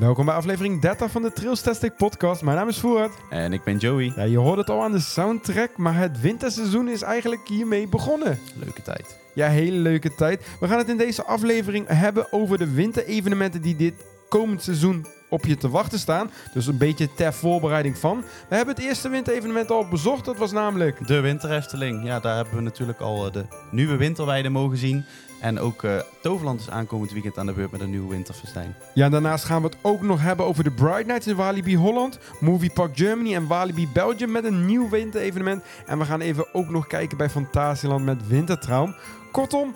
Welkom 0.00 0.24
bij 0.24 0.34
aflevering 0.34 0.80
30 0.80 1.10
van 1.10 1.22
de 1.22 1.32
Trailstastic 1.32 1.96
podcast. 1.96 2.42
Mijn 2.42 2.56
naam 2.56 2.68
is 2.68 2.78
Voert. 2.78 3.12
En 3.30 3.52
ik 3.52 3.64
ben 3.64 3.76
Joey. 3.76 4.12
Ja, 4.16 4.22
je 4.22 4.38
hoort 4.38 4.58
het 4.58 4.70
al 4.70 4.82
aan 4.82 4.92
de 4.92 5.00
soundtrack, 5.00 5.76
maar 5.76 5.96
het 5.96 6.20
winterseizoen 6.20 6.88
is 6.88 7.02
eigenlijk 7.02 7.48
hiermee 7.48 7.88
begonnen. 7.88 8.38
Leuke 8.54 8.82
tijd. 8.82 9.16
Ja, 9.34 9.48
hele 9.48 9.76
leuke 9.76 10.14
tijd. 10.14 10.46
We 10.60 10.68
gaan 10.68 10.78
het 10.78 10.88
in 10.88 10.96
deze 10.96 11.24
aflevering 11.24 11.86
hebben 11.88 12.32
over 12.32 12.58
de 12.58 12.70
winterevenementen 12.70 13.62
die 13.62 13.76
dit 13.76 13.94
komend 14.28 14.62
seizoen 14.62 15.06
op 15.28 15.44
je 15.44 15.56
te 15.56 15.68
wachten 15.68 15.98
staan. 15.98 16.30
Dus 16.52 16.66
een 16.66 16.78
beetje 16.78 17.12
ter 17.14 17.32
voorbereiding 17.32 17.98
van. 17.98 18.24
We 18.48 18.56
hebben 18.56 18.74
het 18.74 18.84
eerste 18.84 19.08
winterevenement 19.08 19.70
al 19.70 19.88
bezocht. 19.88 20.24
Dat 20.24 20.36
was 20.36 20.52
namelijk... 20.52 21.06
De 21.06 21.20
Winterefteling. 21.20 22.04
Ja, 22.04 22.20
daar 22.20 22.36
hebben 22.36 22.54
we 22.54 22.60
natuurlijk 22.60 23.00
al 23.00 23.26
eh, 23.26 23.32
de 23.32 23.44
nieuwe 23.70 23.96
winterweide 23.96 24.48
mogen 24.48 24.76
zien. 24.76 25.04
En 25.40 25.58
ook 25.58 25.84
eh, 25.84 26.00
Toverland 26.22 26.60
is 26.60 26.70
aankomend 26.70 27.12
weekend 27.12 27.38
aan 27.38 27.46
de 27.46 27.52
beurt 27.52 27.70
met 27.70 27.80
een 27.80 27.90
nieuw 27.90 28.08
winterfestijn. 28.08 28.74
Ja, 28.94 29.04
en 29.04 29.10
daarnaast 29.10 29.44
gaan 29.44 29.62
we 29.62 29.68
het 29.68 29.76
ook 29.82 30.02
nog 30.02 30.20
hebben 30.20 30.46
over 30.46 30.64
de 30.64 30.70
Bright 30.70 31.06
Nights 31.06 31.26
in 31.26 31.36
Walibi 31.36 31.76
Holland, 31.76 32.18
Movie 32.40 32.72
Park 32.72 32.96
Germany 32.96 33.34
en 33.34 33.46
Walibi 33.46 33.88
Belgium 33.92 34.30
met 34.30 34.44
een 34.44 34.66
nieuw 34.66 34.88
winterevenement. 34.88 35.64
En 35.86 35.98
we 35.98 36.04
gaan 36.04 36.20
even 36.20 36.54
ook 36.54 36.68
nog 36.68 36.86
kijken 36.86 37.16
bij 37.16 37.30
Fantasieland 37.30 38.04
met 38.04 38.28
Wintertraum. 38.28 38.94
Kortom, 39.32 39.74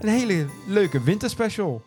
een 0.00 0.08
hele 0.08 0.46
leuke 0.66 1.02
winterspecial. 1.02 1.82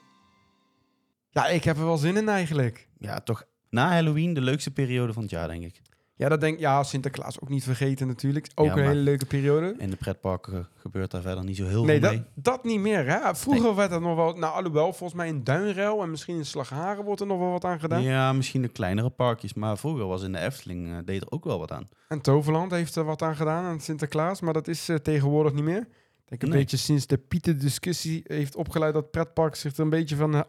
Ja, 1.30 1.48
ik 1.48 1.64
heb 1.64 1.78
er 1.78 1.86
wel 1.86 1.98
zin 1.98 2.18
in 2.18 2.30
eigenlijk. 2.30 2.88
Ja, 2.98 3.20
toch 3.20 3.44
na 3.70 3.92
Halloween 3.92 4.34
de 4.34 4.42
leukste 4.42 4.72
periode 4.72 5.14
van 5.14 5.22
het 5.22 5.32
jaar, 5.32 5.48
denk 5.48 5.64
ik. 5.64 5.82
Ja, 6.22 6.30
dat 6.30 6.42
denk 6.42 6.60
ja, 6.60 6.84
Sinterklaas 6.84 7.40
ook 7.42 7.50
niet 7.50 7.64
vergeten 7.64 8.08
natuurlijk. 8.08 8.48
Ook 8.56 8.66
Ja, 8.66 8.78
een 8.78 8.88
hele 8.88 9.00
leuke 9.00 9.26
periode. 9.26 9.76
In 9.78 9.90
de 9.90 9.96
pretparken 9.96 10.68
gebeurt 10.76 11.12
daar 11.12 11.22
verder 11.22 11.44
niet 11.44 11.56
zo 11.56 11.66
heel 11.66 11.84
Nee, 11.86 12.00
veel 12.00 12.10
dat, 12.10 12.20
mee. 12.20 12.26
dat 12.36 12.64
niet 12.64 12.80
meer. 12.80 13.06
Hè? 13.10 13.36
Vroeger 13.36 13.76
werd 13.76 13.92
er 13.92 14.02
nog 14.02 14.16
wel, 14.16 14.34
nou 14.34 14.54
alhoewel, 14.56 14.94
volgens 14.94 15.14
mij 15.14 15.28
in 15.28 15.44
Duinruil 15.44 16.02
en 16.02 16.10
misschien 16.10 16.38
in 16.38 16.46
Slagharen 16.46 17.04
wordt 17.04 17.22
er 17.22 17.28
nog 17.28 17.40
wel 17.40 17.52
wat 17.52 17.66
aan 17.66 17.80
gedaan. 17.80 18.02
Ja, 18.02 18.34
misschien 18.34 18.62
de 18.62 18.68
kleinere 18.68 19.10
parkjes. 19.10 19.54
Maar 19.54 19.78
vroeger 19.78 20.06
was 20.08 20.24
in 20.24 20.32
de 20.32 20.40
Efteling, 20.40 20.92
eh, 20.92 20.98
deed 21.06 21.22
er 21.22 21.32
ook 21.32 21.44
wel 21.44 21.60
wat 21.60 21.72
aan. 21.72 21.88
En 22.08 22.22
Toverland 22.22 22.72
heeft 22.72 22.96
er 22.96 23.04
wat 23.04 23.22
aan 23.22 23.36
gedaan 23.36 23.64
aan 23.64 23.80
Sinterklaas, 23.80 24.42
maar 24.42 24.54
dat 24.54 24.68
is 24.68 24.90
eh, 24.90 24.96
tegenwoordig 24.96 25.54
niet 25.54 25.64
meer. 25.64 25.82
Ik 25.82 26.26
denk 26.26 26.42
een 26.42 26.50
Nee. 26.50 26.58
beetje 26.58 26.78
sinds 26.78 27.08
de 27.08 27.18
Pieter-discussie 27.18 28.22
heeft 28.28 28.56
opgeleid 28.56 28.94
dat 28.94 29.12
pretparks 29.12 29.60
zich 29.60 29.74
er 29.74 29.80
een 29.84 29.90
beetje 29.90 30.16
van 30.16 30.34
eh, 30.36 30.42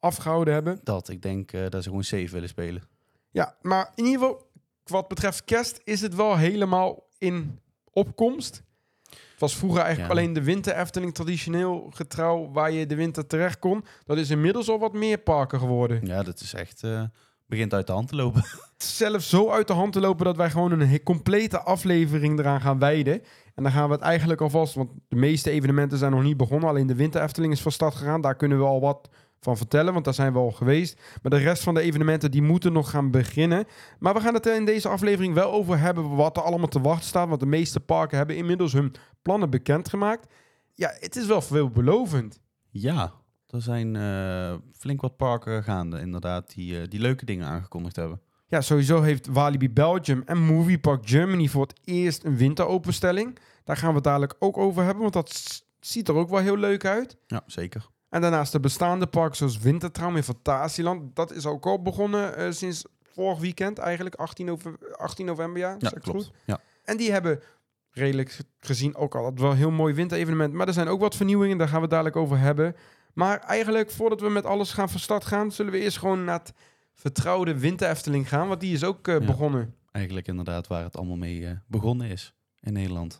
afgehouden 0.00 0.54
hebben. 0.54 0.80
Dat, 0.82 1.08
ik 1.08 1.22
denk 1.22 1.50
dat 1.70 1.82
ze 1.82 1.88
gewoon 1.88 2.04
safe 2.04 2.28
willen 2.30 2.48
spelen. 2.48 2.82
Ja, 3.30 3.54
maar 3.62 3.92
in 3.94 4.04
ieder 4.04 4.20
geval, 4.20 4.43
wat 4.90 5.08
betreft 5.08 5.44
kerst, 5.44 5.80
is 5.84 6.00
het 6.00 6.14
wel 6.14 6.36
helemaal 6.36 7.02
in 7.18 7.58
opkomst. 7.92 8.62
Het 9.10 9.42
was 9.42 9.56
vroeger 9.56 9.80
eigenlijk 9.82 10.12
Ja. 10.14 10.18
alleen 10.20 10.32
de 10.32 10.42
winter 10.42 10.76
Efteling 10.76 11.14
traditioneel 11.14 11.90
getrouw 11.94 12.50
waar 12.52 12.70
je 12.70 12.86
de 12.86 12.94
winter 12.94 13.26
terecht 13.26 13.58
kon. 13.58 13.84
Dat 14.04 14.16
is 14.18 14.30
inmiddels 14.30 14.68
al 14.68 14.78
wat 14.78 14.92
meer 14.92 15.18
parken 15.18 15.58
geworden. 15.58 16.06
Ja, 16.06 16.22
dat 16.22 16.40
is 16.40 16.54
echt... 16.54 16.82
eh, 16.82 17.02
begint 17.46 17.74
uit 17.74 17.86
de 17.86 17.92
hand 17.92 18.08
te 18.08 18.16
lopen. 18.16 18.44
Zelfs 18.76 19.28
zo 19.28 19.50
uit 19.50 19.66
de 19.66 19.72
hand 19.72 19.92
te 19.92 20.00
lopen 20.00 20.24
dat 20.24 20.36
wij 20.36 20.50
gewoon 20.50 20.80
een 20.80 21.02
complete 21.02 21.60
aflevering 21.60 22.38
eraan 22.38 22.60
gaan 22.60 22.78
wijden. 22.78 23.22
En 23.54 23.62
dan 23.62 23.72
gaan 23.72 23.86
we 23.88 23.94
het 23.94 24.02
eigenlijk 24.02 24.40
alvast, 24.40 24.74
want 24.74 24.90
de 25.08 25.16
meeste 25.16 25.50
evenementen 25.50 25.98
zijn 25.98 26.12
nog 26.12 26.22
niet 26.22 26.36
begonnen. 26.36 26.68
Alleen 26.68 26.86
de 26.86 26.94
winter 26.94 27.22
Efteling 27.22 27.52
is 27.52 27.62
van 27.62 27.72
start 27.72 27.94
gegaan. 27.94 28.20
Daar 28.20 28.36
kunnen 28.36 28.58
we 28.58 28.64
al 28.64 28.80
wat 28.80 29.08
van 29.44 29.56
vertellen, 29.56 29.92
want 29.92 30.04
daar 30.04 30.14
zijn 30.14 30.32
we 30.32 30.38
al 30.38 30.50
geweest. 30.50 31.00
Maar 31.22 31.30
de 31.30 31.44
rest 31.44 31.62
van 31.62 31.74
de 31.74 31.80
evenementen 31.80 32.30
die 32.30 32.42
moeten 32.42 32.72
nog 32.72 32.90
gaan 32.90 33.10
beginnen. 33.10 33.66
Maar 33.98 34.14
we 34.14 34.20
gaan 34.20 34.34
het 34.34 34.46
er 34.46 34.56
in 34.56 34.64
deze 34.64 34.88
aflevering 34.88 35.34
wel 35.34 35.52
over 35.52 35.78
hebben 35.78 36.16
wat 36.16 36.36
er 36.36 36.42
allemaal 36.42 36.68
te 36.68 36.80
wachten 36.80 37.06
staat. 37.06 37.28
Want 37.28 37.40
de 37.40 37.46
meeste 37.46 37.80
parken 37.80 38.16
hebben 38.16 38.36
inmiddels 38.36 38.72
hun 38.72 38.94
plannen 39.22 39.50
bekendgemaakt. 39.50 40.32
Ja, 40.74 40.94
het 40.98 41.16
is 41.16 41.26
wel 41.26 41.40
veelbelovend. 41.40 42.40
Ja, 42.70 43.12
er 43.46 43.62
zijn 43.62 43.96
eh, 43.96 44.54
flink 44.72 45.00
wat 45.00 45.16
parken 45.16 45.62
gaande, 45.62 46.00
inderdaad, 46.00 46.54
die, 46.54 46.80
eh, 46.80 46.88
die 46.88 47.00
leuke 47.00 47.24
dingen 47.24 47.46
aangekondigd 47.46 47.96
hebben. 47.96 48.20
Ja, 48.46 48.60
sowieso 48.60 49.02
heeft 49.02 49.26
Walibi 49.26 49.70
Belgium 49.70 50.22
en 50.26 50.38
Movie 50.38 50.78
Park 50.78 51.08
Germany 51.08 51.48
voor 51.48 51.62
het 51.62 51.80
eerst 51.84 52.24
een 52.24 52.36
winteropenstelling. 52.36 53.38
Daar 53.64 53.76
gaan 53.76 53.88
we 53.88 53.94
het 53.94 54.04
dadelijk 54.04 54.34
ook 54.38 54.58
over 54.58 54.82
hebben, 54.82 55.02
want 55.02 55.14
dat 55.14 55.62
ziet 55.80 56.08
er 56.08 56.14
ook 56.14 56.30
wel 56.30 56.40
heel 56.40 56.56
leuk 56.56 56.84
uit. 56.84 57.16
Ja, 57.26 57.42
zeker. 57.46 57.86
En 58.14 58.20
daarnaast 58.20 58.52
de 58.52 58.60
bestaande 58.60 59.06
parken 59.06 59.36
zoals 59.36 59.58
Wintertraum 59.58 60.16
in 60.16 60.22
Fantasieland. 60.22 61.16
Dat 61.16 61.32
is 61.32 61.46
ook 61.46 61.66
al 61.66 61.82
begonnen 61.82 62.36
eh, 62.36 62.50
sinds 62.50 62.84
vorig 63.12 63.38
weekend 63.38 63.78
eigenlijk, 63.78 64.14
18, 64.14 64.46
nove- 64.46 64.78
18 64.96 65.26
november, 65.26 65.60
ja, 65.60 65.76
Ja, 65.78 65.88
het 65.90 65.98
klopt. 66.02 66.18
goed? 66.24 66.32
Ja. 66.44 66.60
En 66.84 66.96
die 66.96 67.12
hebben 67.12 67.40
redelijk 67.90 68.38
gezien 68.60 68.96
ook 68.96 69.14
al 69.14 69.32
wel 69.34 69.50
een 69.50 69.56
heel 69.56 69.70
mooi 69.70 69.94
winterevenement. 69.94 70.52
Maar 70.54 70.66
er 70.66 70.72
zijn 70.72 70.88
ook 70.88 71.00
wat 71.00 71.16
vernieuwingen, 71.16 71.58
daar 71.58 71.66
gaan 71.66 71.76
we 71.76 71.82
het 71.82 71.90
dadelijk 71.90 72.16
over 72.16 72.38
hebben. 72.38 72.76
Maar 73.14 73.38
eigenlijk, 73.38 73.90
voordat 73.90 74.20
we 74.20 74.28
met 74.28 74.44
alles 74.46 74.72
gaan 74.72 74.88
van 74.90 75.00
start 75.00 75.24
gaan, 75.24 75.52
zullen 75.52 75.72
we 75.72 75.78
eerst 75.78 75.98
gewoon 75.98 76.24
naar 76.24 76.38
het 76.38 76.52
vertrouwde 76.94 77.58
Winter 77.58 77.90
Efteling 77.90 78.28
gaan. 78.28 78.48
Want 78.48 78.60
die 78.60 78.72
is 78.74 78.84
ook 78.84 79.08
eh, 79.08 79.14
Ja. 79.20 79.26
begonnen. 79.26 79.74
Eigenlijk 79.92 80.26
inderdaad 80.26 80.66
waar 80.66 80.84
het 80.84 80.96
allemaal 80.96 81.16
mee 81.16 81.46
eh, 81.46 81.52
begonnen 81.66 82.08
is 82.08 82.34
in 82.60 82.72
Nederland. 82.72 83.18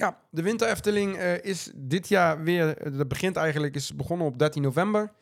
Ja, 0.00 0.18
de 0.30 0.42
Winter 0.42 0.68
Efteling 0.68 1.16
eh, 1.16 1.44
is 1.44 1.70
dit 1.74 2.08
jaar 2.08 2.42
weer, 2.42 2.76
eh, 2.76 2.96
dat 2.98 3.08
begint 3.08 3.36
eigenlijk, 3.36 3.74
is 3.74 3.94
begonnen 3.94 4.26
op 4.26 4.38
13 4.38 4.62
november. 4.62 5.12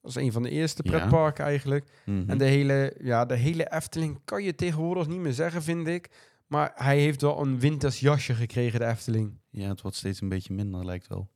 Dat 0.00 0.10
is 0.10 0.22
een 0.22 0.32
van 0.32 0.42
de 0.42 0.50
eerste 0.50 0.82
Ja. 0.84 0.90
pretparken 0.90 1.44
eigenlijk. 1.44 1.88
Mhm. 2.04 2.30
En 2.30 2.38
de 2.38 2.44
hele, 2.44 2.94
ja, 3.02 3.24
de 3.24 3.34
hele 3.34 3.72
Efteling 3.72 4.20
kan 4.24 4.42
je 4.42 4.54
tegenwoordig 4.54 5.06
niet 5.06 5.18
meer 5.20 5.32
zeggen, 5.32 5.62
vind 5.62 5.86
ik. 5.86 6.08
Maar 6.46 6.72
hij 6.74 6.98
heeft 6.98 7.20
wel 7.20 7.40
een 7.40 7.58
winters 7.60 8.00
jasje 8.00 8.34
gekregen, 8.34 8.80
de 8.80 8.86
Efteling. 8.86 9.38
Ja, 9.50 9.68
het 9.68 9.80
wordt 9.80 9.96
steeds 9.96 10.20
een 10.20 10.28
beetje 10.28 10.54
minder, 10.54 10.84
lijkt 10.84 11.06
wel. 11.06 11.30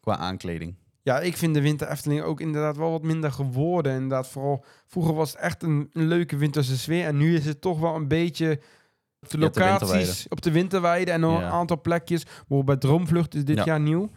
Qua 0.00 0.16
aankleding. 0.16 0.74
Ja, 1.02 1.20
ik 1.20 1.36
vind 1.36 1.54
de 1.54 1.60
Winter 1.60 1.88
Efteling 1.88 2.22
ook 2.22 2.40
inderdaad 2.40 2.76
wel 2.76 2.90
wat 2.90 3.02
minder 3.02 3.32
geworden. 3.32 3.92
Inderdaad, 3.92 4.28
vooral 4.28 4.64
vroeger 4.86 5.14
was 5.14 5.30
het 5.32 5.40
echt 5.40 5.62
een, 5.62 5.90
een 5.92 6.06
leuke 6.06 6.36
winterse 6.36 6.78
sfeer. 6.78 7.04
En 7.06 7.16
nu 7.16 7.34
is 7.36 7.44
het 7.46 7.60
toch 7.60 7.78
wel 7.80 7.94
een 7.94 8.08
beetje 8.08 8.60
de 9.30 9.38
Ja, 9.38 9.46
op 9.46 9.52
de 9.52 9.60
locaties, 9.60 9.88
winterweide. 9.90 10.26
op 10.28 10.42
de 10.42 10.50
winterweide 10.50 11.10
en 11.10 11.20
nog 11.20 11.38
een 11.38 11.44
aantal 11.44 11.80
plekjes. 11.80 12.24
Bijvoorbeeld 12.24 12.66
bij 12.66 12.76
Droomvlucht 12.76 13.34
is 13.34 13.44
dit 13.44 13.56
Ja. 13.56 13.64
jaar 13.64 13.80
nieuw. 13.80 14.08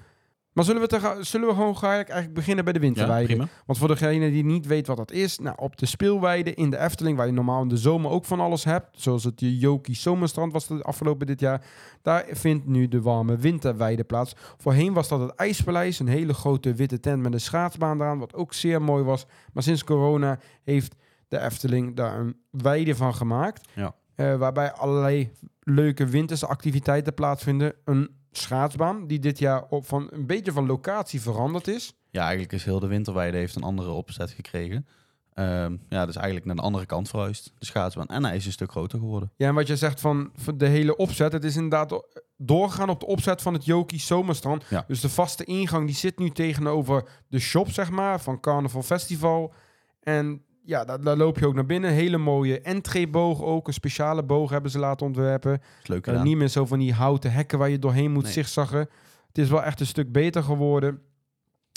Maar 0.53 0.63
zullen 0.63 0.81
we, 0.81 0.87
te 0.87 1.17
zullen 1.21 1.47
we 1.47 1.53
gewoon 1.53 1.75
eigenlijk 1.81 2.33
beginnen 2.33 2.63
bij 2.63 2.73
de 2.73 2.79
winterweide? 2.79 3.47
Want 3.65 3.79
voor 3.79 3.87
degene 3.87 4.31
die 4.31 4.43
niet 4.43 4.65
weet 4.65 4.87
wat 4.87 4.97
dat 4.97 5.11
is, 5.11 5.39
nou, 5.39 5.55
op 5.59 5.77
de 5.77 5.85
speelweide 5.85 6.53
in 6.53 6.69
de 6.69 6.77
Efteling, 6.77 7.17
waar 7.17 7.25
je 7.25 7.31
normaal 7.31 7.61
in 7.61 7.67
de 7.67 7.77
zomer 7.77 8.11
ook 8.11 8.25
van 8.25 8.39
alles 8.39 8.63
hebt, 8.63 9.01
zoals 9.01 9.23
het 9.23 9.33
Joki 9.37 9.95
Zomerstrand 9.95 10.51
was 10.53 10.67
het 10.67 10.83
afgelopen 10.83 11.27
dit 11.27 11.39
jaar, 11.39 11.65
daar 12.01 12.25
vindt 12.31 12.65
nu 12.65 12.87
de 12.87 13.01
warme 13.01 13.37
winterweide 13.37 14.03
plaats. 14.03 14.33
Voorheen 14.57 14.93
was 14.93 15.07
dat 15.07 15.19
het 15.19 15.35
IJspaleis, 15.35 15.99
een 15.99 16.07
hele 16.07 16.33
grote 16.33 16.73
witte 16.73 16.99
tent 16.99 17.21
met 17.21 17.33
een 17.33 17.39
schaatsbaan 17.41 18.01
eraan, 18.01 18.19
wat 18.19 18.33
ook 18.33 18.53
zeer 18.53 18.81
mooi 18.81 19.03
was. 19.03 19.25
Maar 19.53 19.63
sinds 19.63 19.83
corona 19.83 20.39
heeft 20.63 20.95
de 21.27 21.39
Efteling 21.39 21.95
daar 21.95 22.19
een 22.19 22.37
weide 22.49 22.95
van 22.95 23.15
gemaakt, 23.15 23.67
Ja. 23.73 23.95
Eh, 24.15 24.35
waarbij 24.35 24.71
allerlei 24.71 25.31
leuke 25.59 26.05
winterse 26.05 26.47
activiteiten 26.47 27.13
plaatsvinden. 27.13 27.73
Een 27.85 28.09
schaatsbaan, 28.31 29.07
die 29.07 29.19
dit 29.19 29.39
jaar 29.39 29.63
op 29.69 29.87
van 29.87 30.07
een 30.11 30.25
beetje 30.25 30.51
van 30.51 30.65
locatie 30.65 31.21
veranderd 31.21 31.67
is. 31.67 31.93
Ja, 32.09 32.21
eigenlijk 32.21 32.53
is 32.53 32.63
heel 32.63 32.79
de 32.79 32.87
winterweide 32.87 33.37
heeft 33.37 33.55
een 33.55 33.63
andere 33.63 33.91
opzet 33.91 34.31
gekregen. 34.31 34.87
Ehm, 35.33 35.75
ja, 35.89 36.05
dus 36.05 36.15
eigenlijk 36.15 36.45
naar 36.45 36.55
de 36.55 36.61
andere 36.61 36.85
kant 36.85 37.09
verhuisd, 37.09 37.53
de 37.57 37.65
schaatsbaan. 37.65 38.07
En 38.07 38.25
hij 38.25 38.35
is 38.35 38.45
een 38.45 38.51
stuk 38.51 38.71
groter 38.71 38.99
geworden. 38.99 39.31
Ja, 39.35 39.47
en 39.47 39.53
wat 39.53 39.67
je 39.67 39.75
zegt 39.75 39.99
van, 39.99 40.31
de 40.55 40.67
hele 40.67 40.95
opzet, 40.95 41.31
het 41.31 41.43
is 41.43 41.55
inderdaad 41.55 42.03
doorgaan 42.37 42.89
op 42.89 42.99
de 42.99 43.05
opzet 43.05 43.41
van 43.41 43.53
het 43.53 43.65
Joki 43.65 43.99
Zomerstrand. 43.99 44.65
Ja. 44.69 44.83
Dus 44.87 44.99
de 44.99 45.09
vaste 45.09 45.43
ingang 45.43 45.85
die 45.85 45.95
zit 45.95 46.19
nu 46.19 46.29
tegenover 46.29 47.23
de 47.27 47.39
shop, 47.39 47.71
zeg 47.71 47.89
maar, 47.89 48.21
van 48.21 48.39
Carnaval 48.39 48.81
Festival. 48.81 49.53
En 49.99 50.43
ja, 50.65 50.85
daar, 50.85 51.01
daar 51.01 51.17
loop 51.17 51.39
je 51.39 51.47
ook 51.47 51.53
naar 51.53 51.65
binnen. 51.65 51.91
Hele 51.91 52.17
mooie 52.17 52.61
entreeboog 52.61 53.41
ook, 53.43 53.67
een 53.67 53.73
speciale 53.73 54.23
boog 54.23 54.49
hebben 54.49 54.71
ze 54.71 54.79
laten 54.79 55.05
ontwerpen. 55.05 55.61
is 55.81 55.87
leuk 55.87 56.05
gedaan. 56.05 56.23
niet 56.23 56.37
meer 56.37 56.47
zo 56.47 56.65
van 56.65 56.79
die 56.79 56.93
houten 56.93 57.31
hekken 57.31 57.57
waar 57.59 57.69
je 57.69 57.79
doorheen 57.79 58.11
moet 58.11 58.23
Nee. 58.23 58.31
zigzaggen. 58.31 58.79
Het 59.27 59.37
is 59.37 59.49
wel 59.49 59.63
echt 59.63 59.79
een 59.79 59.85
stuk 59.85 60.11
beter 60.11 60.43
geworden. 60.43 60.99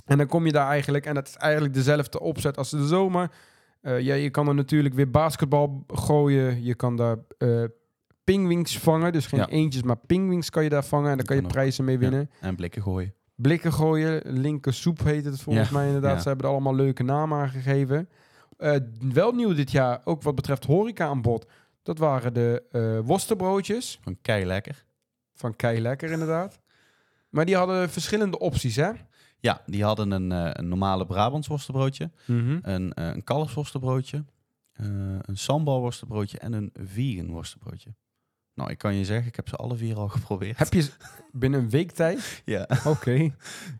En 0.04 0.18
dan 0.18 0.26
kom 0.26 0.46
je 0.46 0.52
daar 0.52 0.68
eigenlijk, 0.68 1.06
en 1.06 1.16
het 1.16 1.28
is 1.28 1.34
eigenlijk 1.36 1.74
dezelfde 1.74 2.20
opzet 2.20 2.56
als 2.56 2.70
de 2.70 2.86
zomer. 2.86 3.30
Eh, 3.80 4.00
ja, 4.00 4.14
je 4.14 4.30
kan 4.30 4.48
er 4.48 4.54
natuurlijk 4.54 4.94
weer 4.94 5.10
basketbal 5.10 5.84
gooien. 5.86 6.64
Je 6.64 6.74
kan 6.74 6.96
daar 6.96 7.16
eh 7.38 7.64
pingwings 8.24 8.78
vangen. 8.78 9.12
Dus 9.12 9.26
geen 9.26 9.40
Ja. 9.40 9.48
eentjes, 9.48 9.82
maar 9.82 9.96
pingwings 10.06 10.50
kan 10.50 10.62
je 10.62 10.68
daar 10.68 10.84
vangen. 10.84 11.10
En 11.10 11.16
daar 11.16 11.26
kan 11.26 11.36
je 11.36 11.42
prijzen 11.42 11.84
mee 11.84 11.94
Ja. 11.94 12.00
winnen. 12.00 12.30
En 12.40 12.56
blikken 12.56 12.82
gooien. 12.82 13.14
Blikken 13.34 13.72
gooien, 13.72 14.20
linker 14.24 14.74
soep 14.74 15.04
heet 15.04 15.24
het 15.24 15.40
volgens 15.40 15.68
Ja, 15.68 15.74
mij 15.76 15.86
inderdaad. 15.86 16.22
Ze 16.22 16.28
hebben 16.28 16.46
er 16.46 16.52
allemaal 16.52 16.74
leuke 16.74 17.02
namen 17.02 17.38
aan 17.38 17.48
gegeven. 17.48 18.08
Eh, 18.58 18.76
wel 19.12 19.32
nieuw 19.32 19.54
dit 19.54 19.70
jaar, 19.70 20.00
ook 20.04 20.22
wat 20.22 20.34
betreft 20.34 20.64
horeca 20.64 21.06
aan 21.06 21.22
bod. 21.22 21.46
Dat 21.82 21.98
waren 21.98 22.34
de 22.34 22.62
eh 22.72 22.98
worstenbroodjes. 23.06 23.98
Van 24.02 24.18
kei 24.22 24.44
lekker. 24.46 24.84
Van 25.34 25.56
Kei 25.56 25.80
Lekker, 25.80 26.10
inderdaad. 26.10 26.60
Maar 27.28 27.44
die 27.46 27.56
hadden 27.56 27.90
verschillende 27.90 28.38
opties, 28.38 28.76
hè? 28.76 28.90
Ja, 29.40 29.62
die 29.66 29.84
hadden 29.84 30.10
een, 30.10 30.32
eh, 30.32 30.50
een 30.52 30.68
normale 30.68 31.06
Brabants 31.06 31.48
worstenbroodje, 31.48 32.10
Mhm. 32.26 32.58
een, 32.62 32.92
eh 32.92 33.06
een 33.06 33.24
kalfsworstenbroodje, 33.24 34.24
een 35.22 35.36
sambal 35.36 35.80
worstenbroodje 35.80 36.38
en 36.38 36.52
een 36.52 36.70
vegan 36.80 37.30
worstenbroodje. 37.30 37.94
Nou, 38.54 38.70
ik 38.70 38.78
kan 38.78 38.94
je 38.94 39.04
zeggen, 39.04 39.26
ik 39.26 39.36
heb 39.36 39.48
ze 39.48 39.56
alle 39.56 39.76
vier 39.76 39.96
al 39.96 40.08
geprobeerd. 40.18 40.58
Heb 40.58 40.72
je 40.72 40.82
z- 40.82 40.96
binnen 41.32 41.60
een 41.60 41.70
week 41.70 41.90
tijd? 41.90 42.42
Ja, 42.44 42.68
Oké. 42.86 43.12
ja 43.22 43.30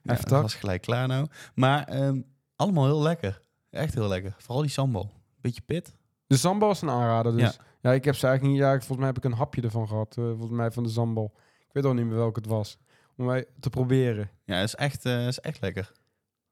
Heftig. 0.03 0.29
dat 0.31 0.43
was 0.43 0.55
gelijk 0.55 0.83
klaar 0.83 1.09
nou. 1.09 1.27
Maar 1.55 1.85
ehm, 1.85 2.21
allemaal 2.57 2.85
heel 2.87 3.03
lekker. 3.03 3.41
Echt 3.71 3.95
heel 3.95 4.09
lekker. 4.09 4.35
Vooral 4.39 4.61
die 4.63 4.71
sambal. 4.71 5.11
Beetje 5.41 5.63
pit. 5.67 5.95
De 6.27 6.37
sambal 6.37 6.71
is 6.71 6.81
een 6.81 6.91
aanrader 6.91 7.33
dus. 7.33 7.41
Ja. 7.41 7.53
Ja. 7.81 7.93
ik 7.93 8.05
heb 8.05 8.15
ze 8.15 8.27
eigenlijk 8.27 8.57
niet... 8.59 8.67
Ja, 8.67 8.73
volgens 8.77 8.99
mij 8.99 9.07
heb 9.07 9.17
ik 9.17 9.25
een 9.25 9.33
hapje 9.33 9.63
ervan 9.63 9.89
gehad. 9.89 10.17
eh, 10.19 10.25
volgens 10.25 10.51
mij 10.51 10.71
van 10.71 10.83
de 10.83 10.89
sambal. 10.89 11.33
Ik 11.59 11.73
weet 11.73 11.85
al 11.85 11.95
niet 11.95 12.07
meer 12.07 12.17
welke 12.17 12.41
het 12.41 12.49
was. 12.49 12.79
Om 13.17 13.25
mij 13.25 13.45
te 13.61 13.71
proberen. 13.71 14.31
Ja, 14.45 14.61
is 14.61 14.75
echt, 14.75 15.05
eh, 15.05 15.27
is 15.27 15.41
echt 15.41 15.61
lekker. 15.61 15.93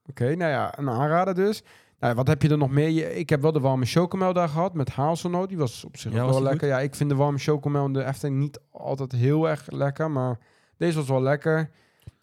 Oké, 0.08 0.34
nou 0.34 0.50
ja, 0.50 0.78
een 0.78 0.90
aanrader 0.90 1.34
dus. 1.34 1.62
Nou, 2.00 2.14
wat 2.14 2.26
heb 2.26 2.42
je 2.42 2.48
er 2.48 2.58
nog 2.58 2.70
meer? 2.70 3.12
Ik 3.12 3.28
heb 3.28 3.40
wel 3.42 3.52
de 3.52 3.60
warme 3.60 3.84
chocomel 3.84 4.32
daar 4.32 4.48
gehad 4.48 4.74
met 4.74 4.90
hazelnoot. 4.90 5.48
Die 5.48 5.58
was 5.58 5.84
op 5.84 5.96
zich 5.96 6.12
Ja, 6.12 6.18
ook 6.20 6.26
was 6.26 6.34
wel 6.34 6.42
lekker. 6.44 6.68
Ja, 6.68 6.80
ik 6.80 6.94
vind 6.94 7.10
de 7.10 7.16
warme 7.16 7.38
chocomel 7.38 7.86
in 7.86 7.92
de 7.92 8.04
Efteling 8.04 8.38
niet 8.38 8.60
altijd 8.70 9.12
heel 9.12 9.48
erg 9.48 9.70
lekker. 9.70 10.10
Maar 10.10 10.38
deze 10.76 10.96
was 10.98 11.08
wel 11.08 11.22
lekker. 11.22 11.70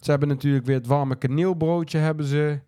Ze 0.00 0.10
hebben 0.10 0.28
natuurlijk 0.28 0.66
weer 0.66 0.76
het 0.76 0.86
warme 0.86 1.16
kaneelbroodje 1.16 1.98
hebben 1.98 2.26
ze. 2.26 2.60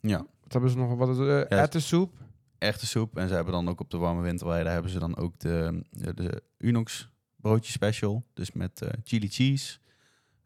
Ja. 0.00 0.26
Wat 0.46 0.52
hebben 0.52 0.70
ze 0.70 0.76
nog? 0.76 0.94
Wat 0.94 1.08
is 1.08 1.16
Ja, 1.16 1.44
Erwtensoep. 1.46 2.14
Echte 2.58 2.86
soep. 2.86 3.16
En 3.16 3.28
ze 3.28 3.34
hebben 3.34 3.52
dan 3.52 3.68
ook 3.68 3.80
op 3.80 3.90
de 3.90 3.96
warme 3.96 4.22
winterweide 4.22 4.70
hebben 4.70 4.90
ze 4.90 4.98
dan 4.98 5.16
ook 5.16 5.38
de, 5.38 5.82
de, 5.90 6.14
de 6.14 6.42
Unox 6.58 7.08
broodje 7.36 7.72
special. 7.72 8.24
Dus 8.34 8.52
met 8.52 8.82
eh, 8.82 8.88
chili 9.04 9.28
cheese. 9.28 9.78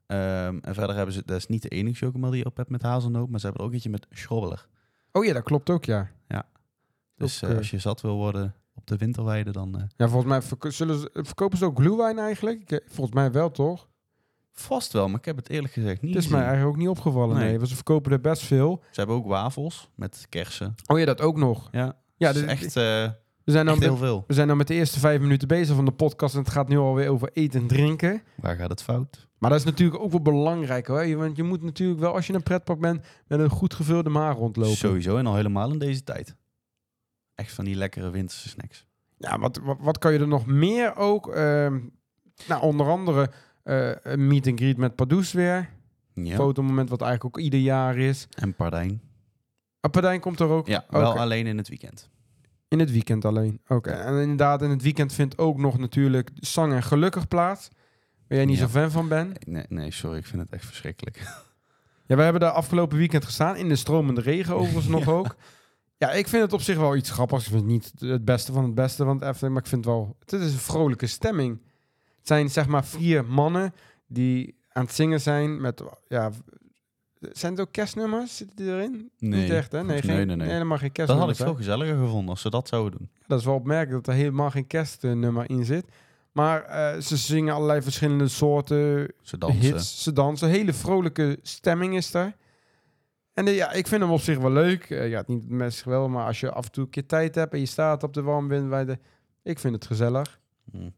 Ehm, 0.07 0.59
en 0.61 0.75
verder 0.75 0.97
hebben 0.97 1.15
ze, 1.15 1.23
dat 1.25 1.37
is 1.37 1.47
niet 1.47 1.63
de 1.63 1.69
enige 1.69 2.05
chocomel 2.05 2.31
die 2.31 2.39
je 2.39 2.47
op 2.47 2.57
hebt 2.57 2.71
met 2.71 2.83
hazelnoot, 2.83 3.29
maar 3.29 3.41
ze 3.41 3.47
hebben 3.47 3.63
er 3.65 3.69
ook 3.69 3.75
eentje 3.75 3.91
met 3.91 4.07
schrobbeler. 4.11 4.69
Oh 5.13 5.25
ja, 5.25 5.33
dat 5.33 5.43
klopt 5.43 5.71
ook, 5.71 5.85
ja. 5.85 6.11
Dus 7.17 7.45
Ook, 7.45 7.51
eh, 7.51 7.57
als 7.57 7.71
je 7.71 7.79
zat 7.79 8.01
wil 8.01 8.17
worden 8.17 8.55
op 8.75 8.87
de 8.87 8.97
winterweide, 8.97 9.51
dan 9.51 9.89
Ja, 9.97 10.09
volgens 10.09 10.59
mij 10.61 10.71
zullen 10.73 10.99
ze, 10.99 11.11
verkopen 11.13 11.59
ze 11.59 11.65
ook 11.65 11.79
glühwein 11.79 12.19
eigenlijk. 12.19 12.83
Volgens 12.87 13.15
mij 13.15 13.33
wel, 13.33 13.51
toch? 13.51 13.89
Vast 14.53 14.93
wel. 14.93 15.09
Maar 15.09 15.19
ik 15.19 15.25
heb 15.25 15.37
het 15.37 15.49
eerlijk 15.51 15.73
gezegd 15.73 16.03
niet 16.03 16.15
Het 16.15 16.25
is 16.25 16.31
mij 16.31 16.41
eigenlijk 16.41 16.71
ook 16.71 16.77
niet 16.77 16.89
opgevallen. 16.89 17.37
Nee, 17.37 17.45
Nee. 17.49 17.57
want 17.57 17.69
ze 17.69 17.75
verkopen 17.75 18.13
er 18.13 18.21
best 18.21 18.43
veel. 18.43 18.83
Ze 18.91 18.99
hebben 19.01 19.17
ook 19.17 19.27
wafels 19.27 19.89
met 19.95 20.27
kersen. 20.29 20.75
Oh 20.87 20.99
ja, 20.99 21.05
dat 21.05 21.21
ook 21.21 21.37
nog. 21.37 21.69
Ja, 21.73 21.97
Ja, 22.17 22.33
dus 22.33 22.43
echt, 22.43 22.65
eh, 22.77 23.09
we 23.45 23.53
zijn 23.53 23.65
nou 23.65 23.79
met, 23.79 23.89
heel 23.89 23.97
veel. 23.97 24.25
We 24.27 24.35
zijn 24.35 24.47
nou 24.47 24.59
met 24.59 24.67
de 24.69 24.75
eerste 24.75 24.99
vijf 24.99 25.21
minuten 25.21 25.49
bezig 25.49 25.75
van 25.77 25.85
de 25.85 25.91
podcast 25.93 26.35
en 26.35 26.41
het 26.41 26.51
gaat 26.51 26.69
nu 26.69 26.79
alweer 26.79 27.09
over 27.09 27.31
eten 27.33 27.61
en 27.61 27.67
drinken. 27.67 28.23
Waar 28.35 28.57
gaat 28.57 28.71
het 28.71 28.83
fout? 28.83 29.29
Maar 29.39 29.51
dat 29.51 29.59
is 29.59 29.65
natuurlijk 29.65 30.03
ook 30.03 30.11
wel 30.11 30.23
belangrijk 30.23 30.87
hoor. 30.87 31.05
Je- 31.05 31.17
Want 31.17 31.37
je 31.37 31.43
moet 31.43 31.63
natuurlijk 31.63 32.01
wel, 32.01 32.15
als 32.15 32.27
je 32.27 32.33
in 32.33 32.39
een 32.39 32.45
pretpark 32.45 32.81
bent, 32.81 33.05
met 33.27 33.41
een 33.41 33.51
goed 33.51 33.75
gevulde 33.75 34.11
maag 34.11 34.37
rondlopen. 34.37 34.77
Sowieso 34.77 35.17
en 35.17 35.27
al 35.27 35.35
helemaal 35.35 35.71
in 35.73 35.79
deze 35.79 36.05
tijd. 36.05 36.37
Echt 37.35 37.53
van 37.53 37.65
die 37.65 37.75
lekkere 37.75 38.11
winterse 38.11 38.49
snacks. 38.49 38.87
Ja, 39.19 39.39
wat, 39.39 39.61
wat, 39.63 39.77
wat 39.81 39.99
kan 39.99 40.13
je 40.13 40.19
er 40.19 40.29
nog 40.29 40.47
meer 40.47 40.97
ook? 40.97 41.29
Ehm, 41.29 41.79
nou, 42.49 42.63
onder 42.63 42.87
andere 42.89 43.31
een 44.03 44.27
meet 44.27 44.47
and 44.47 44.59
greet 44.59 44.77
met 44.77 44.95
Pardoes 44.95 45.33
weer. 45.33 45.69
Ja. 46.15 46.35
Fotomoment 46.35 46.89
wat 46.89 47.01
eigenlijk 47.03 47.37
ook 47.37 47.43
ieder 47.45 47.61
jaar 47.61 47.97
is. 47.97 48.27
En 48.31 48.55
pardijn. 48.55 49.01
Ah, 49.81 49.91
Pardijn 49.91 50.21
komt 50.21 50.41
er 50.41 50.49
ook 50.49 50.67
Ja, 50.67 50.85
wel 50.89 51.19
alleen 51.19 51.47
in 51.47 51.57
het 51.57 51.69
weekend. 51.69 52.09
in 52.69 52.79
het 52.79 52.91
weekend 52.91 53.25
alleen. 53.25 53.61
Oké, 53.69 53.91
en 53.91 54.21
inderdaad 54.21 54.63
in 54.63 54.71
het 54.71 54.83
weekend 54.83 55.13
vindt 55.13 55.39
ook 55.39 55.59
nog 55.59 55.79
natuurlijk 55.79 56.31
Zang 56.35 56.73
en 56.73 56.83
Gelukkig 56.83 57.29
plaats. 57.29 57.69
Waar 58.29 58.39
jij 58.39 58.45
niet 58.47 58.59
Ja. 58.59 58.63
zo 58.67 58.71
fan 58.71 58.91
van 58.91 59.09
bent. 59.09 59.47
Nee, 59.47 59.65
nee, 59.69 59.91
sorry, 59.91 60.19
ik 60.19 60.27
vind 60.27 60.43
het 60.43 60.51
echt 60.53 60.65
verschrikkelijk. 60.67 61.23
Ja, 62.07 62.17
we 62.17 62.23
hebben 62.23 62.41
daar 62.41 62.51
afgelopen 62.51 62.99
weekend 62.99 63.25
gestaan. 63.25 63.57
In 63.57 63.69
de 63.69 63.77
stromende 63.77 64.21
regen 64.21 64.55
overigens 64.55 64.87
nog 64.99 65.09
ook. 65.09 65.37
Ja, 65.97 66.11
ik 66.13 66.29
vind 66.29 66.43
het 66.43 66.53
op 66.53 66.61
zich 66.61 66.77
wel 66.77 66.97
iets 66.97 67.11
grappigs. 67.11 67.43
Ik 67.45 67.51
vind 67.51 67.61
het 67.63 67.71
niet 67.71 67.93
het 68.11 68.25
beste 68.25 68.53
van 68.53 68.65
het 68.65 68.75
beste 68.75 69.05
van 69.05 69.15
het 69.15 69.25
Efteling. 69.29 69.53
Maar 69.55 69.63
ik 69.63 69.69
vind 69.69 69.85
het 69.85 69.95
wel... 69.95 70.17
Het 70.21 70.33
is 70.33 70.53
een 70.53 70.59
vrolijke 70.59 71.07
stemming. 71.07 71.61
Het 72.31 72.39
zijn 72.39 72.65
zeg 72.65 72.67
maar 72.73 72.85
vier 72.85 73.25
mannen 73.25 73.75
die 74.07 74.55
aan 74.69 74.85
het 74.85 74.95
zingen 74.95 75.21
zijn 75.21 75.61
met... 75.61 75.83
Ja, 76.09 76.31
zijn 77.21 77.53
het 77.53 77.61
ook 77.61 77.73
kerstnummers? 77.73 78.37
Zitten 78.37 78.57
die 78.57 78.67
erin? 78.67 79.11
Nee. 79.19 79.41
Niet 79.43 79.51
echt, 79.51 79.73
hè? 79.73 79.79
Nee, 79.85 79.87
Nee, 79.87 80.17
geen, 80.17 80.27
nee, 80.27 80.37
nee. 80.37 80.49
helemaal 80.49 80.79
geen 80.79 80.91
Dat 80.93 80.97
had 80.97 81.07
kerstnummers. 81.07 81.39
ik 81.39 81.45
veel 81.45 81.55
gezelliger 81.55 81.97
gevonden 81.99 82.29
als 82.31 82.41
ze 82.41 82.51
dat 82.51 82.69
zouden 82.69 82.99
doen. 82.99 83.11
Dat 83.27 83.39
is 83.39 83.45
wel 83.45 83.55
opmerkelijk 83.55 84.05
dat 84.05 84.15
er 84.15 84.21
helemaal 84.21 84.51
geen 84.51 84.67
kerstnummer 84.67 85.51
in 85.51 85.65
zit. 85.65 85.85
Maar 86.33 86.63
eh, 86.65 87.01
ze 87.01 87.17
zingen 87.17 87.55
allerlei 87.55 87.83
verschillende 87.83 88.29
soorten 88.29 89.13
Ze 89.23 89.39
dansen. 89.39 89.61
hits. 89.61 90.03
Ze 90.03 90.13
dansen. 90.13 90.49
Hele 90.49 90.73
vrolijke 90.73 91.39
stemming 91.43 91.97
is 91.97 92.11
daar. 92.11 92.37
En 93.35 93.47
eh, 93.47 93.57
ja, 93.57 93.73
ik 93.73 93.87
vind 93.87 94.03
hem 94.03 94.11
op 94.11 94.21
zich 94.21 94.39
wel 94.39 94.53
leuk. 94.53 94.91
Eh, 94.91 95.09
ja, 95.11 95.23
niet 95.27 95.43
het 95.43 95.51
meest 95.51 95.85
wel, 95.85 96.09
maar 96.09 96.27
als 96.27 96.41
je 96.41 96.51
af 96.53 96.65
en 96.65 96.73
toe 96.73 96.85
een 96.85 96.91
keer 96.91 97.07
tijd 97.07 97.35
hebt 97.35 97.53
en 97.53 97.61
je 97.61 97.67
staat 97.67 98.03
op 98.03 98.15
de 98.15 98.23
warmwindweide, 98.23 98.99
ik 99.43 99.59
vind 99.59 99.75
het 99.75 99.87
gezellig. 99.87 100.41
Hm. 100.71 100.89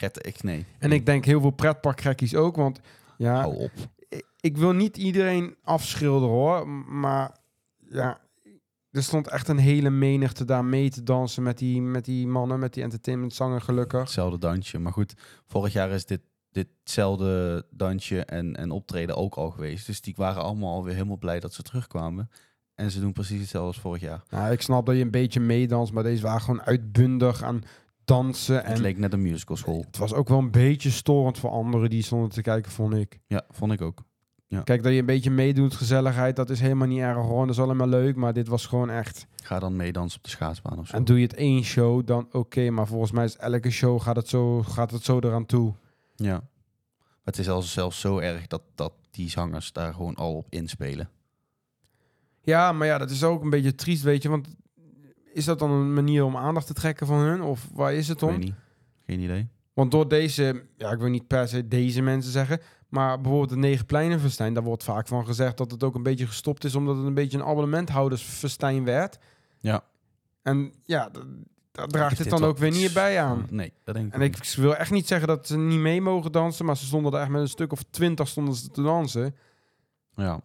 Red, 0.00 0.26
ik, 0.26 0.42
nee. 0.42 0.66
En 0.78 0.92
ik 0.92 1.06
denk 1.06 1.24
heel 1.24 1.40
veel 1.40 1.50
pretparkgekkies 1.50 2.34
ook, 2.34 2.56
want 2.56 2.80
ja, 3.16 3.34
Hou 3.40 3.56
op. 3.56 3.70
ik, 4.08 4.26
ik 4.40 4.56
wil 4.56 4.72
niet 4.72 4.96
iedereen 4.96 5.56
afschilderen 5.62 6.34
hoor, 6.34 6.68
maar 6.88 7.36
ja, 7.88 8.20
er 8.90 9.02
stond 9.02 9.28
echt 9.28 9.48
een 9.48 9.58
hele 9.58 9.90
menigte 9.90 10.44
daar 10.44 10.64
mee 10.64 10.90
te 10.90 11.02
dansen 11.02 11.42
met 11.42 11.58
die, 11.58 11.82
met 11.82 12.04
die 12.04 12.26
mannen, 12.26 12.58
met 12.58 12.74
die 12.74 12.82
entertainmentzanger 12.82 13.60
gelukkig. 13.60 14.00
Hetzelfde 14.00 14.38
dansje. 14.38 14.78
Maar 14.78 14.92
goed, 14.92 15.14
vorig 15.46 15.72
jaar 15.72 15.90
is 15.90 16.06
dit, 16.06 16.20
ditzelfde 16.50 17.66
dansje 17.70 18.24
en, 18.24 18.56
en 18.56 18.70
optreden 18.70 19.16
ook 19.16 19.34
al 19.34 19.50
geweest. 19.50 19.86
Dus 19.86 20.00
die 20.00 20.14
waren 20.16 20.42
allemaal 20.42 20.74
alweer 20.74 20.94
helemaal 20.94 21.16
blij 21.18 21.40
dat 21.40 21.54
ze 21.54 21.62
terugkwamen. 21.62 22.30
En 22.74 22.90
ze 22.90 23.00
doen 23.00 23.12
precies 23.12 23.40
hetzelfde 23.40 23.68
als 23.68 23.80
vorig 23.80 24.00
jaar. 24.00 24.22
Nou, 24.30 24.52
ik 24.52 24.62
snap 24.62 24.86
dat 24.86 24.96
je 24.96 25.02
een 25.02 25.10
beetje 25.10 25.40
meedanst, 25.40 25.92
maar 25.92 26.02
deze 26.02 26.22
waren 26.22 26.40
gewoon 26.40 26.62
uitbundig 26.62 27.42
aan 27.42 27.62
dansen. 28.06 28.56
Het 28.56 28.64
En 28.64 28.80
leek 28.80 28.98
net 28.98 29.12
een 29.12 29.22
musical 29.22 29.56
school. 29.56 29.84
het 29.86 29.96
was 29.96 30.12
ook 30.12 30.28
wel 30.28 30.38
een 30.38 30.50
beetje 30.50 30.90
storend 30.90 31.38
voor 31.38 31.50
anderen 31.50 31.90
die 31.90 32.02
stonden 32.02 32.30
te 32.30 32.42
kijken, 32.42 32.72
vond 32.72 32.94
ik. 32.94 33.18
Ja, 33.26 33.44
vond 33.50 33.72
ik 33.72 33.80
ook. 33.80 34.04
Kijk, 34.64 34.82
dat 34.82 34.92
je 34.92 34.98
een 34.98 35.06
beetje 35.06 35.30
meedoet, 35.30 35.74
gezelligheid, 35.74 36.36
dat 36.36 36.50
is 36.50 36.60
helemaal 36.60 36.86
niet 36.86 37.00
erg 37.00 37.16
hoor. 37.16 37.46
Dat 37.46 37.54
is 37.54 37.62
allemaal 37.62 37.88
leuk, 37.88 38.16
maar 38.16 38.32
dit 38.32 38.48
was 38.48 38.66
gewoon 38.66 38.90
echt... 38.90 39.26
Ga 39.42 39.58
dan 39.58 39.76
meedansen 39.76 40.18
op 40.18 40.24
de 40.24 40.30
schaatsbaan 40.30 40.78
of 40.78 40.86
zo. 40.86 40.96
En 40.96 41.04
doe 41.04 41.16
je 41.16 41.22
het 41.22 41.34
één 41.34 41.64
show, 41.64 42.06
dan 42.06 42.28
oké. 42.32 42.70
maar 42.70 42.86
volgens 42.86 43.10
mij 43.10 43.24
is 43.24 43.36
elke 43.36 43.70
show 43.70 44.00
gaat 44.00 44.16
het 44.16 44.28
zo, 44.28 44.62
gaat 44.62 44.90
het 44.90 45.04
zo 45.04 45.18
eraan 45.18 45.46
toe. 45.46 45.74
Ja. 46.14 46.32
Maar 46.32 47.34
het 47.34 47.38
is 47.38 47.44
zelfs, 47.44 47.72
zelfs 47.72 48.00
zo 48.00 48.18
erg 48.18 48.46
dat, 48.46 48.62
dat 48.74 48.92
die 49.10 49.30
zangers 49.30 49.72
daar 49.72 49.94
gewoon 49.94 50.14
al 50.14 50.36
op 50.36 50.46
inspelen. 50.50 51.10
Ja, 52.42 52.72
maar 52.72 52.86
ja, 52.86 52.98
dat 52.98 53.10
is 53.10 53.22
ook 53.22 53.42
een 53.42 53.50
beetje 53.50 53.74
triest, 53.74 54.02
weet 54.02 54.22
je. 54.22 54.28
Want 54.28 54.48
is 55.36 55.44
dat 55.44 55.58
dan 55.58 55.70
een 55.70 55.94
manier 55.94 56.24
om 56.24 56.36
aandacht 56.36 56.66
te 56.66 56.72
trekken 56.72 57.06
van 57.06 57.18
hun? 57.18 57.42
Of 57.42 57.68
waar 57.72 57.94
is 57.94 58.08
het 58.08 58.22
Ik 58.22 58.28
om? 58.28 58.34
weet 58.36 58.44
niet. 58.44 58.54
Geen 59.06 59.20
idee. 59.20 59.48
Want 59.72 59.90
door 59.90 60.08
deze, 60.08 60.62
ja, 60.76 60.90
ik 60.90 60.98
wil 60.98 61.08
niet 61.08 61.26
per 61.26 61.48
se 61.48 61.68
deze 61.68 62.02
mensen 62.02 62.32
zeggen, 62.32 62.60
maar 62.88 63.20
bijvoorbeeld 63.20 63.50
de 63.50 63.56
Negen 63.56 63.86
Pleinenfestijn, 63.86 64.54
daar 64.54 64.62
wordt 64.62 64.84
vaak 64.84 65.08
van 65.08 65.26
gezegd 65.26 65.56
dat 65.56 65.70
het 65.70 65.82
ook 65.84 65.94
een 65.94 66.02
beetje 66.02 66.26
gestopt 66.26 66.64
is, 66.64 66.74
omdat 66.74 66.96
het 66.96 67.06
een 67.06 67.14
beetje 67.14 67.38
een 67.38 67.44
abonnementhoudersfestijn 67.44 68.84
werd. 68.84 69.18
Ja. 69.58 69.84
En 70.42 70.72
ja, 70.84 71.10
daar 71.72 71.86
draagt 71.86 72.16
dit 72.16 72.18
dit 72.30 72.38
dan 72.38 72.48
ook 72.48 72.58
weer 72.58 72.70
niet 72.70 72.92
bij 72.92 73.20
aan. 73.20 73.46
Nee, 73.50 73.72
dat 73.84 73.94
denk 73.94 74.06
ik 74.06 74.12
En 74.14 74.20
ik 74.20 74.36
wil 74.56 74.76
echt 74.76 74.90
niet 74.90 75.06
zeggen 75.06 75.28
dat 75.28 75.46
ze 75.46 75.58
niet 75.58 75.78
mee 75.78 76.00
mogen 76.00 76.32
dansen, 76.32 76.64
maar 76.64 76.76
ze 76.76 76.84
stonden 76.84 77.12
er 77.12 77.20
echt 77.20 77.28
met 77.30 77.40
een 77.40 77.48
stuk 77.48 77.72
of 77.72 77.82
twintig 77.90 78.28
stonden 78.28 78.54
ze 78.54 78.68
te 78.68 78.82
dansen. 78.82 79.34
Ja. 80.14 80.40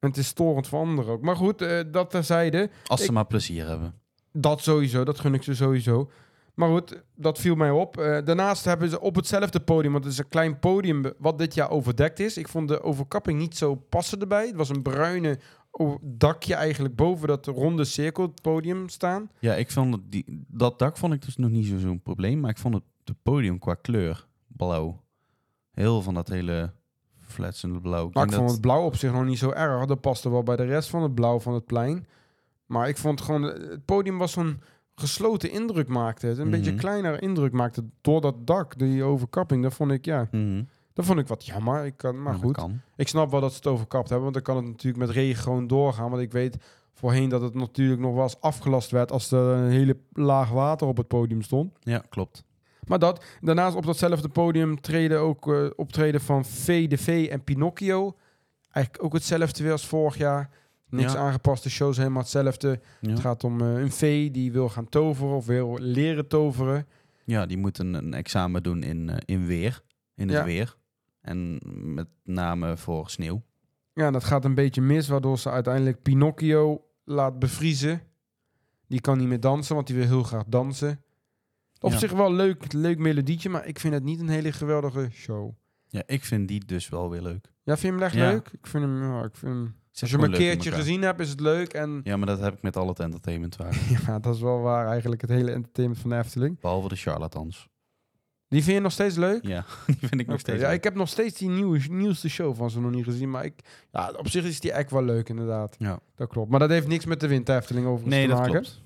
En 0.00 0.08
het 0.08 0.16
is 0.16 0.26
storend 0.26 0.66
voor 0.66 0.78
anderen 0.78 1.12
ook. 1.12 1.22
Maar 1.22 1.36
goed, 1.36 1.62
eh, 1.62 1.80
dat 1.90 2.10
terzijde. 2.10 2.70
Als 2.86 3.00
ze 3.00 3.06
Ik- 3.06 3.12
maar 3.12 3.26
plezier 3.26 3.66
hebben. 3.66 3.94
Dat 4.32 4.60
sowieso, 4.60 5.04
dat 5.04 5.18
gun 5.20 5.34
ik 5.34 5.42
ze 5.42 5.54
sowieso. 5.54 6.10
Maar 6.54 6.68
goed, 6.68 7.02
dat 7.14 7.38
viel 7.38 7.54
mij 7.54 7.70
op. 7.70 7.96
Eh, 7.96 8.24
daarnaast 8.24 8.64
hebben 8.64 8.88
ze 8.90 9.00
op 9.00 9.14
hetzelfde 9.14 9.60
podium, 9.60 9.92
want 9.92 10.04
het 10.04 10.12
is 10.12 10.18
een 10.18 10.28
klein 10.28 10.58
podium 10.58 11.12
wat 11.18 11.38
dit 11.38 11.54
jaar 11.54 11.70
overdekt 11.70 12.20
is. 12.20 12.36
Ik 12.36 12.48
vond 12.48 12.68
de 12.68 12.82
overkapping 12.82 13.38
niet 13.38 13.56
zo 13.56 13.74
passen 13.74 14.20
erbij. 14.20 14.46
Het 14.46 14.56
was 14.56 14.68
een 14.68 14.82
bruine 14.82 15.38
dakje 16.00 16.54
eigenlijk 16.54 16.96
boven 16.96 17.28
dat 17.28 17.46
ronde 17.46 17.84
cirkelpodium 17.84 18.88
staan. 18.88 19.30
Ja, 19.38 19.54
ik 19.54 19.70
vond 19.70 19.94
het, 19.94 20.02
die, 20.12 20.44
dat 20.48 20.78
dak 20.78 20.96
vond 20.96 21.12
ik 21.12 21.24
dus 21.24 21.36
nog 21.36 21.50
niet 21.50 21.66
zo- 21.66 21.78
zo'n 21.78 22.02
probleem. 22.02 22.40
Maar 22.40 22.50
ik 22.50 22.58
vond 22.58 22.74
het 22.74 22.82
podium 23.22 23.58
qua 23.58 23.74
kleur 23.74 24.26
blauw. 24.46 25.02
Heel 25.72 26.02
van 26.02 26.14
dat 26.14 26.28
hele 26.28 26.72
fletsende 27.20 27.80
blauw. 27.80 28.10
Maar 28.12 28.24
ik 28.24 28.30
denk 28.30 28.32
vond 28.32 28.42
dat- 28.42 28.50
het 28.50 28.60
blauw 28.60 28.84
op 28.84 28.96
zich 28.96 29.12
nog 29.12 29.24
niet 29.24 29.38
zo 29.38 29.50
erg. 29.50 29.86
Dat 29.86 30.00
paste 30.00 30.30
wel 30.30 30.42
bij 30.42 30.56
de 30.56 30.64
rest 30.64 30.88
van 30.88 31.02
het 31.02 31.14
blauw 31.14 31.40
van 31.40 31.54
het 31.54 31.66
plein. 31.66 32.06
Maar 32.68 32.88
ik 32.88 32.96
vond 32.96 33.20
gewoon, 33.20 33.42
het 33.42 33.84
podium 33.84 34.18
was 34.18 34.32
zo'n 34.32 34.60
gesloten 34.94 35.50
indruk 35.50 35.88
maakte. 35.88 36.26
Het 36.26 36.38
een 36.38 36.48
Mhm. 36.48 36.56
beetje 36.56 36.74
kleiner 36.74 37.22
indruk 37.22 37.52
maakte 37.52 37.84
door 38.00 38.20
dat 38.20 38.46
dak, 38.46 38.78
die 38.78 39.02
overkapping. 39.02 39.62
Dat 39.62 39.74
vond 39.74 39.90
ik, 39.92 40.04
ja, 40.04 40.28
Mhm. 40.30 40.62
dat 40.92 41.04
vond 41.04 41.18
ik 41.18 41.26
wat 41.28 41.46
jammer. 41.46 41.84
Ik 41.84 41.96
kan, 41.96 42.22
maar 42.22 42.32
Ja, 42.32 42.38
goed. 42.38 42.56
kan. 42.56 42.80
Ik 42.96 43.08
snap 43.08 43.30
wel 43.30 43.40
dat 43.40 43.50
ze 43.50 43.56
het 43.56 43.66
overkapt 43.66 44.08
hebben, 44.08 44.22
want 44.22 44.34
dan 44.34 44.42
kan 44.54 44.56
het 44.56 44.66
natuurlijk 44.66 45.06
met 45.06 45.14
regen 45.14 45.42
gewoon 45.42 45.66
doorgaan. 45.66 46.10
Want 46.10 46.22
ik 46.22 46.32
weet 46.32 46.56
voorheen 46.94 47.28
dat 47.28 47.42
het 47.42 47.54
natuurlijk 47.54 48.00
nog 48.00 48.14
wel 48.14 48.22
eens 48.22 48.40
afgelast 48.40 48.90
werd 48.90 49.12
als 49.12 49.30
er 49.30 49.38
een 49.46 49.70
hele 49.70 49.96
laag 50.12 50.50
water 50.50 50.86
op 50.86 50.96
het 50.96 51.08
podium 51.08 51.42
stond. 51.42 51.72
Ja, 51.80 52.02
klopt. 52.08 52.44
Maar 52.86 52.98
dat, 52.98 53.24
daarnaast 53.40 53.76
op 53.76 53.86
datzelfde 53.86 54.28
podium 54.28 54.80
treden 54.80 55.20
ook 55.20 55.52
eh, 55.52 55.66
optreden 55.76 56.20
van 56.20 56.44
V 56.44 56.88
de 56.88 56.98
V 56.98 57.28
en 57.30 57.44
Pinocchio. 57.44 58.16
Eigenlijk 58.70 59.04
ook 59.04 59.12
hetzelfde 59.12 59.62
weer 59.62 59.72
als 59.72 59.86
vorig 59.86 60.16
jaar. 60.16 60.50
Niks 60.90 61.12
Ja. 61.12 61.18
aangepast, 61.18 61.62
de 61.62 61.70
show 61.70 61.90
is 61.90 61.96
helemaal 61.96 62.22
hetzelfde. 62.22 62.80
Ja. 63.00 63.10
Het 63.10 63.20
gaat 63.20 63.44
om 63.44 63.60
eh, 63.60 63.80
een 63.80 63.92
vee 63.92 64.30
die 64.30 64.52
wil 64.52 64.68
gaan 64.68 64.88
toveren 64.88 65.34
of 65.36 65.46
wil 65.46 65.78
leren 65.80 66.28
toveren. 66.28 66.86
ja, 67.24 67.46
die 67.46 67.56
moeten 67.58 67.94
een 67.94 68.14
examen 68.14 68.62
doen 68.62 68.82
in, 68.82 69.08
eh, 69.08 69.16
in 69.24 69.46
weer. 69.46 69.82
In 70.14 70.28
het 70.28 70.36
Ja. 70.36 70.44
weer. 70.44 70.76
En 71.20 71.60
met 71.94 72.06
name 72.24 72.76
voor 72.76 73.10
sneeuw. 73.10 73.42
Ja, 73.92 74.10
dat 74.10 74.24
gaat 74.24 74.44
een 74.44 74.54
beetje 74.54 74.80
mis, 74.80 75.08
waardoor 75.08 75.38
ze 75.38 75.50
uiteindelijk 75.50 76.02
Pinocchio 76.02 76.84
laat 77.04 77.38
bevriezen. 77.38 78.00
Die 78.86 79.00
kan 79.00 79.18
niet 79.18 79.28
meer 79.28 79.40
dansen, 79.40 79.74
want 79.74 79.86
die 79.86 79.96
wil 79.96 80.06
heel 80.06 80.22
graag 80.22 80.44
dansen. 80.46 81.02
Op 81.80 81.92
zich 81.92 82.12
wel 82.12 82.32
leuk, 82.32 82.72
leuk 82.72 82.98
melodietje, 82.98 83.48
maar 83.48 83.66
ik 83.66 83.78
vind 83.78 83.94
het 83.94 84.02
niet 84.02 84.20
een 84.20 84.28
hele 84.28 84.52
geweldige 84.52 85.08
show. 85.12 85.50
Ja, 85.88 86.02
ik 86.06 86.24
vind 86.24 86.48
die 86.48 86.64
dus 86.64 86.88
wel 86.88 87.10
weer 87.10 87.22
leuk. 87.22 87.46
Ja, 87.62 87.76
vind 87.76 87.80
je 87.80 87.88
hem 87.98 88.02
echt 88.02 88.14
leuk? 88.14 88.48
Ik 88.52 88.66
vind 88.66 88.84
hem, 88.84 89.02
ja, 89.02 89.24
ik 89.24 89.36
vind 89.36 89.52
hem... 89.52 89.76
Als 90.00 90.10
je 90.10 90.16
hem 90.16 90.24
een 90.24 90.38
keertje 90.38 90.72
gezien 90.72 91.02
hebt, 91.02 91.20
is 91.20 91.30
het 91.30 91.40
leuk. 91.40 91.72
En 91.72 92.00
Ja, 92.04 92.16
maar 92.16 92.26
dat 92.26 92.40
heb 92.40 92.54
ik 92.54 92.62
met 92.62 92.76
al 92.76 92.88
het 92.88 93.00
entertainment 93.00 93.56
waar. 93.56 93.76
ja, 94.06 94.18
dat 94.18 94.34
is 94.34 94.40
wel 94.40 94.60
waar 94.60 94.86
eigenlijk 94.88 95.20
het 95.20 95.30
hele 95.30 95.50
entertainment 95.50 96.00
van 96.00 96.10
de 96.10 96.16
Efteling. 96.16 96.60
Behalve 96.60 96.88
de 96.88 96.96
charlatans. 96.96 97.68
Die 98.48 98.62
vind 98.62 98.76
je 98.76 98.82
nog 98.82 98.92
steeds 98.92 99.16
leuk? 99.16 99.44
Ja, 99.46 99.64
die 99.86 100.08
vind 100.08 100.20
ik 100.20 100.26
nog 100.26 100.40
steeds 100.40 100.60
Ja, 100.60 100.66
leuk. 100.68 100.76
ik 100.76 100.84
heb 100.84 100.94
nog 100.94 101.08
steeds 101.08 101.38
die 101.38 101.48
nieuwe, 101.48 101.80
nieuwste 101.90 102.28
show 102.28 102.56
van 102.56 102.70
ze 102.70 102.80
nog 102.80 102.90
niet 102.90 103.04
gezien. 103.04 103.30
Maar 103.30 103.44
ik, 103.44 103.54
ja, 103.92 104.12
op 104.16 104.28
zich 104.28 104.44
is 104.44 104.60
die 104.60 104.72
echt 104.72 104.90
wel 104.90 105.02
leuk, 105.04 105.28
inderdaad. 105.28 105.76
Ja. 105.78 106.00
Dat 106.14 106.28
klopt. 106.28 106.50
Maar 106.50 106.60
dat 106.60 106.70
heeft 106.70 106.86
niks 106.86 107.04
met 107.04 107.20
de 107.20 107.28
Winter 107.28 107.56
Efteling 107.56 107.86
overigens 107.86 108.14
Nee, 108.14 108.24
te 108.24 108.30
dat 108.30 108.38
maken. 108.38 108.52
klopt. 108.60 108.82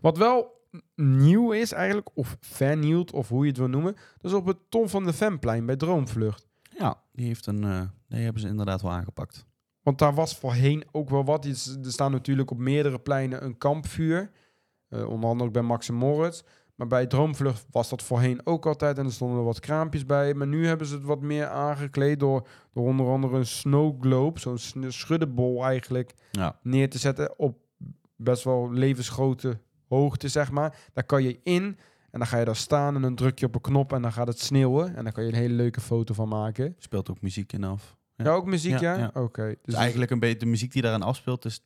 Wat 0.00 0.16
wel 0.18 0.56
nieuw 0.94 1.52
is 1.52 1.72
eigenlijk, 1.72 2.08
of 2.14 2.36
vernieuwd, 2.40 3.12
of 3.12 3.28
hoe 3.28 3.42
je 3.42 3.48
het 3.48 3.58
wil 3.58 3.68
noemen. 3.68 3.94
Dat 4.18 4.30
is 4.32 4.36
op 4.38 4.46
het 4.46 4.56
Tom 4.68 4.88
van 4.88 5.04
de 5.04 5.12
Vemplein 5.12 5.66
bij 5.66 5.76
Droomvlucht. 5.76 6.46
Ja, 6.78 7.00
die, 7.12 7.26
heeft 7.26 7.46
een, 7.46 7.90
die 8.08 8.20
hebben 8.20 8.42
ze 8.42 8.48
inderdaad 8.48 8.82
wel 8.82 8.90
aangepakt. 8.92 9.46
Want 9.88 10.00
daar 10.00 10.14
was 10.14 10.36
voorheen 10.36 10.84
ook 10.92 11.10
wel 11.10 11.24
wat. 11.24 11.44
Er 11.44 11.56
staan 11.92 12.12
natuurlijk 12.12 12.50
op 12.50 12.58
meerdere 12.58 12.98
pleinen 12.98 13.44
een 13.44 13.58
kampvuur. 13.58 14.30
Eh, 14.88 15.08
onder 15.08 15.30
andere 15.30 15.48
ook 15.48 15.52
bij 15.52 15.62
Max 15.62 15.88
en 15.88 15.94
Moritz. 15.94 16.42
Maar 16.74 16.86
bij 16.86 17.06
Droomvlucht 17.06 17.66
was 17.70 17.88
dat 17.88 18.02
voorheen 18.02 18.40
ook 18.44 18.66
altijd. 18.66 18.98
En 18.98 19.04
er 19.04 19.12
stonden 19.12 19.38
er 19.38 19.44
wat 19.44 19.60
kraampjes 19.60 20.06
bij. 20.06 20.34
Maar 20.34 20.46
nu 20.46 20.66
hebben 20.66 20.86
ze 20.86 20.94
het 20.94 21.04
wat 21.04 21.20
meer 21.20 21.46
aangekleed 21.46 22.20
door, 22.20 22.48
door 22.72 22.84
onder 22.86 23.06
andere 23.06 23.36
een 23.36 23.46
snow 23.46 24.00
globe. 24.02 24.40
Zo'n 24.40 24.58
schuddebol 24.88 25.64
eigenlijk 25.64 26.14
Ja, 26.30 26.58
neer 26.62 26.90
te 26.90 26.98
zetten 26.98 27.38
op 27.38 27.58
best 28.16 28.44
wel 28.44 28.72
levensgrote 28.72 29.60
hoogte, 29.86 30.28
zeg 30.28 30.50
maar. 30.50 30.76
Daar 30.92 31.04
kan 31.04 31.22
je 31.22 31.40
in 31.42 31.78
en 32.10 32.18
dan 32.18 32.26
ga 32.26 32.38
je 32.38 32.44
daar 32.44 32.56
staan 32.56 32.94
en 32.94 33.02
dan 33.02 33.14
druk 33.14 33.38
je 33.38 33.46
op 33.46 33.54
een 33.54 33.60
knop 33.60 33.92
en 33.92 34.02
dan 34.02 34.12
gaat 34.12 34.28
het 34.28 34.40
sneeuwen. 34.40 34.96
En 34.96 35.04
dan 35.04 35.12
kan 35.12 35.24
je 35.24 35.28
een 35.28 35.38
hele 35.38 35.54
leuke 35.54 35.80
foto 35.80 36.14
van 36.14 36.28
maken. 36.28 36.74
speelt 36.78 37.10
ook 37.10 37.20
muziek 37.20 37.52
in 37.52 37.64
af. 37.64 37.96
Ja, 38.26 38.30
ook 38.32 38.46
muziek, 38.46 38.78
ja? 38.78 38.92
Ja, 38.94 38.98
ja. 39.14 39.20
Oké. 39.22 39.54
Dus 39.62 39.74
eigenlijk 39.74 40.10
een 40.10 40.18
beetje 40.18 40.36
de 40.38 40.46
muziek 40.46 40.72
die 40.72 40.82
daaraan 40.82 41.02
afspeelt 41.02 41.44
is 41.44 41.60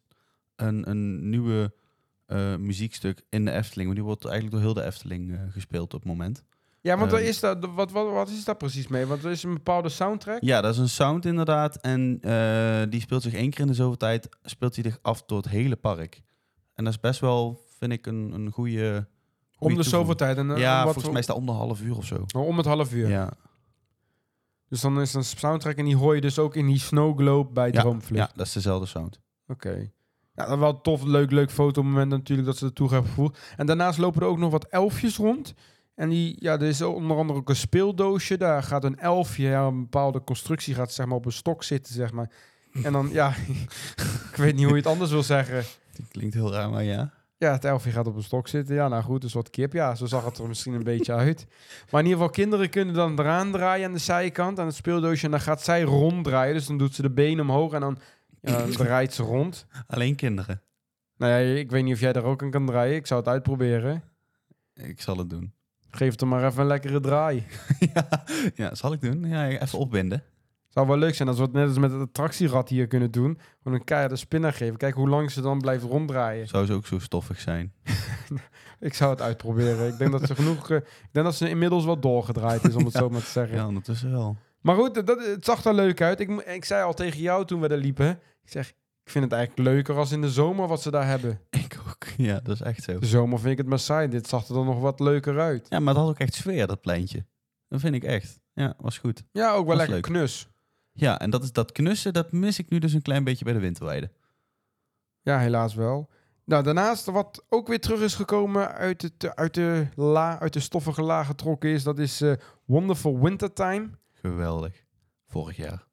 een, 0.57 0.91
een 0.91 1.29
nieuwe 1.29 1.73
eh, 2.27 2.57
muziekstuk 2.57 3.23
in 3.29 3.45
de 3.45 3.51
Efteling. 3.51 3.87
Maar 3.87 3.97
die 3.97 4.05
wordt 4.05 4.25
eigenlijk 4.25 4.55
door 4.55 4.65
heel 4.65 4.75
de 4.75 4.85
Efteling 4.85 5.33
eh, 5.33 5.39
gespeeld 5.51 5.95
op 5.95 6.01
het 6.01 6.09
moment. 6.09 6.43
Ja, 6.81 6.99
want 6.99 7.13
er 7.13 7.19
Ehm, 7.19 7.27
is 7.29 7.41
daar, 7.41 7.61
wat, 7.75 7.91
wat, 7.91 8.11
wat 8.13 8.29
is 8.29 8.45
daar 8.45 8.57
precies 8.57 8.89
mee? 8.89 9.07
Want 9.07 9.25
er 9.25 9.31
is 9.31 9.43
een 9.43 9.53
bepaalde 9.55 9.89
soundtrack. 9.89 10.43
Ja, 10.43 10.61
dat 10.61 10.73
is 10.73 10.79
een 10.81 10.89
sound 10.89 11.25
inderdaad. 11.25 11.77
En 11.77 12.19
eh, 12.21 12.83
die 12.89 13.01
speelt 13.01 13.23
zich 13.23 13.35
één 13.35 13.51
keer 13.51 13.61
in 13.61 13.67
de 13.67 13.75
zoveel 13.75 13.97
tijd, 13.97 14.29
speelt 14.43 14.75
hij 14.75 14.85
zich 14.85 14.99
af 15.03 15.23
door 15.25 15.37
het 15.39 15.49
hele 15.49 15.77
park. 15.77 16.23
En 16.75 16.85
dat 16.85 16.93
is 16.93 17.01
best 17.01 17.21
wel, 17.21 17.65
vind 17.79 17.93
ik, 17.93 18.07
een, 18.07 18.33
een 18.33 18.51
goede... 18.51 19.07
om 19.59 19.75
de 19.75 19.83
zoveel 19.83 20.15
tijd. 20.15 20.37
En, 20.37 20.47
Ja, 20.47 20.75
wat 20.75 20.83
volgens 20.83 21.03
voor- 21.05 21.13
mij 21.13 21.21
is 21.21 21.27
dat 21.27 21.37
om 21.37 21.47
de 21.47 21.53
half 21.53 21.81
uur 21.83 21.97
of 21.97 22.05
zo. 22.07 22.25
Oh, 22.37 22.47
om 22.47 22.57
het 22.57 22.67
half 22.67 22.93
uur. 22.93 23.09
Ja, 23.09 23.33
Dus 24.73 24.81
dan 24.81 25.00
is 25.00 25.14
een 25.14 25.25
soundtrack 25.25 25.76
en 25.76 25.85
die 25.85 25.97
hoor 25.97 26.14
je 26.14 26.21
dus 26.21 26.38
ook 26.38 26.57
in 26.57 26.67
die 26.67 26.79
Snow 26.79 27.19
Globe 27.19 27.52
bij 27.52 27.71
ja, 27.73 27.81
Droomvlucht. 27.81 28.29
ja, 28.29 28.37
dat 28.37 28.47
is 28.47 28.52
dezelfde 28.52 28.87
sound. 28.87 29.21
Oké. 29.47 29.91
Ja, 30.35 30.47
dat 30.47 30.59
wel 30.59 30.81
tof, 30.81 31.02
leuk, 31.02 31.31
leuk 31.31 31.50
fotomoment 31.50 32.11
natuurlijk 32.11 32.49
dat 32.49 32.57
ze 32.57 32.67
er 32.67 32.73
toe 32.73 32.91
hebben 32.91 33.09
gevoegd. 33.09 33.38
En 33.57 33.67
daarnaast 33.67 33.99
lopen 33.99 34.21
er 34.21 34.26
ook 34.26 34.38
nog 34.38 34.50
wat 34.50 34.64
elfjes 34.64 35.17
rond. 35.17 35.55
En 35.95 36.09
die, 36.09 36.37
ja, 36.38 36.52
er 36.52 36.62
is 36.62 36.83
onder 36.83 37.17
andere 37.17 37.38
ook 37.38 37.49
een 37.49 37.57
speeldoosje. 37.57 38.37
Daar 38.37 38.62
gaat 38.62 38.85
een 38.85 38.99
elfje, 38.99 39.49
ja, 39.49 39.67
een 39.67 39.81
bepaalde 39.81 40.25
constructie 40.25 40.75
gaat 40.75 40.93
zeg 40.93 41.07
maar 41.07 41.17
op 41.17 41.26
een 41.26 41.33
stok 41.33 41.62
zitten, 41.62 41.95
zeg 41.95 42.12
maar. 42.12 42.31
En 42.83 42.93
dan, 42.93 43.09
ja, 43.11 43.35
ik 44.31 44.37
weet 44.37 44.55
niet 44.55 44.64
hoe 44.64 44.73
je 44.73 44.81
het 44.83 44.91
anders 44.93 45.11
wil 45.11 45.23
zeggen. 45.23 45.64
Die 45.97 46.07
klinkt 46.09 46.35
heel 46.35 46.52
raar, 46.52 46.71
maar 46.71 46.85
ja. 46.85 47.12
Ja, 47.43 47.53
het 47.53 47.65
elfje 47.65 47.91
gaat 47.91 48.07
op 48.07 48.17
een 48.17 48.23
stok 48.23 48.49
zitten. 48.49 48.75
Ja, 48.75 48.89
nou 48.89 49.03
goed, 49.03 49.21
dus 49.21 49.33
wat 49.33 49.51
kip. 49.51 49.73
Ja, 49.73 49.95
zo 49.95 50.07
zag 50.07 50.25
het 50.25 50.39
er 50.39 50.49
misschien 50.49 50.73
een 50.73 50.83
beetje 50.83 51.13
uit. 51.13 51.47
Maar 51.91 52.01
in 52.01 52.07
ieder 52.07 52.21
geval, 52.21 52.31
kinderen 52.31 52.71
kunnen 52.71 52.95
dan 52.95 53.19
eraan 53.19 53.53
draaien 53.53 53.87
aan 53.87 53.93
de 53.93 53.99
zijkant, 53.99 54.59
aan 54.59 54.67
het 54.67 54.75
speeldoosje. 54.75 55.25
En 55.25 55.31
dan 55.31 55.41
gaat 55.41 55.63
zij 55.63 55.83
ronddraaien. 55.83 56.55
Dus 56.55 56.67
dan 56.67 56.79
doet 56.79 56.95
ze 56.95 57.03
de 57.03 57.11
benen 57.11 57.45
omhoog 57.45 57.73
en 57.73 57.81
dan 57.81 57.99
ja, 58.41 58.65
draait 58.77 59.15
ze 59.15 59.23
rond. 59.23 59.67
Alleen 59.87 60.15
kinderen. 60.15 60.63
Nou 61.17 61.33
ja, 61.33 61.57
ik 61.59 61.71
weet 61.71 61.85
niet 61.85 61.95
of 61.95 62.01
jij 62.01 62.13
daar 62.13 62.25
ook 62.25 62.43
aan 62.43 62.51
kan 62.51 62.67
draaien. 62.67 62.95
Ik 62.95 63.07
zou 63.07 63.21
het 63.21 63.29
uitproberen. 63.29 64.03
Ik 64.75 65.01
zal 65.01 65.17
het 65.17 65.31
doen. 65.31 65.53
Geef 65.91 66.11
het 66.11 66.21
er 66.21 66.27
maar 66.27 66.45
even 66.45 66.61
een 66.61 66.67
lekkere 66.67 67.01
draai. 67.01 67.47
ja, 67.95 68.25
ja, 68.55 68.75
zal 68.75 68.93
ik 68.93 69.01
doen. 69.01 69.29
Ja, 69.29 69.49
even 69.49 69.79
opbinden. 69.79 70.23
Zou 70.73 70.87
wel 70.87 70.97
leuk 70.97 71.14
zijn 71.14 71.29
als 71.29 71.37
we 71.37 71.43
het 71.43 71.52
net 71.52 71.69
als 71.69 71.79
met 71.79 71.91
het 71.93 72.00
attractierad 72.00 72.69
hier 72.69 72.87
kunnen 72.87 73.11
doen. 73.11 73.38
Gewoon 73.62 73.79
een 73.79 73.85
keiharde 73.85 74.17
spinner 74.17 74.52
geven. 74.52 74.76
Kijk 74.76 74.95
hoe 74.95 75.09
lang 75.09 75.31
ze 75.31 75.41
dan 75.41 75.61
blijft 75.61 75.85
ronddraaien. 75.85 76.49
Zou 76.49 76.67
ze 76.67 76.73
ook 76.73 76.87
zo 76.87 76.99
stoffig 76.99 77.41
zijn. 77.41 77.73
Ik 78.81 78.95
zou 78.95 79.11
het 79.11 79.21
uitproberen. 79.21 79.88
ik 79.88 79.99
denk 79.99 80.12
dat 80.12 80.26
ze 80.26 80.35
genoeg... 80.35 80.71
eh, 80.71 80.76
ik 80.76 81.09
denk 81.12 81.26
dat 81.26 81.35
ze 81.35 81.49
inmiddels 81.49 81.85
wel 81.85 82.00
doorgedraaid 82.00 82.64
is, 82.69 82.75
om 82.75 82.85
het 82.85 82.93
Ja. 82.93 82.99
zo 83.00 83.09
maar 83.09 83.21
te 83.21 83.31
zeggen. 83.41 83.57
Ja, 83.57 83.67
ondertussen 83.67 84.11
wel. 84.11 84.37
Maar 84.61 84.76
goed, 84.76 84.95
dat, 85.07 85.26
het 85.26 85.45
zag 85.45 85.64
er 85.64 85.75
leuk 85.75 86.00
uit. 86.00 86.21
Ik, 86.21 86.31
ik 86.31 86.64
zei 86.64 86.85
al 86.85 86.95
tegen 86.95 87.21
jou 87.21 87.45
toen 87.47 87.61
we 87.61 87.69
daar 87.69 87.79
liepen. 87.79 88.09
Ik 88.43 88.50
zeg, 88.50 88.69
ik 89.05 89.11
vind 89.11 89.25
het 89.25 89.33
eigenlijk 89.33 89.69
leuker 89.69 89.97
als 89.97 90.12
in 90.12 90.21
de 90.21 90.31
zomer 90.31 90.69
wat 90.69 90.83
ze 90.83 90.91
daar 90.91 91.07
hebben. 91.07 91.41
Ik 91.64 91.79
ook. 91.88 92.05
Ja, 92.17 92.41
dat 92.43 92.55
is 92.55 92.61
echt 92.62 92.83
zo. 92.83 92.99
De 92.99 93.07
zomer 93.07 93.38
vind 93.38 93.52
ik 93.52 93.59
het 93.59 93.67
maar 93.67 93.79
saai. 93.79 94.09
Dit 94.09 94.29
zag 94.29 94.49
er 94.49 94.55
dan 94.55 94.67
nog 94.67 94.81
wat 94.81 95.00
leuker 95.00 95.41
uit. 95.41 95.67
Ja, 95.69 95.79
maar 95.81 95.95
dat 95.95 96.02
had 96.02 96.12
ook 96.12 96.19
echt 96.19 96.35
sfeer, 96.35 96.67
dat 96.67 96.81
pleintje. 96.81 97.26
Dat 97.69 97.81
vind 97.81 97.95
ik 97.95 98.05
echt. 98.05 98.41
Ja, 98.52 98.75
was 98.79 98.99
goed. 98.99 99.23
Ja, 99.33 99.49
ook 99.52 99.67
wel 99.67 99.76
Was 99.76 99.76
lekker 99.76 99.95
leuk. 99.95 100.02
knus. 100.05 100.49
Ja, 100.93 101.19
en 101.19 101.31
dat 101.31 101.43
is 101.43 101.53
dat 101.53 101.73
knussen, 101.73 102.13
dat 102.13 102.33
mis 102.33 102.59
ik 102.59 102.71
nu 102.71 102.79
dus 102.79 102.93
een 102.93 103.03
klein 103.03 103.25
beetje 103.25 103.45
bij 103.45 103.53
de 103.55 103.59
winterweide. 103.61 104.11
Ja, 105.21 105.39
helaas 105.39 105.75
wel. 105.75 106.11
Nou, 106.45 106.63
daarnaast 106.63 107.05
wat 107.07 107.45
ook 107.49 107.69
weer 107.69 107.81
terug 107.81 108.01
is 108.01 108.15
gekomen 108.15 108.73
uit, 108.73 109.03
het, 109.03 109.37
uit, 109.37 109.55
de, 109.55 109.87
la, 109.95 110.41
uit 110.41 110.53
de 110.53 110.61
stoffige 110.61 111.03
laag 111.03 111.27
getrokken 111.27 111.71
is, 111.71 111.83
dat 111.83 111.99
is 111.99 112.21
eh, 112.21 112.33
Wonderful 112.65 113.21
Wintertime. 113.21 113.91
Geweldig. 114.13 114.85
Vorig 115.27 115.57
jaar. 115.57 115.87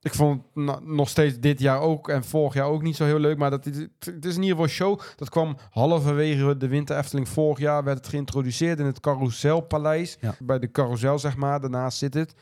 Ik 0.00 0.14
vond 0.14 0.42
het 0.54 0.84
nog 0.84 1.08
steeds 1.08 1.38
dit 1.40 1.60
jaar 1.60 1.80
ook 1.80 2.08
en 2.08 2.24
vorig 2.24 2.54
jaar 2.54 2.66
ook 2.66 2.82
niet 2.82 2.96
zo 2.96 3.04
heel 3.04 3.18
leuk. 3.18 3.38
Maar 3.38 3.50
dat, 3.50 3.66
is- 3.66 3.76
het 3.98 4.24
is 4.24 4.36
in 4.36 4.42
ieder 4.42 4.56
geval 4.56 4.66
show. 4.66 5.00
Dat 5.16 5.28
kwam 5.28 5.56
halverwege 5.70 6.56
de 6.56 6.68
Winter 6.68 6.96
Efteling 6.98 7.28
vorig 7.28 7.58
jaar. 7.58 7.84
Werd 7.84 7.98
het 7.98 8.08
geïntroduceerd 8.08 8.78
in 8.78 8.86
het 8.86 9.00
Carouselpaleis. 9.00 10.16
Ja. 10.20 10.34
Bij 10.38 10.58
de 10.58 10.70
carousel, 10.70 11.18
zeg 11.18 11.36
maar. 11.36 11.60
Daarnaast 11.60 11.98
zit 11.98 12.14
het. 12.14 12.34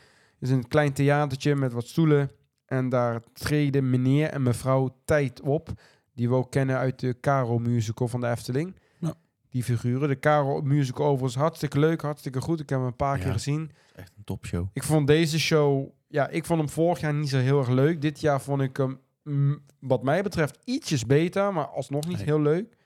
Het 0.45 0.53
is 0.53 0.59
een 0.63 0.67
klein 0.69 0.93
theatertje 0.93 1.55
met 1.55 1.73
wat 1.73 1.87
stoelen. 1.87 2.31
En 2.65 2.89
daar 2.89 3.21
treden 3.33 3.89
meneer 3.89 4.29
en 4.29 4.43
mevrouw 4.43 4.97
Tijd 5.05 5.41
op. 5.41 5.69
Die 6.13 6.29
we 6.29 6.35
ook 6.35 6.51
kennen 6.51 6.77
uit 6.77 6.99
de 6.99 7.17
Caro 7.19 7.59
musical 7.59 8.07
van 8.07 8.21
de 8.21 8.27
Efteling. 8.27 8.75
Ja. 8.99 9.13
Die 9.49 9.63
figuren. 9.63 10.09
De 10.09 10.19
Caro 10.19 10.61
musical 10.61 11.05
overigens 11.05 11.35
hartstikke 11.35 11.79
leuk, 11.79 12.01
hartstikke 12.01 12.41
goed. 12.41 12.59
Ik 12.59 12.69
heb 12.69 12.77
hem 12.79 12.87
een 12.87 12.95
paar 12.95 13.17
Ja. 13.17 13.23
keer 13.23 13.31
gezien. 13.33 13.71
Echt 13.95 14.11
een 14.17 14.23
topshow. 14.23 14.67
Ik 14.73 14.83
vond 14.83 15.07
deze 15.07 15.39
show, 15.39 15.89
ja, 16.07 16.27
ik 16.27 16.45
vond 16.45 16.59
hem 16.59 16.69
vorig 16.69 16.99
jaar 16.99 17.13
niet 17.13 17.29
zo 17.29 17.37
heel 17.37 17.59
erg 17.59 17.69
leuk. 17.69 18.01
Dit 18.01 18.19
jaar 18.19 18.41
vond 18.41 18.61
ik 18.61 18.77
hem, 18.77 18.99
mm, 19.23 19.59
wat 19.79 20.03
mij 20.03 20.23
betreft, 20.23 20.59
ietsjes 20.63 21.05
beter, 21.05 21.53
maar 21.53 21.67
alsnog 21.67 22.07
niet 22.07 22.17
Nee. 22.17 22.25
heel 22.25 22.41
leuk. 22.41 22.77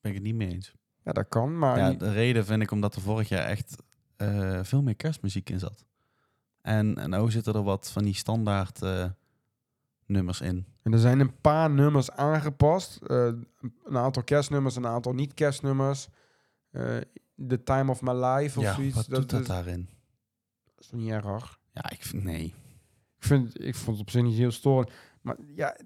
Ben 0.00 0.14
ik 0.14 0.14
het 0.14 0.22
niet 0.22 0.34
mee 0.34 0.48
eens. 0.48 0.74
Ja, 1.04 1.12
dat 1.12 1.28
kan, 1.28 1.58
maar 1.58 1.78
Ja, 1.78 1.90
de 1.92 2.12
reden 2.12 2.44
vind 2.44 2.62
ik 2.62 2.70
omdat 2.70 2.94
er 2.94 3.00
vorig 3.02 3.28
jaar 3.28 3.44
echt 3.44 3.76
eh, 4.16 4.58
veel 4.62 4.82
meer 4.82 4.96
kerstmuziek 4.96 5.50
in 5.50 5.58
zat. 5.58 5.84
En, 6.66 6.98
en 6.98 7.10
nou 7.10 7.30
zitten 7.30 7.54
er 7.54 7.62
wat 7.62 7.90
van 7.90 8.02
die 8.02 8.14
standaard 8.14 8.82
eh, 8.82 9.04
nummers 10.06 10.40
in. 10.40 10.66
En 10.82 10.92
er 10.92 10.98
zijn 10.98 11.20
een 11.20 11.40
paar 11.40 11.70
nummers 11.70 12.10
aangepast. 12.10 12.96
Eh, 12.96 13.32
een 13.84 13.96
aantal 13.96 14.22
kerstnummers, 14.22 14.76
een 14.76 14.86
aantal 14.86 15.12
niet-kerstnummers. 15.12 16.08
Eh 16.70 16.96
The 17.48 17.62
Time 17.62 17.90
of 17.90 18.02
My 18.02 18.12
Life 18.12 18.58
of 18.58 18.64
ja, 18.64 18.74
zoiets. 18.74 18.96
wat 18.96 19.08
doet 19.08 19.30
dat 19.30 19.40
is, 19.40 19.46
daarin? 19.46 19.88
dat 20.64 20.84
is 20.84 20.86
toch 20.86 21.00
niet 21.00 21.10
erg. 21.10 21.58
Ja, 21.72 21.90
ik 21.90 22.02
vind, 22.02 22.24
nee. 22.24 22.44
Ik, 23.16 23.24
vind, 23.24 23.64
ik 23.64 23.74
vond 23.74 23.96
het 23.96 24.06
op 24.06 24.10
zich 24.10 24.22
niet 24.22 24.36
heel 24.36 24.50
storend. 24.50 24.90
Maar 25.20 25.36
ja, 25.54 25.76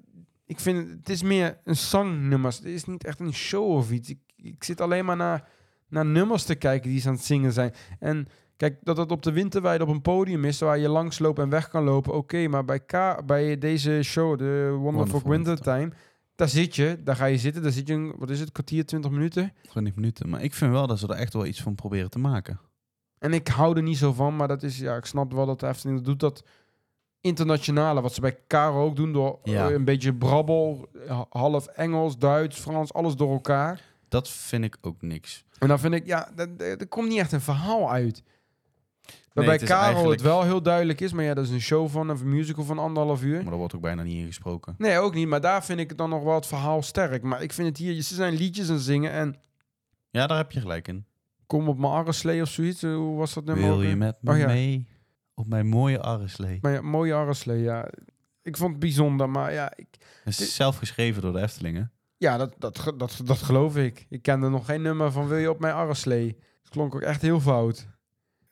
ik 0.47 0.61
vind 0.61 0.91
het, 0.91 1.09
is 1.09 1.23
meer 1.23 1.59
een 1.65 1.77
zangnummer. 1.77 2.53
Het 2.53 2.65
is 2.65 2.85
niet 2.85 3.05
echt 3.05 3.21
een 3.21 3.35
show 3.35 3.71
of 3.71 3.91
iets. 3.91 4.09
Ik, 4.09 4.21
ik 4.37 4.65
zit 4.65 4.81
alleen 4.81 5.05
maar 5.05 5.17
naar, 5.17 5.49
naar 5.89 6.07
nummers 6.07 6.45
te 6.45 6.55
kijken 6.55 6.91
die 6.91 7.01
ze 7.01 7.09
aan 7.09 7.15
het 7.15 7.25
zingen 7.25 7.53
zijn. 7.53 7.75
En 7.99 8.29
kijk, 8.61 8.79
dat 8.83 8.97
het 8.97 9.11
op 9.13 9.23
de 9.23 9.33
winterweide 9.33 9.85
op 9.85 9.91
een 9.91 10.03
podium 10.03 10.45
is 10.45 10.61
waar 10.61 10.79
je 10.79 10.89
langs 10.89 11.19
loopt 11.19 11.39
en 11.39 11.49
weg 11.49 11.69
kan 11.69 11.85
lopen. 11.85 12.15
Oké, 12.15 12.49
maar 12.49 12.65
bij, 12.65 12.81
K, 12.81 13.23
bij 13.27 13.59
deze 13.59 14.03
show, 14.03 14.39
de 14.39 14.69
Wonderful, 14.71 14.81
Wonderful 14.93 15.31
Wintertime, 15.31 15.91
daar 16.35 16.49
zit 16.49 16.77
je. 16.77 17.01
Daar 17.05 17.17
ga 17.17 17.25
je 17.25 17.39
zitten. 17.39 17.63
Daar 17.63 17.73
zit 17.73 17.89
je, 17.89 17.95
een, 17.95 18.15
wat 18.19 18.31
is 18.31 18.41
het, 18.41 18.53
kwartier, 18.53 18.87
twintig 18.87 19.11
minuten. 19.11 19.53
20 19.69 19.95
minuten. 19.95 20.29
Maar 20.29 20.43
ik 20.43 20.55
vind 20.55 20.73
wel 20.73 20.87
dat 20.87 20.99
ze 20.99 21.07
er 21.09 21.15
echt 21.15 21.33
wel 21.33 21.47
iets 21.47 21.63
van 21.63 21.75
proberen 21.75 22.11
te 22.11 22.19
maken. 22.19 22.61
En 23.19 23.33
ik 23.33 23.49
hou 23.49 23.77
er 23.77 23.83
niet 23.83 23.99
zo 23.99 24.13
van, 24.13 24.37
maar 24.37 24.49
dat 24.49 24.63
is, 24.63 24.79
ja, 24.79 24.97
ik 24.97 25.05
snap 25.05 25.33
wel 25.33 25.47
dat 25.47 25.61
de 25.61 25.67
Efteling 25.69 25.97
dat 25.99 26.07
doet. 26.07 26.21
Dat 26.21 26.43
internationale, 27.21 28.01
wat 28.01 28.15
ze 28.15 28.21
bij 28.21 28.39
Caro 28.49 28.85
ook 28.85 28.97
doen, 28.97 29.13
door 29.13 29.39
Ja. 29.43 29.69
eh, 29.69 29.75
een 29.75 29.85
beetje 29.85 30.15
brabbel, 30.15 30.89
ha- 31.07 31.27
half 31.31 31.67
Engels, 31.67 32.19
Duits, 32.19 32.59
Frans, 32.59 32.93
alles 32.93 33.15
door 33.17 33.33
elkaar. 33.33 33.81
Dat 34.09 34.29
vind 34.29 34.65
ik 34.65 34.77
ook 34.81 35.03
niks. 35.03 35.45
En 35.59 35.69
dan 35.69 35.79
vind 35.79 35.95
ik, 35.95 36.07
ja, 36.07 36.29
dat- 36.35 36.59
dat- 36.59 36.81
er 36.81 36.89
komt 36.89 37.09
niet 37.09 37.19
echt 37.19 37.33
een 37.33 37.41
verhaal 37.41 37.91
uit. 37.91 38.23
Waarbij 39.33 39.55
is 39.57 39.63
Karel 39.63 39.83
eigenlijk- 39.85 40.13
het 40.21 40.23
wel 40.31 40.43
heel 40.43 40.63
duidelijk 40.63 41.01
is. 41.01 41.13
Maar 41.13 41.25
ja, 41.25 41.35
dat 41.35 41.45
is 41.45 41.51
een 41.51 41.61
show 41.61 41.89
van 41.89 42.09
een 42.09 42.29
musical 42.29 42.65
van 42.65 42.79
anderhalf 42.79 43.23
uur. 43.23 43.35
Maar 43.37 43.45
daar 43.45 43.55
wordt 43.57 43.75
ook 43.75 43.81
bijna 43.81 44.03
niet 44.03 44.17
in 44.19 44.27
gesproken. 44.27 44.75
Nee, 44.79 44.99
ook 44.99 45.15
niet. 45.15 45.29
Maar 45.29 45.41
daar 45.41 45.65
vind 45.65 45.81
ik 45.81 45.89
het 45.89 45.99
dan 45.99 46.11
nog 46.11 46.23
wel 46.23 46.35
het 46.35 46.47
verhaal 46.47 46.83
sterk. 46.83 47.23
Maar 47.23 47.43
ik 47.43 47.53
vind 47.53 47.69
het 47.69 47.77
hier... 47.77 48.03
Ze 48.03 48.15
zijn 48.15 48.35
liedjes 48.35 48.69
aan 48.69 48.75
het 48.75 48.83
zingen 48.85 49.11
en... 49.13 49.37
Ja, 50.11 50.27
daar 50.27 50.37
heb 50.37 50.53
je 50.53 50.61
gelijk 50.61 50.89
in. 50.89 51.07
Kom 51.47 51.69
op 51.69 51.79
mijn 51.79 51.93
arreslee 51.93 52.43
of 52.43 52.49
zoiets. 52.49 52.83
Hoe 52.83 53.17
was 53.17 53.35
dat 53.35 53.45
nummer? 53.45 53.65
Wil 53.69 53.83
je 53.83 53.97
met 53.97 54.17
me 54.21 54.31
Oh 54.33 54.39
ja. 54.39 54.47
mee 54.47 54.89
op 55.35 55.47
mijn 55.47 55.67
mooie 55.67 56.01
arreslee? 56.01 56.59
Ja, 56.63 56.81
mooie 56.81 57.15
arreslee, 57.15 57.61
ja. 57.63 57.89
Ik 58.43 58.57
vond 58.57 58.71
het 58.71 58.81
bijzonder, 58.81 59.31
maar 59.31 59.53
ja... 59.53 59.73
Ik, 59.77 59.89
Het 60.25 60.41
is 60.41 60.55
zelf 60.55 60.77
geschreven 60.77 61.23
door 61.23 61.33
de 61.33 61.41
Eftelingen. 61.41 61.93
ja, 62.17 62.37
dat, 62.37 62.55
dat, 62.59 62.93
dat, 62.97 63.21
dat 63.25 63.39
geloof 63.39 63.77
ik. 63.77 64.07
Ik 64.09 64.23
kende 64.23 64.49
nog 64.49 64.65
geen 64.67 64.83
nummer 64.83 65.13
van 65.13 65.29
Wil 65.29 65.39
je 65.39 65.51
op 65.51 65.61
mijn 65.61 65.75
arreslee. 65.75 66.27
Het 66.63 66.69
klonk 66.71 66.95
ook 66.95 67.01
echt 67.01 67.23
heel 67.23 67.41
fout. 67.41 67.87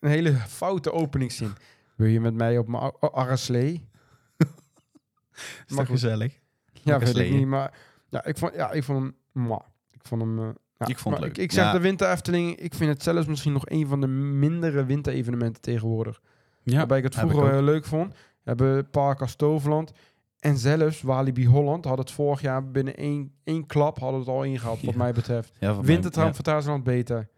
Een 0.01 0.11
hele 0.11 0.33
foute 0.35 0.93
openingszin. 0.93 1.53
Wil 1.97 2.07
je 2.09 2.21
met 2.21 2.35
mij 2.35 2.59
op 2.59 2.69
mijn 2.69 2.83
ar- 2.83 3.11
arreslee? 3.11 3.89
Is 5.69 5.75
Maar 5.77 5.87
gezellig? 5.87 6.39
Ja, 6.73 6.99
weet 6.99 7.17
ik 7.17 7.31
niet, 7.31 7.47
maar... 7.47 7.73
Ja, 8.09 8.25
ik 8.25 8.39
vond, 8.39 8.55
ja, 8.55 8.71
ik 8.73 8.85
vond 8.85 8.99
hem... 9.03 9.15
mwah. 9.45 9.61
Ik 9.91 10.01
vond 10.03 10.23
hem... 10.23 10.39
eh, 10.39 10.49
ja, 10.79 10.87
Ik 10.87 10.99
vond 10.99 11.15
het 11.15 11.25
leuk. 11.25 11.37
Ik, 11.37 11.43
ik 11.43 11.53
zeg 11.53 11.65
Ja. 11.65 11.73
de 11.73 11.81
Winter 11.81 12.11
Efteling, 12.11 12.57
ik 12.57 12.75
vind 12.75 12.91
het 12.91 13.03
zelfs 13.03 13.27
misschien 13.27 13.53
nog 13.53 13.63
een 13.71 13.87
van 13.87 14.01
de 14.01 14.07
mindere 14.07 14.85
winterevenementen 14.85 15.63
tegenwoordig. 15.63 16.21
Ja, 16.63 16.77
waarbij 16.77 16.99
ik 16.99 17.05
het 17.05 17.15
vroeger 17.15 17.51
heel 17.53 17.63
leuk 17.63 17.85
vond. 17.85 18.13
We 18.13 18.19
hebben 18.45 18.91
Park 18.91 19.21
als 19.21 19.35
Toverland 19.35 19.93
en 20.39 20.57
zelfs 20.59 21.03
Walibi 21.03 21.47
Holland 21.47 21.85
had 21.85 21.99
het 21.99 22.11
vorig 22.11 22.41
jaar 22.41 22.71
binnen 22.71 22.97
één, 22.97 23.33
één 23.45 23.67
klap 23.67 23.99
hadden 23.99 24.21
het 24.21 24.29
al 24.29 24.43
ingehaald, 24.43 24.83
wat 24.83 24.95
mij 24.95 25.13
betreft. 25.13 25.53
Ja, 25.59 25.81
Wintertram 25.81 26.27
ja. 26.27 26.33
van 26.35 26.45
Fantasieland 26.45 26.85
beter. 26.85 27.29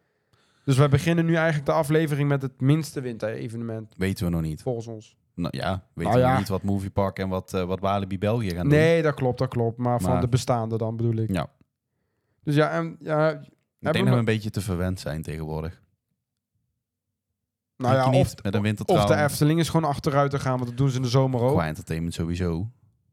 Dus 0.71 0.79
wij 0.79 0.89
beginnen 0.89 1.25
nu 1.25 1.35
eigenlijk 1.35 1.67
de 1.67 1.73
aflevering 1.73 2.29
met 2.29 2.43
het 2.43 2.61
minste 2.61 3.01
winterevenement, 3.01 3.95
Weten 3.97 4.25
we 4.25 4.31
nog 4.31 4.41
niet. 4.41 4.63
volgens 4.63 4.87
ons. 4.87 5.17
Nou 5.35 5.57
ja, 5.57 5.71
weten 5.95 6.13
Nou 6.13 6.25
we 6.25 6.31
ja. 6.31 6.39
niet 6.39 6.49
wat 6.49 6.63
Movie 6.63 6.91
Park 6.91 7.19
en 7.19 7.29
wat, 7.29 7.55
eh, 7.55 7.65
wat 7.65 7.81
Walibi 7.81 8.19
België 8.19 8.51
gaan 8.51 8.69
doen. 8.69 8.79
Nee, 8.79 9.03
dat 9.03 9.15
klopt, 9.15 9.39
dat 9.39 9.49
klopt. 9.49 9.79
Maar, 9.79 10.01
van 10.01 10.21
de 10.21 10.29
bestaande 10.29 10.79
dan 10.79 10.97
bedoel 10.97 11.17
ik. 11.17 11.33
Ja, 11.33 11.51
Dus 12.43 12.55
ja, 12.55 12.71
en, 12.71 12.97
ja 13.01 13.31
ik 13.31 13.39
we 13.79 13.93
denk 13.93 14.05
dat 14.05 14.15
we 14.15 14.19
een 14.19 14.25
beetje 14.25 14.51
te 14.51 14.61
verwend 14.61 15.01
zijn 15.01 15.23
tegenwoordig. 15.23 15.83
nou 17.77 17.95
ja, 17.95 18.07
of, 18.07 18.13
niet, 18.13 18.43
met 18.43 18.55
een 18.55 18.79
of 18.87 19.05
de 19.05 19.15
Efteling 19.15 19.61
is 19.61 19.69
gewoon 19.69 19.91
achteruit 19.91 20.31
te 20.31 20.39
gaan, 20.39 20.57
want 20.57 20.67
dat 20.67 20.77
doen 20.77 20.91
ze 20.91 20.97
in 20.97 21.03
de 21.03 21.09
zomer 21.09 21.41
ook. 21.41 21.53
Qua 21.53 21.67
entertainment 21.67 22.15
sowieso. 22.15 22.71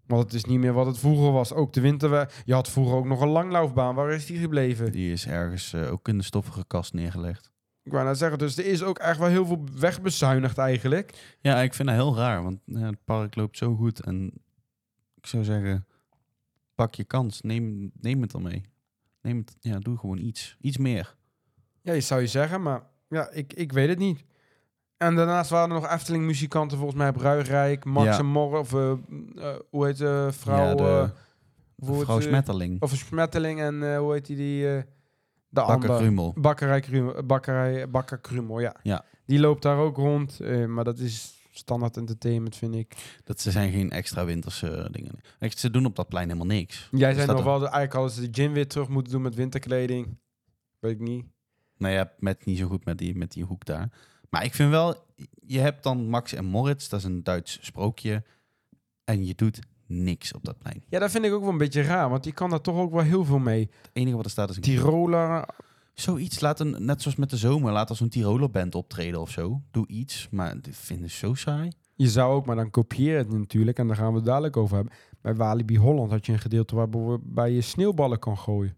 Want 0.08 0.24
het 0.24 0.34
is 0.34 0.46
niet 0.46 0.60
meer 0.60 0.74
wat 0.74 0.86
het 0.86 0.98
vroeger 0.98 1.32
was. 1.32 1.54
Ook 1.54 1.74
de 1.74 1.82
winter. 1.82 2.34
Je 2.46 2.54
had 2.54 2.70
vroeger 2.70 2.96
ook 2.96 3.06
nog 3.06 3.22
een 3.22 3.28
langlaufbaan. 3.28 3.96
Waar 3.96 4.12
is 4.12 4.26
die 4.26 4.40
gebleven? 4.40 4.92
Die 4.92 5.12
is 5.12 5.28
ergens 5.28 5.74
eh, 5.74 5.92
ook 5.92 6.08
in 6.08 6.18
de 6.18 6.24
stoffige 6.24 6.66
kast 6.68 6.94
neergelegd. 6.94 7.52
Ik 7.84 7.92
wou 7.92 8.06
net 8.06 8.18
zeggen, 8.18 8.38
dus 8.38 8.58
er 8.58 8.66
is 8.66 8.84
ook 8.84 8.98
echt 8.98 9.20
wel 9.20 9.28
heel 9.28 9.46
veel 9.46 9.64
wegbezuinigd 9.80 10.58
eigenlijk. 10.58 11.36
Ja, 11.40 11.62
ik 11.62 11.74
vind 11.74 11.88
dat 11.88 11.98
heel 11.98 12.16
raar, 12.16 12.44
want 12.44 12.60
ja, 12.66 12.86
het 12.86 13.06
park 13.06 13.36
loopt 13.36 13.58
zo 13.58 13.76
goed. 13.76 14.00
En 14.00 14.32
ik 15.16 15.26
zou 15.26 15.44
zeggen, 15.44 15.88
pak 16.76 16.96
je 16.96 17.04
kans. 17.04 17.42
Neem, 17.42 17.92
neem 18.02 18.22
het 18.22 18.32
dan 18.32 18.42
mee. 18.42 18.64
Neem 19.22 19.38
het, 19.38 19.56
ja, 19.60 19.80
doe 19.80 19.98
gewoon 19.98 20.18
iets. 20.18 20.58
Iets 20.62 20.78
meer. 20.78 21.16
Ja, 21.82 21.94
je 21.94 22.02
zou 22.02 22.22
je 22.22 22.28
zeggen, 22.28 22.62
maar 22.62 22.84
ja, 23.10 23.30
ik, 23.30 23.54
ik 23.54 23.72
weet 23.72 23.90
het 23.90 24.00
niet. 24.00 24.24
En 24.98 25.16
daarnaast 25.16 25.50
waren 25.50 25.70
er 25.75 25.82
nog 25.82 25.92
Efteling 25.92 26.24
muzikanten, 26.25 26.77
volgens 26.77 26.98
mij 26.98 27.12
Bruigrijk, 27.12 27.86
Max 27.86 28.06
Ja. 28.06 28.18
en 28.18 28.25
Morre, 28.25 28.58
of 28.60 28.74
eh, 28.74 28.92
eh, 28.92 29.56
hoe 29.70 29.86
heet 29.86 29.98
ze, 29.98 30.27
vrouw... 30.32 30.68
ja, 30.68 30.75
de, 30.75 30.84
eh, 30.84 31.88
hoe 31.89 32.04
vrouw? 32.04 32.20
Smetterling. 32.20 32.82
Of 32.82 32.92
Smetteling 32.96 33.60
en 33.62 33.92
eh, 33.94 34.00
hoe 34.00 34.13
heet 34.13 34.25
die, 34.25 34.36
die 34.36 34.68
eh, 34.75 34.82
de 35.50 35.62
Bakker? 35.66 35.98
Krumel. 35.98 36.34
Bakkerij 36.38 36.80
Krumel, 36.80 37.24
bakkerij, 37.25 37.89
Bakker 37.89 38.18
Krumel, 38.20 38.60
ja. 38.60 38.75
Ja. 38.84 39.06
Die 39.25 39.39
loopt 39.39 39.62
daar 39.62 39.77
ook 39.77 39.98
rond, 39.98 40.39
eh, 40.39 40.66
maar 40.66 40.84
dat 40.84 41.00
is 41.00 41.36
standaard 41.51 41.98
entertainment, 41.98 42.56
vind 42.56 42.75
ik. 42.75 43.20
Dat 43.24 43.39
ze 43.42 43.51
zijn 43.51 43.72
geen 43.72 43.92
extra 43.92 44.25
winterse 44.25 44.70
eh, 44.70 44.86
dingen. 44.92 45.12
Echt, 45.39 45.60
ze 45.60 45.72
doen 45.72 45.86
op 45.86 45.96
dat 45.96 46.08
plein 46.08 46.27
helemaal 46.27 46.48
niks. 46.56 46.88
Jij 46.92 47.13
zei 47.13 47.27
nog 47.27 47.44
wel, 47.44 47.54
de- 47.60 47.63
eigenlijk 47.63 47.94
hadden 47.94 48.12
ze 48.12 48.22
de 48.30 48.42
gym 48.42 48.54
weer 48.54 48.68
terug 48.68 48.88
moeten 48.88 49.13
doen 49.13 49.22
met 49.22 49.36
winterkleding. 49.36 50.18
Weet 50.80 50.92
ik 50.92 51.00
niet. 51.00 51.25
Nou 51.77 51.94
ja, 51.94 52.12
met 52.18 52.46
niet 52.46 52.58
zo 52.58 52.68
goed 52.68 52.86
met 52.86 52.98
die, 52.98 53.15
met 53.15 53.32
die 53.32 53.43
hoek 53.43 53.65
daar. 53.65 53.89
Maar 54.30 54.44
ik 54.44 54.54
vind 54.54 54.70
wel, 54.70 54.96
je 55.46 55.60
hebt 55.60 55.84
dan 55.84 56.10
Max 56.10 56.34
en 56.34 56.46
Moritz, 56.46 56.88
dat 56.88 57.00
is 57.00 57.06
een 57.06 57.24
Duits 57.24 57.60
sprookje. 57.62 58.24
En 59.04 59.26
je 59.26 59.36
doet 59.36 59.60
niks 59.86 60.34
op 60.34 60.44
dat 60.44 60.58
plein. 60.58 60.84
Ja, 60.90 61.00
dat 61.00 61.12
vind 61.12 61.26
ik 61.26 61.34
ook 61.34 61.42
wel 61.42 61.50
een 61.50 61.58
beetje 61.58 61.82
raar, 61.82 62.10
want 62.10 62.24
die 62.24 62.34
kan 62.34 62.50
daar 62.50 62.62
toch 62.62 62.76
ook 62.76 62.92
wel 62.92 63.04
heel 63.04 63.26
veel 63.26 63.40
mee. 63.40 63.70
Het 63.82 63.90
enige 63.94 64.16
wat 64.16 64.26
er 64.26 64.32
staat 64.32 64.50
is 64.50 64.56
een 64.56 64.62
Tiroler, 64.62 65.46
Zoiets, 66.00 66.40
laat 66.40 66.60
een, 66.60 66.86
net 66.86 67.02
zoals 67.02 67.18
met 67.18 67.30
de 67.30 67.38
zomer, 67.38 67.72
laat 67.72 67.90
als 67.90 68.00
een 68.00 68.10
Tiroler 68.10 68.50
band 68.50 68.76
optreden 68.76 69.22
of 69.22 69.30
zo. 69.32 69.62
Doe 69.72 69.88
iets, 69.88 70.28
maar 70.32 70.62
dit 70.62 70.76
vinden 70.78 71.06
ik 71.06 71.12
zo 71.12 71.34
saai. 71.34 71.72
je 71.96 72.10
zou 72.10 72.34
ook, 72.34 72.46
maar 72.46 72.56
dan 72.56 72.70
kopieer 72.70 73.18
het 73.18 73.32
natuurlijk, 73.32 73.80
en 73.80 73.88
daar 73.88 73.96
gaan 73.96 74.10
we 74.10 74.16
het 74.16 74.26
dadelijk 74.26 74.58
over 74.58 74.76
hebben. 74.76 74.94
Bij 75.22 75.36
Walibi 75.36 75.78
Holland 75.78 76.12
had 76.12 76.26
je 76.26 76.32
een 76.32 76.40
gedeelte 76.40 76.76
waarbij 76.76 77.52
je 77.52 77.62
sneeuwballen 77.62 78.20
kan 78.20 78.38
gooien. 78.38 78.78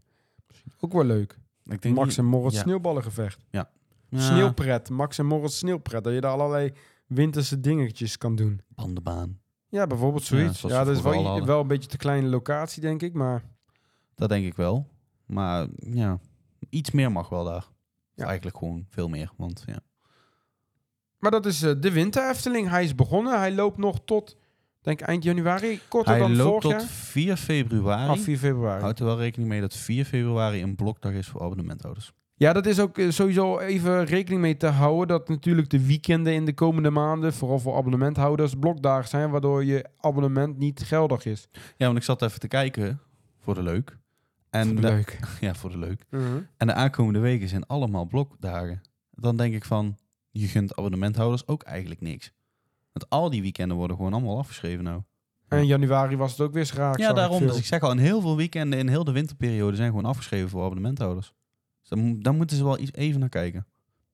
Ook 0.80 0.94
wel 0.94 1.04
leuk. 1.04 1.38
Ik 1.66 1.82
denk 1.82 1.96
Max 1.96 2.18
en 2.18 2.26
Moritz 2.26 2.56
ja. 2.56 2.62
sneeuwballengevecht. 2.62 3.46
Ja. 3.50 3.70
Sneeuwpret, 4.12 4.89
Max 4.89 5.17
en 5.17 5.26
Moritz 5.26 5.58
sneeuwpret. 5.58 6.04
Dat 6.04 6.13
je 6.13 6.22
daar 6.22 6.32
allerlei 6.32 6.74
winterse 7.08 7.60
dingetjes 7.60 8.17
kan 8.17 8.36
doen. 8.36 8.62
Bandenbaan. 8.67 9.39
Ja, 9.69 9.88
bijvoorbeeld 9.88 10.24
zoiets. 10.24 10.62
Ja, 10.62 10.84
dat 10.84 10.95
is 10.95 11.02
wel, 11.02 11.45
wel 11.45 11.60
een 11.62 11.67
beetje 11.67 11.89
te 11.89 11.98
kleine 11.98 12.28
locatie, 12.28 12.82
denk 12.82 13.02
ik. 13.02 13.13
Maar 13.13 13.43
Dat 14.15 14.30
denk 14.30 14.45
ik 14.45 14.56
wel. 14.56 14.88
Maar 15.26 15.67
ja, 15.76 16.19
iets 16.69 16.91
meer 16.91 17.12
mag 17.12 17.30
wel 17.30 17.43
daar. 17.43 17.67
Ja. 18.13 18.26
Eigenlijk 18.26 18.58
gewoon 18.58 18.86
veel 18.89 19.08
meer. 19.10 19.32
Want 19.38 19.63
ja, 19.65 19.80
Maar 21.17 21.32
dat 21.32 21.45
is 21.45 21.62
eh, 21.62 21.74
de 21.80 21.91
winter 21.91 22.30
Efteling. 22.30 22.69
Hij 22.69 22.84
is 22.84 22.95
begonnen. 22.95 23.39
Hij 23.39 23.54
loopt 23.54 23.78
nog 23.78 24.00
tot, 24.06 24.38
denk 24.82 25.02
ik, 25.02 25.08
eind 25.08 25.24
januari. 25.24 25.80
Korter 25.88 26.12
hij 26.12 26.22
dan 26.22 26.36
loopt 26.36 26.63
vorig 26.63 26.80
tot 26.80 26.88
jaar. 26.88 26.91
4 26.91 27.38
februari. 27.38 28.10
Af 28.10 28.22
4 28.22 28.38
februari. 28.38 28.82
Houd 28.82 29.00
er 29.00 29.06
wel 29.06 29.17
rekening 29.17 29.50
mee 29.50 29.62
dat 29.62 29.76
4 29.76 30.06
februari 30.06 30.62
een 30.62 30.76
blokdag 30.76 31.12
is 31.12 31.28
voor 31.28 31.41
abonnementhouders. 31.41 32.13
Ja, 32.39 32.54
dat 32.54 32.65
is 32.65 32.80
ook 32.80 32.97
eh, 32.97 33.10
sowieso 33.10 33.58
even 33.60 34.06
rekening 34.06 34.41
mee 34.41 34.58
te 34.58 34.67
houden. 34.67 35.08
Dat 35.08 35.30
natuurlijk 35.30 35.69
de 35.69 35.86
weekenden 35.86 36.34
in 36.34 36.45
de 36.45 36.54
komende 36.54 36.89
maanden, 36.89 37.34
vooral 37.34 37.60
voor 37.60 37.75
abonnementhouders, 37.75 38.54
blokdagen 38.60 39.10
zijn. 39.10 39.30
Waardoor 39.30 39.65
je 39.65 39.86
abonnement 39.97 40.58
niet 40.58 40.82
geldig 40.82 41.25
is. 41.25 41.47
Ja, 41.78 41.86
want 41.86 41.97
ik 41.97 42.04
zat 42.04 42.21
even 42.21 42.39
te 42.39 42.47
kijken 42.47 42.99
voor 43.39 43.54
de 43.56 43.63
leuk. 43.63 43.97
En 44.49 44.69
ik 44.69 44.75
de- 44.75 44.82
leuk. 44.82 45.19
Ja, 45.41 45.54
voor 45.56 45.69
de 45.69 45.78
leuk. 45.78 46.06
Mhm. 46.10 46.23
En 46.58 46.67
de 46.67 46.73
aankomende 46.73 47.19
weken 47.19 47.47
zijn 47.47 47.65
allemaal 47.67 48.06
blokdagen. 48.06 48.82
Dan 49.12 49.38
denk 49.38 49.54
ik 49.54 49.65
van, 49.65 49.97
je 50.32 50.47
gunt 50.47 50.75
abonnementhouders 50.75 51.47
ook 51.47 51.63
eigenlijk 51.63 52.02
niks. 52.02 52.32
Want 52.91 53.10
al 53.10 53.30
die 53.30 53.41
weekenden 53.41 53.78
worden 53.78 53.95
gewoon 53.97 54.13
allemaal 54.13 54.38
afgeschreven 54.38 54.84
nou. 54.84 55.02
En 55.47 55.65
januari 55.65 56.15
was 56.17 56.32
het 56.32 56.41
ook 56.41 56.54
weer 56.54 56.65
schaak. 56.65 56.97
Ja, 56.97 57.13
daarom. 57.13 57.39
Dus 57.39 57.58
ik 57.58 57.65
zeg 57.65 57.82
al, 57.82 57.91
in 57.91 57.97
heel 57.97 58.21
veel 58.21 58.36
weekenden 58.36 58.80
in 58.80 58.88
heel 58.88 59.04
de 59.04 59.12
winterperiode 59.12 59.75
zijn 59.75 59.89
gewoon 59.89 60.06
afgeschreven 60.06 60.49
voor 60.49 60.63
abonnementhouders. 60.63 61.34
Dan, 61.89 61.99
mo- 61.99 62.15
dan 62.19 62.36
moeten 62.38 62.58
ze 62.58 62.63
wel 62.63 62.80
iets 62.80 62.93
even 62.93 63.19
naar 63.19 63.30
kijken. 63.30 63.65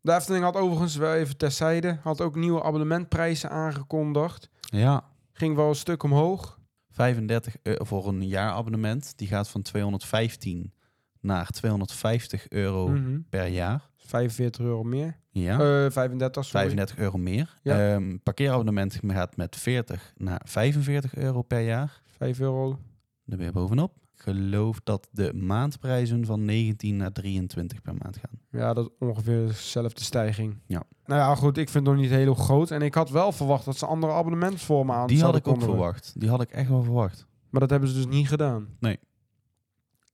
De 0.02 0.14
Efteling 0.14 0.44
had 0.44 0.56
overigens 0.56 0.96
wel 0.96 1.14
even 1.14 1.38
terzijde. 1.38 1.98
Had 2.02 2.22
ook 2.22 2.36
nieuwe 2.36 2.64
abonnementprijzen 2.64 3.50
aangekondigd. 3.50 4.50
Ja, 4.60 5.04
Ging 5.34 5.56
wel 5.56 5.70
een 5.70 5.76
stuk 5.76 6.04
omhoog. 6.04 6.60
35 6.92 7.56
euro 7.64 7.84
voor 7.84 8.08
een 8.08 8.28
jaarabonnement. 8.28 9.14
Die 9.18 9.28
gaat 9.28 9.50
van 9.50 9.62
215 9.62 10.74
naar 11.20 11.48
250 11.50 12.50
euro 12.50 12.88
Mhm. 12.88 13.20
per 13.30 13.46
jaar. 13.48 13.90
45 13.98 14.66
euro 14.66 14.84
meer. 14.84 15.18
Ja. 15.30 15.54
Eh 15.86 15.92
35, 15.92 16.46
sorry. 16.46 16.60
35 16.66 16.98
euro 16.98 17.18
meer. 17.18 17.54
Ja. 17.62 17.94
Ehm, 17.94 18.18
parkeerabonnement 18.24 19.00
gaat 19.08 19.38
met 19.38 19.56
40 19.56 20.14
naar 20.18 20.42
45 20.46 21.16
euro 21.16 21.42
per 21.42 21.60
jaar. 21.62 22.02
5 22.18 22.40
euro. 22.40 22.80
Er 23.28 23.38
weer 23.38 23.52
bovenop. 23.52 23.94
Geloof 24.16 24.80
dat 24.84 25.08
de 25.12 25.34
maandprijzen 25.34 26.26
van 26.26 26.46
19 26.46 26.98
naar 26.98 27.12
23 27.12 27.82
per 27.82 27.96
maand 27.96 28.18
gaan. 28.18 28.40
Ja, 28.50 28.74
dat 28.74 28.86
is 28.86 29.08
ongeveer 29.08 29.48
dezelfde 29.48 30.04
stijging. 30.04 30.58
Ja. 30.66 30.84
Nou 31.06 31.20
ja, 31.20 31.36
goed, 31.36 31.58
ik 31.58 31.70
vind 31.70 31.86
het 31.88 31.96
nog 31.96 32.04
niet 32.04 32.14
heel 32.14 32.34
groot. 32.34 32.72
En 32.72 32.82
ik 32.82 32.94
had 32.94 33.10
wel 33.10 33.32
verwacht 33.32 33.66
dat 33.66 33.78
ze 33.78 33.86
andere 33.86 34.14
abonnementsvormen 34.14 34.96
aan 34.96 35.08
Die 35.08 35.22
had 35.22 35.36
ik 35.36 35.48
ook 35.48 35.62
verwacht. 35.62 36.14
Die 36.18 36.30
had 36.30 36.42
ik 36.42 36.52
echt 36.52 36.70
wel 36.70 36.84
verwacht. 36.84 37.28
Maar 37.50 37.62
dat 37.62 37.70
hebben 37.70 37.90
ze 37.90 37.96
dus 37.96 38.08
niet 38.08 38.28
gedaan. 38.28 38.68
Nee. 38.80 39.00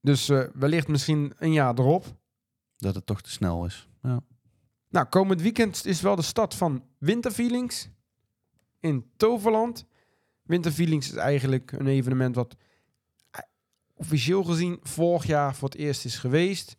Dus 0.01 0.29
eh, 0.29 0.43
wellicht 0.53 0.87
misschien 0.87 1.33
een 1.37 1.51
jaar 1.51 1.79
erop. 1.79 2.05
Dat 2.77 2.95
het 2.95 3.05
toch 3.05 3.21
te 3.21 3.31
snel 3.31 3.65
is. 3.65 3.89
Ja. 4.01 4.23
Nou, 4.89 5.05
komend 5.05 5.41
weekend 5.41 5.85
is 5.85 6.01
wel 6.01 6.15
de 6.15 6.21
start 6.21 6.55
van 6.55 6.83
Winterfeelings 6.97 7.89
in 8.79 9.05
Toverland. 9.17 9.85
Winterfeelings 10.43 11.09
is 11.09 11.15
eigenlijk 11.15 11.71
een 11.71 11.87
evenement 11.87 12.35
wat 12.35 12.55
officieel 14.01 14.43
gezien 14.43 14.79
vorig 14.81 15.25
jaar 15.25 15.55
voor 15.55 15.69
het 15.69 15.77
eerst 15.77 16.05
is 16.05 16.17
geweest. 16.17 16.75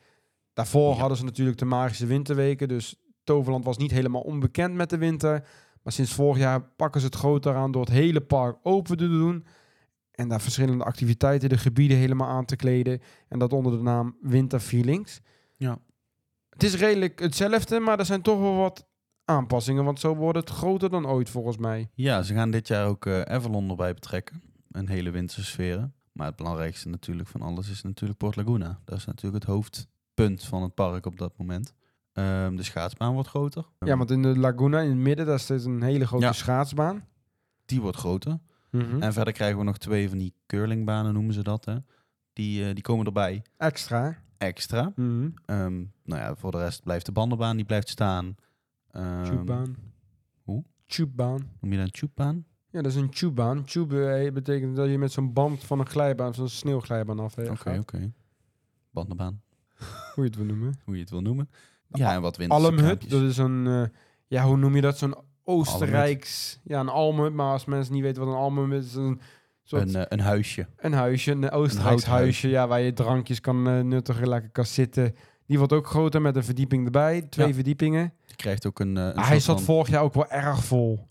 Daarvoor 0.52 0.92
Ja. 0.94 0.98
hadden 0.98 1.16
ze 1.18 1.24
natuurlijk 1.24 1.58
de 1.58 1.64
magische 1.64 2.06
winterweken, 2.06 2.68
dus 2.68 2.96
Toverland 3.24 3.64
was 3.64 3.76
niet 3.76 3.90
helemaal 3.90 4.20
onbekend 4.20 4.74
met 4.74 4.90
de 4.90 4.98
winter. 4.98 5.48
Maar 5.82 5.92
sinds 5.92 6.12
vorig 6.12 6.38
jaar 6.38 6.62
pakken 6.62 7.00
ze 7.00 7.06
het 7.06 7.14
groter 7.16 7.54
aan 7.54 7.72
door 7.72 7.84
het 7.84 7.90
hele 7.90 8.20
park 8.20 8.56
open 8.62 8.96
te 8.96 9.08
doen. 9.08 9.46
En 10.10 10.28
daar 10.28 10.40
verschillende 10.40 10.84
activiteiten, 10.84 11.48
de 11.48 11.58
gebieden 11.58 11.96
helemaal 11.96 12.28
aan 12.28 12.44
te 12.44 12.56
kleden. 12.56 13.00
En 13.28 13.38
dat 13.38 13.52
onder 13.52 13.72
de 13.72 13.82
naam 13.82 14.16
Winterfeelings. 14.20 15.20
Ja. 15.56 15.78
Het 16.50 16.62
is 16.62 16.74
redelijk 16.74 17.18
hetzelfde, 17.20 17.80
maar 17.80 17.98
er 17.98 18.04
zijn 18.04 18.22
toch 18.22 18.40
wel 18.40 18.56
wat 18.56 18.86
aanpassingen, 19.24 19.84
want 19.84 20.00
zo 20.00 20.14
wordt 20.14 20.38
het 20.38 20.50
groter 20.50 20.90
dan 20.90 21.06
ooit 21.06 21.30
volgens 21.30 21.56
mij. 21.56 21.88
Ja, 21.94 22.22
ze 22.22 22.34
gaan 22.34 22.50
dit 22.50 22.68
jaar 22.68 22.86
ook 22.86 23.06
eh 23.06 23.20
Avalon 23.20 23.70
erbij 23.70 23.94
betrekken. 23.94 24.42
Een 24.70 24.88
hele 24.88 25.10
winterse 25.10 25.44
sferen. 25.44 25.94
Maar 26.12 26.26
het 26.26 26.36
belangrijkste 26.36 26.88
natuurlijk 26.88 27.28
van 27.28 27.42
alles 27.42 27.68
is 27.68 27.82
natuurlijk 27.82 28.18
Port 28.18 28.36
Laguna. 28.36 28.80
Dat 28.84 28.98
is 28.98 29.04
natuurlijk 29.04 29.44
het 29.44 29.52
hoofdpunt 29.54 30.42
van 30.44 30.62
het 30.62 30.74
park 30.74 31.06
op 31.06 31.18
dat 31.18 31.38
moment. 31.38 31.74
Ehm, 32.12 32.56
de 32.56 32.62
schaatsbaan 32.62 33.12
wordt 33.12 33.28
groter. 33.28 33.64
Ja, 33.78 33.96
want 33.96 34.10
in 34.10 34.22
de 34.22 34.38
Laguna 34.38 34.80
in 34.80 34.88
het 34.88 34.98
midden, 34.98 35.26
daar 35.26 35.40
staat 35.40 35.64
een 35.64 35.82
hele 35.82 36.06
grote 36.06 36.24
Ja. 36.24 36.32
schaatsbaan. 36.32 37.04
Die 37.64 37.80
wordt 37.80 37.96
groter. 37.96 38.38
Mhm. 38.70 39.02
En 39.02 39.12
verder 39.12 39.32
krijgen 39.32 39.58
we 39.58 39.64
nog 39.64 39.78
twee 39.78 40.08
van 40.08 40.18
die 40.18 40.34
curlingbanen, 40.46 41.12
noemen 41.14 41.34
ze 41.34 41.42
dat. 41.42 41.64
Hè? 41.64 41.76
Die, 42.32 42.66
eh, 42.68 42.74
die 42.74 42.82
komen 42.82 43.06
erbij 43.06 43.42
Extra. 43.56 44.18
extra. 44.38 44.92
Mhm. 44.96 45.28
Ehm, 45.46 45.74
nou 46.04 46.20
ja, 46.20 46.34
voor 46.36 46.50
de 46.50 46.58
rest 46.58 46.82
blijft 46.82 47.06
de 47.06 47.12
bandenbaan, 47.12 47.56
die 47.56 47.64
blijft 47.64 47.88
staan. 47.88 48.34
Ehm, 48.90 49.24
Tubebaan. 49.24 49.76
hoe? 50.42 50.64
Tubebaan. 50.86 51.50
noem 51.60 51.70
je 51.72 51.76
dat 51.76 51.86
een 51.86 51.92
tubebaan? 51.92 52.44
Ja, 52.72 52.82
dat 52.82 52.92
is 52.92 52.94
een 52.96 53.10
tubebaan. 53.10 53.64
Tube 53.64 54.04
eh, 54.06 54.32
betekent 54.32 54.76
dat 54.76 54.88
je 54.90 54.98
met 54.98 55.12
zo'n 55.12 55.32
band 55.32 55.64
van 55.64 55.78
een 55.78 55.86
glijbaan, 55.86 56.34
zo'n 56.34 56.48
sneeuwglijbaan 56.48 57.18
af 57.20 57.38
Oké, 57.38 57.78
oké. 57.80 58.12
Bandenbaan, 58.90 59.42
Hoe 60.14 60.24
je 60.24 60.30
het 60.30 60.36
wil 60.36 60.44
noemen. 60.44 60.74
hoe 60.84 60.94
je 60.94 61.00
het 61.00 61.10
wil 61.10 61.20
noemen. 61.20 61.50
Ja, 61.88 62.12
en 62.14 62.20
wat 62.20 62.36
winterse 62.36 62.64
Almhut, 62.66 63.10
dat 63.10 63.22
is 63.22 63.36
een, 63.36 63.66
eh, 63.66 63.82
ja, 64.26 64.44
hoe 64.44 64.56
noem 64.56 64.74
je 64.74 64.80
dat? 64.80 64.98
Zo'n 64.98 65.14
Oostenrijks, 65.44 66.60
ja, 66.64 66.80
een 66.80 66.88
almhut. 66.88 67.32
Maar 67.32 67.52
als 67.52 67.64
mensen 67.64 67.94
niet 67.94 68.02
weten 68.02 68.24
wat 68.24 68.32
een 68.34 68.38
almhut 68.40 68.84
is, 68.84 68.94
een 68.94 69.20
soort 69.62 69.82
Een, 69.94 69.94
eh, 69.94 70.02
een 70.08 70.20
huisje. 70.20 70.66
een 70.76 70.92
huisje, 70.92 71.30
een 71.30 71.50
Oostenrijks 71.50 72.04
huisje, 72.04 72.48
ja, 72.48 72.66
waar 72.68 72.80
je 72.80 72.92
drankjes 72.92 73.40
kan 73.40 73.88
nuttigen, 73.88 74.28
lekker 74.28 74.50
kan 74.50 74.66
zitten. 74.66 75.14
Die 75.46 75.58
wordt 75.58 75.72
ook 75.72 75.86
groter 75.86 76.22
met 76.22 76.36
een 76.36 76.44
verdieping 76.44 76.84
erbij, 76.84 77.22
twee 77.22 77.46
Ja. 77.46 77.54
verdiepingen. 77.54 78.12
Je 78.26 78.34
krijgt 78.36 78.66
ook 78.66 78.80
een, 78.80 78.96
een 78.96 79.14
Maar 79.14 79.26
hij 79.26 79.40
zat 79.40 79.62
vorig 79.62 79.88
jaar 79.88 80.02
ook 80.02 80.14
wel 80.14 80.28
erg 80.30 80.64
vol. 80.64 81.08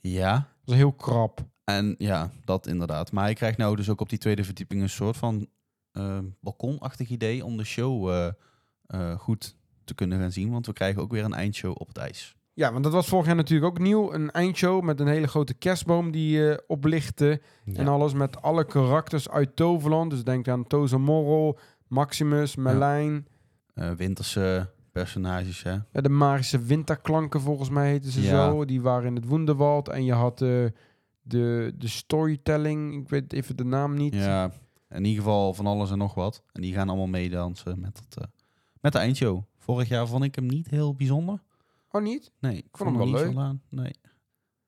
Ja, 0.00 0.48
Dat 0.66 0.74
was 0.74 0.76
heel 0.76 0.92
krap. 0.92 1.40
en 1.64 1.94
ja, 1.98 2.30
dat 2.44 2.66
inderdaad. 2.66 3.12
Maar 3.12 3.24
hij 3.24 3.34
krijgt 3.34 3.58
nou 3.58 3.76
dus 3.76 3.90
ook 3.90 4.00
op 4.00 4.08
die 4.08 4.18
tweede 4.18 4.44
verdieping 4.44 4.82
een 4.82 4.88
soort 4.88 5.16
van 5.16 5.48
eh, 5.92 6.18
balkonachtig 6.40 7.08
idee 7.08 7.44
om 7.44 7.56
de 7.56 7.64
show 7.64 8.10
eh, 8.10 8.28
eh, 8.86 9.18
goed 9.18 9.56
te 9.84 9.94
kunnen 9.94 10.18
gaan 10.18 10.32
zien. 10.32 10.50
Want 10.50 10.66
we 10.66 10.72
krijgen 10.72 11.02
ook 11.02 11.10
weer 11.10 11.24
een 11.24 11.34
eindshow 11.34 11.74
op 11.78 11.88
het 11.88 11.96
ijs. 11.96 12.36
Ja, 12.56 12.72
want 12.72 12.84
dat 12.84 12.92
was 12.92 13.08
vorig 13.08 13.26
jaar 13.26 13.34
natuurlijk 13.34 13.70
ook 13.70 13.78
nieuw. 13.78 14.12
Een 14.12 14.30
eindshow 14.30 14.82
met 14.82 15.00
een 15.00 15.06
hele 15.06 15.26
grote 15.26 15.54
kerstboom 15.54 16.10
die 16.10 16.50
eh, 16.50 16.58
oplichtte. 16.66 17.40
En 17.74 17.88
alles 17.88 18.12
met 18.12 18.42
alle 18.42 18.64
karakters 18.64 19.28
uit 19.28 19.56
Toverland. 19.56 20.10
Dus 20.10 20.24
denk 20.24 20.48
aan 20.48 20.66
Tozamorro, 20.66 21.58
Maximus, 21.86 22.56
Merlijn. 22.56 23.26
Eh, 23.74 23.90
winterse 23.90 24.70
personages, 25.02 25.62
hè. 25.62 25.70
Ja, 25.72 26.00
de 26.00 26.08
magische 26.08 26.58
winterklanken 26.58 27.40
volgens 27.40 27.68
mij 27.68 27.90
heten 27.90 28.10
ze 28.10 28.20
Ja. 28.20 28.28
zo. 28.50 28.64
Die 28.64 28.80
waren 28.80 29.06
in 29.08 29.14
het 29.14 29.24
Woenderwald. 29.24 29.88
En 29.88 30.04
je 30.04 30.12
had 30.12 30.42
eh, 30.42 30.64
de, 31.22 31.74
de 31.78 31.88
storytelling. 31.88 33.00
Ik 33.02 33.08
weet 33.08 33.32
even 33.32 33.56
de 33.56 33.64
naam 33.64 33.94
niet. 33.94 34.14
Ja, 34.14 34.50
in 34.88 35.04
ieder 35.04 35.22
geval 35.22 35.54
van 35.54 35.66
alles 35.66 35.90
en 35.90 35.98
nog 35.98 36.14
wat. 36.14 36.42
En 36.52 36.62
die 36.62 36.72
gaan 36.74 36.88
allemaal 36.88 37.06
meedansen 37.06 37.80
met, 37.80 37.98
het, 37.98 38.16
eh, 38.18 38.24
met 38.80 38.92
de 38.92 38.98
eindshow. 38.98 39.42
Vorig 39.58 39.88
jaar 39.88 40.06
vond 40.08 40.24
ik 40.24 40.34
hem 40.34 40.46
niet 40.46 40.70
heel 40.70 40.94
bijzonder. 40.94 41.42
Oh, 41.90 42.02
niet? 42.02 42.32
Nee, 42.40 42.56
ik 42.56 42.76
vond 42.76 42.88
hem 42.88 42.98
wel 42.98 43.06
niet 43.06 43.16
leuk. 43.16 43.30
veel 43.32 43.40
aan. 43.40 43.62
Nee. 43.68 43.92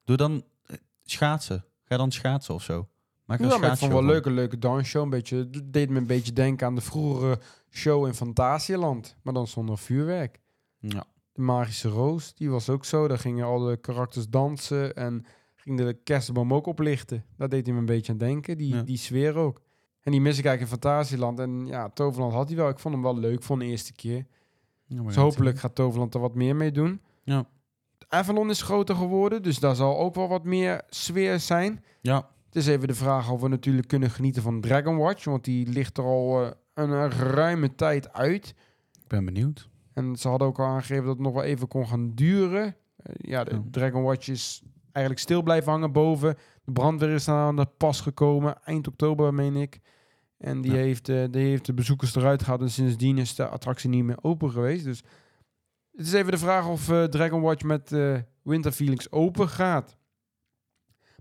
Doe 0.04 0.16
dan 0.16 0.44
eh, 0.66 0.76
schaatsen. 1.04 1.64
Ga 1.84 1.96
dan 1.96 2.10
schaatsen 2.12 2.54
of 2.54 2.62
zo. 2.62 2.88
Maak 3.28 3.40
er 3.40 3.46
Ja, 3.46 3.58
maar 3.58 3.72
ik 3.72 3.78
vond 3.78 3.92
wel 3.92 4.16
een 4.16 4.32
leuke 4.32 4.58
dansshow. 4.58 5.02
Een 5.02 5.10
beetje, 5.10 5.50
deed 5.64 5.90
me 5.90 5.98
een 5.98 6.06
beetje 6.06 6.32
denken 6.32 6.66
aan 6.66 6.74
de 6.74 6.80
vroegere 6.80 7.38
show 7.70 8.06
in 8.06 8.14
Fantasieland. 8.14 9.16
Maar 9.22 9.34
dan 9.34 9.46
zonder 9.46 9.78
vuurwerk. 9.78 10.38
Ja. 10.78 11.04
De 11.32 11.40
Magische 11.42 11.88
Roos, 11.88 12.34
die 12.34 12.50
was 12.50 12.68
ook 12.68 12.84
zo. 12.84 13.08
Daar 13.08 13.18
gingen 13.18 13.46
alle 13.46 13.76
karakters 13.76 14.28
dansen 14.28 14.94
en 14.96 15.24
ging 15.56 15.78
de 15.78 15.92
kerstboom 16.04 16.54
ook 16.54 16.66
oplichten. 16.66 17.24
Daar 17.36 17.48
deed 17.48 17.64
hij 17.64 17.74
me 17.74 17.80
een 17.80 17.86
beetje 17.86 18.12
aan 18.12 18.18
denken, 18.18 18.56
die, 18.58 18.74
Ja. 18.74 18.82
die 18.82 18.96
sfeer 18.96 19.36
ook. 19.36 19.60
En 20.00 20.12
die 20.12 20.20
mis 20.20 20.38
ik 20.38 20.44
eigenlijk 20.44 20.74
in 20.74 20.80
Fantasieland. 20.80 21.38
En 21.38 21.66
ja, 21.66 21.88
Toverland 21.88 22.32
had 22.32 22.48
hij 22.48 22.56
wel. 22.56 22.68
Ik 22.68 22.78
vond 22.78 22.94
hem 22.94 23.02
wel 23.02 23.18
leuk 23.18 23.42
voor 23.42 23.58
de 23.58 23.64
eerste 23.64 23.92
keer. 23.92 24.26
Ja, 24.86 25.02
Dus 25.02 25.16
hopelijk 25.16 25.58
gaat 25.58 25.74
Toverland 25.74 26.14
er 26.14 26.20
wat 26.20 26.34
meer 26.34 26.56
mee 26.56 26.72
doen. 26.72 27.00
Ja. 27.24 27.46
Avalon 28.08 28.50
is 28.50 28.62
groter 28.62 28.94
geworden, 28.96 29.42
dus 29.42 29.58
daar 29.58 29.74
zal 29.74 29.98
ook 29.98 30.14
wel 30.14 30.28
wat 30.28 30.44
meer 30.44 30.82
sfeer 30.88 31.40
zijn. 31.40 31.84
Ja, 32.00 32.28
Het 32.48 32.56
is 32.56 32.66
even 32.66 32.88
de 32.88 32.94
vraag 32.94 33.30
of 33.30 33.40
we 33.40 33.48
natuurlijk 33.48 33.88
kunnen 33.88 34.10
genieten 34.10 34.42
van 34.42 34.60
Dragon 34.60 34.96
Watch, 34.96 35.24
want 35.24 35.44
die 35.44 35.66
ligt 35.68 35.98
er 35.98 36.04
al 36.04 36.44
eh, 36.44 36.50
een 36.74 37.10
ruime 37.10 37.74
tijd 37.74 38.12
uit. 38.12 38.48
ik 39.02 39.06
ben 39.08 39.24
benieuwd. 39.24 39.68
En 39.92 40.16
ze 40.16 40.28
hadden 40.28 40.48
ook 40.48 40.58
al 40.58 40.66
aangegeven 40.66 41.04
dat 41.04 41.14
het 41.14 41.24
nog 41.24 41.32
wel 41.34 41.42
even 41.42 41.68
kon 41.68 41.86
gaan 41.86 42.14
duren. 42.14 42.76
Eh, 42.96 43.14
ja, 43.18 43.44
de 43.44 43.50
Ja. 43.54 43.62
Dragon 43.70 44.02
Watch 44.02 44.28
is 44.28 44.62
eigenlijk 44.92 45.18
stil 45.24 45.42
blijven 45.42 45.70
hangen 45.72 45.92
boven. 45.92 46.36
De 46.64 46.72
brandweer 46.72 47.10
is 47.10 47.28
aan 47.28 47.56
de 47.56 47.66
pas 47.76 48.00
gekomen, 48.00 48.62
eind 48.64 48.88
oktober 48.88 49.34
meen 49.34 49.56
ik. 49.56 49.78
En 50.38 50.60
die, 50.60 50.72
Ja. 50.72 50.76
heeft, 50.78 51.08
eh, 51.08 51.24
die 51.30 51.46
heeft 51.46 51.66
de 51.66 51.74
bezoekers 51.74 52.14
eruit 52.14 52.42
gehad 52.42 52.60
en 52.60 52.70
sindsdien 52.70 53.18
is 53.18 53.34
de 53.34 53.48
attractie 53.48 53.90
niet 53.90 54.04
meer 54.04 54.18
open 54.22 54.50
geweest. 54.50 54.84
Dus 54.84 55.02
het 55.96 56.06
is 56.06 56.12
even 56.12 56.32
de 56.32 56.38
vraag 56.38 56.68
of 56.68 56.84
Dragon 57.10 57.40
Watch 57.40 57.62
met 57.62 57.90
Winter 58.42 58.72
Feelings 58.72 59.12
open 59.12 59.48
gaat. 59.48 59.96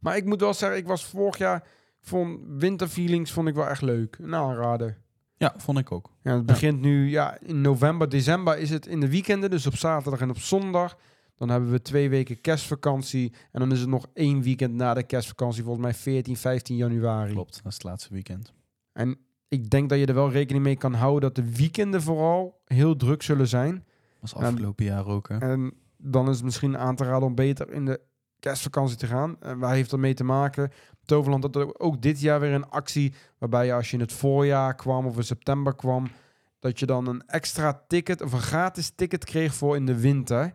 Maar 0.02 0.18
ik 0.18 0.26
moet 0.26 0.40
wel 0.40 0.54
zeggen, 0.54 0.78
ik 0.80 0.88
was 0.88 1.06
vorig 1.06 1.38
jaar, 1.38 1.64
vond 2.02 2.40
Winter 2.48 2.88
Feelings 2.88 3.32
vond 3.32 3.48
ik 3.48 3.56
wel 3.56 3.68
echt 3.68 3.82
leuk. 3.82 4.18
Een 4.22 4.36
aanrader. 4.36 4.98
Ja, 5.38 5.54
vond 5.58 5.78
ik 5.78 5.92
ook. 5.92 6.10
Ja, 6.22 6.36
het 6.36 6.46
begint 6.46 6.82
nu 6.82 7.10
ja, 7.10 7.38
in 7.42 7.62
november, 7.62 8.10
december 8.10 8.58
is 8.58 8.70
het 8.70 8.88
in 8.88 9.00
de 9.00 9.10
weekenden, 9.10 9.50
dus 9.50 9.68
op 9.68 9.76
zaterdag 9.76 10.22
en 10.22 10.30
op 10.30 10.38
zondag. 10.40 10.98
Dan 11.36 11.50
hebben 11.50 11.72
we 11.72 11.82
twee 11.82 12.10
weken 12.10 12.42
kerstvakantie. 12.42 13.34
En 13.52 13.60
dan 13.60 13.72
is 13.72 13.80
het 13.80 13.90
nog 13.90 14.06
één 14.14 14.42
weekend 14.42 14.74
na 14.74 14.94
de 14.94 15.04
kerstvakantie, 15.04 15.64
volgens 15.64 15.84
mij 15.86 15.94
14, 15.94 16.38
15 16.38 16.76
januari. 16.76 17.32
Klopt, 17.32 17.56
dat 17.56 17.66
is 17.66 17.74
het 17.74 17.84
laatste 17.84 18.14
weekend. 18.14 18.54
En 18.94 19.18
ik 19.48 19.70
denk 19.70 19.90
dat 19.90 20.00
je 20.00 20.06
er 20.06 20.14
wel 20.14 20.32
rekening 20.32 20.64
mee 20.64 20.76
kan 20.78 20.94
houden 20.94 21.22
dat 21.22 21.36
de 21.46 21.56
weekenden 21.56 22.02
vooral 22.02 22.62
heel 22.66 22.96
druk 22.96 23.22
zullen 23.24 23.48
zijn. 23.48 23.86
was 24.20 24.34
En- 24.34 24.44
afgelopen 24.44 24.86
jaar 24.86 25.06
ook, 25.06 25.30
hè. 25.30 25.38
En 25.38 25.74
dan 25.98 26.30
is 26.30 26.36
het 26.36 26.46
misschien 26.46 26.78
aan 26.78 26.96
te 26.96 27.04
raden 27.04 27.28
om 27.28 27.36
beter 27.36 27.72
in 27.72 27.86
de 27.86 28.00
kerstvakantie 28.40 28.98
te 28.98 29.08
gaan. 29.08 29.36
En 29.40 29.60
waar 29.60 29.74
heeft 29.74 29.90
dat 29.90 30.00
mee 30.00 30.14
te 30.14 30.24
maken? 30.24 30.72
Toverland 31.06 31.44
had 31.44 31.56
er 31.56 31.80
ook 31.80 32.02
dit 32.02 32.22
jaar 32.22 32.40
weer 32.40 32.54
een 32.54 32.70
actie 32.70 33.14
waarbij 33.38 33.66
je 33.66 33.74
als 33.74 33.90
je 33.90 33.96
in 33.96 34.02
het 34.02 34.12
voorjaar 34.12 34.76
kwam 34.76 35.06
of 35.06 35.18
in 35.18 35.24
september 35.24 35.76
kwam, 35.76 36.08
dat 36.60 36.80
je 36.80 36.86
dan 36.86 37.08
een 37.08 37.24
extra 37.28 37.84
ticket 37.88 38.22
of 38.22 38.34
een 38.34 38.42
gratis 38.42 38.92
ticket 38.96 39.26
kreeg 39.26 39.54
voor 39.54 39.76
in 39.76 39.86
de 39.86 40.00
winter. 40.00 40.54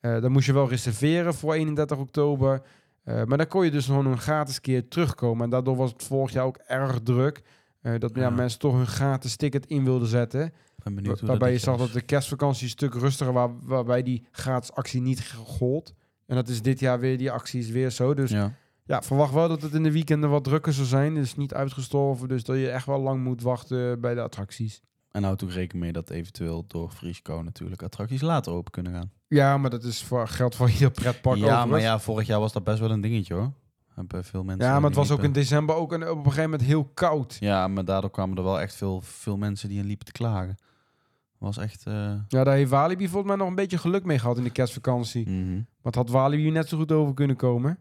Eh 0.00 0.20
dan 0.20 0.32
moest 0.32 0.46
je 0.46 0.52
wel 0.52 0.68
reserveren 0.68 1.34
voor 1.34 1.54
31 1.54 1.98
oktober. 1.98 2.62
Eh, 3.04 3.24
maar 3.24 3.38
dan 3.38 3.46
kon 3.46 3.64
je 3.64 3.70
dus 3.70 3.86
gewoon 3.86 4.06
een 4.06 4.18
gratis 4.18 4.60
keer 4.60 4.88
terugkomen. 4.88 5.44
En 5.44 5.50
daardoor 5.50 5.76
was 5.76 5.92
het 5.92 6.02
vorig 6.02 6.32
jaar 6.32 6.44
ook 6.44 6.56
erg 6.66 7.00
druk. 7.02 7.42
eh, 7.80 7.98
dat 7.98 8.10
ja. 8.14 8.20
Ja. 8.20 8.30
mensen 8.30 8.58
toch 8.58 8.74
hun 8.74 8.86
gratis 8.86 9.36
ticket 9.36 9.66
in 9.66 9.84
wilden 9.84 10.08
zetten. 10.08 10.52
Ben 10.82 10.94
benieuwd 10.94 11.18
hoe 11.20 11.28
waarbij 11.28 11.52
je 11.52 11.58
zag 11.58 11.76
dat 11.76 11.92
de 11.92 12.00
kerstvakantie 12.00 12.64
een 12.64 12.70
stuk 12.70 12.94
rustiger 12.94 13.32
was, 13.32 13.50
waarbij 13.62 14.02
die 14.02 14.26
gratis 14.30 14.72
actie 14.72 15.00
niet 15.00 15.32
gold. 15.32 15.94
En 16.26 16.34
dat 16.34 16.48
is 16.48 16.62
dit 16.62 16.80
jaar 16.80 17.00
weer, 17.00 17.18
die 17.18 17.30
actie 17.30 17.60
is 17.60 17.70
weer 17.70 17.90
zo. 17.90 18.14
Dus 18.14 18.30
is. 18.30 18.36
ja. 18.36 18.54
Ja, 18.86 19.02
verwacht 19.02 19.32
wel 19.32 19.48
dat 19.48 19.62
het 19.62 19.74
in 19.74 19.82
de 19.82 19.92
weekenden 19.92 20.30
wat 20.30 20.44
drukker 20.44 20.72
zal 20.72 20.84
zijn. 20.84 21.14
Dus 21.14 21.36
niet 21.36 21.54
uitgestorven, 21.54 22.28
dus 22.28 22.44
dat 22.44 22.56
je 22.56 22.70
echt 22.70 22.86
wel 22.86 23.00
lang 23.00 23.22
moet 23.22 23.42
wachten 23.42 24.00
bij 24.00 24.14
de 24.14 24.20
attracties. 24.20 24.82
en 25.10 25.22
houd 25.22 25.44
ook 25.44 25.50
rekening 25.50 25.84
mee 25.84 25.92
dat 25.92 26.10
eventueel 26.10 26.64
door 26.66 26.90
vrieskou 26.90 27.44
natuurlijk 27.44 27.82
attracties 27.82 28.20
later 28.20 28.52
open 28.52 28.72
kunnen 28.72 28.92
gaan. 28.92 29.10
Ja, 29.28 29.58
maar 29.58 29.70
dat 29.70 29.84
is 29.84 30.02
voor 30.02 30.28
geld 30.28 30.54
voor 30.54 30.70
ieder 30.76 30.90
pretpark 30.90 31.36
ja, 31.36 31.42
overigens. 31.44 31.70
maar 31.70 31.80
ja, 31.80 31.98
vorig 31.98 32.26
jaar 32.26 32.40
was 32.40 32.52
dat 32.52 32.64
best 32.64 32.78
wel 32.78 32.90
een 32.90 33.00
dingetje 33.00 33.34
hoor. 33.34 33.52
Hebben 33.94 34.24
veel 34.24 34.44
mensen. 34.44 34.66
Ja, 34.66 34.74
maar 34.74 34.90
het 34.90 34.98
was 34.98 35.10
ook 35.10 35.22
in 35.22 35.32
december 35.32 35.74
ook 35.74 35.92
een, 35.92 36.08
op 36.08 36.16
een 36.16 36.24
gegeven 36.24 36.50
moment 36.50 36.62
heel 36.62 36.84
koud. 36.84 37.36
Ja, 37.40 37.68
maar 37.68 37.84
daardoor 37.84 38.10
kwamen 38.10 38.36
er 38.36 38.42
wel 38.42 38.60
echt 38.60 38.74
veel, 38.74 39.00
veel 39.00 39.36
mensen 39.36 39.68
die 39.68 39.78
in 39.78 39.86
liepen 39.86 40.06
te 40.06 40.12
klagen. 40.12 40.56
Was 41.44 41.56
echt. 41.56 41.86
eh, 41.86 42.14
Ja, 42.28 42.44
daar 42.44 42.54
heeft 42.54 42.70
Walibi 42.70 43.08
volgens 43.08 43.26
mij 43.26 43.36
nog 43.36 43.48
een 43.48 43.54
beetje 43.54 43.78
geluk 43.78 44.04
mee 44.04 44.18
gehad 44.18 44.36
in 44.38 44.44
de 44.44 44.50
kerstvakantie. 44.50 45.28
mhm. 45.28 45.60
Want 45.82 45.94
had 45.94 46.08
Walibi 46.08 46.50
net 46.50 46.68
zo 46.68 46.76
goed 46.76 46.92
over 46.92 47.14
kunnen 47.14 47.36
komen. 47.36 47.78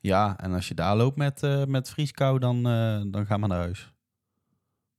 Ja, 0.00 0.38
en 0.38 0.52
als 0.54 0.68
je 0.68 0.74
daar 0.74 0.96
loopt 0.96 1.16
met, 1.16 1.42
eh 1.42 1.64
met 1.64 1.88
vrieskou, 1.90 2.38
dan, 2.38 2.56
eh, 2.56 3.00
dan 3.06 3.26
ga 3.26 3.36
maar 3.36 3.48
naar 3.48 3.58
huis. 3.58 3.92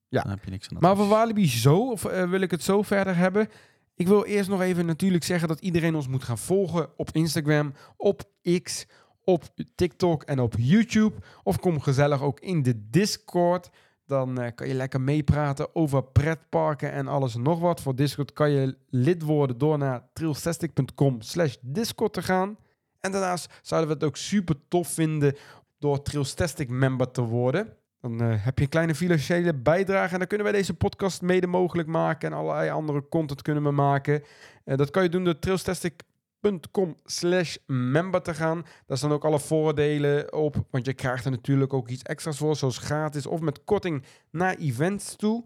Ja. 0.07 0.21
Dan 0.21 0.31
heb 0.31 0.43
je 0.43 0.51
niks 0.51 0.69
aan 0.69 0.77
Maar 0.79 0.95
voor 0.95 1.07
Walibi 1.07 1.47
zo, 1.47 1.91
of 1.91 2.01
wil 2.03 2.41
ik 2.41 2.51
het 2.51 2.63
zo 2.63 2.81
verder 2.81 3.15
hebben? 3.15 3.49
Ik 3.95 4.07
wil 4.07 4.23
eerst 4.25 4.49
nog 4.49 4.61
even 4.61 4.85
natuurlijk 4.85 5.23
zeggen 5.23 5.47
dat 5.47 5.59
iedereen 5.59 5.95
ons 5.95 6.07
moet 6.07 6.23
gaan 6.23 6.37
volgen 6.37 6.89
op 6.97 7.09
Instagram, 7.11 7.73
op 7.97 8.23
X, 8.63 8.85
op 9.23 9.43
TikTok 9.75 10.23
en 10.23 10.39
op 10.39 10.53
YouTube. 10.57 11.15
Of 11.43 11.59
kom 11.59 11.79
gezellig 11.81 12.21
ook 12.21 12.39
in 12.39 12.63
de 12.63 12.89
Discord. 12.89 13.69
Dan 14.07 14.41
eh, 14.41 14.51
kan 14.55 14.67
je 14.67 14.73
lekker 14.73 15.01
meepraten 15.01 15.75
over 15.75 16.03
pretparken 16.03 16.91
en 16.91 17.07
alles 17.07 17.35
nog 17.35 17.59
wat. 17.59 17.81
Voor 17.81 17.95
Discord 17.95 18.33
kan 18.33 18.49
je 18.49 18.77
lid 18.89 19.21
worden 19.21 19.57
door 19.57 19.77
naar 19.77 20.03
trailstastic.com 20.13 21.21
slash 21.21 21.55
Discord 21.61 22.13
te 22.13 22.21
gaan. 22.21 22.57
En 22.99 23.11
daarnaast 23.11 23.53
zouden 23.61 23.89
we 23.89 23.95
het 23.95 24.03
ook 24.03 24.17
super 24.17 24.55
tof 24.67 24.87
vinden 24.87 25.35
door 25.79 26.01
Trailstastic 26.01 26.69
member 26.69 27.11
te 27.11 27.21
worden. 27.21 27.73
Dan 28.01 28.21
eh, 28.21 28.43
heb 28.43 28.57
je 28.57 28.63
een 28.63 28.69
kleine 28.69 28.95
financiële 28.95 29.53
bijdrage 29.53 30.13
en 30.13 30.19
dan 30.19 30.27
kunnen 30.27 30.47
wij 30.47 30.55
deze 30.55 30.73
podcast 30.73 31.21
mede 31.21 31.47
mogelijk 31.47 31.87
maken 31.87 32.31
en 32.31 32.37
allerlei 32.37 32.69
andere 32.69 33.07
content 33.09 33.41
kunnen 33.41 33.63
we 33.63 33.71
maken. 33.71 34.23
Eh, 34.63 34.77
dat 34.77 34.91
kan 34.91 35.03
je 35.03 35.09
doen 35.09 35.23
door 35.23 35.39
Trailstastic 35.39 36.03
.com 36.41 36.97
slash 37.05 37.57
member 37.65 38.21
te 38.21 38.33
gaan. 38.33 38.65
Daar 38.85 38.97
staan 38.97 39.11
ook 39.11 39.25
alle 39.25 39.39
voordelen 39.39 40.33
op. 40.33 40.65
Want 40.71 40.85
je 40.85 40.93
krijgt 40.93 41.25
er 41.25 41.31
natuurlijk 41.31 41.73
ook 41.73 41.89
iets 41.89 42.03
extra's 42.03 42.37
voor. 42.37 42.55
Zoals 42.55 42.77
gratis 42.77 43.25
of 43.25 43.39
met 43.39 43.63
korting 43.63 44.03
naar 44.31 44.55
events 44.55 45.15
toe. 45.15 45.45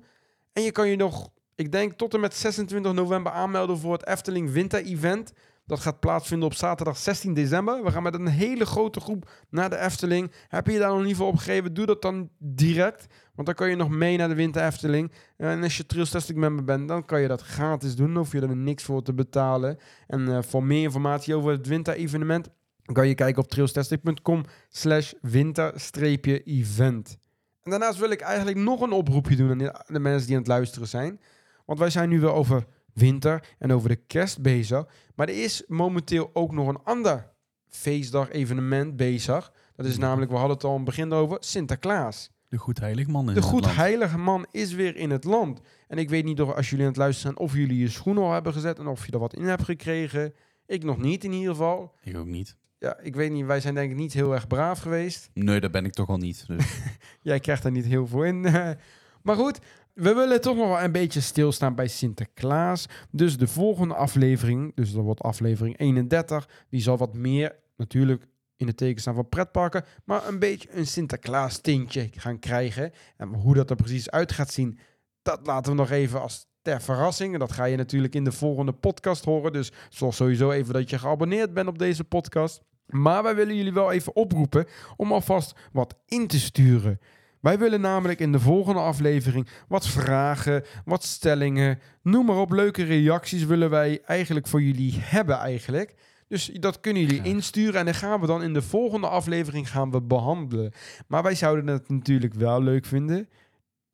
En 0.53 0.63
je 0.63 0.71
kan 0.71 0.89
je 0.89 0.95
nog, 0.95 1.29
ik 1.55 1.71
denk 1.71 1.93
tot 1.93 2.13
en 2.13 2.19
met 2.19 2.35
26 2.35 2.93
november 2.93 3.31
aanmelden 3.31 3.77
voor 3.77 3.93
het 3.93 4.07
Efteling 4.07 4.51
Winter 4.51 4.83
Event. 4.83 5.33
Dat 5.71 5.79
gaat 5.79 5.99
plaatsvinden 5.99 6.47
op 6.47 6.53
zaterdag 6.53 6.97
16 6.97 7.33
december. 7.33 7.83
We 7.83 7.91
gaan 7.91 8.03
met 8.03 8.13
een 8.13 8.27
hele 8.27 8.65
grote 8.65 8.99
groep 8.99 9.29
naar 9.49 9.69
de 9.69 9.77
Efteling. 9.77 10.31
Heb 10.47 10.67
je 10.67 10.79
daar 10.79 10.93
nog 10.93 11.03
niet 11.03 11.15
voor 11.15 11.27
opgegeven? 11.27 11.73
Doe 11.73 11.85
dat 11.85 12.01
dan 12.01 12.29
direct. 12.37 13.05
Want 13.35 13.47
dan 13.47 13.55
kan 13.55 13.69
je 13.69 13.75
nog 13.75 13.89
mee 13.89 14.17
naar 14.17 14.27
de 14.27 14.35
Winter 14.35 14.65
Efteling. 14.65 15.11
En 15.37 15.63
als 15.63 15.77
je 15.77 15.85
Trailstastic 15.85 16.35
member 16.35 16.63
bent, 16.63 16.87
dan 16.87 17.05
kan 17.05 17.21
je 17.21 17.27
dat 17.27 17.41
gratis 17.41 17.95
doen. 17.95 18.15
Hoef 18.15 18.31
je 18.31 18.41
er 18.41 18.55
niks 18.55 18.83
voor 18.83 19.03
te 19.03 19.13
betalen. 19.13 19.77
En 20.07 20.21
uh, 20.21 20.41
voor 20.41 20.63
meer 20.63 20.83
informatie 20.83 21.35
over 21.35 21.51
het 21.51 21.67
winter 21.67 21.93
evenement... 21.93 22.49
kan 22.83 23.07
je 23.07 23.15
kijken 23.15 23.43
op 23.43 23.49
trailstastic.com 23.49 24.45
slash 24.69 25.13
winter-event. 25.21 27.17
En 27.63 27.71
daarnaast 27.71 27.99
wil 27.99 28.09
ik 28.09 28.21
eigenlijk 28.21 28.57
nog 28.57 28.81
een 28.81 28.91
oproepje 28.91 29.35
doen 29.35 29.49
aan 29.49 29.83
de 29.87 29.99
mensen 29.99 30.27
die 30.27 30.35
aan 30.35 30.41
het 30.41 30.51
luisteren 30.51 30.87
zijn. 30.87 31.19
Want 31.65 31.79
wij 31.79 31.89
zijn 31.89 32.09
nu 32.09 32.19
wel 32.19 32.33
over 32.33 32.65
winter 32.93 33.55
en 33.59 33.71
over 33.71 33.89
de 33.89 33.95
kerst 33.95 34.41
bezig. 34.41 34.85
Maar 35.15 35.27
er 35.27 35.43
is 35.43 35.63
momenteel 35.67 36.29
ook 36.33 36.51
nog 36.51 36.67
een 36.67 36.83
ander 36.83 37.31
feestdag 37.69 38.29
evenement 38.31 38.95
bezig. 38.95 39.51
Dat 39.75 39.85
is 39.85 39.97
namelijk, 39.97 40.31
we 40.31 40.37
hadden 40.37 40.55
het 40.55 40.65
al 40.65 40.71
in 40.71 40.75
het 40.75 40.85
begin 40.85 41.13
over, 41.13 41.37
Sinterklaas. 41.39 42.31
De 42.47 42.57
Goedheilige 42.57 43.11
Man. 43.11 43.25
de 43.25 43.41
Goedheilige 43.41 44.17
Man 44.17 44.45
is 44.51 44.73
weer 44.73 44.95
in 44.95 45.09
het 45.09 45.23
land. 45.23 45.61
En 45.87 45.97
ik 45.97 46.09
weet 46.09 46.23
niet 46.25 46.41
of 46.41 46.53
als 46.53 46.69
jullie 46.69 46.85
aan 46.85 46.91
het 46.91 46.99
luisteren 46.99 47.33
zijn 47.33 47.47
of 47.47 47.55
jullie 47.55 47.77
je 47.77 47.89
schoenen 47.89 48.23
al 48.23 48.33
hebben 48.33 48.53
gezet 48.53 48.79
en 48.79 48.87
of 48.87 49.05
je 49.05 49.11
er 49.11 49.19
wat 49.19 49.33
in 49.33 49.43
hebt 49.43 49.63
gekregen. 49.63 50.33
Ik 50.65 50.83
nog 50.83 50.97
niet 50.97 51.23
in 51.23 51.31
ieder 51.31 51.49
geval. 51.49 51.95
Ik 52.03 52.17
ook 52.17 52.25
niet. 52.25 52.57
Ja, 52.79 52.99
ik 52.99 53.15
weet 53.15 53.31
niet. 53.31 53.45
Wij 53.45 53.59
zijn 53.59 53.73
denk 53.73 53.91
ik 53.91 53.97
niet 53.97 54.13
heel 54.13 54.33
erg 54.33 54.47
braaf 54.47 54.79
geweest. 54.79 55.29
Nee, 55.33 55.59
dat 55.59 55.71
ben 55.71 55.85
ik 55.85 55.93
toch 55.93 56.09
al 56.09 56.17
niet. 56.17 56.47
Dus. 56.47 56.81
Jij 57.21 57.39
krijgt 57.39 57.63
daar 57.63 57.71
niet 57.71 57.85
heel 57.85 58.07
veel 58.07 58.23
in. 58.23 58.45
maar 59.23 59.35
goed, 59.35 59.59
we 59.93 60.13
willen 60.13 60.41
toch 60.41 60.55
nog 60.55 60.67
wel 60.67 60.81
een 60.81 60.91
beetje 60.91 61.21
stilstaan 61.21 61.75
bij 61.75 61.87
Sinterklaas. 61.87 62.85
Dus 63.11 63.37
de 63.37 63.47
volgende 63.47 63.95
aflevering, 63.95 64.75
dus 64.75 64.91
dat 64.91 65.03
wordt 65.03 65.21
aflevering 65.21 65.79
31, 65.79 66.49
die 66.69 66.81
zal 66.81 66.97
wat 66.97 67.13
meer 67.13 67.55
natuurlijk 67.77 68.27
in 68.55 68.67
het 68.67 68.77
teken 68.77 69.01
staan 69.01 69.15
van 69.15 69.29
pretparken, 69.29 69.85
maar 70.05 70.27
een 70.27 70.39
beetje 70.39 70.69
een 70.71 70.87
Sinterklaas 70.87 71.57
tintje 71.57 72.09
gaan 72.11 72.39
krijgen. 72.39 72.91
En 73.17 73.27
hoe 73.27 73.53
dat 73.53 73.69
er 73.69 73.75
precies 73.75 74.09
uit 74.09 74.31
gaat 74.31 74.51
zien, 74.51 74.79
dat 75.21 75.39
laten 75.43 75.71
we 75.71 75.77
nog 75.77 75.89
even 75.89 76.21
als 76.21 76.49
ter 76.61 76.81
verrassing. 76.81 77.33
En 77.33 77.39
dat 77.39 77.51
ga 77.51 77.65
je 77.65 77.77
natuurlijk 77.77 78.15
in 78.15 78.23
de 78.23 78.31
volgende 78.31 78.71
podcast 78.71 79.25
horen. 79.25 79.53
Dus 79.53 79.71
zorg 79.89 80.15
sowieso 80.15 80.51
even 80.51 80.73
dat 80.73 80.89
je 80.89 80.99
geabonneerd 80.99 81.53
bent 81.53 81.67
op 81.67 81.79
deze 81.79 82.03
podcast. 82.03 82.61
Maar 82.85 83.23
wij 83.23 83.35
willen 83.35 83.55
jullie 83.55 83.73
wel 83.73 83.91
even 83.91 84.15
oproepen 84.15 84.65
om 84.95 85.11
alvast 85.11 85.55
wat 85.71 85.95
in 86.05 86.27
te 86.27 86.39
sturen. 86.39 86.99
Wij 87.41 87.59
willen 87.59 87.81
namelijk 87.81 88.19
in 88.19 88.31
de 88.31 88.39
volgende 88.39 88.79
aflevering 88.79 89.47
wat 89.67 89.87
vragen, 89.87 90.63
wat 90.85 91.03
stellingen, 91.03 91.79
noem 92.01 92.25
maar 92.25 92.37
op, 92.37 92.51
leuke 92.51 92.83
reacties 92.83 93.43
willen 93.43 93.69
wij 93.69 94.01
eigenlijk 94.05 94.47
voor 94.47 94.61
jullie 94.61 94.93
hebben 94.99 95.37
eigenlijk. 95.37 95.95
Dus 96.27 96.45
dat 96.45 96.79
kunnen 96.79 97.01
jullie 97.01 97.23
insturen 97.23 97.79
en 97.79 97.85
dan 97.85 97.93
gaan 97.93 98.19
we 98.19 98.27
dan 98.27 98.43
in 98.43 98.53
de 98.53 98.61
volgende 98.61 99.07
aflevering 99.07 99.69
gaan 99.69 99.91
we 99.91 100.01
behandelen. 100.01 100.71
Maar 101.07 101.23
wij 101.23 101.35
zouden 101.35 101.67
het 101.67 101.89
natuurlijk 101.89 102.33
wel 102.33 102.63
leuk 102.63 102.85
vinden. 102.85 103.29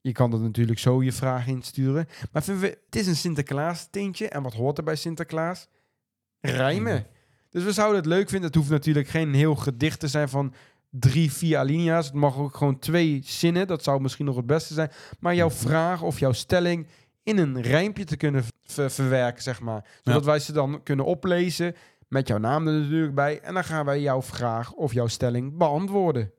Je 0.01 0.11
kan 0.11 0.31
dat 0.31 0.41
natuurlijk 0.41 0.79
zo 0.79 1.03
je 1.03 1.11
vraag 1.11 1.47
insturen. 1.47 2.07
Maar 2.31 2.43
we, 2.45 2.77
het 2.85 2.95
is 2.95 3.07
een 3.07 3.15
Sinterklaas 3.15 3.87
tintje. 3.91 4.29
En 4.29 4.43
wat 4.43 4.53
hoort 4.53 4.77
er 4.77 4.83
bij 4.83 4.95
Sinterklaas? 4.95 5.67
Rijmen. 6.39 7.05
Dus 7.49 7.63
we 7.63 7.71
zouden 7.71 7.97
het 7.97 8.05
leuk 8.05 8.29
vinden. 8.29 8.47
Het 8.47 8.55
hoeft 8.55 8.69
natuurlijk 8.69 9.07
geen 9.07 9.33
heel 9.33 9.55
gedicht 9.55 9.99
te 9.99 10.07
zijn 10.07 10.29
van 10.29 10.53
drie, 10.99 11.31
vier 11.31 11.57
alinea's. 11.57 12.05
Het 12.05 12.15
mag 12.15 12.37
ook 12.37 12.55
gewoon 12.55 12.79
twee 12.79 13.21
zinnen. 13.23 13.67
Dat 13.67 13.83
zou 13.83 14.01
misschien 14.01 14.25
nog 14.25 14.35
het 14.35 14.45
beste 14.45 14.73
zijn. 14.73 14.91
Maar 15.19 15.35
jouw 15.35 15.47
mhm. 15.47 15.57
vraag 15.57 16.01
of 16.01 16.19
jouw 16.19 16.31
stelling 16.31 16.87
in 17.23 17.37
een 17.37 17.61
rijmpje 17.61 18.03
te 18.03 18.17
kunnen 18.17 18.43
verwerken, 18.65 19.43
zeg 19.43 19.59
maar. 19.59 19.85
Zodat 20.03 20.25
wij 20.25 20.39
ze 20.39 20.53
dan 20.53 20.83
kunnen 20.83 21.05
oplezen 21.05 21.75
met 22.07 22.27
jouw 22.27 22.37
naam 22.37 22.67
er 22.67 22.73
natuurlijk 22.73 23.15
bij. 23.15 23.41
En 23.41 23.53
dan 23.53 23.63
gaan 23.63 23.85
wij 23.85 24.01
jouw 24.01 24.21
vraag 24.21 24.73
of 24.73 24.93
jouw 24.93 25.07
stelling 25.07 25.57
beantwoorden. 25.57 26.31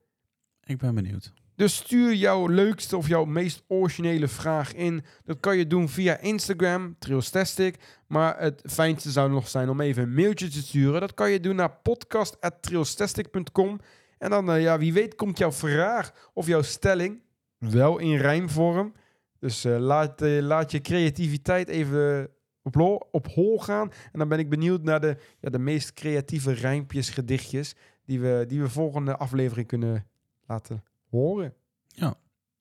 Ik 0.65 0.79
ben 0.79 0.95
benieuwd. 0.95 1.33
Dus 1.59 1.77
stuur 1.77 2.15
jouw 2.15 2.47
leukste 2.47 2.97
of 2.97 3.09
jouw 3.09 3.25
meest 3.25 3.63
originele 3.69 4.29
vraag 4.29 4.75
in. 4.75 5.05
Dat 5.25 5.41
kan 5.41 5.57
je 5.57 5.67
doen 5.67 5.89
via 5.89 6.19
Instagram, 6.19 6.97
Trailstastic. 6.99 7.77
Maar 8.07 8.41
het 8.41 8.63
fijnste 8.67 9.11
zou 9.11 9.31
nog 9.31 9.49
zijn 9.49 9.69
om 9.69 9.81
even 9.81 10.03
een 10.03 10.15
mailtje 10.15 10.49
te 10.49 10.63
sturen. 10.63 11.01
Dat 11.01 11.15
kan 11.15 11.31
je 11.31 11.41
doen 11.41 11.57
naar 11.57 11.71
podcast.trailstastic.com. 11.71 13.81
En 14.19 14.31
dan, 14.31 14.51
uh, 14.51 14.63
ja, 14.63 14.79
wie 14.79 14.93
weet 14.93 15.15
komt 15.15 15.39
jouw 15.39 15.53
vraag 15.53 16.31
of 16.33 16.47
jouw 16.47 16.63
stelling 16.63 17.23
wel 17.59 17.99
in 17.99 18.17
rijmvorm. 18.17 18.93
Dus 19.39 19.65
uh, 19.65 19.79
laat, 19.79 20.23
uh, 20.23 20.43
laat 20.43 20.71
je 20.71 20.81
creativiteit 20.81 21.69
even 21.69 22.31
op, 22.63 23.07
op 23.11 23.27
hol 23.27 23.59
gaan. 23.59 23.91
En 24.13 24.19
dan 24.19 24.29
ben 24.29 24.39
ik 24.39 24.49
benieuwd 24.49 24.83
naar 24.83 25.01
de, 25.01 25.17
ja, 25.41 25.51
de 25.51 25.59
meest 25.59 25.93
creatieve 25.93 26.53
rijmpjes, 26.53 27.11
gedichtjes... 27.11 27.75
die 28.05 28.21
we, 28.21 28.45
die 28.49 28.61
we 28.61 28.69
volgende 28.69 29.17
aflevering 29.17 29.67
kunnen 29.67 30.07
laten 30.47 30.85
horen. 31.11 31.55
Ja. 31.87 32.15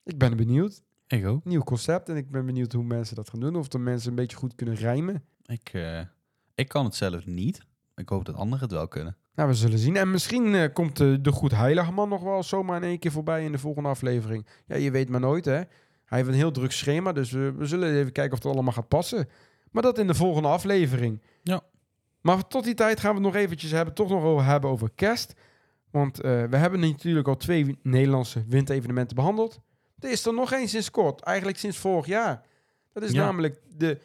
Ik 0.04 0.18
ben 0.18 0.36
benieuwd. 0.36 0.82
Ik 1.06 1.26
ook. 1.26 1.44
Nieuw 1.44 1.62
concept 1.62 2.08
en 2.08 2.16
ik 2.16 2.30
ben 2.30 2.46
benieuwd 2.46 2.72
hoe 2.72 2.84
mensen 2.84 3.16
dat 3.16 3.30
gaan 3.30 3.40
doen. 3.40 3.56
Of 3.56 3.68
de 3.68 3.78
mensen 3.78 4.10
een 4.10 4.16
beetje 4.16 4.36
goed 4.36 4.54
kunnen 4.54 4.74
rijmen. 4.74 5.24
Ik, 5.46 5.72
ik 6.54 6.68
kan 6.68 6.84
het 6.84 6.94
zelf 6.94 7.26
niet. 7.26 7.60
Ik 7.94 8.08
hoop 8.08 8.24
dat 8.24 8.34
anderen 8.34 8.60
het 8.60 8.72
wel 8.72 8.88
kunnen. 8.88 9.16
Nou, 9.38 9.50
we 9.50 9.56
zullen 9.56 9.78
zien. 9.78 9.96
En 9.96 10.10
misschien 10.10 10.46
uh, 10.46 10.64
komt 10.72 10.96
de, 10.96 11.20
de 11.20 11.32
goed 11.32 11.50
heilige 11.50 11.92
man 11.92 12.08
nog 12.08 12.22
wel 12.22 12.42
zomaar 12.42 12.76
in 12.76 12.88
één 12.88 12.98
keer 12.98 13.10
voorbij 13.10 13.44
in 13.44 13.52
de 13.52 13.58
volgende 13.58 13.88
aflevering. 13.88 14.46
Ja, 14.66 14.76
je 14.76 14.90
weet 14.90 15.08
maar 15.08 15.20
nooit, 15.20 15.44
hè. 15.44 15.52
Hij 16.04 16.18
heeft 16.18 16.28
een 16.28 16.34
heel 16.34 16.50
druk 16.50 16.72
schema, 16.72 17.12
dus 17.12 17.30
we, 17.30 17.52
we 17.52 17.66
zullen 17.66 17.94
even 17.94 18.12
kijken 18.12 18.32
of 18.32 18.42
het 18.42 18.52
allemaal 18.52 18.72
gaat 18.72 18.88
passen. 18.88 19.28
Maar 19.70 19.82
dat 19.82 19.98
in 19.98 20.06
de 20.06 20.14
volgende 20.14 20.48
aflevering. 20.48 21.22
Ja. 21.42 21.60
Maar 22.20 22.46
tot 22.46 22.64
die 22.64 22.74
tijd 22.74 23.00
gaan 23.00 23.10
we 23.10 23.16
het 23.16 23.26
nog 23.26 23.42
eventjes 23.42 23.70
hebben, 23.70 23.94
toch 23.94 24.08
nog 24.08 24.22
over 24.22 24.44
hebben 24.44 24.70
over 24.70 24.90
kerst. 24.94 25.34
Want 25.90 26.24
uh, 26.24 26.44
we 26.44 26.56
hebben 26.56 26.80
natuurlijk 26.80 27.28
al 27.28 27.36
twee 27.36 27.78
Nederlandse 27.82 28.44
winterevenementen 28.48 29.16
behandeld. 29.16 29.60
Er 29.98 30.10
is 30.10 30.26
er 30.26 30.34
nog 30.34 30.52
één 30.52 30.68
sinds 30.68 30.90
kort, 30.90 31.20
eigenlijk 31.20 31.58
sinds 31.58 31.78
vorig 31.78 32.06
jaar. 32.06 32.42
Dat 32.92 33.02
is 33.02 33.12
namelijk 33.12 33.60
de 33.76 34.00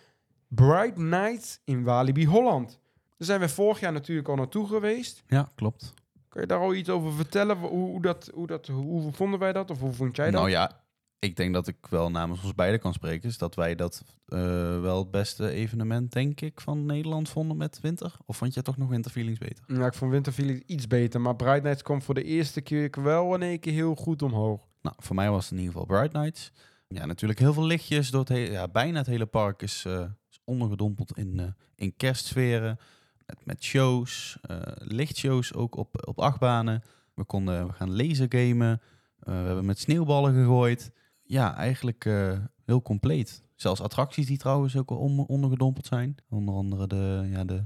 Bright 0.48 0.98
Nights 0.98 1.60
in 1.64 1.84
Walibi 1.84 2.26
Holland. 2.26 2.82
Daar 3.24 3.38
zijn 3.38 3.48
we 3.50 3.56
vorig 3.56 3.80
jaar 3.80 3.92
natuurlijk 3.92 4.28
al 4.28 4.36
naartoe 4.36 4.68
geweest. 4.68 5.24
Ja, 5.28 5.52
klopt. 5.56 5.94
Kan 6.30 6.42
je 6.42 6.48
daar 6.48 6.60
al 6.60 6.74
iets 6.74 6.90
over 6.90 7.14
vertellen? 7.14 7.58
Hoe, 7.58 7.70
hoe, 7.70 8.02
dat, 8.02 8.30
hoe, 8.34 8.48
dat, 8.48 8.68
hoe 8.68 9.12
vonden 9.12 9.40
wij 9.40 9.54
dat? 9.54 9.72
Of 9.72 9.80
hoe 9.80 9.94
vond 9.94 10.16
jij 10.16 10.26
dat? 10.26 10.34
Nou 10.34 10.50
ja, 10.50 10.84
ik 11.20 11.36
denk 11.36 11.54
dat 11.54 11.68
ik 11.68 11.76
wel 11.90 12.12
namens 12.12 12.44
ons 12.44 12.56
beiden 12.56 12.80
kan 12.80 12.94
spreken. 12.94 13.30
Is 13.30 13.38
dat 13.38 13.56
wij 13.56 13.76
dat 13.76 14.04
uh, 14.28 14.40
wel 14.82 14.98
het 14.98 15.12
beste 15.12 15.50
evenement, 15.50 16.12
denk 16.12 16.42
ik, 16.42 16.62
van 16.62 16.86
Nederland 16.86 17.30
vonden 17.30 17.58
met 17.58 17.80
winter. 17.82 18.16
Of 18.26 18.38
vond 18.38 18.54
jij 18.54 18.64
toch 18.64 18.78
nog 18.78 18.90
Winterfeelings 18.90 19.40
beter? 19.40 19.64
Ja, 19.68 19.86
ik 19.86 19.94
vond 19.94 20.12
Winterfeelings 20.12 20.62
iets 20.66 20.88
beter. 20.88 21.22
Maar 21.22 21.36
Bright 21.36 21.64
Nights 21.64 21.84
kwam 21.84 22.02
voor 22.02 22.16
de 22.16 22.24
eerste 22.24 22.62
keer 22.62 22.90
wel 23.04 23.36
in 23.36 23.42
één 23.42 23.60
keer 23.60 23.74
heel 23.74 23.96
goed 23.96 24.22
omhoog. 24.22 24.68
Nou, 24.82 24.96
voor 25.00 25.16
mij 25.16 25.30
was 25.30 25.44
het 25.44 25.52
in 25.52 25.60
ieder 25.60 25.74
geval 25.74 25.88
Bright 25.88 26.14
Nights. 26.14 26.52
Ja, 26.88 27.06
natuurlijk 27.06 27.40
heel 27.40 27.54
veel 27.54 27.66
lichtjes. 27.66 28.10
Door 28.10 28.20
het 28.20 28.30
hele, 28.30 28.52
ja, 28.52 28.68
bijna 28.68 28.98
het 28.98 29.08
hele 29.08 29.26
park 29.26 29.62
is, 29.62 29.84
uh, 29.88 30.06
is 30.30 30.40
ondergedompeld 30.44 31.18
in, 31.18 31.40
uh, 31.40 31.46
in 31.76 31.96
kerstsferen 31.96 32.80
met, 33.26 33.46
met 33.46 33.64
shows, 33.64 34.38
uh, 34.52 34.58
lichtshows 34.78 35.54
ook 35.54 35.76
op, 35.76 36.08
op 36.08 36.20
achtbanen. 36.20 36.84
We 37.14 37.24
konden 37.24 37.68
we 37.68 37.74
gaan 37.74 37.96
lasergamen. 37.96 38.82
Uh, 39.24 39.34
we 39.42 39.46
hebben 39.46 39.66
met 39.66 39.80
sneeuwballen 39.80 40.34
gegooid. 40.34 40.92
Ja, 41.24 41.56
eigenlijk 41.56 42.06
uh, 42.06 42.38
heel 42.66 42.82
compleet. 42.82 43.42
Zelfs 43.56 43.82
attracties 43.82 44.26
die 44.26 44.38
trouwens 44.38 44.78
ook 44.78 44.90
on, 44.90 45.26
ondergedompeld 45.28 45.86
zijn. 45.86 46.16
Onder 46.30 46.56
andere 46.56 46.88
de, 46.88 47.28
ja, 47.32 47.44
de, 47.44 47.66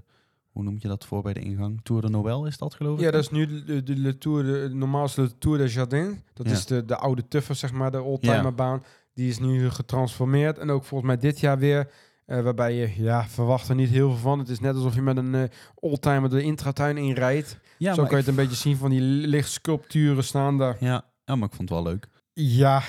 hoe 0.49 0.63
noem 0.63 0.77
je 0.79 0.87
dat 0.87 1.05
voor 1.05 1.21
bij 1.21 1.33
de 1.33 1.39
ingang? 1.39 1.79
Tour 1.83 2.01
de 2.01 2.09
Noël 2.09 2.45
is 2.45 2.57
dat 2.57 2.73
geloof 2.73 2.97
ik? 2.97 3.03
Ja, 3.05 3.11
dat 3.11 3.21
is 3.21 3.29
nu 3.29 3.63
de, 3.63 3.83
de, 3.83 4.01
de 4.01 4.17
Tour, 4.17 4.43
de, 4.43 4.69
normaalste 4.73 5.37
Tour 5.37 5.57
de 5.57 5.67
Jardin. 5.67 6.23
Dat 6.33 6.45
Ja. 6.45 6.51
is 6.51 6.65
de, 6.65 6.85
de 6.85 6.95
oude 6.97 7.27
tuffer, 7.27 7.55
zeg 7.55 7.71
maar, 7.71 7.91
de 7.91 8.01
oldtimerbaan. 8.01 8.83
Die 9.13 9.29
is 9.29 9.39
nu 9.39 9.69
getransformeerd. 9.69 10.57
En 10.57 10.69
ook 10.69 10.83
volgens 10.83 11.09
mij 11.09 11.19
dit 11.19 11.39
jaar 11.39 11.57
weer 11.57 11.91
eh, 12.27 12.41
waarbij 12.41 12.73
je 12.75 13.03
ja, 13.03 13.27
verwacht 13.27 13.69
er 13.69 13.75
niet 13.75 13.89
heel 13.89 14.09
veel 14.09 14.17
van. 14.19 14.39
Het 14.39 14.49
is 14.49 14.59
net 14.59 14.75
alsof 14.75 14.95
je 14.95 15.01
met 15.01 15.17
een 15.17 15.35
eh 15.35 15.43
oldtimer 15.75 16.29
de 16.29 16.41
intratuin 16.41 16.97
inrijdt. 16.97 17.57
Ja, 17.77 17.93
Zo 17.93 18.01
kan 18.01 18.11
je 18.11 18.17
het 18.17 18.27
een 18.27 18.35
beetje 18.35 18.55
zien 18.55 18.77
van 18.77 18.89
die 18.89 19.01
lichtsculpturen 19.01 20.23
staan 20.23 20.57
daar. 20.57 20.77
Ja, 20.79 21.05
ja, 21.25 21.35
maar 21.35 21.47
ik 21.49 21.55
vond 21.55 21.69
het 21.69 21.79
wel 21.79 21.87
leuk. 21.87 22.07
Ja, 22.33 22.81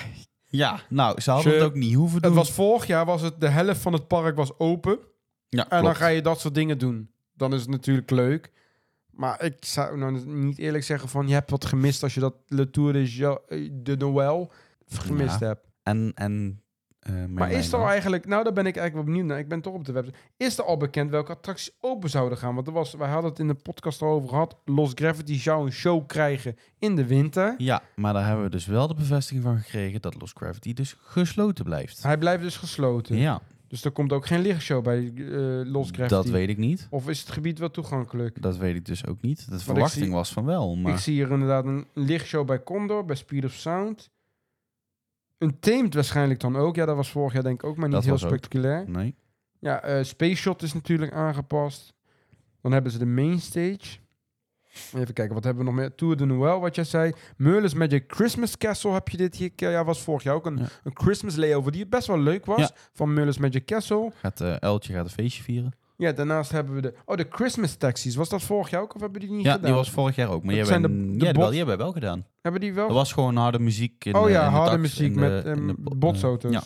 Ja, 0.45 0.79
nou, 0.89 1.21
ze 1.21 1.31
hadden 1.31 1.53
het 1.53 1.61
ook 1.63 1.75
niet 1.75 1.93
hoeven 1.93 2.21
doen. 2.21 2.31
het 2.31 2.39
was 2.39 2.51
vorig 2.51 2.85
jaar 2.87 3.05
was 3.05 3.21
het 3.21 3.41
de 3.41 3.47
helft 3.47 3.81
van 3.81 3.93
het 3.93 4.07
park 4.07 4.35
was 4.35 4.59
open. 4.59 4.99
ja, 5.49 5.69
En 5.69 5.83
dan 5.83 5.95
ga 5.95 6.07
je 6.07 6.21
dat 6.21 6.39
soort 6.39 6.53
dingen 6.55 6.77
doen. 6.77 7.11
Dan 7.33 7.53
is 7.53 7.61
het 7.61 7.69
natuurlijk 7.69 8.09
leuk. 8.09 8.51
Maar 9.11 9.43
ik 9.43 9.65
zou 9.65 9.97
nou 9.97 10.25
niet 10.25 10.57
eerlijk 10.57 10.83
zeggen 10.83 11.09
van 11.09 11.27
je 11.27 11.33
hebt 11.33 11.49
wat 11.49 11.65
gemist 11.65 12.03
als 12.03 12.13
je 12.13 12.19
dat 12.19 12.33
Le 12.47 12.69
Tour 12.69 12.93
de, 12.93 13.15
Ja- 13.15 13.39
de 13.71 13.95
Noël 13.97 14.51
gemist 14.87 15.39
Ja. 15.39 15.47
hebt. 15.47 15.67
En, 15.83 16.11
en 16.15 16.61
eh, 16.99 17.13
Maar 17.29 17.51
is 17.51 17.71
er 17.71 17.79
al 17.79 17.87
eigenlijk, 17.87 18.25
nou 18.27 18.43
daar 18.43 18.53
ben 18.53 18.65
ik 18.65 18.75
eigenlijk 18.77 18.95
wel 18.95 19.03
benieuwd 19.15 19.25
naar. 19.31 19.39
Ik 19.43 19.47
ben 19.49 19.61
toch 19.61 19.73
op 19.73 19.85
de 19.85 19.91
website. 19.91 20.17
Is 20.37 20.57
er 20.57 20.63
al 20.63 20.77
bekend 20.77 21.09
welke 21.11 21.31
attracties 21.31 21.71
open 21.79 22.09
zouden 22.09 22.37
gaan? 22.37 22.55
Want 22.55 22.67
er 22.67 22.73
was, 22.73 22.93
wij 22.93 23.09
hadden 23.09 23.29
het 23.29 23.39
in 23.39 23.47
de 23.47 23.53
podcast 23.53 24.01
al 24.01 24.09
over 24.09 24.29
gehad. 24.29 24.55
Lost 24.65 24.99
Gravity 24.99 25.39
zou 25.39 25.65
een 25.65 25.71
show 25.71 26.07
krijgen 26.07 26.57
in 26.79 26.95
de 26.95 27.05
winter. 27.05 27.55
Ja, 27.57 27.81
maar 27.95 28.13
daar 28.13 28.25
hebben 28.25 28.43
we 28.43 28.49
dus 28.51 28.65
wel 28.65 28.87
de 28.87 28.93
bevestiging 28.95 29.43
van 29.43 29.57
gekregen 29.57 30.01
dat 30.01 30.15
Lost 30.19 30.37
Gravity 30.37 30.73
dus 30.73 30.95
gesloten 30.99 31.65
blijft. 31.65 32.03
Hij 32.03 32.17
blijft 32.17 32.43
dus 32.43 32.57
gesloten. 32.57 33.17
Ja, 33.17 33.41
Dus 33.67 33.83
er 33.85 33.91
komt 33.91 34.11
ook 34.13 34.25
geen 34.25 34.41
lichtshow 34.41 34.83
bij 34.83 35.11
eh 35.15 35.71
Lost 35.71 35.89
Gravity. 35.95 36.15
dat 36.15 36.25
weet 36.29 36.49
ik 36.49 36.57
niet. 36.57 36.87
Of 36.89 37.09
is 37.09 37.19
het 37.19 37.31
gebied 37.31 37.59
wel 37.59 37.71
toegankelijk? 37.71 38.41
Dat 38.41 38.57
weet 38.57 38.75
ik 38.75 38.85
dus 38.85 39.05
ook 39.05 39.21
niet. 39.21 39.49
De 39.51 39.59
verwachting 39.59 40.05
zie- 40.05 40.13
was 40.13 40.33
van 40.33 40.45
wel, 40.45 40.75
maar 40.75 40.93
Ik 40.93 40.99
zie 40.99 41.13
hier 41.13 41.31
inderdaad 41.31 41.65
een 41.65 41.85
lichtshow 41.93 42.45
bij 42.47 42.63
Condor, 42.63 43.05
bij 43.05 43.15
Speed 43.15 43.45
of 43.45 43.51
Sound. 43.53 44.09
Een 45.39 45.59
Tamed 45.59 45.93
waarschijnlijk 45.93 46.39
dan 46.39 46.55
ook. 46.55 46.75
Ja, 46.75 46.85
dat 46.85 46.95
was 46.95 47.11
vorig 47.11 47.33
jaar 47.33 47.43
denk 47.43 47.63
ik 47.63 47.69
ook, 47.69 47.75
maar 47.75 47.85
niet 47.87 47.95
Dat 47.95 48.03
heel 48.03 48.13
ook. 48.13 48.19
spectaculair. 48.19 48.83
nee. 48.89 49.15
Ja, 49.59 49.81
eh, 49.81 50.03
Space 50.03 50.35
Shot 50.35 50.61
is 50.61 50.73
natuurlijk 50.73 51.13
aangepast. 51.13 51.93
Dan 52.61 52.71
hebben 52.71 52.91
ze 52.91 52.97
de 52.97 53.05
main 53.05 53.39
stage. 53.39 53.97
Even 54.95 55.13
kijken, 55.13 55.33
wat 55.33 55.43
hebben 55.43 55.63
we 55.65 55.69
nog 55.71 55.79
meer? 55.79 55.95
Tour 55.95 56.17
de 56.17 56.25
Noël, 56.25 56.59
wat 56.59 56.75
jij 56.75 56.83
zei. 56.83 57.13
Merlin's 57.37 57.73
Magic 57.73 58.03
Christmas 58.07 58.57
Castle 58.57 58.91
heb 58.91 59.09
je 59.09 59.17
dit 59.17 59.35
hier. 59.35 59.51
Ja, 59.55 59.83
was 59.83 60.01
vorig 60.01 60.23
jaar 60.23 60.35
ook 60.35 60.45
een, 60.45 60.57
Ja. 60.57 60.67
een 60.83 60.91
Christmas 60.97 61.35
layover 61.35 61.71
die 61.71 61.87
best 61.87 62.07
wel 62.07 62.19
leuk 62.19 62.45
was. 62.45 62.59
Ja. 62.59 62.69
Van 62.93 63.13
Merlin's 63.13 63.37
Magic 63.37 63.65
Castle. 63.65 64.11
Gaat, 64.15 64.41
eh 64.41 64.61
Eltje 64.61 64.93
gaat 64.93 65.05
een 65.05 65.11
feestje 65.11 65.43
vieren. 65.43 65.71
Ja, 65.99 66.11
daarnaast 66.11 66.51
hebben 66.51 66.75
we 66.75 66.81
de... 66.81 66.93
Oh, 67.05 67.17
de 67.17 67.25
Christmas 67.29 67.75
taxis. 67.75 68.15
Was 68.15 68.29
dat 68.29 68.41
vorig 68.43 68.69
jaar 68.69 68.81
ook 68.81 68.95
of 68.95 69.01
hebben 69.01 69.19
die 69.21 69.31
niet 69.31 69.45
Ja, 69.45 69.51
gedaan? 69.51 69.65
die 69.65 69.73
was 69.75 69.89
vorig 69.91 70.15
jaar 70.15 70.29
ook. 70.29 70.43
Maar 70.43 70.55
Dat 70.55 70.67
zijn 70.67 70.81
bent, 70.81 70.93
de- 71.11 71.17
de 71.17 71.25
ja, 71.25 71.31
wel, 71.31 71.47
die 71.49 71.57
hebben 71.57 71.77
we 71.77 71.83
wel 71.83 71.91
gedaan. 71.91 72.25
Hebben 72.41 72.61
die 72.61 72.73
wel? 72.73 72.87
Er 72.87 72.93
was 72.93 73.13
gewoon 73.13 73.35
harde 73.35 73.59
muziek. 73.59 74.05
In 74.05 74.15
oh 74.15 74.23
de, 74.23 74.29
ja, 74.31 74.45
in 74.45 74.51
de 74.51 74.57
harde 74.57 74.77
muziek 74.77 75.13
de- 75.13 75.19
met 75.19 75.45
in 75.45 75.51
ehm, 75.69 75.73
botsauto's. 75.77 76.51
Ja. 76.53 76.61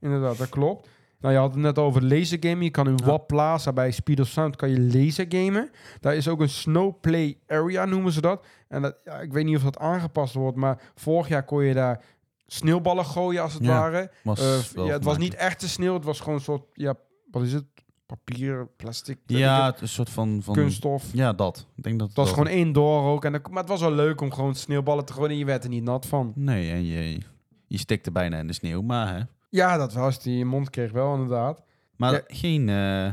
Inderdaad, 0.00 0.38
dat 0.38 0.48
klopt. 0.48 0.88
Nou, 1.20 1.34
je 1.34 1.40
had 1.40 1.50
het 1.54 1.62
net 1.62 1.78
over 1.78 2.04
lasergame. 2.04 2.64
Je 2.64 2.70
kan 2.70 2.86
in 2.88 2.96
Ja. 2.96 3.04
Wap 3.06 3.26
Plaza 3.26 3.72
bij 3.72 3.90
Speed 3.90 4.20
of 4.20 4.28
Sound 4.28 4.56
kan 4.56 4.68
je 4.70 4.80
lasergamen. 4.80 5.70
Daar 6.00 6.14
is 6.16 6.28
ook 6.28 6.40
een 6.40 6.48
snowplay 6.48 7.38
area, 7.46 7.84
noemen 7.84 8.12
ze 8.12 8.20
dat. 8.20 8.46
En 8.68 8.82
dat, 8.82 8.96
ja, 9.04 9.20
ik 9.20 9.32
weet 9.32 9.44
niet 9.44 9.56
of 9.56 9.62
dat 9.62 9.78
aangepast 9.78 10.34
wordt, 10.34 10.56
maar 10.56 10.80
vorig 10.94 11.28
jaar 11.28 11.44
kon 11.44 11.64
je 11.64 11.74
daar 11.74 12.04
sneeuwballen 12.46 13.04
gooien 13.04 13.42
als 13.42 13.54
het 13.54 13.62
Ja, 13.64 13.68
ware. 13.68 14.10
Was 14.22 14.40
Eh, 14.74 14.84
ja, 14.86 14.92
het 14.92 15.04
was 15.04 15.18
niet 15.18 15.34
echte 15.34 15.68
sneeuw, 15.68 15.94
het 15.94 16.04
was 16.04 16.18
gewoon 16.20 16.34
een 16.34 16.40
soort, 16.44 16.62
ja, 16.72 16.94
wat 17.30 17.42
is 17.42 17.52
het? 17.52 17.64
Papier, 18.08 18.68
plastic, 18.76 19.18
Ja, 19.26 19.74
een 19.80 19.88
soort 19.88 20.10
van... 20.10 20.42
van 20.42 20.54
kunststof. 20.54 21.04
Ja, 21.12 21.32
dat. 21.32 21.66
Ik 21.76 21.82
denk 21.82 21.98
dat 21.98 22.08
Het 22.08 22.16
was 22.16 22.28
gewoon 22.30 22.48
indoor 22.48 23.02
ook. 23.02 23.24
En 23.24 23.32
maar 23.50 23.60
het 23.60 23.68
was 23.68 23.80
wel 23.80 23.92
leuk 23.92 24.20
om 24.20 24.32
gewoon 24.32 24.54
sneeuwballen 24.54 25.04
te 25.04 25.12
gooien 25.12 25.30
en 25.30 25.38
je 25.38 25.44
werd 25.44 25.64
er 25.64 25.70
niet 25.70 25.82
nat 25.82 26.06
van. 26.06 26.32
Nee, 26.34 26.70
en 26.70 26.84
je, 26.84 27.20
je 27.66 27.78
stikte 27.78 28.10
bijna 28.10 28.38
in 28.38 28.46
de 28.46 28.52
sneeuw, 28.52 28.82
maar 28.82 29.16
hè. 29.16 29.22
Ja, 29.50 29.76
dat 29.76 29.92
was 29.92 30.22
die 30.22 30.44
mond 30.44 30.70
kreeg 30.70 30.92
wel 30.92 31.12
inderdaad. 31.14 31.62
Maar 31.96 32.12
Ja. 32.12 32.22
geen, 32.26 32.68
eh, 32.68 33.10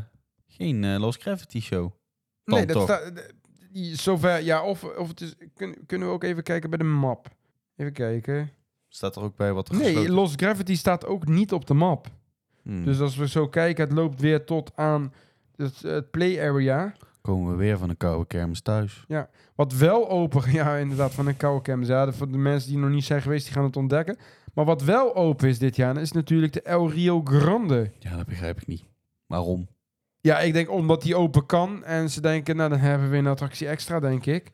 geen 0.47 0.84
eh, 0.84 0.99
Lost 0.99 1.21
Gravity 1.21 1.60
show. 1.62 1.91
Nee, 2.45 2.65
dat 2.65 2.81
staat... 2.84 3.12
Zover, 3.93 4.41
ja, 4.43 4.63
of, 4.63 4.84
of 4.84 5.08
het 5.08 5.21
is... 5.21 5.36
Kun, 5.53 5.77
kunnen 5.86 6.08
we 6.08 6.13
ook 6.13 6.23
even 6.23 6.43
kijken 6.43 6.69
bij 6.69 6.79
de 6.79 6.86
map? 6.86 7.27
Even 7.75 7.93
kijken. 7.93 8.49
Staat 8.89 9.15
er 9.15 9.21
ook 9.21 9.36
bij 9.36 9.53
wat 9.53 9.69
er 9.69 9.75
Nee, 9.75 10.10
Lost 10.10 10.41
Gravity 10.41 10.75
staat 10.75 11.05
ook 11.05 11.27
niet 11.27 11.53
op 11.53 11.65
de 11.67 11.73
map. 11.73 12.08
Hmm. 12.65 12.84
Dus 12.86 12.99
als 12.99 13.15
we 13.15 13.28
zo 13.28 13.47
kijken, 13.47 13.84
het 13.88 13.93
loopt 13.97 14.21
weer 14.21 14.45
tot 14.45 14.71
aan 14.75 15.13
het, 15.56 15.82
het 15.82 16.12
play 16.12 16.49
area. 16.49 16.93
Komen 17.21 17.51
we 17.51 17.58
weer 17.58 17.78
van 17.78 17.89
een 17.89 17.97
koude 17.97 18.25
kermis 18.28 18.62
thuis. 18.62 19.06
Wat 19.56 19.73
wel 19.73 20.10
open... 20.10 20.51
Ja, 20.51 20.75
inderdaad, 20.75 21.13
van 21.13 21.28
een 21.28 21.38
koude 21.38 21.62
campus. 21.62 21.88
Ja, 21.88 22.06
de- 22.06 22.13
voor 22.13 22.32
de 22.32 22.38
mensen 22.38 22.69
die 22.69 22.80
nog 22.80 22.89
niet 22.89 23.04
zijn 23.06 23.21
geweest, 23.21 23.45
die 23.45 23.54
gaan 23.54 23.63
het 23.63 23.75
ontdekken. 23.78 24.17
Maar 24.54 24.65
wat 24.65 24.84
wel 24.84 25.15
open 25.15 25.49
is 25.49 25.60
dit 25.60 25.75
jaar, 25.75 25.97
is 25.97 26.12
natuurlijk 26.12 26.54
de 26.54 26.62
El 26.62 26.89
Rio 26.89 27.21
Grande. 27.23 27.91
Ja, 27.99 28.15
dat 28.17 28.25
begrijp 28.25 28.58
ik 28.62 28.67
niet. 28.67 28.84
Waarom? 29.25 29.67
Ja, 30.21 30.39
ik 30.39 30.54
denk 30.54 30.69
omdat 30.71 31.01
die 31.01 31.15
open 31.15 31.45
kan. 31.45 31.84
En 31.84 32.10
ze 32.10 32.21
denken, 32.21 32.56
nou, 32.56 32.69
dan 32.69 32.80
hebben 32.80 33.10
we 33.10 33.17
een 33.17 33.28
attractie 33.28 33.67
extra, 33.67 33.99
denk 33.99 34.25
ik. 34.25 34.51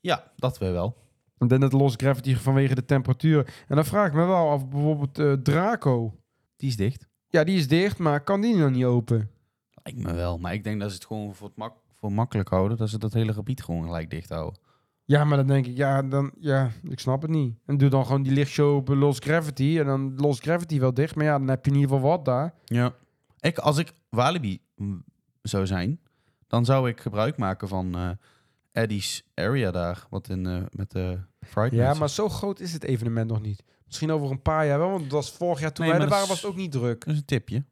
Ja, 0.00 0.32
dat 0.36 0.58
weer 0.58 0.72
wel. 0.72 0.96
En 1.38 1.48
dan 1.48 1.60
het 1.60 1.72
Lost 1.72 2.00
Gravity 2.02 2.36
vanwege 2.36 2.74
de 2.74 2.84
temperatuur. 2.84 3.64
En 3.68 3.76
dan 3.76 3.84
vraag 3.84 4.06
ik 4.06 4.12
me 4.14 4.24
wel 4.26 4.50
af, 4.50 4.68
bijvoorbeeld 4.68 5.18
eh, 5.18 5.32
Draco. 5.32 6.14
Die 6.56 6.68
is 6.68 6.76
dicht. 6.76 7.06
Ja, 7.34 7.44
die 7.44 7.56
is 7.56 7.68
dicht, 7.68 7.98
maar 7.98 8.20
kan 8.20 8.40
die 8.40 8.56
nog 8.56 8.70
niet 8.70 8.84
open? 8.84 9.30
Lijkt 9.82 10.02
me 10.02 10.14
wel. 10.14 10.38
Maar 10.38 10.54
ik 10.54 10.64
denk 10.64 10.80
dat 10.80 10.88
ze 10.90 10.94
het 10.94 11.04
gewoon 11.04 11.34
voor, 11.34 11.46
het 11.46 11.56
mak 11.56 11.74
voor 11.94 12.12
makkelijk 12.12 12.48
houden. 12.48 12.76
Dat 12.76 12.88
ze 12.88 12.98
dat 12.98 13.12
hele 13.12 13.32
gebied 13.32 13.62
gewoon 13.62 13.84
gelijk 13.84 14.10
dicht 14.10 14.28
houden. 14.28 14.60
Ja, 15.04 15.24
maar 15.24 15.36
dan 15.36 15.46
denk 15.46 15.66
ik, 15.66 15.76
ja, 15.76 16.02
dan, 16.02 16.32
ja, 16.38 16.70
ik 16.82 17.00
snap 17.00 17.22
het 17.22 17.30
niet. 17.30 17.54
En 17.66 17.76
doe 17.76 17.88
dan 17.88 18.06
gewoon 18.06 18.22
die 18.22 18.32
lichtshow 18.32 18.76
op 18.76 18.88
Lost 18.88 19.24
Gravity. 19.24 19.76
En 19.78 19.86
dan 19.86 20.14
Lost 20.16 20.42
Gravity 20.42 20.78
wel 20.80 20.94
dicht. 20.94 21.14
Maar 21.14 21.24
ja, 21.24 21.38
dan 21.38 21.48
heb 21.48 21.64
je 21.64 21.70
in 21.70 21.76
ieder 21.76 21.94
geval 21.94 22.10
wat 22.10 22.24
daar. 22.24 22.54
Ja. 22.64 22.94
Ik, 23.40 23.58
als 23.58 23.78
ik 23.78 23.92
Walibi 24.08 24.60
zou 25.42 25.66
zijn, 25.66 26.00
dan 26.46 26.64
zou 26.64 26.88
ik 26.88 27.00
gebruik 27.00 27.36
maken 27.36 27.68
van 27.68 27.94
eh 27.94 28.10
Eddie's 28.72 29.22
area 29.34 29.70
daar. 29.70 30.06
Wat 30.10 30.28
in, 30.28 30.46
eh, 30.46 30.62
met 30.70 30.90
de 30.90 31.18
Fright 31.40 31.74
Ja, 31.74 31.94
maar 31.94 32.10
zo 32.10 32.28
groot 32.28 32.60
is 32.60 32.72
het 32.72 32.84
evenement 32.84 33.30
nog 33.30 33.40
niet. 33.40 33.62
Misschien 33.94 34.12
over 34.22 34.30
een 34.30 34.42
paar 34.42 34.66
jaar 34.66 34.78
wel, 34.78 34.90
want 34.90 35.02
dat 35.02 35.10
was 35.10 35.30
vorig 35.32 35.60
jaar 35.60 35.72
toen 35.72 35.84
Nee, 35.84 35.94
wij 35.94 36.04
er 36.04 36.08
waren, 36.10 36.28
was 36.28 36.42
het 36.42 36.50
ook 36.50 36.56
niet 36.56 36.72
druk. 36.72 37.04
Dat 37.04 37.14
is 37.14 37.20
een 37.20 37.24
tipje. 37.26 37.64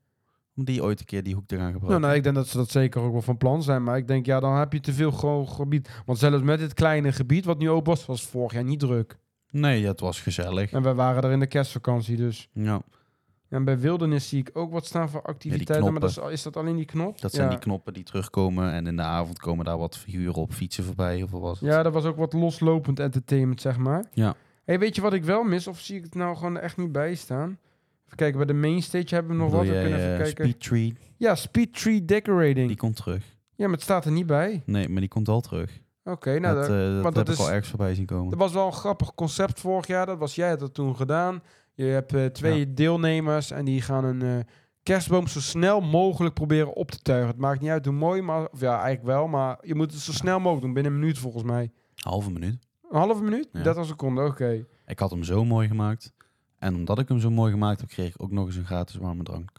Om 0.56 0.64
die 0.64 0.82
ooit 0.82 1.00
een 1.00 1.06
keer 1.06 1.22
die 1.22 1.34
hoek 1.34 1.46
te 1.46 1.54
gaan 1.54 1.62
Nou, 1.64 1.72
gebruiken. 1.74 2.06
nou, 2.06 2.16
ik 2.18 2.22
denk 2.22 2.34
dat 2.34 2.48
ze 2.48 2.56
dat 2.56 2.70
zeker 2.70 3.00
ook 3.00 3.12
wel 3.12 3.22
van 3.22 3.36
plan 3.36 3.62
zijn. 3.62 3.82
Maar 3.84 3.96
ik 3.96 4.06
denk, 4.08 4.26
ja, 4.26 4.40
dan 4.40 4.56
heb 4.56 4.72
je 4.72 4.80
te 4.80 4.92
veel 4.92 5.10
groot 5.10 5.48
gebied. 5.48 5.90
Want 6.06 6.18
zelfs 6.18 6.42
met 6.42 6.58
dit 6.58 6.74
kleine 6.74 7.12
gebied 7.12 7.44
wat 7.44 7.58
nu 7.58 7.70
open 7.70 7.92
was, 7.92 8.06
was 8.06 8.22
vorig 8.22 8.52
jaar 8.52 8.64
niet 8.64 8.80
druk. 8.80 9.18
Nee, 9.50 9.80
ja, 9.80 9.88
het 9.88 10.00
was 10.00 10.20
gezellig. 10.20 10.72
En 10.72 10.82
we 10.82 10.94
waren 10.94 11.22
er 11.22 11.30
in 11.30 11.40
de 11.40 11.46
kerstvakantie, 11.46 12.16
dus. 12.16 12.48
Ja, 12.52 12.82
En 13.48 13.64
bij 13.64 13.78
wildernis 13.78 14.28
zie 14.28 14.38
ik 14.40 14.50
ook 14.52 14.72
wat 14.72 14.86
staan 14.86 15.08
voor 15.08 15.22
activiteiten. 15.22 15.92
maar 15.92 16.00
dat 16.00 16.10
is, 16.10 16.18
is 16.30 16.42
dat 16.42 16.56
alleen 16.56 16.76
die 16.76 16.84
knop? 16.84 17.20
dat 17.20 17.32
zijn 17.32 17.44
ja. 17.44 17.50
die 17.50 17.58
knoppen 17.60 17.92
die 17.92 18.04
terugkomen. 18.04 18.72
En 18.72 18.86
in 18.86 18.96
de 18.96 19.02
avond 19.02 19.38
komen 19.38 19.64
daar 19.64 19.78
wat 19.78 19.96
figuren 19.98 20.34
op 20.34 20.52
fietsen 20.52 20.84
voorbij. 20.84 21.22
Of 21.22 21.30
wat 21.30 21.40
was 21.40 21.60
het? 21.60 21.68
Ja, 21.68 21.82
dat 21.82 21.92
was 21.92 22.04
ook 22.04 22.16
wat 22.16 22.32
loslopend 22.32 23.00
entertainment, 23.00 23.60
zeg 23.60 23.76
maar. 23.76 24.04
Ja. 24.12 24.34
Hey, 24.64 24.78
weet 24.78 24.94
je 24.94 25.00
wat 25.00 25.12
ik 25.12 25.24
wel 25.24 25.42
mis? 25.42 25.66
Of 25.66 25.80
zie 25.80 25.96
ik 25.96 26.04
het 26.04 26.14
nou 26.14 26.36
gewoon 26.36 26.58
echt 26.58 26.76
niet 26.76 26.92
bij 26.92 27.14
staan? 27.14 27.58
Even 28.04 28.16
kijken, 28.16 28.36
bij 28.36 28.46
de 28.46 28.52
main 28.60 28.82
stage 28.82 29.14
hebben 29.14 29.36
we 29.36 29.42
nog 29.42 29.50
wat. 29.52 29.66
We 29.66 29.72
kunnen 29.80 29.98
even 29.98 30.12
eh, 30.12 30.16
kijken. 30.22 30.44
Speed 30.48 30.60
Tree, 30.60 30.96
Ja, 31.16 31.34
Speed 31.34 31.74
Tree 31.74 32.04
Decorating. 32.04 32.66
die 32.68 32.76
komt 32.76 32.96
terug. 32.96 33.24
Ja, 33.54 33.64
maar 33.64 33.74
het 33.74 33.82
staat 33.82 34.04
er 34.04 34.12
niet 34.12 34.26
bij. 34.26 34.62
Nee, 34.66 34.88
maar 34.88 35.00
die 35.00 35.08
komt 35.08 35.28
al 35.28 35.40
terug. 35.40 35.80
Oké, 36.04 36.38
nou, 36.38 36.54
dat 36.54 36.66
dat, 37.02 37.06
eh, 37.06 37.14
dat 37.14 37.28
is- 37.28 37.38
al 37.38 37.50
ergens 37.50 37.68
voorbij 37.68 37.94
zien 37.94 38.06
komen. 38.06 38.30
dat 38.30 38.38
was 38.38 38.52
wel 38.52 38.66
een 38.66 38.72
grappig 38.72 39.14
concept 39.14 39.60
vorig 39.60 39.86
jaar. 39.86 40.06
Dat 40.06 40.18
was 40.18 40.34
jij 40.34 40.48
had 40.48 40.58
dat 40.60 40.74
toen 40.74 40.96
gedaan. 40.96 41.42
Je 41.74 41.84
hebt 41.84 42.14
eh, 42.14 42.24
twee 42.26 42.74
deelnemers 42.74 43.50
en 43.50 43.64
die 43.64 43.80
gaan 43.82 44.04
een 44.04 44.46
kerstboom 44.82 45.26
zo 45.26 45.40
snel 45.40 45.80
mogelijk 45.80 46.34
proberen 46.34 46.72
op 46.74 46.90
te 46.90 46.98
tuigen. 47.02 47.28
Het 47.28 47.38
maakt 47.38 47.60
niet 47.60 47.70
uit 47.70 47.84
hoe 47.84 47.94
mooi, 47.94 48.22
maar 48.22 48.48
of 48.48 48.60
ja, 48.60 48.72
eigenlijk 48.74 49.04
wel. 49.04 49.26
Maar 49.28 49.58
je 49.62 49.74
moet 49.74 49.92
het 49.92 50.00
zo 50.00 50.12
snel 50.12 50.38
mogelijk 50.38 50.62
doen, 50.64 50.72
binnen 50.74 50.92
een 50.92 50.98
minuut 50.98 51.18
volgens 51.18 51.42
mij. 51.44 51.70
Halve 51.94 52.30
minuut. 52.30 52.58
Een 52.92 52.98
halve 52.98 53.22
minuut? 53.22 53.48
Ja. 53.52 53.62
30 53.62 53.86
seconden, 53.86 54.26
oké. 54.26 54.64
Ik 54.86 54.98
had 54.98 55.10
hem 55.10 55.24
zo 55.24 55.44
mooi 55.44 55.68
gemaakt. 55.68 56.12
En 56.58 56.74
omdat 56.74 56.98
ik 56.98 57.08
hem 57.08 57.20
zo 57.20 57.30
mooi 57.30 57.52
gemaakt 57.52 57.80
heb, 57.80 57.88
kreeg 57.88 58.14
ik 58.14 58.22
ook 58.22 58.30
nog 58.30 58.46
eens 58.46 58.56
een 58.56 58.64
gratis 58.64 58.96
warme 58.96 59.22
drank. 59.22 59.50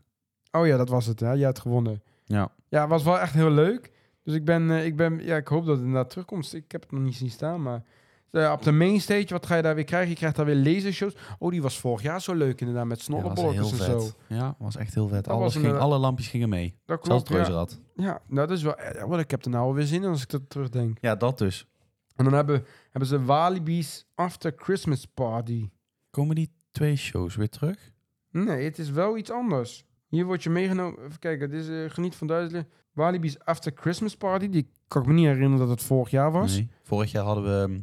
Oh 0.51 0.67
ja, 0.67 0.77
dat 0.77 0.89
was 0.89 1.05
het. 1.05 1.19
Hè? 1.19 1.31
Jij 1.31 1.45
had 1.45 1.59
gewonnen. 1.59 2.01
Ja. 2.25 2.51
Ja, 2.69 2.81
het 2.81 2.89
was 2.89 3.03
wel 3.03 3.19
echt 3.19 3.33
heel 3.33 3.49
leuk. 3.49 3.91
Dus 4.23 4.35
ik 4.35 4.45
ben, 4.45 4.71
eh, 4.71 4.85
ik 4.85 4.95
ben, 4.95 5.19
ja, 5.19 5.35
ik 5.35 5.47
hoop 5.47 5.65
dat 5.65 5.75
het 5.75 5.85
inderdaad 5.85 6.09
terugkomt. 6.09 6.53
Ik 6.53 6.71
heb 6.71 6.81
het 6.81 6.91
nog 6.91 7.01
niet 7.01 7.15
zien 7.15 7.29
staan, 7.29 7.61
maar 7.61 7.83
eh, 8.31 8.51
op 8.51 8.63
de 8.63 8.71
main 8.71 9.01
stage, 9.01 9.27
wat 9.27 9.45
ga 9.45 9.55
je 9.55 9.61
daar 9.61 9.75
weer 9.75 9.83
krijgen? 9.83 10.09
Je 10.09 10.15
krijgt 10.15 10.35
daar 10.35 10.45
weer 10.45 10.55
lasershows. 10.55 11.15
Oh, 11.39 11.51
die 11.51 11.61
was 11.61 11.79
vorig 11.79 12.01
jaar 12.01 12.21
zo 12.21 12.33
leuk 12.33 12.59
inderdaad, 12.59 12.85
met 12.85 12.97
Ja, 12.97 13.03
snollebolletjes 13.03 13.71
heel 13.71 13.95
en 13.95 14.01
zo. 14.01 14.09
Ja, 14.27 14.55
was 14.59 14.75
echt 14.75 14.93
heel 14.93 15.07
vet. 15.07 15.25
Dat 15.25 15.33
Alles 15.33 15.43
was 15.43 15.53
ging, 15.53 15.65
een, 15.65 15.75
eh, 15.75 15.81
alle 15.81 15.97
lampjes 15.97 16.27
gingen 16.27 16.49
mee. 16.49 16.75
Dat 16.85 17.05
Zelfs 17.05 17.23
klopt, 17.23 17.47
het 17.47 17.79
ja. 17.95 18.03
Ja, 18.03 18.21
nou, 18.27 18.47
dat 18.47 18.57
is 18.57 18.63
wel, 18.63 18.75
ja, 18.79 19.19
ik 19.19 19.31
heb 19.31 19.43
er 19.43 19.49
nou 19.49 19.63
alweer 19.65 19.85
zin 19.85 20.03
in 20.03 20.09
als 20.09 20.21
ik 20.21 20.29
dat 20.29 20.49
terugdenk. 20.49 20.97
Ja, 21.01 21.15
dat 21.15 21.37
dus. 21.37 21.67
En 22.15 22.23
dan 22.23 22.33
hebben, 22.33 22.65
hebben 22.89 23.09
ze 23.09 23.23
Walibi's 23.23 24.05
After 24.15 24.53
Christmas 24.55 25.05
Party. 25.05 25.69
Komen 26.09 26.35
die 26.35 26.51
twee 26.71 26.95
shows 26.95 27.35
weer 27.35 27.49
terug? 27.49 27.91
Nee, 28.31 28.63
het 28.63 28.79
is 28.79 28.89
wel 28.89 29.17
iets 29.17 29.31
anders. 29.31 29.85
Hier 30.07 30.25
word 30.25 30.43
je 30.43 30.49
meegenomen. 30.49 31.03
Even 31.05 31.19
kijken, 31.19 31.49
dit 31.49 31.61
is 31.61 31.69
eh, 31.69 31.89
geniet 31.93 32.15
van 32.15 32.27
Duitsland. 32.27 32.65
Walibi's 32.91 33.39
After 33.39 33.71
Christmas 33.75 34.15
Party. 34.15 34.49
Die 34.49 34.67
kan 34.87 35.01
ik 35.01 35.07
me 35.07 35.13
niet 35.13 35.25
herinneren 35.25 35.57
dat 35.57 35.69
het 35.69 35.83
vorig 35.83 36.09
jaar 36.09 36.31
was. 36.31 36.53
Nee. 36.55 36.69
Vorig 36.83 37.11
jaar 37.11 37.23
hadden 37.23 37.43
we... 37.43 37.49
ehm, 37.73 37.81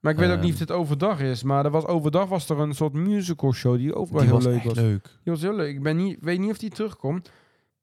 Maar 0.00 0.12
ik 0.12 0.18
weet 0.18 0.30
ook 0.30 0.34
niet 0.40 0.44
Ehm. 0.44 0.52
of 0.52 0.58
dit 0.58 0.70
overdag 0.70 1.20
is. 1.20 1.42
Maar 1.42 1.64
er 1.64 1.70
was, 1.70 1.86
overdag 1.86 2.28
was 2.28 2.48
er 2.48 2.58
een 2.58 2.74
soort 2.74 2.92
musical 2.92 3.52
show 3.52 3.76
die 3.76 3.94
ook 3.94 4.08
wel 4.10 4.18
die 4.20 4.26
heel 4.28 4.36
was 4.36 4.44
leuk 4.46 4.54
echt 4.56 4.64
was. 4.64 4.74
leuk. 4.76 5.02
Die 5.04 5.32
was 5.32 5.42
heel 5.42 5.54
leuk. 5.54 5.74
Ik 5.74 5.82
ben 5.82 5.96
niet, 5.96 6.18
weet 6.20 6.38
niet 6.38 6.50
of 6.50 6.58
die 6.58 6.70
terugkomt. 6.70 7.30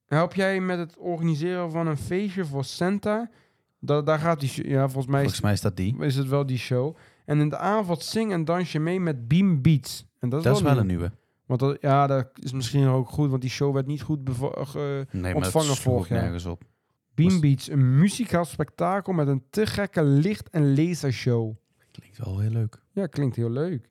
Help 0.05 0.33
jij 0.33 0.61
met 0.61 0.77
het 0.77 0.97
organiseren 0.97 1.71
van 1.71 1.87
een 1.87 1.97
feestje 1.97 2.45
voor 2.45 2.63
Santa? 2.63 3.29
Da, 3.79 4.01
daar 4.01 4.19
gaat 4.19 4.39
die 4.39 4.49
show. 4.49 4.65
Ja, 4.65 4.83
volgens 4.89 5.05
mij 5.05 5.15
is, 5.15 5.21
Volgens 5.21 5.41
mij 5.41 5.53
is 5.53 5.61
dat 5.61 5.75
die. 5.77 5.97
is 5.99 6.15
het 6.15 6.27
wel 6.27 6.45
die 6.45 6.57
show. 6.57 6.95
En 7.25 7.39
in 7.39 7.49
de 7.49 7.57
avond 7.57 8.03
zing 8.03 8.31
en 8.31 8.45
dans 8.45 8.71
je 8.71 8.79
mee 8.79 8.99
met 8.99 9.27
Beam 9.27 9.61
Beats. 9.61 10.05
En 10.19 10.29
dat 10.29 10.39
is 10.39 10.45
Dat 10.45 10.55
is 10.55 10.61
wel, 10.61 10.73
wel 10.75 10.83
nieuw. 10.83 10.91
een 10.93 10.97
nieuwe. 10.99 11.11
Want 11.45 11.59
dat, 11.59 11.77
ja, 11.81 12.07
dat 12.07 12.27
is 12.41 12.51
misschien 12.53 12.87
ook 12.87 13.09
goed, 13.09 13.29
want 13.29 13.41
die 13.41 13.49
show 13.51 13.73
werd 13.73 13.87
niet 13.87 14.01
goed 14.01 14.29
eh, 14.29 14.33
ge- 14.67 15.05
Nee, 15.11 15.21
maar 15.21 15.35
Ontvangen 15.35 15.75
vorig 15.75 16.07
jaar. 16.07 16.21
nergens 16.21 16.45
op. 16.45 16.63
Beam 17.15 17.39
Beats, 17.39 17.69
een 17.69 17.99
muzikaal 17.99 18.45
spektakel 18.45 19.13
met 19.13 19.27
een 19.27 19.43
te 19.49 19.65
gekke 19.65 20.03
licht- 20.03 20.49
en 20.49 20.75
lasershow. 20.75 21.55
Klinkt 21.91 22.17
wel 22.17 22.39
heel 22.39 22.49
leuk. 22.51 22.81
Ja, 22.91 23.07
klinkt 23.07 23.35
heel 23.35 23.49
leuk. 23.49 23.89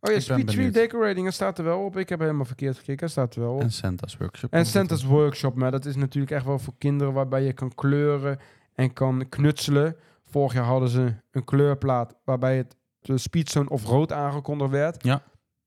Oh 0.00 0.12
ja, 0.12 0.20
Speed 0.20 0.46
Tree. 0.46 0.70
Decorating, 0.70 1.24
dat 1.24 1.34
staat 1.34 1.58
er 1.58 1.64
wel 1.64 1.80
op. 1.84 1.96
Ik 1.96 2.08
heb 2.08 2.20
helemaal 2.20 2.44
verkeerd 2.44 2.76
gekeken, 2.76 3.00
dat 3.00 3.10
staat 3.10 3.34
er 3.34 3.40
wel 3.40 3.54
op. 3.54 3.60
En 3.60 3.72
Santa's 3.72 4.16
Workshop. 4.16 4.52
En 4.52 4.66
Santa's 4.66 5.04
Workshop, 5.04 5.54
maar 5.54 5.70
dat 5.70 5.84
is 5.84 5.96
natuurlijk 5.96 6.32
echt 6.32 6.44
wel 6.44 6.58
voor 6.58 6.74
kinderen 6.78 7.12
waarbij 7.12 7.42
je 7.42 7.52
kan 7.52 7.74
kleuren 7.74 8.38
en 8.74 8.92
kan 8.92 9.26
knutselen. 9.28 9.96
Vorig 10.24 10.52
jaar 10.52 10.64
hadden 10.64 10.88
ze 10.88 11.14
een 11.30 11.44
kleurplaat 11.44 12.16
waarbij 12.24 12.56
het 12.56 12.76
de 13.00 13.18
speedzone 13.18 13.68
of 13.68 13.84
rood 13.84 14.12
aangekondigd 14.12 14.70
werd. 14.70 15.04
Ja. 15.04 15.22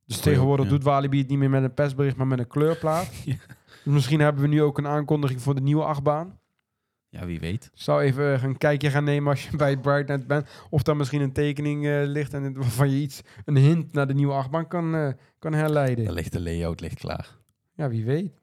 Dus 0.05 0.20
tegenwoordig 0.20 0.66
ja. 0.66 0.72
doet 0.72 0.84
Walibi 0.84 1.18
het 1.18 1.28
niet 1.28 1.38
meer 1.38 1.49
met 1.49 1.64
een 1.64 1.74
persbericht, 1.74 2.16
maar 2.16 2.28
met 2.28 2.39
een 2.39 2.47
kleurplaat. 2.47 3.10
Ja. 3.26 3.36
Dus 3.84 3.95
misschien 3.95 4.20
hebben 4.20 4.41
we 4.41 4.47
nu 4.47 4.62
ook 4.62 4.78
een 4.78 4.88
aankondiging 4.88 5.41
voor 5.41 5.55
de 5.55 5.62
nieuwe 5.62 5.84
achtbaan. 5.84 6.39
Ja, 7.10 7.26
wie 7.26 7.39
weet. 7.39 7.70
Zou 7.74 8.01
even 8.01 8.43
een 8.43 8.58
kijkje 8.58 8.89
gaan 8.89 9.03
nemen 9.03 9.30
als 9.30 9.47
je 9.49 9.58
bij 9.58 9.78
Brightnet 9.78 10.28
bent. 10.28 10.49
Of 10.70 10.84
daar 10.84 10.95
misschien 10.95 11.22
een 11.22 11.32
tekening 11.32 11.86
eh, 11.86 12.01
ligt 12.03 12.34
en 12.34 12.53
waarvan 12.53 12.89
je 12.89 12.97
iets, 12.97 13.22
een 13.45 13.55
hint 13.55 13.93
naar 13.93 14.08
de 14.08 14.14
nieuwe 14.14 14.34
achtbaan 14.34 14.68
kan, 14.68 14.95
eh, 14.95 15.10
kan 15.39 15.53
herleiden. 15.53 16.05
Daar 16.05 16.14
ligt 16.14 16.32
de 16.32 16.41
layout 16.41 16.82
ligt 16.82 16.99
klaar. 16.99 17.38
Ja, 17.74 17.89
wie 17.89 18.05
weet. 18.05 18.41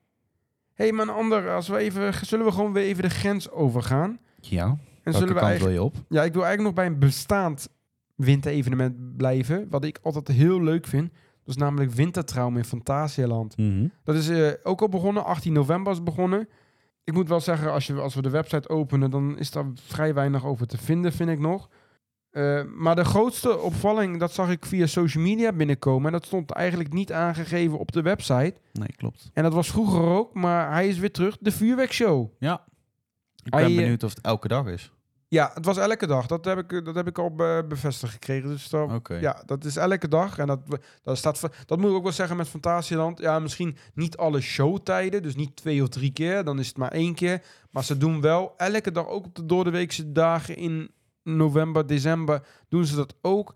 Hé, 0.73 0.83
hey, 0.83 0.91
maar 0.91 1.07
een 1.07 1.13
ander, 1.13 1.49
als 1.49 1.67
we 1.67 1.77
even, 1.77 2.13
zullen 2.25 2.45
we 2.45 2.51
gewoon 2.51 2.73
weer 2.73 2.83
even 2.83 3.03
de 3.03 3.09
grens 3.09 3.49
overgaan? 3.49 4.19
Ja. 4.49 4.63
En 4.65 4.77
Welke 5.03 5.19
zullen 5.19 5.33
we 5.33 5.39
kant 5.39 5.51
eigenlijk, 5.51 5.75
wil 5.77 5.83
je 5.83 5.83
op? 5.83 5.95
ja, 6.09 6.23
ik 6.23 6.33
wil 6.33 6.45
eigenlijk 6.45 6.75
nog 6.75 6.85
bij 6.85 6.85
een 6.85 6.99
bestaand 6.99 7.69
winterevenement 8.15 9.17
blijven, 9.17 9.67
wat 9.69 9.83
ik 9.83 9.99
altijd 10.03 10.27
heel 10.27 10.61
leuk 10.61 10.85
vind. 10.85 11.11
Dat 11.43 11.55
is 11.55 11.61
namelijk 11.61 11.91
Wintertraum 11.91 12.57
in 12.57 12.63
Fantasieland. 12.63 13.57
Mhm. 13.57 13.87
Dat 14.03 14.15
is 14.15 14.29
eh, 14.29 14.51
ook 14.63 14.81
al 14.81 14.89
begonnen, 14.89 15.25
18 15.25 15.53
november 15.53 15.93
is 15.93 16.03
begonnen. 16.03 16.47
Ik 17.03 17.13
moet 17.13 17.29
wel 17.29 17.39
zeggen, 17.39 17.71
als, 17.71 17.87
je, 17.87 17.93
als 17.93 18.15
we 18.15 18.21
de 18.21 18.29
website 18.29 18.69
openen, 18.69 19.11
dan 19.11 19.37
is 19.37 19.51
daar 19.51 19.65
vrij 19.73 20.13
weinig 20.13 20.45
over 20.45 20.67
te 20.67 20.77
vinden, 20.77 21.13
vind 21.13 21.29
ik 21.29 21.39
nog. 21.39 21.69
Eh, 22.29 22.61
maar 22.75 22.95
de 22.95 23.05
grootste 23.05 23.59
opvalling, 23.59 24.19
dat 24.19 24.33
zag 24.33 24.49
ik 24.49 24.65
via 24.65 24.85
social 24.85 25.23
media 25.23 25.51
binnenkomen. 25.51 26.05
En 26.05 26.11
dat 26.11 26.25
stond 26.25 26.51
eigenlijk 26.51 26.93
niet 26.93 27.11
aangegeven 27.11 27.77
op 27.77 27.91
de 27.91 28.01
website. 28.01 28.53
Nee, 28.73 28.93
klopt. 28.95 29.29
En 29.33 29.43
dat 29.43 29.53
was 29.53 29.67
vroeger 29.67 30.01
ook, 30.01 30.33
maar 30.33 30.71
hij 30.71 30.87
is 30.87 30.97
weer 30.97 31.11
terug. 31.11 31.37
De 31.39 31.51
vuurwerkshow. 31.51 32.29
Ja. 32.39 32.63
Ik 33.45 33.51
ben 33.51 33.59
eh, 33.65 33.75
benieuwd 33.75 34.03
of 34.03 34.09
het 34.15 34.21
elke 34.25 34.47
dag 34.47 34.67
is. 34.67 34.91
Ja, 35.27 35.51
het 35.53 35.65
was 35.65 35.77
elke 35.77 36.07
dag. 36.07 36.25
Dat 36.25 36.45
heb 36.45 36.57
ik, 36.71 36.85
dat 36.85 36.95
heb 36.95 37.07
ik 37.07 37.17
al 37.17 37.35
be- 37.35 37.65
bevestigd 37.67 38.13
gekregen. 38.13 38.49
Dus 38.49 38.69
dat, 38.69 38.91
Oké. 38.91 39.15
ja, 39.15 39.43
dat 39.45 39.65
is 39.65 39.75
elke 39.75 40.07
dag. 40.07 40.37
En 40.37 40.47
dat, 40.47 40.59
dat, 41.01 41.17
staat, 41.17 41.37
voor- 41.37 41.55
dat 41.65 41.79
moet 41.79 41.89
ik 41.89 41.95
ook 41.95 42.03
wel 42.03 42.11
zeggen 42.11 42.37
met 42.37 42.47
Fantasieland. 42.47 43.19
Ja, 43.19 43.39
misschien 43.39 43.77
niet 43.93 44.17
alle 44.17 44.41
showtijden. 44.41 45.21
Dus 45.23 45.35
niet 45.35 45.55
twee 45.55 45.81
of 45.81 45.89
drie 45.89 46.11
keer. 46.11 46.43
Dan 46.43 46.59
is 46.59 46.67
het 46.67 46.77
maar 46.77 46.91
één 46.91 47.13
keer. 47.15 47.41
Maar 47.71 47.83
ze 47.83 47.97
doen 47.97 48.21
wel 48.21 48.53
elke 48.57 48.91
dag, 48.91 49.07
ook 49.07 49.25
op 49.25 49.35
de 49.35 49.45
doordeweekse 49.45 50.11
dagen 50.11 50.55
in 50.55 50.91
november, 51.23 51.87
december, 51.87 52.41
doen 52.69 52.85
ze 52.85 52.95
dat 52.95 53.15
ook. 53.21 53.55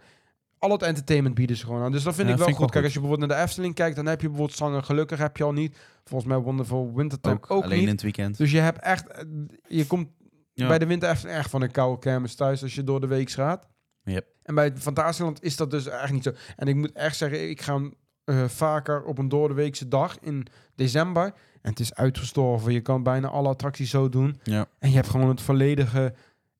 Al 0.59 0.71
het 0.71 0.81
entertainment 0.81 1.35
bieden 1.35 1.55
ze 1.57 1.65
gewoon 1.65 1.81
aan. 1.81 1.91
Dus 1.91 2.03
dat 2.03 2.15
vind 2.15 2.27
Ja, 2.27 2.31
ik 2.33 2.37
wel 2.39 2.47
vind 2.47 2.59
goed. 2.59 2.71
Kijk, 2.71 2.83
als 2.83 2.93
je 2.93 2.99
bijvoorbeeld 2.99 3.29
naar 3.29 3.39
de 3.39 3.45
Efteling 3.45 3.73
kijkt, 3.73 3.95
dan 3.95 4.05
heb 4.05 4.21
je 4.21 4.27
bijvoorbeeld 4.27 4.57
Zanger 4.57 4.83
Gelukkig 4.83 5.19
heb 5.19 5.37
je 5.37 5.43
al 5.43 5.53
niet. 5.53 5.77
Volgens 6.05 6.29
mij 6.29 6.39
Wonderful 6.39 6.91
Wintertime 6.95 7.35
ook, 7.35 7.51
ook, 7.51 7.63
alleen 7.63 7.77
niet. 7.77 7.87
in 7.87 7.93
het 7.93 8.01
weekend. 8.01 8.37
Dus 8.37 8.51
je 8.51 8.59
hebt 8.59 8.79
echt, 8.79 9.07
eh, 9.07 9.23
je 9.67 9.85
komt 9.87 10.07
Ja. 10.53 10.67
bij 10.67 10.79
de 10.79 10.85
winter 10.85 11.09
echt, 11.09 11.25
echt 11.25 11.49
van 11.49 11.61
een 11.61 11.71
koude 11.71 11.99
kermis 11.99 12.35
thuis 12.35 12.61
als 12.63 12.75
je 12.75 12.83
door 12.83 13.01
de 13.01 13.07
week 13.07 13.29
gaat. 13.29 13.67
Yep. 14.03 14.25
En 14.43 14.55
bij 14.55 14.71
Fantasieland 14.77 15.43
is 15.43 15.55
dat 15.55 15.71
dus 15.71 15.87
echt 15.87 16.11
niet 16.11 16.23
zo. 16.23 16.31
En 16.55 16.67
ik 16.67 16.75
moet 16.75 16.91
echt 16.91 17.17
zeggen, 17.17 17.49
ik 17.49 17.61
ga 17.61 17.79
eh, 18.23 18.43
vaker 18.47 19.03
op 19.03 19.17
een 19.17 19.29
doordeweekse 19.29 19.87
dag 19.87 20.17
in 20.19 20.47
december. 20.75 21.23
En 21.61 21.69
het 21.69 21.79
is 21.79 21.93
uitgestorven. 21.93 22.73
Je 22.73 22.81
kan 22.81 23.03
bijna 23.03 23.27
alle 23.27 23.47
attracties 23.47 23.89
zo 23.89 24.09
doen. 24.09 24.39
Ja. 24.43 24.65
En 24.79 24.89
je 24.89 24.95
hebt 24.95 25.09
gewoon 25.09 25.27
het 25.29 25.41
volledige 25.41 26.13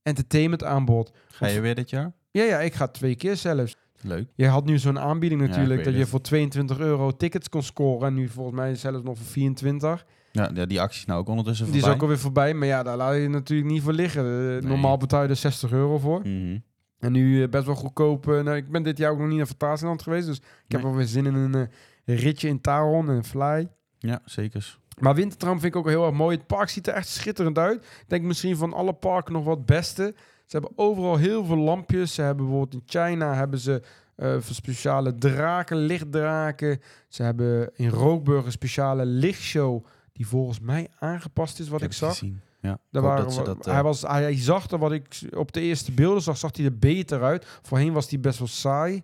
entertainment 0.03 0.63
aanbod. 0.63 1.11
Ga 1.29 1.47
je 1.47 1.59
weer 1.59 1.75
dit 1.75 1.89
jaar? 1.89 2.11
Ja, 2.31 2.43
ja, 2.43 2.59
ik 2.59 2.73
ga 2.73 2.87
twee 2.87 3.15
keer 3.15 3.35
zelfs. 3.35 3.75
Leuk. 4.01 4.27
Je 4.35 4.47
had 4.47 4.65
nu 4.65 4.77
zo'n 4.77 4.99
aanbieding 4.99 5.41
natuurlijk, 5.41 5.83
dat 5.83 5.95
je 5.95 6.05
voor 6.05 6.21
22 6.21 6.79
euro 6.79 7.11
tickets 7.11 7.49
kon 7.49 7.63
scoren. 7.63 8.07
En 8.07 8.13
nu 8.13 8.27
volgens 8.27 8.55
mij 8.55 8.75
zelfs 8.75 9.03
nog 9.03 9.17
voor 9.17 9.25
24. 9.27 10.05
Ja, 10.31 10.47
die 10.65 10.81
actie 10.81 10.99
is 10.99 11.05
nou 11.05 11.19
ook 11.19 11.27
ondertussen 11.27 11.65
Die 11.65 11.75
is 11.75 11.79
voorbij. 11.79 11.95
ook 11.97 12.03
alweer 12.03 12.19
voorbij. 12.19 12.53
Maar 12.53 12.67
ja, 12.67 12.83
daar 12.83 12.97
laat 12.97 13.15
je 13.15 13.27
natuurlijk 13.29 13.69
niet 13.69 13.81
voor 13.81 13.93
liggen. 13.93 14.55
Eh, 14.57 14.69
Normaal 14.69 14.97
betaal 14.97 15.23
je 15.23 15.29
er 15.29 15.35
60 15.35 15.71
euro 15.71 15.97
voor. 15.97 16.19
Mhm. 16.19 16.57
En 16.99 17.11
nu 17.11 17.43
eh, 17.43 17.49
best 17.49 17.65
wel 17.65 17.75
goedkoop. 17.75 18.27
eh, 18.29 18.41
nou, 18.43 18.55
ik 18.57 18.71
ben 18.71 18.83
dit 18.83 18.97
jaar 18.97 19.11
ook 19.11 19.17
nog 19.19 19.27
niet 19.27 19.37
naar 19.37 19.45
Fantasieland 19.45 20.01
geweest. 20.01 20.27
Dus 20.27 20.37
ik 20.37 20.71
heb 20.71 20.81
wel 20.81 20.95
weer 20.95 21.05
zin 21.05 21.25
in 21.25 21.33
een 21.35 21.69
ritje 22.05 22.47
in 22.47 22.61
Taron 22.61 23.09
en 23.09 23.23
Fly. 23.23 23.67
Ja, 23.99 24.21
zeker. 24.25 24.77
Maar 24.99 25.15
Wintertram 25.15 25.59
vind 25.59 25.73
ik 25.73 25.79
ook 25.79 25.87
heel 25.87 26.05
erg 26.05 26.15
mooi. 26.15 26.37
Het 26.37 26.47
park 26.47 26.69
ziet 26.69 26.87
er 26.87 26.93
echt 26.93 27.07
schitterend 27.07 27.57
uit. 27.57 27.75
Ik 27.83 28.03
denk 28.07 28.23
misschien 28.23 28.57
van 28.57 28.73
alle 28.73 28.93
parken 28.93 29.33
nog 29.33 29.43
wat 29.43 29.65
beste. 29.65 30.15
Ze 30.49 30.57
hebben 30.57 30.71
overal 30.75 31.17
heel 31.17 31.45
veel 31.45 31.57
lampjes. 31.57 32.13
Ze 32.13 32.21
hebben 32.21 32.45
bijvoorbeeld 32.45 32.73
in 32.73 33.01
China 33.01 33.33
hebben 33.33 33.59
ze 33.59 33.81
eh, 34.15 34.41
speciale 34.41 35.15
draken, 35.15 35.77
lichtdraken. 35.77 36.81
Ze 37.07 37.23
hebben 37.23 37.71
in 37.75 37.89
Rookburg 37.89 38.45
een 38.45 38.51
speciale 38.51 39.05
lichtshow 39.05 39.85
die 40.13 40.27
volgens 40.27 40.59
mij 40.59 40.87
aangepast 40.99 41.59
is 41.59 41.69
wat 41.69 41.81
ik, 41.81 41.93
zag. 41.93 42.09
gezien. 42.09 42.41
Ja. 42.61 42.79
Daar 42.91 43.01
waren, 43.01 43.35
dat 43.35 43.45
dat, 43.45 43.67
eh, 43.67 43.73
hij, 43.73 43.83
was, 43.83 44.01
hij, 44.01 44.21
hij 44.21 44.37
zag 44.37 44.69
er 44.71 44.77
wat 44.77 44.91
ik 44.91 45.21
op 45.35 45.51
de 45.51 45.61
eerste 45.61 45.91
beelden 45.91 46.21
zag, 46.21 46.37
zag 46.37 46.55
hij 46.55 46.65
er 46.65 46.77
beter 46.77 47.23
uit. 47.23 47.59
Voorheen 47.61 47.93
was 47.93 48.09
hij 48.09 48.19
best 48.19 48.39
wel 48.39 48.47
saai. 48.47 49.03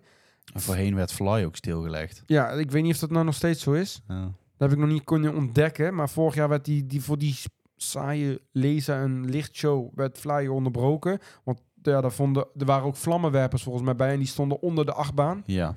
en 0.54 0.60
voorheen 0.60 0.94
werd 0.94 1.12
Fly 1.12 1.44
ook 1.44 1.56
stilgelegd. 1.56 2.22
Ja, 2.26 2.50
ik 2.50 2.70
weet 2.70 2.82
niet 2.82 2.94
of 2.94 3.00
dat 3.00 3.10
nou 3.10 3.24
nog 3.24 3.34
steeds 3.34 3.62
zo 3.62 3.72
is. 3.72 4.02
Ja. 4.08 4.20
Dat 4.56 4.68
heb 4.68 4.72
ik 4.72 4.84
nog 4.84 4.88
niet 4.92 5.04
kunnen 5.04 5.34
ontdekken. 5.34 5.94
Maar 5.94 6.08
vorig 6.08 6.34
jaar 6.34 6.48
werd 6.48 6.64
die, 6.64 6.86
die 6.86 7.02
voor 7.02 7.18
die 7.18 7.36
saaie 7.76 8.40
laser 8.52 8.96
en 9.02 9.24
lichtshow 9.30 9.90
werd 9.94 10.18
Flyer 10.18 10.50
onderbroken. 10.50 11.18
Want 11.44 11.60
ja, 11.82 12.00
daar 12.00 12.12
vonden, 12.12 12.46
er 12.56 12.64
waren 12.66 12.84
ook 12.86 12.96
vlammenwerpers 12.96 13.62
volgens 13.62 13.84
mij 13.84 13.96
bij. 13.96 14.12
En 14.12 14.18
die 14.18 14.26
stonden 14.26 14.60
onder 14.60 14.84
de 14.86 14.92
achtbaan. 14.92 15.42
ja. 15.46 15.76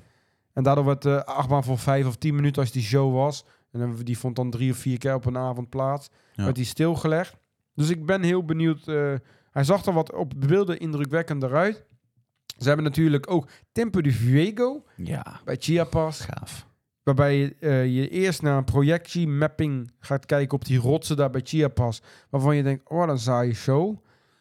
En 0.52 0.62
daardoor 0.62 0.84
werd 0.84 1.02
de 1.02 1.24
achtbaan 1.26 1.64
voor 1.64 1.78
vijf 1.78 2.06
of 2.06 2.16
tien 2.16 2.34
minuten 2.34 2.62
als 2.62 2.70
die 2.72 2.82
show 2.82 3.14
was. 3.14 3.44
En 3.72 3.94
die 4.02 4.18
vond 4.18 4.36
dan 4.36 4.50
drie 4.50 4.70
of 4.70 4.76
vier 4.76 4.98
keer 4.98 5.14
op 5.14 5.24
een 5.24 5.36
avond 5.36 5.68
plaats. 5.68 6.08
Ja. 6.34 6.44
Werd 6.44 6.56
die 6.56 6.64
stilgelegd. 6.64 7.36
Dus 7.74 7.88
ik 7.90 8.06
ben 8.06 8.22
heel 8.22 8.44
benieuwd. 8.44 8.88
eh, 8.88 9.14
hij 9.50 9.64
zag 9.64 9.84
er 9.86 9.92
wat 9.92 10.12
op 10.12 10.32
beelden 10.36 10.78
indrukwekkender 10.78 11.54
uit. 11.54 11.84
Ze 12.58 12.66
hebben 12.66 12.84
natuurlijk 12.84 13.30
ook 13.30 13.48
Tempo 13.72 14.00
de 14.00 14.12
Fuego 14.12 14.84
Ja, 14.96 15.40
bij 15.44 15.56
Chiapas. 15.58 16.20
gaaf. 16.20 16.66
Waarbij 17.10 17.36
je, 17.38 17.54
eh, 17.60 17.94
je 17.94 18.08
eerst 18.08 18.42
naar 18.42 18.56
een 18.56 18.64
projectiemapping 18.64 19.90
gaat 19.98 20.26
kijken 20.26 20.54
op 20.54 20.64
die 20.64 20.78
rotsen 20.78 21.16
daar 21.16 21.30
bij 21.30 21.40
Chiapas. 21.44 22.02
Waarvan 22.28 22.56
je 22.56 22.62
denkt, 22.62 22.88
oh, 22.90 22.98
wat 22.98 23.08
een 23.08 23.18
saaie 23.18 23.54
show. 23.54 23.96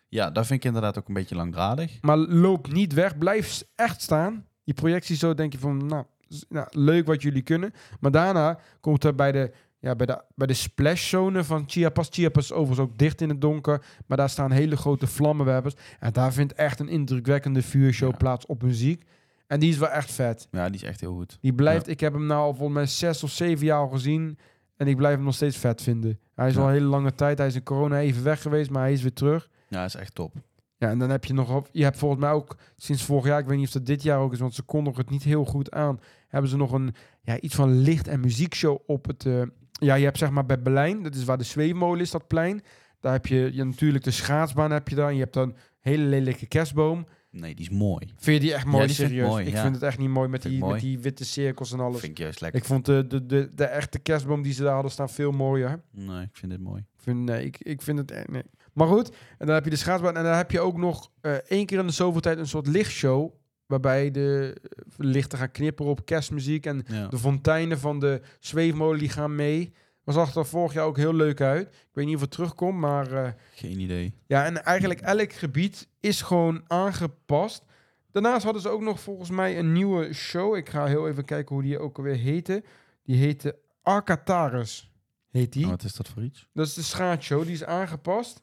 Ja, 0.09 0.32
dat 0.32 0.45
vind 0.45 0.59
ik 0.59 0.65
inderdaad 0.65 0.97
ook 0.97 1.07
een 1.07 1.13
beetje 1.13 1.36
langdradig. 1.36 2.01
Maar 2.01 2.17
loop 2.17 2.72
niet 2.72 2.93
weg, 2.93 3.17
blijf 3.17 3.63
echt 3.76 4.01
staan. 4.01 4.45
Die 4.63 4.74
projectie 4.74 5.15
zo 5.15 5.34
denk 5.34 5.51
je 5.51 5.59
van, 5.59 5.86
nou, 5.86 6.05
nou, 6.49 6.67
leuk 6.72 7.05
wat 7.05 7.22
jullie 7.22 7.41
kunnen. 7.41 7.74
Maar 7.99 8.11
daarna 8.11 8.59
komt 8.82 9.03
er 9.03 9.15
bij 9.15 9.32
de, 9.32 9.51
ja, 9.80 9.95
bij 9.95 10.05
de, 10.05 10.22
bij 10.36 10.47
de 10.47 10.53
splashzone 10.53 11.43
van 11.43 11.63
Chiapas. 11.67 12.07
Chiapas 12.11 12.43
is 12.43 12.51
overigens 12.51 12.89
ook 12.89 12.97
dicht 12.97 13.22
in 13.22 13.30
het 13.30 13.41
donker. 13.41 13.86
Maar 14.07 14.17
daar 14.17 14.30
staan 14.30 14.51
hele 14.51 14.78
grote 14.78 15.07
vlammenwerpers. 15.07 15.76
En 15.99 16.13
daar 16.13 16.34
vindt 16.34 16.53
echt 16.53 16.80
een 16.80 16.89
indrukwekkende 16.89 17.61
vuurshow 17.61 18.11
Ja. 18.11 18.17
plaats 18.17 18.45
op 18.45 18.63
muziek. 18.63 19.03
En 19.50 19.60
die 19.60 19.70
is 19.70 19.78
wel 19.78 19.89
echt 19.89 20.12
vet. 20.12 20.47
Ja, 20.52 20.66
die 20.70 20.76
is 20.82 20.84
echt 20.88 21.00
heel 21.02 21.14
goed. 21.14 21.38
Die 21.41 21.54
blijft, 21.54 21.88
ik 21.88 22.00
heb 22.00 22.14
hem 22.14 22.26
nou 22.26 22.41
al 22.41 22.54
volgens 22.54 22.74
mij 22.78 22.86
zes 22.86 23.24
of 23.24 23.30
zeven 23.32 23.66
jaar 23.66 23.80
al 23.80 23.88
gezien. 23.88 24.38
En 24.78 24.88
ik 24.88 24.95
blijf 24.95 25.16
hem 25.16 25.24
nog 25.24 25.34
steeds 25.34 25.58
vet 25.58 25.82
vinden. 25.82 26.20
Hij 26.36 26.47
is 26.47 26.54
Ja. 26.54 26.60
al 26.62 26.68
een 26.68 26.74
hele 26.74 26.86
lange 26.86 27.16
tijd. 27.16 27.38
Hij 27.38 27.47
is 27.47 27.56
in 27.56 27.64
corona 27.64 28.00
even 28.00 28.24
weg 28.24 28.41
geweest, 28.41 28.70
maar 28.70 28.82
hij 28.82 28.91
is 28.93 29.02
weer 29.02 29.14
terug. 29.14 29.50
Ja, 29.68 29.84
is 29.86 29.95
echt 29.95 30.16
top. 30.16 30.34
Ja, 30.78 30.89
en 30.89 31.00
dan 31.00 31.10
heb 31.10 31.26
je 31.26 31.34
nog 31.34 31.56
op. 31.56 31.70
Je 31.72 31.84
hebt 31.84 31.97
volgens 31.97 32.22
mij 32.22 32.32
ook 32.32 32.56
sinds 32.78 33.04
vorig 33.04 33.26
jaar, 33.26 33.39
ik 33.39 33.45
weet 33.47 33.58
niet 33.58 33.68
of 33.68 33.74
dat 33.74 33.86
dit 33.86 34.04
jaar 34.04 34.20
ook 34.20 34.34
is, 34.34 34.39
want 34.39 34.54
ze 34.54 34.62
kondigen 34.64 35.00
het 35.02 35.10
niet 35.10 35.24
heel 35.24 35.45
goed 35.45 35.72
aan. 35.72 36.00
Hebben 36.28 36.50
ze 36.50 36.58
nog 36.58 36.72
een 36.72 36.95
ja, 37.22 37.39
iets 37.39 37.56
van 37.56 37.80
licht- 37.80 38.08
en 38.08 38.20
muziekshow 38.20 38.78
op 38.86 39.06
het. 39.08 39.26
eh, 39.26 39.41
ja, 39.72 39.95
je 39.95 40.04
hebt 40.06 40.18
zeg 40.18 40.30
maar 40.30 40.45
bij 40.45 40.62
Berlijn, 40.62 41.04
dat 41.04 41.16
is 41.16 41.24
waar 41.24 41.38
de 41.38 41.43
zweefmolen 41.43 42.00
is, 42.02 42.12
dat 42.12 42.28
plein. 42.28 42.62
Daar 43.00 43.12
heb 43.14 43.26
je, 43.26 43.50
je 43.54 43.64
natuurlijk 43.64 44.04
de 44.04 44.12
schaatsbaan 44.12 44.72
heb 44.72 44.88
je 44.88 44.95
daar. 44.95 45.08
En 45.08 45.14
je 45.16 45.20
hebt 45.22 45.34
dan 45.34 45.50
een 45.50 45.56
hele 45.80 46.04
lelijke 46.04 46.45
kerstboom. 46.45 47.08
Nee, 47.32 47.55
die 47.55 47.69
is 47.69 47.77
mooi. 47.77 48.07
Vind 48.15 48.36
je 48.38 48.39
die 48.47 48.53
echt 48.53 48.65
mooi, 48.65 48.86
die 48.88 48.95
vind 48.95 49.09
ik 49.09 49.15
serieus? 49.15 49.32
mooi, 49.32 49.45
ik 49.45 49.53
ja. 49.53 49.61
vind 49.61 49.73
het 49.75 49.84
echt 49.84 49.97
niet 49.97 50.09
mooi 50.09 50.27
met, 50.30 50.41
Vind 50.41 50.53
die, 50.53 50.65
met 50.65 50.80
die 50.82 50.99
witte 50.99 51.25
cirkels 51.25 51.71
en 51.71 51.80
alles. 51.80 51.99
vind 51.99 52.11
ik 52.11 52.17
juist 52.17 52.41
lekker. 52.41 52.59
Ik 52.59 52.65
vond 52.65 52.86
de, 52.86 53.07
de, 53.07 53.25
de, 53.25 53.51
de 53.55 53.65
echte 53.65 53.99
kerstboom 53.99 54.41
die 54.41 54.53
ze 54.53 54.63
daar 54.63 54.73
hadden 54.73 54.91
staan 54.91 55.09
veel 55.09 55.32
mooier. 55.32 55.82
Nee, 55.91 56.21
ik 56.21 56.30
vind 56.38 56.51
dit 56.51 56.61
mooi. 56.61 56.80
Ik 56.82 57.01
vind, 57.03 57.19
nee, 57.19 57.45
ik, 57.45 57.57
ik 57.59 57.82
vind 57.82 57.97
het. 57.97 58.27
Nee. 58.30 58.43
Maar 58.73 58.88
goed, 58.88 59.09
en 59.38 59.45
dan 59.45 59.55
heb 59.55 59.63
je 59.63 59.69
de 59.69 59.75
schaatsbaan. 59.75 60.17
En 60.17 60.23
dan 60.23 60.36
heb 60.36 60.51
je 60.51 60.59
ook 60.59 60.77
nog 60.77 61.11
eh, 61.21 61.34
één 61.34 61.65
keer 61.65 61.80
in 61.80 61.86
de 61.88 61.93
zoveel 61.93 62.21
tijd 62.21 62.38
een 62.38 62.47
soort 62.47 62.67
lichtshow. 62.67 63.34
Waarbij 63.65 64.11
de 64.11 64.55
eh, 64.61 64.69
lichten 64.97 65.38
gaan 65.38 65.51
knipperen 65.51 65.91
op 65.91 66.05
kerstmuziek. 66.05 66.65
En 66.65 66.84
Ja. 66.88 67.07
de 67.07 67.17
fonteinen 67.17 67.80
van 67.80 67.99
de 67.99 68.21
zweefmolen 68.39 68.99
die 68.99 69.09
gaan 69.09 69.36
mee. 69.36 69.73
Was 70.16 70.18
zag 70.28 70.36
er 70.36 70.45
vorig 70.45 70.74
jaar 70.74 70.86
ook 70.86 70.97
heel 70.97 71.14
leuk 71.14 71.41
uit. 71.41 71.68
Ik 71.68 71.89
weet 71.93 72.05
niet 72.05 72.16
of 72.16 72.22
het 72.22 72.32
terugkomt, 72.32 72.78
maar... 72.80 73.12
eh, 73.12 73.32
Geen 73.55 73.80
idee. 73.80 74.14
ja, 74.28 74.45
en 74.45 74.64
eigenlijk 74.64 74.99
elk 75.01 75.34
gebied 75.34 75.88
is 75.99 76.22
gewoon 76.22 76.64
aangepast. 76.68 77.64
Daarnaast 78.12 78.43
hadden 78.43 78.62
ze 78.62 78.70
ook 78.70 78.82
nog 78.82 78.99
volgens 78.99 79.30
mij 79.30 79.60
een 79.60 79.72
nieuwe 79.72 80.14
show. 80.14 80.55
Ik 80.55 80.70
ga 80.70 80.86
heel 80.86 81.07
even 81.07 81.26
kijken 81.26 81.55
hoe 81.55 81.64
die 81.64 81.80
ook 81.80 81.97
alweer 81.97 82.16
heette. 82.16 82.64
Die 83.03 83.16
heette 83.18 83.55
Arcataris. 83.82 84.91
Heet 85.30 85.53
die. 85.53 85.68
Wat 85.68 85.84
is 85.84 85.93
dat 85.93 86.07
voor 86.07 86.24
iets? 86.24 86.47
Dat 86.53 86.68
is 86.68 86.74
de 86.74 86.82
schaatsshow. 86.84 87.43
Die 87.43 87.53
is 87.53 87.64
aangepast. 87.64 88.41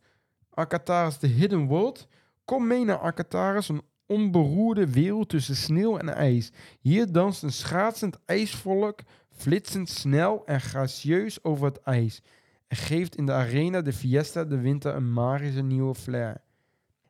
Arcataris 0.51 1.17
The 1.17 1.27
Hidden 1.27 1.67
World. 1.67 2.07
Kom 2.45 2.67
mee 2.67 2.85
naar 2.85 2.99
Arcataris, 2.99 3.69
een 3.69 3.83
onberoerde 4.07 4.91
wereld 4.91 5.29
tussen 5.29 5.57
sneeuw 5.57 5.99
en 5.99 6.09
ijs. 6.09 6.53
Hier 6.81 7.12
danst 7.12 7.43
een 7.43 7.53
schaatsend 7.53 8.19
ijsvolk, 8.25 8.99
flitsend 9.37 9.89
snel 9.89 10.43
en 10.47 10.61
gracieus 10.61 11.45
over 11.45 11.64
het 11.64 11.80
ijs. 11.80 12.22
En 12.68 12.76
geeft 12.76 13.16
in 13.16 13.26
de 13.26 13.32
arena 13.32 13.80
de 13.82 13.93
Fiesta 13.93 14.45
de 14.45 14.61
winter 14.61 14.95
een 14.95 15.12
magische 15.12 15.62
nieuwe 15.62 15.95
flair. 15.95 16.41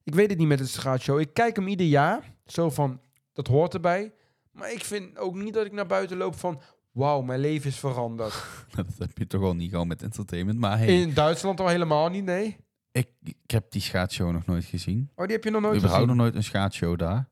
Ik 0.03 0.14
weet 0.14 0.31
het 0.31 0.39
niet 0.39 0.49
met 0.49 0.59
het 0.59 0.68
schaatsshow. 0.68 1.20
Ik 1.20 1.35
kijk 1.35 1.57
hem 1.57 1.68
ieder 1.68 1.87
jaar. 1.87 2.33
Zo 2.47 2.70
van, 2.70 3.01
dat 3.33 3.47
hoort 3.47 3.74
erbij. 3.74 4.12
Maar 4.53 4.72
ik 4.72 4.85
vind 4.85 5.18
ook 5.18 5.35
niet 5.35 5.55
dat 5.55 5.66
ik 5.66 5.72
naar 5.72 5.87
buiten 5.87 6.16
loop 6.16 6.35
van... 6.39 6.61
Wauw, 6.93 7.22
mijn 7.22 7.41
leven 7.41 7.70
is 7.70 7.79
veranderd. 7.79 8.45
dat 8.77 8.87
heb 8.99 9.18
je 9.18 9.27
toch 9.27 9.43
al 9.43 9.55
niet 9.55 9.70
gewoon 9.70 9.87
met 9.87 10.03
entertainment. 10.03 10.59
Maar 10.59 10.79
hey, 10.79 11.01
In 11.01 11.14
Duitsland 11.14 11.61
al 11.61 11.68
helemaal 11.68 12.09
niet, 12.09 12.24
nee. 12.24 12.57
ik, 12.93 13.09
ik 13.22 13.51
heb 13.51 13.70
die 13.70 13.81
schaatsshow 13.81 14.33
nog 14.33 14.47
nooit 14.47 14.64
gezien. 14.64 15.11
Oh, 15.14 15.24
die 15.24 15.35
heb 15.35 15.45
je 15.45 15.51
nog 15.51 15.61
nooit 15.61 15.77
Überhaupt 15.77 16.03
gezien? 16.03 16.16
nog 16.16 16.24
nooit 16.27 16.37
een 16.37 16.45
schaatsshow 16.45 16.99
daar. 16.99 17.29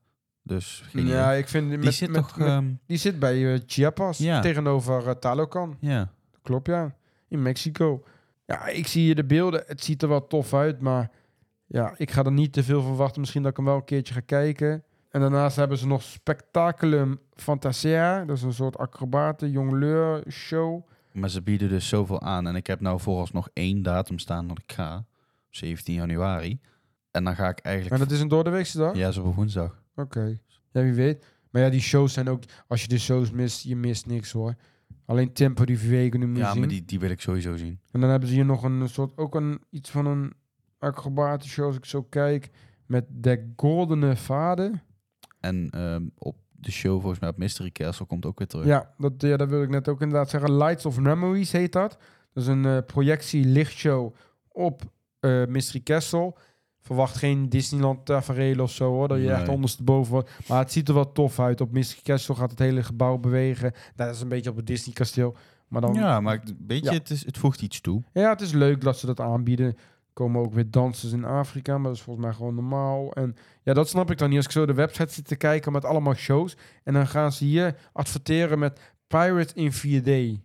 Dus 0.47 0.83
geen 0.89 1.05
Ja, 1.07 1.27
idee. 1.27 1.39
ik 1.39 1.47
vind... 1.47 1.69
Met, 1.69 1.81
die 1.81 1.91
zit 1.91 2.09
met- 2.09 2.21
toch... 2.21 2.37
met- 2.37 2.47
ehm, 2.47 2.71
die 2.85 2.97
zit 2.97 3.19
bij 3.19 3.53
eh, 3.53 3.59
Chiapas, 3.65 4.17
Ja. 4.17 4.41
tegenover 4.41 5.03
uh, 5.05 5.11
Talocan. 5.11 5.77
ja, 5.79 6.09
Klopt, 6.41 6.67
ja. 6.67 6.95
In 7.27 7.41
Mexico. 7.41 8.03
Ja, 8.45 8.67
ik 8.67 8.87
zie 8.87 9.01
hier 9.03 9.15
de 9.15 9.25
beelden. 9.25 9.63
Het 9.67 9.83
ziet 9.83 10.01
er 10.01 10.09
wel 10.09 10.27
tof 10.27 10.53
uit, 10.53 10.79
maar... 10.81 11.11
Ja, 11.67 11.93
ik 11.97 12.11
ga 12.11 12.23
er 12.23 12.31
niet 12.31 12.53
te 12.53 12.63
veel 12.63 12.81
van 12.81 12.95
wachten. 12.95 13.19
Misschien 13.19 13.41
dat 13.41 13.51
ik 13.51 13.57
hem 13.57 13.65
wel 13.65 13.75
een 13.75 13.83
keertje 13.85 14.13
ga 14.13 14.19
kijken. 14.19 14.83
En 15.09 15.21
daarnaast 15.21 15.55
hebben 15.55 15.77
ze 15.77 15.87
nog 15.87 16.03
Spectaculum 16.03 17.19
Fantasia. 17.33 18.25
Dat 18.25 18.35
is 18.37 18.43
een 18.43 18.53
soort 18.53 18.77
acrobaten, 18.77 19.51
jongleur 19.51 20.23
show. 20.31 20.87
maar 21.11 21.29
ze 21.29 21.41
bieden 21.41 21.69
dus 21.69 21.87
zoveel 21.87 22.21
aan. 22.21 22.47
En 22.47 22.55
ik 22.55 22.67
heb 22.67 22.79
nou 22.79 22.99
vooralsnog 22.99 23.49
één 23.53 23.81
datum 23.83 24.19
staan 24.19 24.47
dat 24.47 24.59
ik 24.65 24.71
ga. 24.73 25.05
17 25.49 25.93
januari. 25.95 26.59
En 27.11 27.23
dan 27.23 27.35
ga 27.35 27.49
ik 27.49 27.57
En 27.59 27.71
eigenlijk... 27.71 28.01
dat 28.03 28.11
is 28.11 28.19
een 28.19 28.27
doordeweekse 28.27 28.77
dag? 28.77 28.95
Ja, 28.95 29.11
zo 29.11 29.23
op 29.23 29.35
woensdag. 29.35 29.83
Oké. 29.95 30.39
Ja, 30.71 30.81
wie 30.81 30.93
weet. 30.93 31.25
Maar 31.49 31.61
ja, 31.61 31.69
die 31.69 31.81
shows 31.81 32.13
zijn 32.13 32.29
ook... 32.29 32.43
Als 32.67 32.81
je 32.81 32.87
de 32.87 32.99
shows 32.99 33.31
mist, 33.31 33.63
je 33.63 33.75
mist 33.75 34.05
niks 34.05 34.31
hoor. 34.31 34.55
Alleen 35.05 35.33
Tempo 35.33 35.65
die 35.65 35.79
Vega 35.79 36.17
nu 36.17 36.35
Ja, 36.35 36.53
maar 36.53 36.67
die, 36.67 36.85
die 36.85 36.99
wil 36.99 37.09
ik 37.09 37.21
sowieso 37.21 37.55
zien. 37.55 37.79
En 37.91 37.99
dan 37.99 38.09
hebben 38.09 38.29
ze 38.29 38.35
hier 38.35 38.45
nog 38.45 38.63
een 38.63 38.89
soort... 38.89 39.17
Ook 39.17 39.35
een, 39.35 39.59
iets 39.69 39.89
van 39.89 40.05
een 40.05 40.33
acrobatenshow 40.79 41.65
als 41.65 41.75
ik 41.75 41.85
zo 41.85 42.03
kijk. 42.03 42.49
Met 42.85 43.05
de 43.09 43.53
Goldene 43.55 44.15
Vader. 44.15 44.83
En 45.39 45.69
ehm, 45.69 46.03
op 46.17 46.35
de 46.51 46.71
show 46.71 46.99
volgens 46.99 47.19
mij 47.19 47.29
op 47.29 47.37
Mystery 47.37 47.71
Castle 47.71 48.05
komt 48.05 48.25
ook 48.25 48.37
weer 48.37 48.47
terug. 48.47 48.65
Ja 48.65 48.93
dat, 48.97 49.13
ja, 49.17 49.37
dat 49.37 49.49
wil 49.49 49.63
ik 49.63 49.69
net 49.69 49.87
ook 49.87 50.01
inderdaad 50.01 50.29
zeggen. 50.29 50.57
Lights 50.57 50.85
of 50.85 50.99
Memories 50.99 51.51
heet 51.51 51.71
dat. 51.71 51.97
Dat 52.33 52.43
is 52.43 52.49
een 52.49 52.65
eh, 52.65 52.77
projectie 52.85 53.45
lichtshow 53.45 54.15
op 54.47 54.81
eh, 55.19 55.45
Mystery 55.45 55.83
Castle. 55.83 56.35
Verwacht 56.85 57.15
geen 57.17 57.49
Disneyland 57.49 58.05
tafereel 58.05 58.59
of 58.63 58.71
zo 58.71 58.91
hoor. 58.91 59.07
Dat 59.07 59.17
je 59.21 59.31
echt 59.31 59.47
ondersteboven 59.47 60.11
wordt. 60.11 60.29
Maar 60.47 60.59
het 60.59 60.71
ziet 60.71 60.87
er 60.87 60.93
wel 60.93 61.11
tof 61.11 61.39
uit. 61.39 61.61
Op 61.61 61.71
Mystery 61.71 62.01
Castle 62.03 62.35
gaat 62.35 62.49
het 62.49 62.59
hele 62.59 62.83
gebouw 62.83 63.17
bewegen. 63.17 63.73
Dat 63.95 64.15
is 64.15 64.21
een 64.21 64.27
beetje 64.27 64.49
op 64.49 64.55
het 64.55 64.67
Disney 64.67 64.93
kasteel. 64.95 65.35
Maar 65.67 65.81
dan, 65.81 65.93
Ja, 65.93 66.19
maar 66.19 66.33
ik- 66.33 66.55
weet 66.67 66.83
je, 66.83 66.89
Ja. 66.89 66.97
het, 66.97 67.09
is, 67.09 67.25
het 67.25 67.37
voegt 67.37 67.61
iets 67.61 67.81
toe. 67.81 68.03
Ja, 68.13 68.29
het 68.29 68.41
is 68.41 68.51
leuk 68.51 68.81
dat 68.81 68.97
ze 68.99 69.05
dat 69.05 69.19
aanbieden. 69.19 69.77
Komen 70.13 70.41
ook 70.41 70.53
weer 70.53 70.71
dansers 70.71 71.11
in 71.13 71.25
Afrika, 71.25 71.73
maar 71.77 71.87
dat 71.87 71.95
is 71.95 72.01
volgens 72.01 72.25
mij 72.25 72.35
gewoon 72.35 72.55
normaal. 72.55 73.11
En 73.13 73.35
ja, 73.63 73.73
dat 73.73 73.89
snap 73.89 74.11
ik 74.11 74.17
dan 74.17 74.27
niet. 74.29 74.37
Als 74.37 74.45
ik 74.45 74.51
zo 74.51 74.65
de 74.65 74.73
website 74.73 75.13
zit 75.13 75.27
te 75.27 75.35
kijken 75.35 75.71
met 75.71 75.85
allemaal 75.85 76.13
shows. 76.13 76.57
En 76.83 76.93
dan 76.93 77.07
gaan 77.07 77.31
ze 77.31 77.43
hier 77.45 77.75
adverteren 77.93 78.59
met 78.59 78.79
Pirates 79.07 79.53
in 79.53 79.71
4D. 79.73 80.39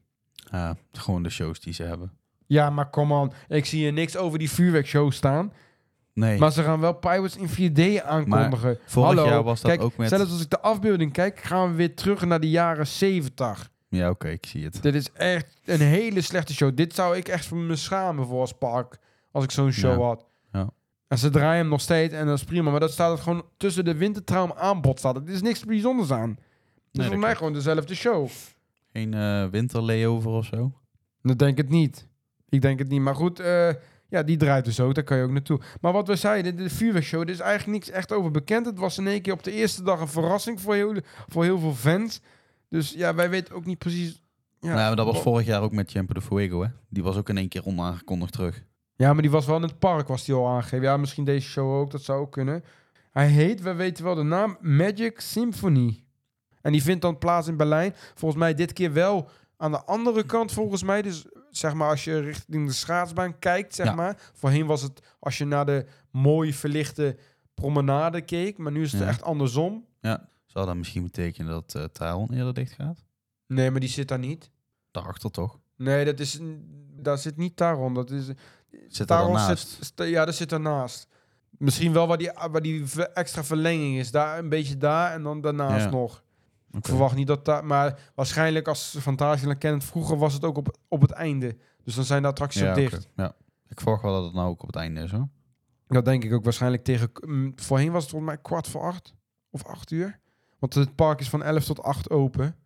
Ja, 0.50 0.76
gewoon 0.92 1.22
de 1.22 1.30
shows 1.30 1.60
die 1.60 1.72
ze 1.72 1.82
hebben. 1.82 2.12
Ja, 2.46 2.70
maar 2.70 2.90
come 2.90 3.14
on. 3.14 3.32
Ik 3.48 3.64
zie 3.64 3.78
hier 3.80 3.92
niks 3.92 4.16
over 4.16 4.38
die 4.38 4.50
vuurwerkshow 4.50 5.12
staan. 5.12 5.52
Nee, 6.20 6.38
Maar 6.38 6.52
ze 6.52 6.62
gaan 6.62 6.80
wel 6.80 6.92
Pirates 6.92 7.36
in 7.36 7.48
4D 7.72 8.04
aankondigen. 8.04 8.78
vorig 8.84 9.08
Hallo. 9.08 9.26
jaar 9.26 9.42
was 9.42 9.60
dat 9.60 9.70
Kijk, 9.70 9.82
ook 9.82 9.96
met... 9.96 10.08
zelfs 10.08 10.30
als 10.32 10.42
ik 10.42 10.50
de 10.50 10.60
afbeelding 10.60 11.12
kijk, 11.12 11.38
gaan 11.40 11.70
we 11.70 11.74
weer 11.76 11.94
terug 11.94 12.24
naar 12.24 12.40
de 12.40 12.50
jaren 12.50 12.86
70. 12.86 13.70
Ja, 13.88 14.10
oké, 14.10 14.28
ik 14.28 14.46
zie 14.46 14.64
het. 14.64 14.82
Dit 14.82 14.94
is 14.94 15.12
echt 15.12 15.60
een 15.64 15.80
hele 15.80 16.20
slechte 16.20 16.54
show. 16.54 16.76
Dit 16.76 16.94
zou 16.94 17.16
ik 17.16 17.28
echt 17.28 17.46
voor 17.46 17.58
me 17.58 17.76
schamen 17.76 18.26
voor 18.26 18.40
als 18.40 18.52
park. 18.52 18.98
Als 19.32 19.44
ik 19.44 19.50
zo'n 19.50 19.72
show 19.72 19.98
Ja. 20.00 20.04
had. 20.06 20.26
Ja. 20.52 20.70
En 21.08 21.18
ze 21.18 21.30
draaien 21.30 21.58
hem 21.60 21.68
nog 21.68 21.80
steeds 21.80 22.14
en 22.14 22.26
dat 22.26 22.36
is 22.36 22.44
prima. 22.44 22.70
Maar 22.70 22.80
dat 22.80 22.92
staat 22.92 23.10
het 23.10 23.20
gewoon 23.20 23.44
tussen 23.56 23.84
de 23.84 23.94
wintertraum 23.94 24.52
aanbod 24.52 24.98
staat. 24.98 25.14
Het 25.14 25.28
is 25.28 25.42
niks 25.42 25.64
bijzonders 25.64 26.10
aan. 26.10 26.38
Het 26.92 27.00
is 27.02 27.06
voor 27.06 27.18
mij 27.18 27.36
gewoon 27.36 27.52
dezelfde 27.52 27.94
show. 27.94 28.28
Geen 28.92 29.14
eh 29.14 29.46
winterlayover 29.46 30.30
of 30.30 30.44
zo? 30.44 30.72
Dat 31.22 31.38
denk 31.38 31.58
ik 31.58 31.68
niet. 31.68 32.08
Ik 32.48 32.60
denk 32.62 32.78
het 32.78 32.88
niet. 32.88 33.00
Maar 33.00 33.14
goed, 33.14 33.40
eh, 33.40 33.68
ja, 34.10 34.22
die 34.22 34.36
draait 34.36 34.64
dus 34.64 34.80
ook. 34.80 34.94
Daar 34.94 35.04
kan 35.04 35.16
je 35.16 35.22
ook 35.24 35.30
naartoe. 35.30 35.60
Maar 35.80 35.92
wat 35.92 36.06
we 36.06 36.16
zeiden, 36.16 36.56
de, 36.56 36.70
vuurwerkshow, 36.70 37.20
er 37.20 37.28
is 37.28 37.40
eigenlijk 37.40 37.78
niks 37.78 37.96
echt 37.96 38.12
over 38.12 38.30
bekend. 38.30 38.66
Het 38.66 38.78
was 38.78 38.98
in 38.98 39.06
één 39.06 39.22
keer 39.22 39.32
op 39.32 39.42
de 39.42 39.52
eerste 39.52 39.82
dag 39.82 40.00
een 40.00 40.08
verrassing 40.08 40.60
voor 40.60 40.74
heel, 40.74 40.94
voor 41.28 41.44
heel 41.44 41.58
veel 41.58 41.74
fans. 41.74 42.20
Dus 42.68 42.92
ja, 42.92 43.14
wij 43.14 43.30
weten 43.30 43.54
ook 43.54 43.64
niet 43.66 43.78
precies... 43.78 44.22
Ja, 44.60 44.74
nou, 44.74 44.96
dat 44.96 45.06
was 45.06 45.14
wa- 45.16 45.22
vorig 45.22 45.46
jaar 45.46 45.62
ook 45.62 45.72
met 45.72 45.90
Champo 45.90 46.14
de 46.14 46.20
Fuego, 46.20 46.62
hè? 46.62 46.68
Die 46.88 47.02
was 47.02 47.16
ook 47.16 47.28
in 47.28 47.36
één 47.38 47.48
keer 47.48 47.64
onaangekondigd 47.64 48.32
terug. 48.32 48.62
Ja, 48.96 49.12
maar 49.12 49.22
die 49.22 49.30
was 49.30 49.46
wel 49.46 49.56
in 49.56 49.62
het 49.62 49.78
park, 49.78 50.08
was 50.08 50.24
die 50.24 50.34
al 50.34 50.48
aangegeven. 50.48 50.84
Ja, 50.84 50.96
misschien 50.96 51.24
deze 51.24 51.48
show 51.48 51.80
ook, 51.80 51.90
dat 51.90 52.02
zou 52.02 52.20
ook 52.20 52.32
kunnen. 52.32 52.64
Hij 53.10 53.28
heet, 53.28 53.60
we 53.62 53.74
weten 53.74 54.04
wel 54.04 54.14
de 54.14 54.22
naam, 54.22 54.56
Magic 54.60 55.20
Symphony. 55.20 56.04
En 56.62 56.72
die 56.72 56.82
vindt 56.82 57.02
dan 57.02 57.18
plaats 57.18 57.48
in 57.48 57.56
Berlijn. 57.56 57.94
Volgens 58.14 58.40
mij 58.40 58.54
dit 58.54 58.72
keer 58.72 58.92
wel 58.92 59.28
aan 59.56 59.70
de 59.70 59.84
andere 59.84 60.24
kant, 60.24 60.52
volgens 60.52 60.82
mij. 60.82 61.02
Dus 61.02 61.24
zeg 61.50 61.74
maar, 61.74 61.88
als 61.88 62.04
je 62.04 62.18
richting 62.20 62.66
de 62.66 62.72
schaatsbaan 62.72 63.38
kijkt, 63.38 63.74
zeg 63.74 63.86
Ja. 63.86 63.94
maar. 63.94 64.30
Voorheen 64.32 64.66
was 64.66 64.82
het 64.82 65.02
als 65.18 65.38
je 65.38 65.44
naar 65.44 65.66
de 65.66 65.86
mooi 66.10 66.52
verlichte 66.54 67.16
promenade 67.54 68.20
keek. 68.20 68.58
Maar 68.58 68.72
nu 68.72 68.82
is 68.82 68.92
het 68.92 69.00
Ja. 69.00 69.06
echt 69.08 69.22
andersom. 69.22 69.84
Zou 70.46 70.66
dat 70.66 70.76
misschien 70.76 71.02
betekenen 71.02 71.50
dat 71.52 71.74
eh 71.74 71.84
Taron 71.84 72.32
eerder 72.32 72.54
dicht 72.54 72.72
gaat? 72.72 73.04
Nee, 73.46 73.70
maar 73.70 73.80
die 73.80 73.88
zit 73.88 74.08
daar 74.08 74.18
niet. 74.18 74.50
Daarachter 74.90 75.30
toch? 75.30 75.58
Nee, 75.76 76.04
dat 76.04 76.20
is, 76.20 76.38
daar 76.96 77.18
zit 77.18 77.36
niet 77.36 77.56
Taron. 77.56 77.94
Dat 77.94 78.10
is, 78.10 78.26
Zit 78.88 79.06
Taron? 79.06 79.56
Zit, 79.56 79.92
ja, 79.96 80.24
dat 80.24 80.34
zit 80.34 80.48
daarnaast. 80.48 81.06
Misschien 81.50 81.92
wel 81.92 82.06
waar 82.06 82.18
die, 82.18 82.30
waar 82.50 82.62
die 82.62 82.84
extra 83.14 83.44
verlenging 83.44 83.98
is. 83.98 84.10
Daar 84.10 84.38
een 84.38 84.48
beetje 84.48 84.76
daar 84.78 85.12
en 85.12 85.22
dan 85.22 85.40
daarnaast 85.40 85.84
Ja. 85.84 85.90
nog. 85.90 86.22
Ik 86.72 86.86
verwacht 86.86 87.16
niet 87.16 87.26
dat 87.26 87.44
daar... 87.44 87.64
Maar 87.64 87.98
waarschijnlijk 88.14 88.68
als 88.68 88.96
Fantasieland 89.00 89.58
kent 89.58 89.84
vroeger 89.84 90.16
was 90.16 90.32
het 90.34 90.44
ook 90.44 90.56
op, 90.56 90.76
op 90.88 91.00
het 91.00 91.10
einde. 91.10 91.56
Dus 91.84 91.94
dan 91.94 92.04
zijn 92.04 92.22
de 92.22 92.28
attracties 92.28 92.62
Ja, 92.62 92.68
ook 92.68 92.74
dicht. 92.74 93.08
Ja. 93.16 93.34
Ik 93.68 93.80
verwacht 93.80 94.02
wel 94.02 94.12
dat 94.14 94.24
het 94.24 94.34
nou 94.34 94.48
ook 94.48 94.60
op 94.60 94.66
het 94.66 94.76
einde 94.76 95.00
is, 95.00 95.10
hoor. 95.10 95.28
Dat 95.88 96.04
denk 96.04 96.24
ik 96.24 96.32
ook 96.32 96.44
waarschijnlijk 96.44 96.84
tegen... 96.84 97.10
mm, 97.26 97.52
voorheen 97.56 97.92
was 97.92 98.02
het 98.02 98.10
volgens 98.10 98.32
mij 98.32 98.40
kwart 98.42 98.68
voor 98.68 98.82
acht. 98.82 99.14
Of 99.50 99.64
acht 99.64 99.90
uur. 99.90 100.18
Want 100.58 100.74
het 100.74 100.94
park 100.94 101.20
is 101.20 101.28
van 101.28 101.42
11 101.42 101.64
tot 101.64 101.82
8 101.82 102.10
open. 102.10 102.56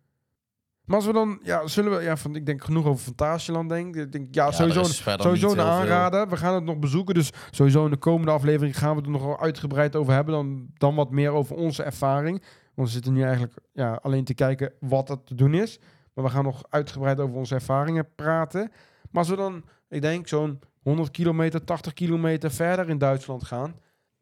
Maar 0.85 0.95
als 0.95 1.05
we 1.05 1.13
dan... 1.13 1.39
Ja, 1.43 1.67
zullen 1.67 1.97
we... 1.97 2.03
Ja, 2.03 2.17
van, 2.17 2.35
ik 2.35 2.45
denk 2.45 2.63
genoeg 2.63 2.85
over 2.85 3.03
Fantasieland, 3.03 3.69
denk 3.69 3.95
ik. 3.95 4.11
Denk, 4.11 4.35
ja, 4.35 4.45
Ja, 4.45 4.51
sowieso... 4.51 4.83
Sowieso 4.83 5.47
een 5.47 5.53
veel. 5.55 5.63
aanrader. 5.63 6.29
We 6.29 6.37
gaan 6.37 6.53
het 6.55 6.63
nog 6.63 6.77
bezoeken. 6.77 7.13
Dus 7.15 7.31
sowieso 7.51 7.85
in 7.85 7.91
de 7.91 7.97
komende 7.97 8.31
aflevering 8.31 8.77
gaan 8.77 8.89
we 8.89 8.95
het 8.95 9.05
er 9.05 9.11
nog 9.11 9.23
wel 9.23 9.39
uitgebreid 9.39 9.95
over 9.95 10.13
hebben. 10.13 10.33
Dan, 10.33 10.67
dan 10.73 10.95
wat 10.95 11.11
meer 11.11 11.31
over 11.31 11.55
onze 11.55 11.83
ervaring. 11.83 12.43
Want 12.75 12.87
we 12.87 12.93
zitten 12.93 13.13
nu 13.13 13.23
eigenlijk 13.23 13.53
ja, 13.73 13.99
alleen 14.01 14.23
te 14.23 14.33
kijken 14.33 14.73
wat 14.79 15.09
er 15.09 15.23
te 15.23 15.35
doen 15.35 15.53
is. 15.53 15.79
Maar 16.13 16.23
we 16.23 16.29
gaan 16.29 16.43
nog 16.43 16.63
uitgebreid 16.69 17.19
over 17.19 17.35
onze 17.35 17.55
ervaringen 17.55 18.07
praten. 18.15 18.71
Maar 19.11 19.21
als 19.21 19.29
we 19.29 19.35
dan, 19.35 19.63
ik 19.89 20.01
denk, 20.01 20.27
zo'n 20.27 20.59
100 20.83 21.11
kilometer, 21.11 21.63
80 21.63 21.93
kilometer 21.93 22.51
verder 22.51 22.89
in 22.89 22.97
Duitsland 22.97 23.43
gaan. 23.43 23.75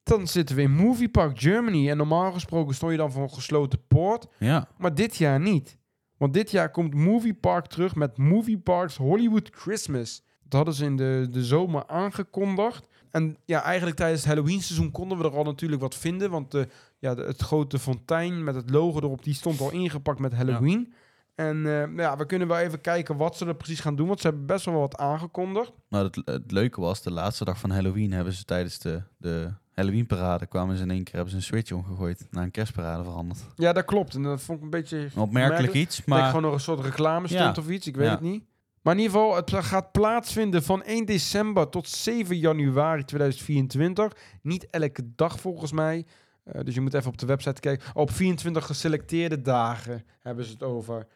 Dan 0.04 0.28
zitten 0.28 0.56
we 0.56 0.62
in 0.62 0.76
Movie 0.76 1.10
Park 1.10 1.40
Germany. 1.40 1.90
En 1.90 1.98
normaal 1.98 2.32
gesproken 2.32 2.76
stond 2.76 2.92
je 2.92 2.98
dan 2.98 3.12
voor 3.12 3.24
een 3.24 3.30
gesloten 3.34 3.88
poort. 3.88 4.28
Ja, 4.40 4.68
Maar 4.78 4.96
dit 4.96 5.16
jaar 5.16 5.40
niet. 5.40 5.78
Want 6.18 6.34
dit 6.34 6.52
jaar 6.52 6.72
komt 6.72 6.94
Movie 6.94 7.34
Park 7.34 7.66
terug 7.66 7.96
met 7.96 8.18
Movie 8.18 8.58
Parks 8.58 8.98
Hollywood 8.98 9.50
Christmas. 9.52 10.24
Dat 10.44 10.54
hadden 10.54 10.74
ze 10.74 10.86
in 10.86 10.96
de, 10.96 11.28
de 11.32 11.44
zomer 11.44 11.88
aangekondigd. 11.88 12.88
En 13.14 13.38
ja, 13.46 13.62
eigenlijk 13.64 13.98
tijdens 13.98 14.20
het 14.24 14.30
Halloween 14.34 14.62
seizoen 14.62 14.92
konden 14.92 15.18
we 15.18 15.24
er 15.24 15.36
al 15.38 15.44
natuurlijk 15.44 15.82
wat 15.82 15.96
vinden. 15.96 16.30
Want 16.32 16.52
de, 16.52 16.68
ja, 17.00 17.16
de- 17.16 17.22
het 17.24 17.42
grote 17.42 17.80
fontein 17.80 18.44
met 18.44 18.56
het 18.56 18.70
logo 18.70 18.98
erop, 19.00 19.24
die 19.24 19.34
stond 19.34 19.60
al 19.60 19.72
ingepakt 19.72 20.20
met 20.20 20.34
Halloween. 20.34 20.94
En 21.36 21.66
eh, 21.66 21.96
ja, 21.98 22.18
we 22.18 22.26
kunnen 22.26 22.48
wel 22.48 22.58
even 22.58 22.82
kijken 22.82 23.18
wat 23.18 23.38
ze 23.38 23.46
er 23.46 23.56
precies 23.56 23.80
gaan 23.80 23.96
doen. 23.96 24.08
Want 24.08 24.20
ze 24.22 24.28
hebben 24.28 24.46
best 24.46 24.66
wel 24.66 24.80
wat 24.80 24.98
aangekondigd. 24.98 25.72
nou 25.90 26.06
het, 26.06 26.22
het 26.26 26.52
leuke 26.52 26.82
was, 26.82 27.02
de 27.02 27.12
laatste 27.12 27.46
dag 27.46 27.60
van 27.60 27.70
Halloween 27.70 28.12
hebben 28.12 28.34
ze 28.34 28.44
tijdens 28.44 28.80
de, 28.80 29.02
de 29.18 29.50
Halloween-parade 29.72 30.46
kwamen 30.46 30.78
ze 30.78 30.84
in 30.84 30.92
één 30.92 31.04
keer, 31.04 31.14
hebben 31.14 31.32
ze 31.32 31.38
een 31.38 31.44
switch 31.44 31.72
omgegooid, 31.72 32.28
naar 32.32 32.44
een 32.44 32.52
kerstparade 32.52 33.04
veranderd. 33.04 33.40
Ja, 33.56 33.74
dat 33.74 33.86
klopt. 33.86 34.16
En 34.16 34.24
dat 34.24 34.42
vond 34.42 34.58
ik 34.58 34.64
een 34.64 34.70
beetje... 34.70 34.98
Een 34.98 35.22
opmerkelijk 35.22 35.74
iets, 35.74 36.00
Ik 36.00 36.06
maar 36.06 36.26
gewoon 36.28 36.42
nog 36.42 36.54
een 36.54 36.60
soort 36.60 36.80
reclame 36.80 37.28
stond 37.28 37.56
Ja. 37.56 37.62
of 37.62 37.70
iets. 37.70 37.88
Ik 37.88 37.96
weet 37.96 38.06
Ja. 38.06 38.12
het 38.12 38.22
niet. 38.22 38.44
Maar 38.84 38.94
in 38.94 39.02
ieder 39.02 39.18
geval, 39.18 39.36
het 39.36 39.54
gaat 39.54 39.92
plaatsvinden 39.92 40.64
van 40.64 40.84
1 40.84 41.06
december 41.06 41.70
tot 41.70 41.88
7 41.90 42.38
januari 42.38 43.04
2024. 43.04 44.14
Niet 44.42 44.70
elke 44.70 45.04
dag 45.16 45.40
volgens 45.40 45.72
mij. 45.72 46.06
Eh, 46.44 46.64
dus 46.64 46.76
je 46.76 46.82
moet 46.82 46.94
even 46.94 47.10
op 47.12 47.18
de 47.18 47.26
website 47.26 47.60
kijken. 47.60 47.88
Op 47.94 48.12
24 48.12 48.66
geselecteerde 48.66 49.42
dagen 49.42 50.06
hebben 50.22 50.46
ze 50.46 50.52
het 50.52 50.64
over. 50.64 51.08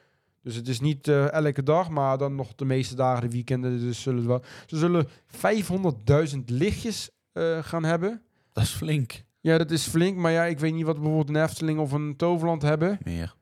Dus 0.43 0.55
het 0.55 0.67
is 0.67 0.79
niet 0.79 1.07
eh, 1.07 1.31
elke 1.31 1.63
dag, 1.63 1.89
maar 1.89 2.17
dan 2.17 2.35
nog 2.35 2.55
de 2.55 2.65
meeste 2.65 2.95
dagen, 2.95 3.21
de 3.21 3.35
weekenden. 3.35 3.79
Dus 3.79 4.01
zullen 4.01 4.27
wel. 4.27 4.43
Ze 4.65 4.77
zullen 4.77 5.07
500.000 6.35 6.37
lichtjes 6.45 7.09
eh, 7.31 7.63
gaan 7.63 7.83
hebben. 7.83 8.21
dat 8.53 8.63
is 8.63 8.71
flink. 8.71 9.23
Ja, 9.39 9.57
dat 9.57 9.71
is 9.71 9.87
flink. 9.87 10.17
Maar 10.17 10.31
ja, 10.31 10.43
ik 10.43 10.59
weet 10.59 10.73
niet 10.73 10.85
wat 10.85 10.95
bijvoorbeeld 10.95 11.29
een 11.29 11.43
Efteling 11.43 11.79
of 11.79 11.91
een 11.91 12.15
Toverland 12.15 12.61
hebben. 12.61 12.97
Meer. 13.03 13.35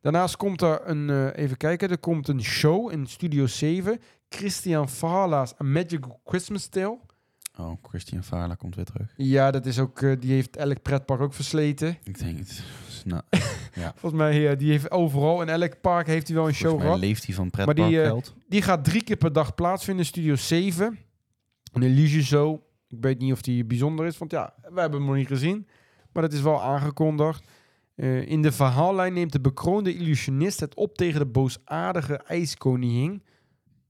Daarnaast 0.00 0.36
komt 0.36 0.62
er 0.62 0.80
een, 0.88 1.10
eh, 1.10 1.42
even 1.44 1.56
kijken, 1.56 1.90
er 1.90 1.98
komt 1.98 2.28
een 2.28 2.42
show 2.42 2.92
in 2.92 3.06
Studio 3.06 3.46
7. 3.46 4.00
Christian 4.28 4.88
Fahala's 4.88 5.52
A 5.60 5.64
Magical 5.64 6.20
Christmas 6.24 6.66
Tale. 6.66 6.98
Oh, 7.58 7.72
Christian 7.82 8.24
Vaarla 8.24 8.54
komt 8.54 8.74
weer 8.74 8.84
terug. 8.84 9.12
Ja, 9.16 9.50
dat 9.50 9.66
is 9.66 9.78
ook, 9.78 10.02
eh, 10.02 10.12
die 10.18 10.32
heeft 10.32 10.56
elk 10.56 10.82
pretpark 10.82 11.20
ook 11.20 11.34
versleten. 11.34 11.98
Ik 12.02 12.18
denk 12.18 12.38
het. 12.38 12.62
Nou, 13.04 13.22
Volgens 13.96 14.22
mij, 14.22 14.40
ja, 14.40 14.54
die 14.54 14.70
heeft 14.70 14.90
overal, 14.90 15.42
in 15.42 15.48
elk 15.48 15.80
park 15.80 16.06
heeft 16.06 16.26
hij 16.26 16.36
wel 16.36 16.46
een 16.46 16.54
show 16.54 16.68
volgens 16.68 16.88
gehad. 16.88 17.04
leeft 17.04 17.26
hij 17.26 17.34
van 17.34 17.50
Maar 17.52 17.74
die, 17.74 17.84
eh, 17.84 17.90
pretparkgeld. 17.90 18.34
Die 18.48 18.62
gaat 18.62 18.84
drie 18.84 19.04
keer 19.04 19.16
per 19.16 19.32
dag 19.32 19.54
plaatsvinden 19.54 20.04
in 20.04 20.10
Studio 20.10 20.36
7. 20.36 20.98
Een 21.72 21.82
Illusie 21.82 22.22
Show. 22.22 22.60
Ik 22.88 22.98
weet 23.00 23.18
niet 23.18 23.32
of 23.32 23.42
die 23.42 23.64
bijzonder 23.64 24.06
is, 24.06 24.18
want 24.18 24.30
ja, 24.30 24.54
we 24.62 24.80
hebben 24.80 24.98
hem 24.98 25.08
nog 25.08 25.16
niet 25.16 25.26
gezien. 25.26 25.68
Maar 26.12 26.22
het 26.22 26.32
is 26.32 26.40
wel 26.40 26.62
aangekondigd. 26.62 27.44
Eh, 28.00 28.26
in 28.26 28.42
de 28.42 28.52
verhaallijn 28.52 29.12
neemt 29.12 29.32
de 29.32 29.40
bekroonde 29.40 29.94
illusionist 29.94 30.60
het 30.60 30.74
op 30.74 30.96
tegen 30.96 31.20
de 31.20 31.26
boosaardige 31.26 32.16
ijskoningin. 32.16 33.22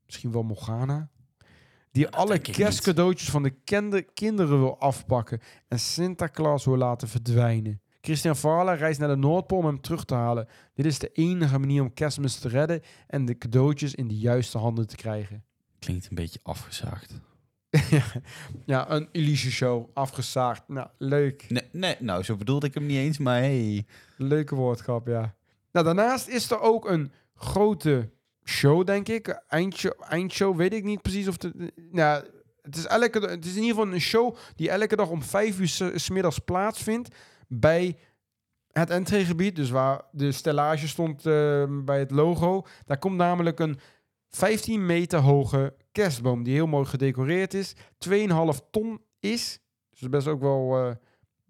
Misschien 0.06 0.32
wel 0.32 0.42
Morgana. 0.42 1.08
Die 1.92 2.08
alle 2.08 2.38
kerstcadeautjes 2.38 3.30
van 3.30 3.42
de 3.42 4.04
kinderen 4.14 4.58
wil 4.58 4.78
afpakken. 4.78 5.40
En 5.68 5.78
Sinterklaas 5.78 6.64
wil 6.64 6.76
laten 6.76 7.08
verdwijnen. 7.08 7.80
Christian 8.00 8.36
Varla 8.36 8.72
reist 8.72 8.98
naar 8.98 9.08
de 9.08 9.16
Noordpool 9.16 9.58
om 9.58 9.66
hem 9.66 9.80
terug 9.80 10.04
te 10.04 10.14
halen. 10.14 10.48
Dit 10.74 10.86
is 10.86 10.98
de 10.98 11.10
enige 11.12 11.58
manier 11.58 11.82
om 11.82 11.94
kerstmis 11.94 12.38
te 12.38 12.48
redden 12.48 12.82
en 13.06 13.24
de 13.24 13.38
cadeautjes 13.38 13.94
in 13.94 14.08
de 14.08 14.18
juiste 14.18 14.58
handen 14.58 14.86
te 14.86 14.96
krijgen. 14.96 15.44
Klinkt 15.78 16.06
een 16.08 16.14
beetje 16.14 16.40
afgezaagd. 16.42 17.20
ja, 18.66 18.90
een 18.90 19.08
illusie 19.12 19.50
show, 19.50 19.88
afgezaagd. 19.94 20.62
Nou, 20.66 20.88
leuk. 20.98 21.46
Nee, 21.48 21.62
nee, 21.72 21.96
nou, 21.98 22.22
zo 22.22 22.36
bedoelde 22.36 22.66
ik 22.66 22.74
hem 22.74 22.86
niet 22.86 22.98
eens, 22.98 23.18
maar 23.18 23.38
hey. 23.38 23.86
Leuke 24.16 24.54
woordgrap, 24.54 25.06
ja. 25.06 25.34
Nou, 25.72 25.84
daarnaast 25.86 26.28
is 26.28 26.50
er 26.50 26.60
ook 26.60 26.88
een 26.88 27.12
grote 27.34 28.10
show, 28.44 28.86
denk 28.86 29.08
ik. 29.08 29.42
Eindshow, 29.48 29.92
eindshow 30.08 30.56
weet 30.56 30.72
ik 30.72 30.84
niet 30.84 31.02
precies 31.02 31.28
of 31.28 31.42
het... 31.42 31.52
Nou, 31.90 32.24
het 32.62 32.76
is, 32.76 32.86
elke, 32.86 33.18
het 33.18 33.44
is 33.44 33.56
in 33.56 33.62
ieder 33.62 33.76
geval 33.76 33.92
een 33.92 34.00
show 34.00 34.36
die 34.56 34.70
elke 34.70 34.96
dag 34.96 35.08
om 35.08 35.22
vijf 35.22 35.60
uur 35.60 36.12
middags 36.12 36.38
plaatsvindt 36.38 37.14
bij 37.48 37.96
het 38.72 38.90
entreegebied. 38.90 39.56
Dus 39.56 39.70
waar 39.70 40.02
de 40.12 40.32
stellage 40.32 40.88
stond 40.88 41.26
eh, 41.26 41.64
bij 41.68 41.98
het 41.98 42.10
logo. 42.10 42.66
Daar 42.84 42.98
komt 42.98 43.16
namelijk 43.16 43.60
een 43.60 43.78
15 44.30 44.86
meter 44.86 45.18
hoge 45.18 45.74
kerstboom 45.92 46.42
die 46.42 46.54
heel 46.54 46.66
mooi 46.66 46.84
gedecoreerd 46.86 47.54
is. 47.54 47.74
2,5 48.08 48.14
ton 48.70 49.00
is. 49.20 49.60
Dus 49.90 50.08
best 50.08 50.26
ook 50.26 50.40
wel... 50.40 50.86
eh, 50.86 50.94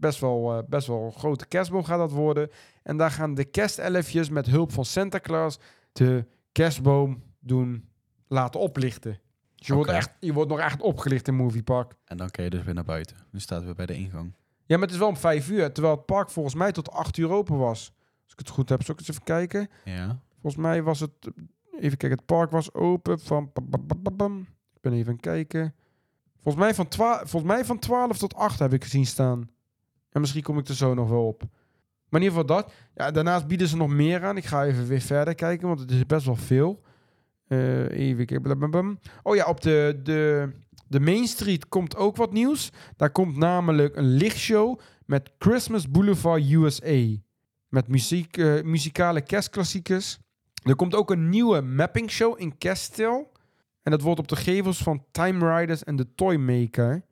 best 0.00 0.20
wel, 0.20 0.56
eh, 0.56 0.62
best 0.68 0.86
wel 0.86 1.04
een 1.04 1.12
grote 1.12 1.46
kerstboom 1.46 1.84
gaat 1.84 1.98
dat 1.98 2.12
worden. 2.12 2.50
En 2.82 2.96
daar 2.96 3.10
gaan 3.10 3.34
de 3.34 3.44
kerstelfjes 3.44 4.28
met 4.28 4.46
hulp 4.46 4.72
van 4.72 4.84
Santa 4.84 5.20
Claus 5.20 5.58
de 5.92 6.26
kerstboom 6.52 7.22
doen 7.38 7.88
laten 8.28 8.60
oplichten. 8.60 9.20
Dus 9.56 9.66
je, 9.66 9.74
wordt 9.74 9.90
echt, 9.90 10.10
je 10.20 10.32
wordt 10.32 10.50
nog 10.50 10.58
echt 10.58 10.80
opgelicht 10.80 11.28
in 11.28 11.34
Movie 11.34 11.62
Park. 11.62 11.94
En 12.04 12.16
dan 12.16 12.30
kun 12.30 12.44
je 12.44 12.50
dus 12.50 12.62
weer 12.62 12.74
naar 12.74 12.84
buiten. 12.84 13.16
Nu 13.30 13.40
staat 13.40 13.64
weer 13.64 13.74
bij 13.74 13.86
de 13.86 13.94
ingang. 13.94 14.34
Ja, 14.66 14.76
maar 14.76 14.84
het 14.84 14.94
is 14.94 14.98
wel 14.98 15.08
om 15.08 15.16
vijf 15.16 15.50
uur. 15.50 15.72
Terwijl 15.72 15.96
het 15.96 16.06
park 16.06 16.30
volgens 16.30 16.54
mij 16.54 16.72
tot 16.72 16.90
acht 16.90 17.16
uur 17.16 17.30
open 17.30 17.58
was. 17.58 17.92
Als 18.24 18.32
ik 18.32 18.38
het 18.38 18.48
goed 18.48 18.68
heb, 18.68 18.82
zal 18.82 18.94
ik 18.94 19.00
eens 19.00 19.10
even 19.10 19.22
kijken. 19.22 19.68
Ja. 19.84 20.20
Volgens 20.40 20.62
mij 20.62 20.82
was 20.82 21.00
het... 21.00 21.12
Even 21.80 21.96
kijken, 21.96 22.18
het 22.18 22.26
park 22.26 22.50
was 22.50 22.74
open 22.74 23.20
van... 23.20 23.50
Ik 24.74 24.80
ben 24.80 24.92
even 24.92 25.20
kijken. 25.20 25.74
Volgens 26.42 26.64
mij, 26.64 26.74
van 26.74 26.88
12, 26.88 27.18
volgens 27.18 27.52
mij 27.52 27.64
van 27.64 27.78
12 27.78 28.18
tot 28.18 28.34
8 28.34 28.58
heb 28.58 28.72
ik 28.72 28.84
gezien 28.84 29.06
staan. 29.06 29.50
En 30.10 30.20
misschien 30.20 30.42
kom 30.42 30.58
ik 30.58 30.68
er 30.68 30.74
zo 30.74 30.94
nog 30.94 31.08
wel 31.08 31.26
op. 31.26 31.42
Maar 32.08 32.20
in 32.20 32.26
ieder 32.26 32.40
geval 32.40 32.56
dat. 32.56 32.72
Ja, 32.94 33.10
daarnaast 33.10 33.46
bieden 33.46 33.68
ze 33.68 33.76
nog 33.76 33.88
meer 33.88 34.24
aan. 34.24 34.36
Ik 34.36 34.44
ga 34.44 34.64
even 34.64 34.86
weer 34.86 35.00
verder 35.00 35.34
kijken, 35.34 35.68
want 35.68 35.80
het 35.80 35.90
is 35.90 36.06
best 36.06 36.26
wel 36.26 36.36
veel. 36.36 36.82
Eh, 37.46 37.90
even 37.90 38.26
kijken. 38.26 39.00
Oh 39.22 39.36
ja, 39.36 39.46
op 39.46 39.60
de, 39.60 40.00
de, 40.02 40.50
de 40.88 41.00
Main 41.00 41.26
Street 41.26 41.68
komt 41.68 41.96
ook 41.96 42.16
wat 42.16 42.32
nieuws. 42.32 42.70
Daar 42.96 43.10
komt 43.10 43.36
namelijk 43.36 43.96
een 43.96 44.08
lichtshow 44.08 44.78
met 45.06 45.30
Christmas 45.38 45.90
Boulevard 45.90 46.50
USA. 46.50 47.16
Met 47.68 47.88
muziek, 47.88 48.36
eh, 48.36 48.62
muzikale 48.62 49.20
kerstklassiekers. 49.20 50.18
Er 50.62 50.76
komt 50.76 50.94
ook 50.94 51.10
een 51.10 51.28
nieuwe 51.28 51.60
mapping 51.60 52.10
show 52.10 52.40
in 52.40 52.58
kerststijl. 52.58 53.32
En 53.82 53.90
dat 53.90 54.00
wordt 54.02 54.20
op 54.20 54.28
de 54.28 54.36
gevels 54.36 54.78
van 54.78 55.04
Time 55.10 55.56
Riders 55.58 55.84
en 55.84 55.96
de 55.96 56.14
Toymaker. 56.14 57.02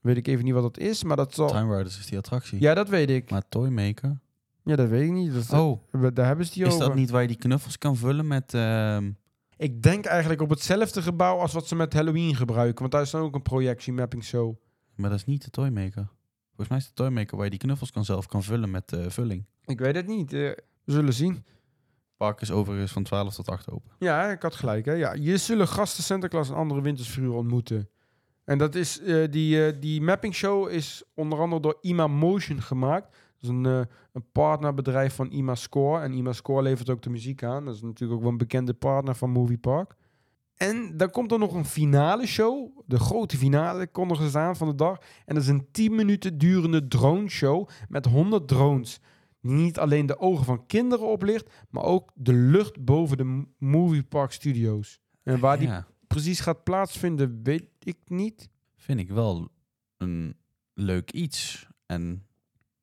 Weet 0.00 0.16
ik 0.16 0.26
even 0.26 0.44
niet 0.44 0.54
wat 0.54 0.62
dat 0.62 0.78
is, 0.78 1.02
maar 1.04 1.16
dat 1.16 1.34
zal... 1.34 1.48
Time 1.48 1.76
Riders 1.76 1.98
is 1.98 2.06
die 2.06 2.18
attractie. 2.18 2.60
Ja, 2.60 2.74
dat 2.74 2.88
weet 2.88 3.10
ik. 3.10 3.30
Maar 3.30 3.42
Toymaker? 3.48 4.18
Ja, 4.64 4.76
dat 4.76 4.88
weet 4.88 5.02
ik 5.06 5.12
niet. 5.12 5.32
Dat, 5.34 5.52
Oh, 5.60 5.80
Daar 6.14 6.26
hebben 6.26 6.46
ze 6.46 6.52
die 6.52 6.64
is 6.66 6.72
over. 6.74 6.86
dat 6.86 6.94
niet 6.94 7.10
waar 7.10 7.22
je 7.22 7.28
die 7.28 7.36
knuffels 7.36 7.78
kan 7.78 7.96
vullen 7.96 8.26
met... 8.26 8.54
ehm, 8.54 9.10
Ik 9.56 9.82
denk 9.82 10.04
eigenlijk 10.04 10.40
op 10.42 10.50
hetzelfde 10.50 11.02
gebouw 11.02 11.38
als 11.38 11.52
wat 11.52 11.66
ze 11.68 11.74
met 11.76 11.92
Halloween 11.92 12.36
gebruiken. 12.36 12.78
Want 12.80 12.92
daar 12.92 13.02
is 13.02 13.10
dan 13.10 13.20
ook 13.20 13.34
een 13.34 13.42
projectie 13.42 13.92
mapping 13.92 14.24
show. 14.24 14.54
Maar 14.94 15.10
dat 15.10 15.18
is 15.18 15.24
niet 15.24 15.44
de 15.44 15.50
Toymaker. 15.50 16.08
Volgens 16.46 16.68
mij 16.68 16.78
is 16.78 16.86
de 16.86 16.92
Toymaker 16.94 17.34
waar 17.36 17.44
je 17.44 17.50
die 17.50 17.58
knuffels 17.60 17.90
kan 17.92 18.04
zelf 18.04 18.26
kan 18.26 18.42
vullen 18.42 18.70
met 18.70 18.92
eh, 18.92 19.04
vulling. 19.08 19.44
Ik 19.64 19.78
weet 19.78 19.94
het 19.94 20.06
niet. 20.06 20.32
eh, 20.32 20.40
we 20.84 20.92
zullen 20.92 21.12
zien. 21.14 21.44
Park 22.16 22.40
is 22.40 22.50
overigens 22.50 22.92
van 22.92 23.02
12 23.02 23.34
tot 23.34 23.48
8 23.48 23.70
open. 23.70 23.90
Ja, 23.98 24.30
ik 24.30 24.42
had 24.42 24.54
gelijk. 24.54 24.84
Hè? 24.84 24.92
Ja, 24.92 25.12
je 25.12 25.36
zullen 25.36 25.68
gasten 25.68 26.04
Sinterklaas 26.04 26.48
en 26.48 26.54
andere 26.54 26.80
wintersfiguren 26.80 27.36
ontmoeten. 27.36 27.88
En 28.44 28.58
dat 28.58 28.74
is, 28.74 29.00
eh, 29.00 29.24
die, 29.30 29.66
eh, 29.66 29.80
die 29.80 30.02
mapping 30.02 30.34
show 30.34 30.68
is 30.68 31.02
onder 31.14 31.38
andere 31.38 31.60
door 31.60 31.78
IMA 31.80 32.06
Motion 32.06 32.62
gemaakt. 32.62 33.10
Dat 33.10 33.42
is 33.42 33.48
een, 33.48 33.66
eh, 33.66 33.80
een 34.12 34.24
partnerbedrijf 34.32 35.14
van 35.14 35.30
IMA 35.30 35.54
Score. 35.54 36.02
En 36.02 36.12
IMA 36.12 36.32
Score 36.32 36.62
levert 36.62 36.90
ook 36.90 37.02
de 37.02 37.10
muziek 37.10 37.42
aan. 37.42 37.64
Dat 37.64 37.74
is 37.74 37.82
natuurlijk 37.82 38.20
ook 38.20 38.28
een 38.28 38.36
bekende 38.36 38.74
partner 38.74 39.14
van 39.14 39.30
Movie 39.30 39.58
Park. 39.58 39.94
En 40.56 40.96
dan 40.96 41.10
komt 41.10 41.32
er 41.32 41.38
nog 41.38 41.54
een 41.54 41.64
finale 41.64 42.26
show. 42.26 42.78
De 42.86 42.98
grote 42.98 43.36
finale 43.36 43.86
kondigen 43.86 44.30
ze 44.30 44.38
aan 44.38 44.56
van 44.56 44.68
de 44.68 44.74
dag. 44.74 44.98
En 45.24 45.34
dat 45.34 45.42
is 45.42 45.48
een 45.48 45.68
10 45.70 45.94
minuten 45.94 46.38
durende 46.38 46.88
drone 46.88 47.28
show 47.28 47.68
met 47.88 48.06
100 48.06 48.48
drones. 48.48 49.00
Niet 49.46 49.78
alleen 49.78 50.06
de 50.06 50.18
ogen 50.18 50.44
van 50.44 50.66
kinderen 50.66 51.06
oplicht, 51.10 51.50
maar 51.70 51.82
ook 51.84 52.10
de 52.14 52.32
lucht 52.32 52.84
boven 52.84 53.16
de 53.16 53.44
Movie 53.58 54.02
Park 54.02 54.32
Studios. 54.32 55.00
En 55.22 55.38
waar 55.40 55.58
die 55.58 55.68
Ja, 55.68 55.86
precies 56.06 56.40
gaat 56.40 56.64
plaatsvinden, 56.64 57.40
weet 57.42 57.64
ik 57.78 57.96
niet. 58.06 58.48
vind 58.76 59.00
ik 59.00 59.10
wel 59.10 59.48
een 59.96 60.36
leuk 60.74 61.10
iets. 61.12 61.68
En 61.86 62.26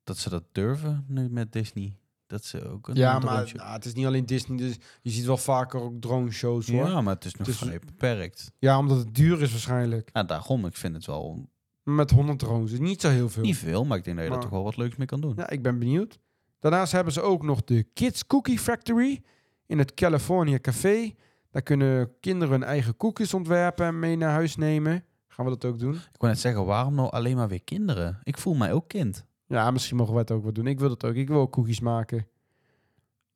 dat 0.04 0.18
ze 0.18 0.30
dat 0.30 0.44
durven 0.52 1.04
nu 1.08 1.28
met 1.30 1.52
Disney. 1.52 1.98
Dat 2.26 2.44
ze 2.44 2.68
ook 2.68 2.88
een 2.88 2.94
Ja, 2.94 3.18
maar 3.18 3.52
nou, 3.54 3.70
het 3.72 3.84
is 3.84 3.94
niet 3.94 4.06
alleen 4.06 4.26
Disney. 4.26 4.56
Dus 4.58 4.76
je 5.02 5.10
ziet 5.10 5.24
wel 5.24 5.36
vaker 5.36 5.80
ook 5.80 6.00
drone 6.00 6.30
shows 6.30 6.66
hoor. 6.68 6.76
Ja, 6.76 6.86
Ja, 6.88 7.00
maar 7.00 7.14
het 7.14 7.24
is 7.24 7.34
nog 7.34 7.46
Het 7.46 7.56
is- 7.56 7.62
vrij 7.62 7.78
beperkt. 7.78 8.52
omdat 8.60 8.98
het 8.98 9.14
duur 9.14 9.42
is 9.42 9.50
waarschijnlijk. 9.50 10.10
Ja, 10.12 10.22
daarom, 10.22 10.66
ik 10.66 10.76
vind 10.76 10.94
het 10.94 11.06
wel 11.06 11.48
Met 11.82 12.10
100 12.10 12.38
drones. 12.38 12.70
Dus 12.70 12.78
niet 12.78 13.00
zo 13.00 13.08
heel 13.08 13.28
veel. 13.28 13.42
niet 13.42 13.56
veel, 13.56 13.84
maar 13.84 13.98
ik 13.98 14.04
denk 14.04 14.16
dat 14.16 14.24
je 14.24 14.30
Maar- 14.30 14.40
er 14.40 14.44
toch 14.48 14.54
wel 14.54 14.64
wat 14.64 14.76
leuks 14.76 14.96
mee 14.96 15.06
kan 15.06 15.20
doen. 15.20 15.32
Ja, 15.36 15.50
ik 15.50 15.62
ben 15.62 15.78
benieuwd. 15.78 16.18
Daarnaast 16.64 16.92
hebben 16.92 17.12
ze 17.12 17.20
ook 17.20 17.42
nog 17.42 17.64
de 17.64 17.82
Kids 17.82 18.26
Cookie 18.26 18.58
Factory 18.58 19.22
in 19.66 19.78
het 19.78 19.94
California 19.94 20.58
Café. 20.58 21.14
Daar 21.50 21.62
kunnen 21.62 22.12
kinderen 22.20 22.54
hun 22.54 22.62
eigen 22.62 22.96
koekjes 22.96 23.34
ontwerpen 23.34 23.86
en 23.86 23.98
mee 23.98 24.16
naar 24.16 24.30
huis 24.30 24.56
nemen. 24.56 25.04
Gaan 25.28 25.44
we 25.44 25.50
dat 25.50 25.64
ook 25.64 25.78
doen? 25.78 25.94
Ik 25.94 26.18
wou 26.18 26.32
net 26.32 26.40
zeggen, 26.40 26.64
waarom 26.64 26.94
nou 26.94 27.10
alleen 27.10 27.36
maar 27.36 27.48
weer 27.48 27.64
kinderen? 27.64 28.20
Ik 28.22 28.38
voel 28.38 28.54
mij 28.54 28.72
ook 28.72 28.88
kind. 28.88 29.24
Ja, 29.46 29.70
misschien 29.70 29.96
mogen 29.96 30.14
we 30.14 30.20
het 30.20 30.30
ook 30.30 30.44
wat 30.44 30.54
doen. 30.54 30.66
Ik 30.66 30.78
wil 30.78 30.88
dat 30.88 31.04
ook. 31.04 31.14
Ik 31.14 31.28
wil 31.28 31.40
ook 31.40 31.52
koekjes 31.52 31.80
maken. 31.80 32.26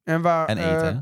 En 0.02 0.22
waar... 0.22 0.48
En 0.48 0.58
eh, 0.58 0.64
eten, 0.64 0.94
hè? 0.94 1.00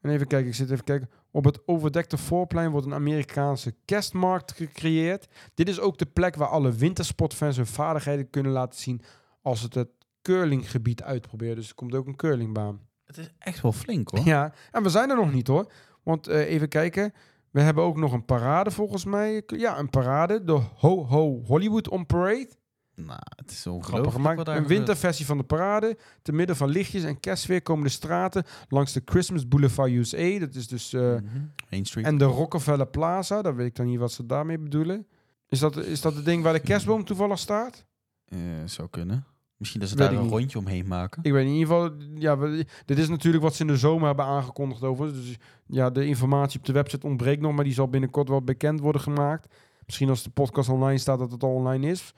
En 0.00 0.10
even 0.10 0.26
kijken, 0.26 0.48
ik 0.48 0.54
zit 0.54 0.70
even 0.70 0.84
kijken. 0.84 1.10
Op 1.30 1.44
het 1.44 1.68
overdekte 1.68 2.16
voorplein 2.16 2.70
wordt 2.70 2.86
een 2.86 2.94
Amerikaanse 2.94 3.74
kerstmarkt 3.84 4.52
gecreëerd. 4.52 5.28
Dit 5.54 5.68
is 5.68 5.80
ook 5.80 5.98
de 5.98 6.06
plek 6.06 6.36
waar 6.36 6.48
alle 6.48 6.72
wintersportfans 6.72 7.56
hun 7.56 7.66
vaardigheden 7.66 8.30
kunnen 8.30 8.52
laten 8.52 8.80
zien 8.80 9.02
als 9.42 9.62
het 9.62 9.74
het 9.74 9.99
curlinggebied 10.22 11.02
uitprobeert. 11.02 11.56
Dus 11.56 11.68
er 11.68 11.74
komt 11.74 11.94
ook 11.94 12.06
een 12.06 12.16
curlingbaan. 12.16 12.80
Het 13.04 13.18
is 13.18 13.30
echt 13.38 13.60
wel 13.60 13.72
flink, 13.72 14.08
hoor. 14.10 14.26
Ja, 14.26 14.52
en 14.70 14.82
we 14.82 14.88
zijn 14.88 15.10
er 15.10 15.16
nog 15.16 15.32
niet 15.32 15.46
hoor. 15.46 15.72
Want 16.02 16.26
eh, 16.26 16.50
even 16.50 16.68
kijken. 16.68 17.12
We 17.50 17.60
hebben 17.60 17.84
ook 17.84 17.96
nog 17.96 18.12
een 18.12 18.24
parade 18.24 18.70
volgens 18.70 19.04
mij. 19.04 19.42
Ja, 19.46 19.78
een 19.78 19.90
parade. 19.90 20.44
De 20.44 20.60
Ho 20.76 21.06
Ho 21.06 21.42
Hollywood 21.46 21.88
on 21.88 22.06
Parade. 22.06 22.48
Nou, 22.94 23.20
het 23.36 23.50
is 23.50 23.60
Grappig 23.60 23.82
ongelooflijk 23.82 24.14
gemaakt. 24.14 24.44
daar 24.44 24.56
Een 24.56 24.66
winterversie 24.66 25.26
van 25.26 25.36
de 25.36 25.44
parade. 25.44 25.98
Te 26.22 26.32
midden 26.32 26.56
van 26.56 26.68
lichtjes 26.68 27.04
en 27.04 27.20
kerstweer 27.20 27.62
komen 27.62 27.84
de 27.84 27.90
straten 27.90 28.44
langs 28.68 28.92
de 28.92 29.02
Christmas 29.04 29.48
Boulevard 29.48 29.90
USA. 29.90 30.38
Dat 30.38 30.54
is 30.54 30.68
dus... 30.68 30.92
Main 30.92 31.84
Street. 31.84 32.06
en 32.06 32.18
de 32.18 32.24
Rockefeller 32.24 32.86
Plaza, 32.86 33.42
dan 33.42 33.54
weet 33.54 33.66
ik 33.66 33.76
dan 33.76 33.86
niet 33.86 33.98
wat 33.98 34.12
ze 34.12 34.26
daarmee 34.26 34.58
bedoelen. 34.58 35.06
Is 35.48 35.58
dat, 35.58 35.76
is 35.76 36.00
dat 36.00 36.14
het 36.14 36.24
ding 36.24 36.42
waar 36.42 36.52
de 36.52 36.60
kerstboom 36.60 37.04
toevallig 37.04 37.38
staat? 37.38 37.86
Eh, 38.24 38.38
zou 38.64 38.88
kunnen. 38.88 39.26
Misschien 39.60 39.80
dat 39.80 39.88
ze 39.90 39.96
Weet 39.96 40.06
daar 40.08 40.16
een 40.16 40.22
niet. 40.22 40.32
rondje 40.32 40.58
omheen 40.58 40.86
maken. 40.86 41.22
Ik 41.22 41.32
weet 41.32 41.46
in 41.46 41.52
ieder 41.52 41.66
geval, 41.66 41.90
ja, 42.14 42.38
we- 42.38 42.64
dit 42.84 42.98
is 42.98 43.08
natuurlijk 43.08 43.42
wat 43.42 43.54
ze 43.54 43.60
in 43.62 43.66
de 43.66 43.76
zomer 43.76 44.06
hebben 44.06 44.24
aangekondigd 44.24 44.82
over. 44.82 45.12
Dus 45.12 45.36
ja, 45.66 45.90
de 45.90 46.06
informatie 46.06 46.58
op 46.58 46.64
de 46.64 46.72
website 46.72 47.06
ontbreekt 47.06 47.40
nog, 47.42 47.52
maar 47.54 47.64
die 47.64 47.72
zal 47.72 47.88
binnenkort 47.88 48.28
wel 48.28 48.42
bekend 48.42 48.80
worden 48.80 49.00
gemaakt. 49.00 49.54
Misschien 49.86 50.08
als 50.08 50.22
de 50.22 50.30
podcast 50.30 50.68
online 50.68 50.98
staat 50.98 51.18
dat 51.18 51.32
het 51.32 51.42
al 51.42 51.54
online 51.54 51.86
is. 51.90 52.12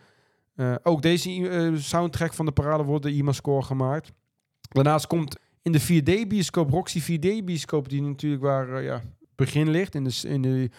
Eh, 0.55 0.74
ook 0.82 1.03
deze 1.03 1.49
eh, 1.49 1.74
soundtrack 1.74 2.32
van 2.34 2.47
de 2.47 2.53
parade 2.53 2.82
wordt 2.82 3.03
de 3.05 3.12
IMA-score 3.12 3.62
gemaakt. 3.62 4.12
Daarnaast 4.61 5.07
komt 5.07 5.38
in 5.62 5.72
de 5.72 5.80
4D-bioscoop, 5.80 6.70
Roxy 6.70 7.01
4D-bioscoop, 7.01 7.88
die 7.88 8.03
natuurlijk 8.03 8.43
waar 8.43 8.74
eh, 8.74 8.84
ja, 8.84 9.01
begin 9.34 9.70
ligt, 9.70 9.95
in 9.95 10.05
de, 10.05 10.20
in 10.28 10.43
de, 10.43 10.70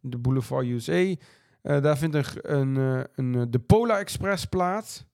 de 0.00 0.18
Boulevard 0.18 0.66
USA. 0.66 1.14
Daar 1.62 1.98
vindt 1.98 2.14
een, 2.14 2.24
een, 2.42 3.06
een, 3.14 3.50
de 3.50 3.58
Polar 3.58 3.98
Express 3.98 4.44
plaats. 4.44 5.04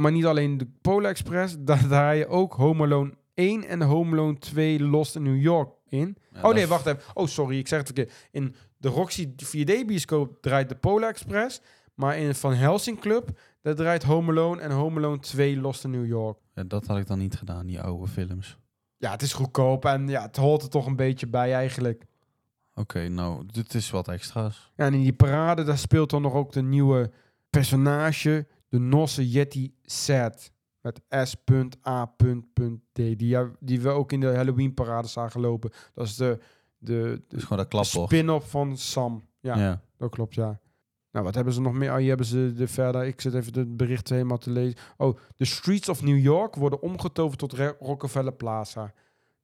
Maar 0.00 0.12
niet 0.12 0.26
alleen 0.26 0.58
de 0.58 0.66
Polar 0.80 1.10
Express, 1.10 1.56
daar 1.60 1.86
draai 1.86 2.18
je 2.18 2.26
ook 2.26 2.54
Home 2.54 2.84
Alone 2.84 3.14
1 3.34 3.64
en 3.64 3.82
Home 3.82 4.12
Alone 4.12 4.38
2 4.38 4.82
Lost 4.82 5.16
in 5.16 5.22
New 5.22 5.40
York 5.40 5.72
in. 5.88 6.16
Ja, 6.32 6.42
oh 6.42 6.54
nee, 6.54 6.66
wacht 6.66 6.86
even. 6.86 7.00
Oh, 7.14 7.26
sorry, 7.26 7.58
ik 7.58 7.68
zeg 7.68 7.78
het 7.78 7.86
verkeerd. 7.86 8.28
In 8.30 8.54
de 8.76 8.88
Roxy 8.88 9.28
4D-bioscoop 9.28 10.40
draait 10.40 10.68
de 10.68 10.74
Polar 10.74 11.08
Express. 11.08 11.60
Maar 11.94 12.18
in 12.18 12.26
het 12.26 12.38
Van 12.38 12.54
Helsing 12.54 13.00
Club, 13.00 13.38
daar 13.62 13.74
draait 13.74 14.02
Home 14.02 14.30
Alone 14.30 14.60
en 14.60 14.70
Home 14.70 14.96
Alone 14.96 15.18
2 15.18 15.60
Lost 15.60 15.84
in 15.84 15.90
New 15.90 16.06
York. 16.06 16.38
Ja, 16.54 16.64
dat 16.64 16.86
had 16.86 16.98
ik 16.98 17.06
dan 17.06 17.18
niet 17.18 17.36
gedaan, 17.36 17.66
die 17.66 17.80
oude 17.80 18.06
films. 18.06 18.58
Ja, 18.96 19.10
het 19.10 19.22
is 19.22 19.32
goedkoop 19.32 19.84
en 19.84 20.08
ja, 20.08 20.22
het 20.22 20.36
hoort 20.36 20.62
er 20.62 20.68
toch 20.68 20.86
een 20.86 20.96
beetje 20.96 21.26
bij 21.26 21.54
eigenlijk. 21.54 22.06
Oké, 22.74 23.08
nou, 23.08 23.46
dit 23.46 23.74
is 23.74 23.90
wat 23.90 24.08
extra's. 24.08 24.72
Ja, 24.76 24.84
en 24.84 24.94
in 24.94 25.02
die 25.02 25.12
parade, 25.12 25.62
daar 25.62 25.78
speelt 25.78 26.10
dan 26.10 26.22
nog 26.22 26.34
ook 26.34 26.52
de 26.52 26.62
nieuwe 26.62 27.10
personage, 27.50 28.46
de 28.70 28.78
Nosse 28.78 29.30
Yeti 29.30 29.74
Set. 29.82 30.52
Met 30.80 31.00
S.A.D. 31.08 32.94
Die, 32.94 33.36
die 33.60 33.80
we 33.80 33.88
ook 33.88 34.12
in 34.12 34.20
de 34.20 34.26
Halloween 34.34 34.74
parade 34.74 35.08
zagen 35.08 35.40
lopen. 35.40 35.70
Dat 35.94 36.06
is 36.06 36.16
de, 36.16 36.38
de, 36.78 37.22
de, 37.28 37.40
gewoon 37.40 37.58
dat 37.58 37.70
de 37.70 37.84
spin-off 37.84 38.50
van 38.50 38.76
Sam. 38.76 39.24
Ja, 39.40 39.56
Ja. 39.58 39.80
dat 39.98 40.10
klopt, 40.10 40.34
ja. 40.34 40.60
Nou, 41.12 41.24
wat 41.24 41.34
hebben 41.34 41.52
ze 41.52 41.60
nog 41.60 41.72
meer? 41.72 41.90
Oh, 41.90 41.96
hier 41.96 42.08
hebben 42.08 42.26
ze 42.26 42.52
de 42.56 42.68
verder. 42.68 43.04
Ik 43.04 43.20
zit 43.20 43.34
even 43.34 43.58
het 43.58 43.76
bericht 43.76 44.08
helemaal 44.08 44.38
te 44.38 44.50
lezen. 44.50 44.78
Oh, 44.96 45.18
de 45.36 45.44
streets 45.44 45.88
of 45.88 46.02
New 46.02 46.18
York 46.18 46.54
worden 46.54 46.82
omgetoverd 46.82 47.38
tot 47.38 47.52
Rockefeller 47.80 48.32
Plaza. 48.32 48.92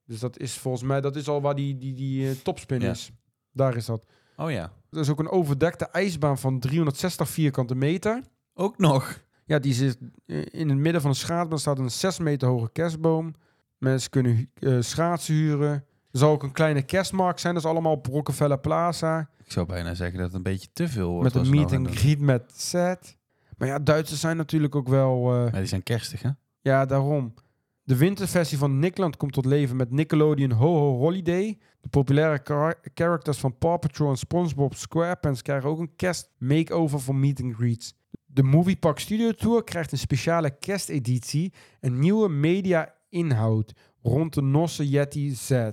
Dus 0.05 0.21
dat 0.21 0.39
is 0.39 0.59
volgens 0.59 0.83
mij, 0.83 1.01
dat 1.01 1.17
is 1.17 1.29
al 1.29 1.41
waar 1.41 1.55
die, 1.55 1.79
die, 1.79 1.95
die 1.95 2.29
eh, 2.29 2.35
topspin 2.43 2.81
Ja. 2.81 2.91
is. 2.91 3.11
Daar 3.53 3.77
is 3.77 3.87
dat. 3.87 4.05
Oh 4.37 4.51
ja. 4.51 4.73
Er 4.91 4.99
is 5.01 5.09
ook 5.11 5.19
een 5.19 5.31
overdekte 5.31 5.85
ijsbaan 5.85 6.39
van 6.39 6.59
360 6.61 7.29
vierkante 7.29 7.75
meter. 7.75 8.23
Ook 8.59 8.79
nog. 8.79 9.25
Ja, 9.45 9.59
die 9.59 9.75
zit 9.75 9.99
eh, 10.27 10.43
in 10.51 10.69
het 10.69 10.79
midden 10.79 11.01
van 11.01 11.11
een 11.11 11.17
schaatsbaan. 11.17 11.59
staat 11.59 11.79
een 11.79 11.91
6 11.91 12.19
meter 12.19 12.49
hoge 12.49 12.71
kerstboom. 12.73 13.35
Mensen 13.79 14.11
kunnen 14.11 14.51
eh, 14.55 14.77
schaatsen 14.81 15.35
huren. 15.35 15.71
Er 16.11 16.19
zal 16.23 16.31
ook 16.31 16.43
een 16.43 16.53
kleine 16.53 16.83
kerstmarkt 16.83 17.41
zijn. 17.41 17.55
Dat 17.55 17.63
is 17.65 17.69
allemaal 17.71 17.93
op 17.93 18.07
Rockefeller 18.07 18.59
Plaza. 18.59 19.29
Ik 19.45 19.53
zou 19.53 19.67
bijna 19.67 19.95
zeggen 19.95 20.17
dat 20.19 20.27
het 20.27 20.37
een 20.37 20.43
beetje 20.43 20.69
te 20.73 20.89
veel 20.89 21.11
wordt. 21.11 21.25
met 21.25 21.35
een 21.35 21.45
ze 21.45 21.51
meet 21.51 21.71
gaan 21.71 21.87
and 21.87 21.97
greet 21.97 22.21
met 22.21 22.53
set. 22.57 23.17
Maar 23.57 23.69
ja, 23.69 23.79
Duitsers 23.79 24.21
zijn 24.21 24.37
natuurlijk 24.37 24.75
ook 24.75 24.89
wel... 24.89 25.35
eh, 25.35 25.53
Ja, 25.53 25.59
die 25.59 25.67
zijn 25.67 25.83
kerstig, 25.83 26.23
hè? 26.23 26.31
ja, 26.61 26.85
daarom. 26.87 27.35
De 27.83 27.97
winterversie 27.97 28.59
van 28.59 28.79
Nickland 28.79 29.17
komt 29.17 29.33
tot 29.33 29.45
leven 29.45 29.77
met 29.77 29.91
Nickelodeon 29.91 30.51
Ho 30.53 30.75
Ho 30.79 30.97
Holiday. 30.99 31.59
De 31.81 31.89
populaire 31.89 32.41
char- 32.45 32.79
characters 32.95 33.39
van 33.39 33.59
Paw 33.59 33.79
Patrol 33.79 34.11
en 34.11 34.17
SpongeBob 34.17 34.75
SquarePants 34.75 35.43
krijgen 35.43 35.69
ook 35.69 35.79
een 35.79 35.97
kerst 35.97 36.31
makeover 36.39 37.01
voor 37.01 37.15
meet 37.15 37.43
and 37.43 37.55
greets. 37.55 37.95
De 38.37 38.43
Movie 38.43 38.77
Park 38.77 38.99
Studio 38.99 39.33
Tour 39.33 39.65
krijgt 39.65 39.93
een 39.93 39.99
speciale 39.99 40.51
kersteditie 40.51 41.53
en 41.81 41.99
nieuwe 41.99 42.29
media 42.29 42.95
inhoud 43.09 43.73
rond 44.03 44.35
de 44.35 44.43
Nosse 44.43 44.89
Yeti 44.89 45.31
Z. 45.35 45.71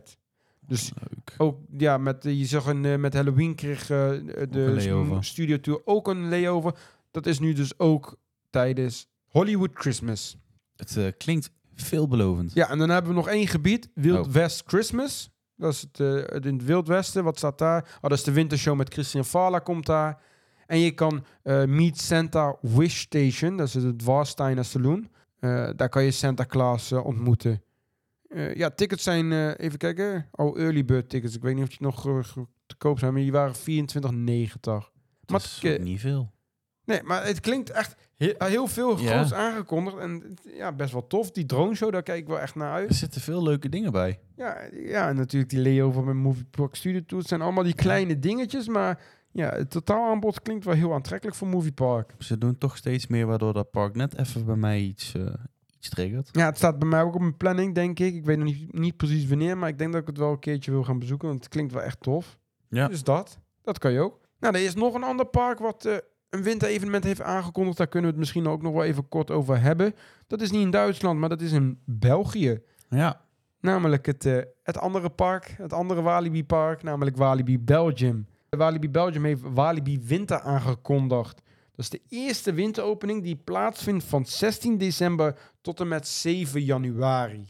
Dus 0.59 0.91
Leuk. 0.95 1.33
ook, 1.37 1.59
ja, 1.77 1.97
met, 1.97 2.25
eh, 2.25 2.39
je 2.39 2.45
zag 2.45 2.65
een, 2.65 2.85
eh, 2.85 2.95
met 2.95 3.13
Halloween 3.13 3.55
kreeg 3.55 3.81
eh, 3.81 4.09
de. 4.49 5.17
Studio 5.19 5.59
Tour 5.59 5.81
ook 5.85 6.07
een 6.07 6.29
layover. 6.29 6.79
Dat 7.11 7.25
is 7.25 7.39
nu 7.39 7.53
dus 7.53 7.79
ook 7.79 8.17
tijdens 8.49 9.07
Hollywood 9.27 9.71
Christmas. 9.73 10.37
Het 10.75 11.13
klinkt 11.17 11.51
veelbelovend. 11.75 12.53
Ja, 12.53 12.69
en 12.69 12.77
dan 12.77 12.89
hebben 12.89 13.11
we 13.11 13.17
nog 13.17 13.27
één 13.27 13.47
gebied, 13.47 13.89
Wild 13.93 14.27
Oh. 14.27 14.33
West 14.33 14.63
Christmas. 14.65 15.29
Dat 15.55 15.73
is 15.73 15.81
het, 15.81 15.97
het 16.33 16.45
in 16.45 16.53
het 16.55 16.65
Wild 16.65 16.87
Westen. 16.87 17.23
Wat 17.23 17.37
staat 17.37 17.57
daar? 17.57 17.81
Oh, 17.95 18.09
dat 18.09 18.17
is 18.17 18.23
de 18.23 18.31
wintershow 18.31 18.75
met 18.75 18.93
Christian 18.93 19.25
Fala 19.25 19.59
komt 19.59 19.85
daar. 19.85 20.21
En 20.73 20.79
je 20.79 20.91
kan 20.91 21.25
eh, 21.43 21.63
Meet 21.65 21.99
Santa 21.99 22.55
Wish 22.61 22.99
Station, 22.99 23.57
dat 23.57 23.67
is 23.67 23.73
het 23.73 24.03
Warsteiner 24.03 24.65
Saloon. 24.65 25.09
Eh, 25.39 25.69
daar 25.75 25.89
kan 25.89 26.03
je 26.03 26.11
Santa 26.11 26.45
Claus 26.45 26.91
eh, 26.91 27.05
ontmoeten. 27.05 27.63
Ja, 28.53 28.69
tickets 28.69 29.03
zijn, 29.03 29.53
even 29.55 29.77
kijken. 29.77 30.27
Oh, 30.31 30.59
early 30.59 30.85
bird 30.85 31.09
tickets. 31.09 31.35
Ik 31.35 31.41
weet 31.41 31.55
niet 31.55 31.63
of 31.63 31.69
die 31.69 31.77
nog 31.81 32.01
te 32.65 32.75
koop 32.77 32.99
zijn, 32.99 33.13
maar 33.13 33.21
die 33.21 33.31
waren 33.31 33.55
24,90. 33.55 34.59
Dat 34.61 34.91
Maar 35.27 35.39
is 35.41 35.77
niet 35.79 35.99
veel. 35.99 36.31
Nee, 36.85 37.03
maar 37.03 37.25
het 37.25 37.39
klinkt 37.39 37.69
echt 37.69 37.95
heel, 38.15 38.33
heel 38.37 38.67
veel 38.67 38.99
Ja. 38.99 39.11
groots 39.13 39.33
aangekondigd. 39.33 39.97
En 39.97 40.33
ja, 40.43 40.71
best 40.71 40.91
wel 40.91 41.07
tof. 41.07 41.31
Die 41.31 41.45
drone 41.45 41.75
show, 41.75 41.91
daar 41.91 42.03
kijk 42.03 42.19
ik 42.21 42.27
wel 42.27 42.39
echt 42.39 42.55
naar 42.55 42.73
uit. 42.73 42.89
Er 42.89 42.95
zitten 42.95 43.21
veel 43.21 43.43
leuke 43.43 43.69
dingen 43.69 43.91
bij. 43.91 44.19
Ja, 44.35 44.57
ja, 44.71 45.09
en 45.09 45.15
natuurlijk 45.15 45.51
die 45.51 45.61
layover 45.61 46.03
met 46.03 46.15
Movie 46.15 46.45
Park 46.45 46.75
Studio 46.75 47.01
Tour. 47.05 47.21
Het 47.21 47.29
zijn 47.29 47.41
allemaal 47.41 47.63
die 47.63 47.75
kleine 47.75 48.19
dingetjes, 48.19 48.67
maar 48.67 49.01
ja, 49.33 49.49
het 49.49 49.69
totaalaanbod 49.69 50.41
klinkt 50.41 50.65
wel 50.65 50.73
heel 50.73 50.93
aantrekkelijk 50.93 51.37
voor 51.37 51.47
Movie 51.47 51.71
Park. 51.71 52.13
Ze 52.17 52.37
doen 52.37 52.57
toch 52.57 52.77
steeds 52.77 53.07
meer 53.07 53.25
waardoor 53.25 53.53
dat 53.53 53.71
park 53.71 53.95
net 53.95 54.17
even 54.17 54.45
bij 54.45 54.55
mij 54.55 54.79
iets, 54.79 55.15
eh, 55.15 55.33
iets 55.77 55.89
triggert. 55.89 56.29
Ja, 56.31 56.45
het 56.45 56.57
staat 56.57 56.79
bij 56.79 56.87
mij 56.87 57.01
ook 57.01 57.15
op 57.15 57.21
mijn 57.21 57.37
planning, 57.37 57.75
denk 57.75 57.99
ik. 57.99 58.13
Ik 58.13 58.25
weet 58.25 58.37
nog 58.37 58.45
niet, 58.45 58.73
niet 58.73 58.97
precies 58.97 59.27
wanneer, 59.27 59.57
maar 59.57 59.69
ik 59.69 59.77
denk 59.77 59.91
dat 59.91 60.01
ik 60.01 60.07
het 60.07 60.17
wel 60.17 60.31
een 60.31 60.39
keertje 60.39 60.71
wil 60.71 60.83
gaan 60.83 60.99
bezoeken, 60.99 61.27
want 61.27 61.43
het 61.43 61.53
klinkt 61.53 61.73
wel 61.73 61.81
echt 61.81 62.01
tof. 62.01 62.37
Ja. 62.69 62.87
Dus 62.87 63.03
dat, 63.03 63.39
dat 63.61 63.77
kan 63.77 63.91
je 63.91 63.99
ook. 63.99 64.19
Nou, 64.39 64.55
er 64.55 64.63
is 64.63 64.75
nog 64.75 64.93
een 64.93 65.03
ander 65.03 65.25
park 65.25 65.59
wat 65.59 65.85
eh, 65.85 65.95
een 66.29 66.43
winterevenement 66.43 67.03
heeft 67.03 67.21
aangekondigd. 67.21 67.77
Daar 67.77 67.87
kunnen 67.87 68.09
we 68.09 68.15
het 68.15 68.25
misschien 68.25 68.47
ook 68.47 68.61
nog 68.61 68.73
wel 68.73 68.83
even 68.83 69.09
kort 69.09 69.31
over 69.31 69.61
hebben. 69.61 69.93
Dat 70.27 70.41
is 70.41 70.51
niet 70.51 70.61
in 70.61 70.71
Duitsland, 70.71 71.19
maar 71.19 71.29
dat 71.29 71.41
is 71.41 71.51
in 71.51 71.79
België. 71.85 72.61
Ja. 72.89 73.21
Namelijk 73.59 74.05
het, 74.05 74.25
eh, 74.25 74.37
het 74.63 74.77
andere 74.77 75.09
park, 75.09 75.55
het 75.57 75.73
andere 75.73 76.01
Walibi 76.01 76.45
park, 76.45 76.83
namelijk 76.83 77.17
Walibi 77.17 77.59
Belgium. 77.59 78.27
Walibi 78.57 78.89
Belgium 78.89 79.25
heeft 79.25 79.41
Walibi 79.53 79.99
Winter 79.99 80.39
aangekondigd. 80.39 81.41
Dat 81.75 81.85
is 81.85 81.89
de 81.89 82.01
eerste 82.09 82.53
winteropening 82.53 83.23
die 83.23 83.35
plaatsvindt 83.35 84.03
van 84.03 84.25
16 84.25 84.77
december 84.77 85.51
tot 85.61 85.79
en 85.79 85.87
met 85.87 86.07
7 86.07 86.63
januari. 86.63 87.45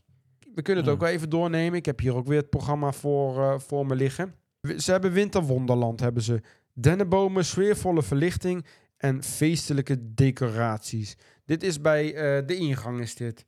We 0.56 0.62
kunnen 0.62 0.84
het 0.84 0.94
ook 0.94 1.00
wel 1.00 1.10
even 1.10 1.30
doornemen. 1.30 1.78
Ik 1.78 1.86
heb 1.86 2.00
hier 2.00 2.16
ook 2.16 2.28
weer 2.28 2.38
het 2.38 2.50
programma 2.50 2.92
voor, 2.92 3.42
eh, 3.42 3.60
voor 3.60 3.86
me 3.86 3.96
liggen. 3.96 4.36
Ze 4.78 4.92
hebben 4.92 5.12
Winterwonderland, 5.12 6.00
hebben 6.00 6.24
ze. 6.24 6.42
Dennenbomen, 6.74 7.46
sfeervolle 7.46 8.04
verlichting 8.04 8.66
en 8.98 9.24
feestelijke 9.24 10.14
decoraties. 10.14 11.18
Dit 11.46 11.64
is 11.64 11.82
bij 11.82 12.14
eh, 12.14 12.48
de 12.48 12.56
ingang 12.56 13.00
is 13.00 13.16
dit. 13.16 13.46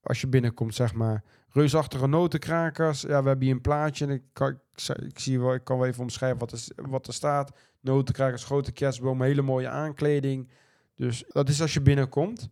Als 0.00 0.20
je 0.20 0.26
binnenkomt, 0.26 0.74
zeg 0.74 0.94
maar. 0.94 1.24
Reusachtige 1.56 2.06
notenkrakers. 2.06 3.00
Ja, 3.00 3.22
we 3.22 3.28
hebben 3.28 3.46
hier 3.46 3.54
een 3.54 3.60
plaatje. 3.60 4.06
En 4.06 4.10
ik, 4.10 4.22
kan, 4.32 4.58
ik, 5.06 5.18
zie 5.18 5.40
wel, 5.40 5.54
ik 5.54 5.64
kan 5.64 5.78
wel 5.78 5.86
even 5.86 6.02
omschrijven 6.02 6.38
wat 6.38 6.52
er, 6.52 6.90
wat 6.90 7.06
er 7.06 7.12
staat. 7.12 7.52
Notenkrakers, 7.80 8.44
grote 8.44 8.72
kerstbomen, 8.72 9.26
hele 9.26 9.42
mooie 9.42 9.68
aankleding. 9.68 10.50
Dus 10.94 11.24
dat 11.28 11.48
is 11.48 11.60
als 11.60 11.74
je 11.74 11.80
binnenkomt. 11.80 12.48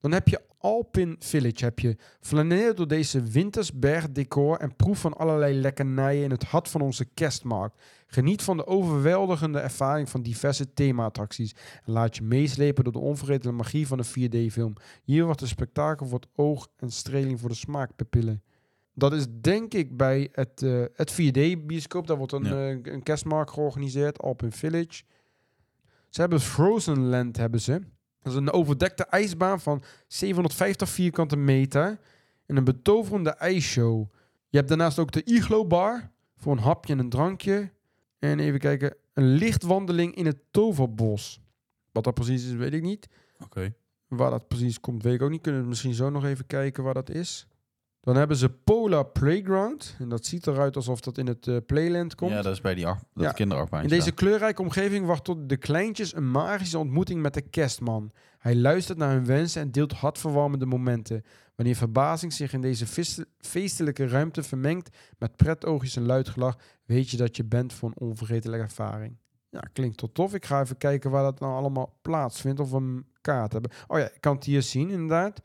Dan 0.00 0.12
heb 0.12 0.28
je 0.28 0.40
Alpin 0.62 1.16
Village. 1.18 1.64
Heb 1.64 1.78
je 1.78 1.96
flaneer 2.20 2.74
door 2.74 2.88
deze 2.88 3.22
wintersbergdecor 3.22 4.56
en 4.58 4.76
proef 4.76 5.00
van 5.00 5.16
allerlei 5.16 5.54
lekkernijen 5.60 6.24
in 6.24 6.30
het 6.30 6.44
hart 6.44 6.68
van 6.68 6.80
onze 6.80 7.04
kerstmarkt. 7.04 7.82
Geniet 8.06 8.42
van 8.42 8.56
de 8.56 8.66
overweldigende 8.66 9.58
ervaring 9.58 10.08
van 10.08 10.22
diverse 10.22 10.72
thema-attracties. 10.72 11.54
En 11.84 11.92
laat 11.92 12.16
je 12.16 12.22
meeslepen 12.22 12.84
door 12.84 12.92
de 12.92 12.98
onvergetelijke 12.98 13.56
magie 13.62 13.86
van 13.86 13.98
een 13.98 14.04
4D-film. 14.50 14.74
Hier 15.04 15.24
wordt 15.24 15.40
een 15.40 15.46
spektakel 15.48 16.06
voor 16.06 16.18
het 16.20 16.28
oog 16.34 16.68
en 16.76 16.90
streling 16.90 17.40
voor 17.40 17.48
de 17.48 17.54
smaakpapillen. 17.54 18.42
Dat 18.94 19.12
is 19.12 19.26
denk 19.40 19.74
ik 19.74 19.96
bij 19.96 20.28
het, 20.32 20.62
eh, 20.62 20.84
het 20.94 21.10
4D-bioscoop. 21.12 22.06
Daar 22.06 22.16
wordt 22.16 22.32
een, 22.32 22.44
Ja. 22.44 22.68
eh, 22.68 22.92
een 22.92 23.02
kerstmarkt 23.02 23.50
georganiseerd, 23.50 24.18
Alpin 24.18 24.52
Village. 24.52 25.02
Ze 26.08 26.20
hebben 26.20 26.40
Frozen 26.40 26.98
Land, 27.08 27.36
hebben 27.36 27.60
ze. 27.60 27.80
Dat 28.22 28.32
is 28.32 28.38
een 28.38 28.52
overdekte 28.52 29.04
ijsbaan 29.04 29.60
van 29.60 29.82
750 30.06 30.88
vierkante 30.88 31.36
meter. 31.36 31.98
En 32.46 32.56
een 32.56 32.64
betoverende 32.64 33.30
ijsshow. 33.30 34.06
Je 34.48 34.56
hebt 34.56 34.68
daarnaast 34.68 34.98
ook 34.98 35.12
de 35.12 35.24
Iglo 35.24 35.66
Bar 35.66 36.10
voor 36.36 36.52
een 36.52 36.62
hapje 36.62 36.92
en 36.92 36.98
een 36.98 37.08
drankje. 37.08 37.72
En 38.18 38.38
even 38.38 38.58
kijken, 38.58 38.96
een 39.12 39.34
lichtwandeling 39.34 40.14
in 40.14 40.26
het 40.26 40.38
Toverbos. 40.50 41.40
Wat 41.92 42.04
dat 42.04 42.14
precies 42.14 42.44
is, 42.44 42.52
weet 42.52 42.72
ik 42.72 42.82
niet. 42.82 43.08
Oké. 43.38 43.74
Waar 44.08 44.30
dat 44.30 44.48
precies 44.48 44.80
komt, 44.80 45.02
weet 45.02 45.14
ik 45.14 45.22
ook 45.22 45.30
niet. 45.30 45.40
Kunnen 45.40 45.62
we 45.62 45.68
misschien 45.68 45.94
zo 45.94 46.10
nog 46.10 46.24
even 46.24 46.46
kijken 46.46 46.84
waar 46.84 46.94
dat 46.94 47.10
is. 47.10 47.46
Dan 48.00 48.16
hebben 48.16 48.36
ze 48.36 48.48
Polar 48.50 49.06
Playground. 49.06 49.96
En 49.98 50.08
dat 50.08 50.26
ziet 50.26 50.46
eruit 50.46 50.76
alsof 50.76 51.00
dat 51.00 51.18
in 51.18 51.26
het 51.26 51.46
eh, 51.46 51.56
Playland 51.66 52.14
komt. 52.14 52.30
Ja, 52.30 52.42
dat 52.42 52.52
is 52.52 52.60
bij 52.60 52.74
die 52.74 52.84
dat 52.84 52.96
Ja. 53.14 53.32
kinderachtbaan. 53.32 53.82
In 53.82 53.88
deze 53.88 54.12
kleurrijke 54.12 54.62
omgeving 54.62 55.06
wacht 55.06 55.24
tot 55.24 55.48
de 55.48 55.56
kleintjes 55.56 56.14
een 56.14 56.30
magische 56.30 56.78
ontmoeting 56.78 57.22
met 57.22 57.34
de 57.34 57.40
kerstman. 57.40 58.12
Hij 58.38 58.56
luistert 58.56 58.98
naar 58.98 59.12
hun 59.12 59.24
wensen 59.26 59.62
en 59.62 59.70
deelt 59.70 59.92
hartverwarmende 59.92 60.66
momenten. 60.66 61.22
Wanneer 61.56 61.74
verbazing 61.76 62.32
zich 62.32 62.52
in 62.52 62.60
deze 62.60 62.86
feestelijke 63.38 64.06
ruimte 64.06 64.42
vermengt 64.42 64.96
met 65.18 65.36
pretoogjes 65.36 65.96
en 65.96 66.06
luid 66.06 66.28
gelach, 66.28 66.56
weet 66.84 67.10
je 67.10 67.16
dat 67.16 67.36
je 67.36 67.44
bent 67.44 67.72
voor 67.72 67.88
een 67.88 68.08
onvergetelijke 68.08 68.64
ervaring. 68.64 69.16
Ja, 69.50 69.60
klinkt 69.72 69.96
tot 69.96 70.14
tof. 70.14 70.34
Ik 70.34 70.44
ga 70.44 70.60
even 70.60 70.76
kijken 70.76 71.10
waar 71.10 71.22
dat 71.22 71.40
nou 71.40 71.52
allemaal 71.54 71.98
plaatsvindt. 72.02 72.60
Of 72.60 72.70
we 72.70 72.76
een 72.76 73.06
kaart 73.20 73.52
hebben. 73.52 73.70
Oh 73.86 73.98
ja, 73.98 74.04
ik 74.04 74.20
kan 74.20 74.34
het 74.34 74.44
hier 74.44 74.62
zien 74.62 74.90
inderdaad. 74.90 75.40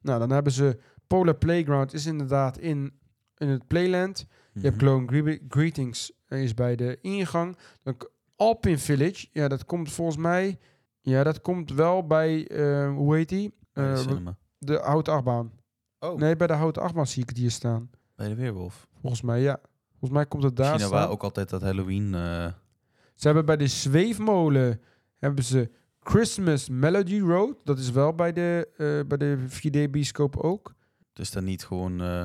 Nou, 0.00 0.18
dan 0.18 0.30
hebben 0.30 0.52
ze... 0.52 0.78
Polar 1.06 1.34
Playground 1.34 1.92
is 1.92 2.06
inderdaad 2.06 2.58
in, 2.58 2.92
in 3.36 3.48
het 3.48 3.66
Playland. 3.66 4.26
Je 4.52 4.60
hebt 4.60 4.76
Mhm. 4.76 4.84
Glowing 4.84 5.10
Gre- 5.10 5.38
Greetings 5.48 6.12
eh, 6.26 6.42
is 6.42 6.54
bij 6.54 6.76
de 6.76 6.98
ingang. 7.00 7.56
Dan 7.82 7.96
Alpin 8.36 8.78
Village. 8.78 9.26
Ja, 9.32 9.48
dat 9.48 9.64
komt 9.64 9.92
volgens 9.92 10.16
mij... 10.16 10.58
Ja, 11.00 11.22
dat 11.22 11.40
komt 11.40 11.72
wel 11.72 12.06
bij... 12.06 12.46
eh, 12.48 12.88
hoe 12.94 13.14
heet 13.16 13.28
die? 13.28 13.54
De 13.72 13.80
Eh, 13.80 14.26
de 14.58 14.76
Houten 14.82 15.12
Achtbaan. 15.12 15.52
Oh, 15.98 16.18
Nee, 16.18 16.36
bij 16.36 16.46
de 16.46 16.52
Houten 16.52 16.82
Achtbaan 16.82 17.06
zie 17.06 17.22
ik 17.22 17.28
het 17.28 17.38
hier 17.38 17.50
staan. 17.50 17.90
bij 18.16 18.28
de 18.28 18.34
Weerwolf. 18.34 18.86
Volgens 19.00 19.22
mij, 19.22 19.40
ja. 19.40 19.60
Volgens 19.90 20.10
mij 20.10 20.26
komt 20.26 20.42
het 20.42 20.56
daar 20.56 20.66
China 20.74 20.78
staan. 20.86 20.90
waar 20.90 21.08
ook 21.10 21.22
altijd 21.22 21.50
dat 21.50 21.62
Halloween... 21.62 22.14
eh, 22.14 22.46
Ze 23.14 23.26
hebben 23.26 23.46
bij 23.46 23.56
de 23.56 23.66
Zweefmolen 23.66 24.80
hebben 25.18 25.44
ze 25.44 25.70
Christmas 26.00 26.68
Melody 26.68 27.18
Road. 27.20 27.56
Dat 27.64 27.78
is 27.78 27.90
wel 27.90 28.14
bij 28.14 28.32
de, 28.32 28.68
eh, 28.76 29.08
bij 29.08 29.18
de 29.18 29.38
4D-bioscoop 29.48 30.36
ook. 30.36 30.74
Dus 31.14 31.30
dan 31.30 31.44
niet 31.44 31.64
gewoon 31.64 32.00
eh, 32.00 32.24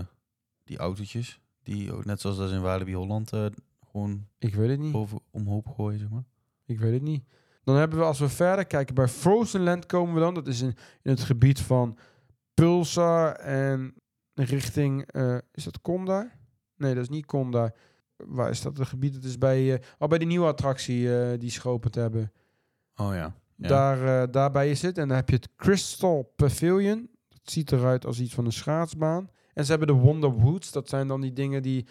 die 0.64 0.78
autootjes... 0.78 1.40
die 1.64 1.94
ook 1.94 2.06
net 2.06 2.22
zoals 2.22 2.38
dat 2.38 2.52
in 2.52 2.62
Walibi 2.62 2.96
Holland... 2.96 3.34
eh, 3.34 3.46
gewoon 3.92 4.28
Ik 4.38 4.56
weet 4.56 4.70
het 4.70 4.80
niet. 4.80 4.92
boven 4.92 5.20
omhoog 5.32 5.66
gooien, 5.76 6.00
zeg 6.00 6.10
maar. 6.10 6.24
Ik 6.66 6.80
weet 6.80 6.94
het 6.94 7.02
niet. 7.02 7.24
Dan 7.64 7.76
hebben 7.76 8.00
we, 8.00 8.06
als 8.06 8.20
we 8.20 8.30
verder 8.30 8.66
kijken, 8.66 8.96
bij 8.96 9.08
Frozen 9.08 9.62
Land 9.62 9.86
komen 9.86 10.14
we 10.14 10.20
dan. 10.20 10.34
Dat 10.34 10.48
is 10.48 10.62
in, 10.62 10.76
in 11.02 11.12
het 11.12 11.20
gebied 11.20 11.62
van 11.62 11.98
Pulsar 12.54 13.32
en 13.36 13.94
richting... 14.34 15.12
eh, 15.12 15.38
is 15.52 15.64
dat 15.64 15.82
Conda? 15.82 16.32
Nee, 16.76 16.94
dat 16.94 17.04
is 17.04 17.10
niet 17.10 17.26
Conda. 17.26 17.74
Waar 18.16 18.50
is 18.50 18.62
dat 18.62 18.78
het 18.78 18.88
gebied? 18.88 19.16
Het 19.16 19.24
is 19.24 19.38
bij, 19.38 19.82
oh, 19.98 20.08
bij 20.08 20.18
de 20.18 20.26
nieuwe 20.26 20.48
attractie 20.48 21.38
die 21.38 21.50
ze 21.50 21.62
geopend 21.62 21.96
hebben. 21.96 22.32
Oh 22.96 23.14
ja. 23.14 23.36
ja. 23.56 23.68
Daar, 23.68 24.32
daarbij 24.32 24.70
is 24.70 24.82
het. 24.82 24.98
En 24.98 25.08
dan 25.08 25.18
heb 25.18 25.30
je 25.30 25.36
het 25.36 25.50
Crystal 25.56 26.34
Pavilion. 26.36 27.10
Dat 27.50 27.58
ziet 27.58 27.72
eruit 27.72 28.06
als 28.06 28.20
iets 28.20 28.34
van 28.34 28.46
een 28.46 28.52
schaatsbaan. 28.52 29.30
En 29.54 29.64
ze 29.66 29.70
hebben 29.70 29.88
de 29.88 30.02
Wonder 30.02 30.32
Woods. 30.32 30.72
Dat 30.72 30.90
zijn 30.90 31.08
dan 31.08 31.22
die 31.22 31.34
dingen 31.34 31.62
die, 31.62 31.86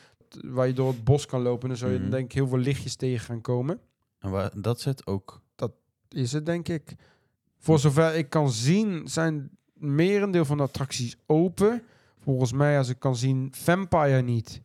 waar 0.44 0.66
je 0.66 0.72
door 0.72 0.88
het 0.88 1.04
bos 1.04 1.26
kan 1.26 1.42
lopen. 1.42 1.62
En 1.62 1.68
dan 1.68 1.76
zou 1.76 1.92
je 1.92 1.98
Mhm. 1.98 2.10
denk 2.10 2.24
ik 2.24 2.32
heel 2.32 2.48
veel 2.48 2.58
lichtjes 2.58 2.96
tegen 2.96 3.24
gaan 3.24 3.40
komen. 3.40 3.80
En 4.18 4.30
waar, 4.30 4.50
dat 4.60 4.80
zit 4.80 5.06
ook... 5.06 5.40
Is 6.08 6.32
het 6.32 6.46
denk 6.46 6.68
ik. 6.68 6.94
Voor 7.58 7.78
zover 7.78 8.14
ik 8.14 8.28
kan 8.30 8.50
zien 8.50 9.08
zijn 9.08 9.50
merendeel 9.72 10.44
van 10.44 10.56
de 10.56 10.62
attracties 10.62 11.16
open. 11.26 11.82
Volgens 12.16 12.52
mij 12.52 12.78
als 12.78 12.88
ik 12.88 12.98
kan 12.98 13.16
zien 13.16 13.48
Vampire 13.56 14.22
niet. 14.22 14.62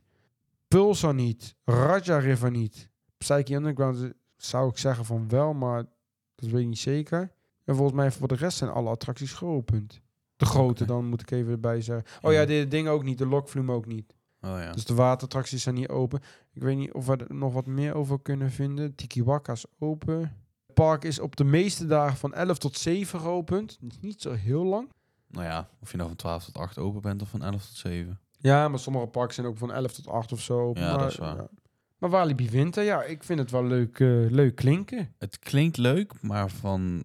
Pulsar 0.67 1.13
niet. 1.13 1.55
Raja 1.65 2.17
River 2.17 2.51
niet. 2.51 2.89
Psyche 3.17 3.53
Underground 3.55 3.97
z- 3.97 4.09
zou 4.35 4.69
ik 4.69 4.77
zeggen 4.77 5.05
van 5.05 5.27
wel, 5.29 5.53
maar 5.53 5.83
dat 6.35 6.49
weet 6.49 6.61
ik 6.61 6.67
niet 6.67 6.79
zeker. 6.79 7.31
En 7.65 7.75
volgens 7.75 7.97
mij 7.97 8.11
voor 8.11 8.27
de 8.27 8.35
rest 8.35 8.57
zijn 8.57 8.71
alle 8.71 8.89
attracties 8.89 9.33
geopend. 9.33 10.01
De 10.43 10.49
grote, 10.49 10.85
dan 10.85 11.05
moet 11.05 11.21
ik 11.21 11.31
even 11.31 11.51
erbij 11.51 11.81
zeggen. 11.81 12.05
Oh 12.21 12.31
ja, 12.31 12.39
Ja. 12.39 12.45
de 12.45 12.67
dingen 12.67 12.91
ook 12.91 13.03
niet. 13.03 13.17
De 13.17 13.27
lokvloem 13.27 13.71
ook 13.71 13.85
niet. 13.85 14.13
Oh 14.41 14.49
ja. 14.59 14.71
Dus 14.71 14.85
de 14.85 14.93
waterattracties 14.93 15.63
zijn 15.63 15.75
niet 15.75 15.89
open. 15.89 16.21
Ik 16.53 16.61
weet 16.61 16.77
niet 16.77 16.93
of 16.93 17.05
we 17.05 17.15
er 17.17 17.35
nog 17.35 17.53
wat 17.53 17.65
meer 17.65 17.93
over 17.95 18.19
kunnen 18.21 18.51
vinden. 18.51 18.95
Tikiwaka 18.95 19.51
is 19.53 19.65
open. 19.79 20.19
Het 20.65 20.73
park 20.73 21.03
is 21.03 21.19
op 21.19 21.35
de 21.35 21.43
meeste 21.43 21.85
dagen 21.85 22.17
van 22.17 22.33
11 22.33 22.57
tot 22.57 22.77
7 22.77 23.19
geopend. 23.19 23.79
Niet 24.01 24.21
zo 24.21 24.31
heel 24.31 24.63
lang. 24.63 24.89
Nou 25.27 25.45
ja, 25.45 25.69
of 25.81 25.91
je 25.91 25.97
nou 25.97 26.09
van 26.09 26.17
12 26.17 26.43
tot 26.45 26.57
8 26.57 26.77
open 26.77 27.01
bent 27.01 27.21
of 27.21 27.29
van 27.29 27.43
11 27.43 27.65
tot 27.65 27.75
7. 27.75 28.19
Ja, 28.37 28.67
maar 28.67 28.79
sommige 28.79 29.07
parken 29.07 29.33
zijn 29.33 29.47
ook 29.47 29.57
van 29.57 29.71
11 29.73 29.93
tot 29.93 30.07
8 30.07 30.31
of 30.31 30.41
zo. 30.41 30.71
Ja, 30.73 30.89
maar, 30.89 30.99
dat 30.99 31.11
is 31.11 31.17
waar. 31.17 31.47
Maar 31.97 32.09
Walibi 32.09 32.49
Winter, 32.49 32.83
ja, 32.83 33.03
ik 33.03 33.23
vind 33.23 33.39
het 33.39 33.51
wel 33.51 33.65
leuk, 33.65 33.99
eh, 33.99 34.07
leuk 34.29 34.55
klinken. 34.55 35.13
Het 35.17 35.39
klinkt 35.39 35.77
leuk, 35.77 36.21
maar 36.21 36.49
van 36.49 37.03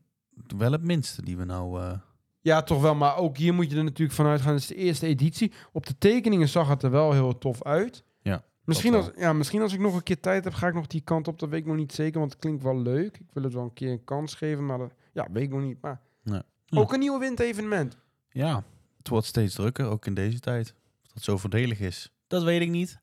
wel 0.57 0.73
het 0.73 0.83
minste 0.83 1.23
die 1.23 1.37
we 1.37 1.45
nou... 1.45 1.81
eh, 1.81 1.93
Ja, 2.41 2.63
toch 2.63 2.81
wel. 2.81 2.95
Maar 2.95 3.17
ook 3.17 3.37
hier 3.37 3.55
moet 3.55 3.71
je 3.71 3.77
er 3.77 3.85
natuurlijk 3.85 4.17
vanuit 4.17 4.41
gaan. 4.41 4.53
Het 4.53 4.61
is 4.63 4.67
de 4.69 4.75
eerste 4.75 5.07
editie. 5.07 5.53
Op 5.73 5.87
de 5.87 5.99
tekeningen 5.99 6.49
zag 6.49 6.69
het 6.69 6.83
er 6.83 6.91
wel 6.91 7.13
heel 7.13 7.39
tof 7.39 7.63
uit. 7.63 8.05
Ja, 8.21 8.45
Misschien 8.65 8.95
als, 8.95 9.11
ja, 9.17 9.33
misschien 9.33 9.63
als 9.63 9.73
ik 9.73 9.81
nog 9.81 9.95
een 9.95 10.03
keer 10.03 10.21
tijd 10.21 10.45
heb, 10.45 10.53
ga 10.53 10.69
ik 10.69 10.75
nog 10.75 10.87
die 10.87 11.01
kant 11.01 11.29
op. 11.29 11.39
Dat 11.39 11.49
weet 11.49 11.61
ik 11.61 11.67
nog 11.67 11.77
niet 11.77 11.93
zeker, 11.93 12.19
want 12.19 12.33
het 12.33 12.41
klinkt 12.41 12.63
wel 12.63 12.79
leuk. 12.81 13.17
Ik 13.19 13.27
wil 13.33 13.43
het 13.43 13.53
wel 13.53 13.63
een 13.63 13.73
keer 13.73 13.91
een 13.91 14.05
kans 14.05 14.35
geven, 14.35 14.67
maar 14.67 14.79
dat, 14.79 14.93
ja, 15.13 15.27
weet 15.33 15.43
ik 15.43 15.51
nog 15.51 15.61
niet. 15.61 15.81
Maar 15.81 16.01
Nee. 16.23 16.43
Ja. 16.65 16.81
ook 16.81 16.93
een 16.93 16.99
nieuwe 16.99 17.19
winterevenement. 17.19 17.97
ja, 18.31 18.65
het 18.99 19.09
wordt 19.09 19.27
steeds 19.27 19.55
drukker, 19.55 19.87
ook 19.87 20.07
in 20.07 20.15
deze 20.15 20.41
tijd. 20.41 20.75
Of 21.05 21.13
dat 21.13 21.23
zo 21.23 21.37
voordelig 21.37 21.81
is, 21.81 22.13
dat 22.27 22.43
weet 22.43 22.61
ik 22.61 22.71
niet. 22.71 23.01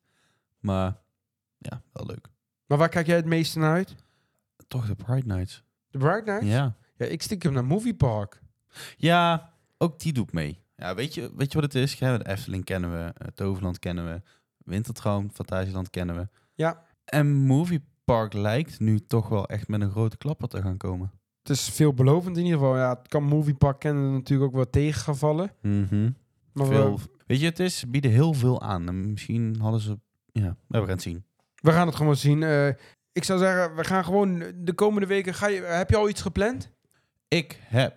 Maar 0.60 0.98
ja, 1.58 1.82
wel 1.94 2.06
leuk. 2.06 2.28
Maar 2.66 2.78
waar 2.78 2.90
kijk 2.90 3.08
jij 3.08 3.16
het 3.16 3.26
meeste 3.26 3.60
naar 3.60 3.74
uit? 3.74 3.96
Toch 4.68 4.86
de 4.88 4.96
Pride 4.96 5.28
Nights. 5.28 5.64
De 5.90 5.98
Bright 5.98 6.26
Nights? 6.26 6.46
Ja. 6.48 6.76
Ja, 6.98 7.06
ik 7.06 7.22
stik 7.22 7.44
hem 7.44 7.54
naar 7.54 7.66
Movie 7.66 7.96
Park. 7.96 8.42
Ja, 8.98 9.50
ook 9.78 10.00
die 10.00 10.14
doe 10.14 10.24
ik 10.24 10.34
mee. 10.34 10.64
Ja, 10.76 10.96
weet 10.96 11.14
je, 11.14 11.32
weet 11.36 11.52
je 11.52 11.62
wat 11.62 11.74
het 11.74 11.84
is? 11.84 11.94
Ja, 11.94 12.18
de 12.18 12.28
Efteling 12.28 12.64
kennen 12.64 12.92
we, 12.92 13.14
eh, 13.18 13.28
Toverland 13.34 13.80
kennen 13.80 14.06
we, 14.06 14.22
Wintertraum, 14.58 15.30
Fantasieland 15.34 15.90
kennen 15.90 16.16
we. 16.16 16.28
Ja. 16.54 16.86
En 17.06 17.34
Movie 17.34 17.84
Park 18.06 18.34
lijkt 18.34 18.80
nu 18.80 19.00
toch 19.00 19.30
wel 19.30 19.48
echt 19.48 19.68
met 19.68 19.82
een 19.82 19.92
grote 19.92 20.18
klapper 20.18 20.48
te 20.48 20.62
gaan 20.62 20.78
komen. 20.78 21.12
Het 21.42 21.50
is 21.58 21.70
veelbelovend 21.70 22.38
in 22.38 22.44
ieder 22.44 22.60
geval. 22.60 22.78
Ja, 22.78 22.90
het 22.90 23.08
kan 23.08 23.24
Movie 23.24 23.54
Park 23.54 23.80
kennen 23.80 24.14
natuurlijk 24.14 24.50
ook 24.50 24.56
wel 24.56 24.70
tegengevallen. 24.70 25.52
Mhm. 25.62 26.12
Maar 26.54 26.66
Veel, 26.68 26.98
we, 26.98 27.04
weet 27.28 27.40
je, 27.40 27.46
het 27.46 27.60
is, 27.60 27.90
bieden 27.90 28.12
heel 28.12 28.34
veel 28.34 28.62
aan. 28.62 28.88
En 28.88 29.12
misschien 29.12 29.56
hadden 29.60 29.80
ze, 29.80 30.00
ja, 30.32 30.56
we 30.68 30.78
gaan 30.78 30.88
het 30.88 31.02
zien. 31.02 31.26
we 31.56 31.72
gaan 31.72 31.88
het 31.88 31.96
gewoon 31.96 32.16
zien. 32.16 32.44
Eh, 32.44 32.68
ik 33.12 33.24
zou 33.24 33.40
zeggen, 33.40 33.76
we 33.76 33.84
gaan 33.84 34.04
gewoon 34.04 34.44
de 34.56 34.74
komende 34.74 35.08
weken... 35.08 35.34
Ga 35.34 35.48
je, 35.48 35.62
heb 35.62 35.90
je 35.90 35.96
al 35.96 36.10
iets 36.10 36.22
gepland? 36.22 36.72
Ik 37.28 37.60
heb 37.64 37.96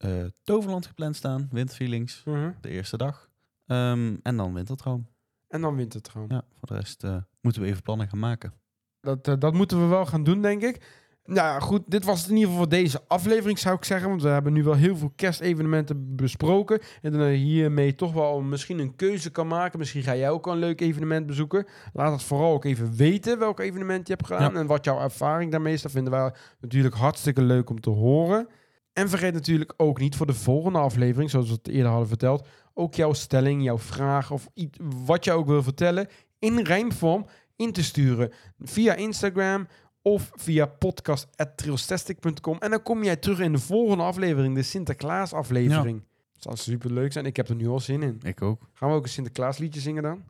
eh, 0.00 0.24
Toverland 0.42 0.86
gepland 0.86 1.16
staan, 1.16 1.48
Winterfeelings, 1.50 2.22
de 2.60 2.68
eerste 2.68 2.96
dag. 2.96 3.30
Ehm, 3.66 4.16
en 4.22 4.36
dan 4.36 4.54
Wintertraum. 4.54 5.08
En 5.48 5.60
dan 5.60 5.76
Wintertraum. 5.76 6.26
Ja, 6.28 6.44
voor 6.54 6.68
de 6.68 6.74
rest 6.74 7.04
eh, 7.04 7.16
moeten 7.40 7.62
we 7.62 7.68
even 7.68 7.82
plannen 7.82 8.08
gaan 8.08 8.18
maken. 8.18 8.52
Dat, 9.00 9.28
eh, 9.28 9.34
dat 9.38 9.54
moeten 9.54 9.80
we 9.80 9.86
wel 9.86 10.06
gaan 10.06 10.24
doen, 10.24 10.42
denk 10.42 10.62
ik. 10.62 10.98
Nou 11.24 11.46
ja, 11.46 11.60
goed, 11.60 11.82
dit 11.86 12.04
was 12.04 12.20
het 12.20 12.30
in 12.30 12.34
ieder 12.34 12.50
geval 12.50 12.64
voor 12.64 12.76
deze 12.76 13.00
aflevering, 13.08 13.58
zou 13.58 13.76
ik 13.76 13.84
zeggen. 13.84 14.08
Want 14.08 14.22
we 14.22 14.28
hebben 14.28 14.52
nu 14.52 14.62
wel 14.62 14.74
heel 14.74 14.96
veel 14.96 15.12
kerstevenementen 15.16 16.16
besproken. 16.16 16.80
En 17.02 17.12
dan 17.12 17.26
hiermee 17.26 17.94
toch 17.94 18.12
wel 18.12 18.40
misschien 18.40 18.78
een 18.78 18.96
keuze 18.96 19.30
kan 19.30 19.46
maken. 19.46 19.78
Misschien 19.78 20.02
ga 20.02 20.16
jij 20.16 20.30
ook 20.30 20.46
al 20.46 20.52
een 20.52 20.58
leuk 20.58 20.80
evenement 20.80 21.26
bezoeken. 21.26 21.66
Laat 21.92 22.12
het 22.12 22.22
vooral 22.22 22.52
ook 22.52 22.64
even 22.64 22.96
weten 22.96 23.38
welk 23.38 23.60
evenement 23.60 24.06
je 24.06 24.12
hebt 24.12 24.26
gedaan. 24.26 24.56
En 24.56 24.66
wat 24.66 24.84
jouw 24.84 25.00
ervaring 25.00 25.50
daarmee 25.50 25.72
is. 25.72 25.82
Dat 25.82 25.92
vinden 25.92 26.12
wij 26.12 26.32
natuurlijk 26.60 26.94
hartstikke 26.94 27.42
leuk 27.42 27.70
om 27.70 27.80
te 27.80 27.90
horen. 27.90 28.48
En 28.92 29.08
vergeet 29.08 29.32
natuurlijk 29.32 29.74
ook 29.76 29.98
niet 29.98 30.16
voor 30.16 30.26
de 30.26 30.34
volgende 30.34 30.78
aflevering, 30.78 31.30
zoals 31.30 31.46
we 31.46 31.52
het 31.52 31.68
eerder 31.68 31.90
hadden 31.90 32.08
verteld, 32.08 32.46
ook 32.74 32.94
jouw 32.94 33.12
stelling, 33.12 33.62
jouw 33.62 33.78
vraag 33.78 34.30
of 34.30 34.48
iets, 34.54 34.78
wat 35.04 35.24
je 35.24 35.32
ook 35.32 35.46
wil 35.46 35.62
vertellen 35.62 36.08
in 36.38 36.60
rijmvorm 36.60 37.26
in 37.56 37.72
te 37.72 37.82
sturen 37.82 38.32
via 38.58 38.94
Instagram 38.94 39.68
of 40.02 40.30
via 40.34 40.66
podcast.trilstastic.com. 40.66 42.58
En 42.58 42.70
dan 42.70 42.82
kom 42.82 43.04
jij 43.04 43.16
terug 43.16 43.38
in 43.38 43.52
de 43.52 43.58
volgende 43.58 44.04
aflevering, 44.04 44.54
de 44.54 44.62
Sinterklaas 44.62 45.32
aflevering. 45.32 46.04
Dat 46.32 46.42
zou 46.42 46.56
super 46.56 46.92
leuk 46.92 47.12
zijn. 47.12 47.24
Ik 47.26 47.36
heb 47.36 47.48
er 47.48 47.54
nu 47.54 47.68
al 47.68 47.80
zin 47.80 48.02
in. 48.02 48.20
Ik 48.22 48.42
ook. 48.42 48.68
Gaan 48.72 48.88
we 48.88 48.94
ook 48.94 49.02
een 49.02 49.08
Sinterklaas 49.08 49.58
liedje 49.58 49.80
zingen 49.80 50.02
dan? 50.02 50.24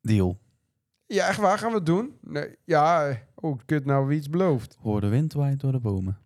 Deal. 0.00 0.38
Ja, 1.06 1.28
echt 1.28 1.38
waar? 1.38 1.58
Gaan 1.58 1.70
we 1.70 1.76
het 1.76 1.86
doen? 1.86 2.18
Nee, 2.20 2.56
ja, 2.64 3.18
oh, 3.34 3.58
kut, 3.64 3.84
nou 3.84 4.06
wie 4.06 4.18
iets 4.18 4.30
beloofd. 4.30 4.76
Hoor 4.80 5.00
de 5.00 5.08
wind 5.08 5.32
waait 5.32 5.60
door 5.60 5.72
de 5.72 5.80
bomen. 5.80 6.18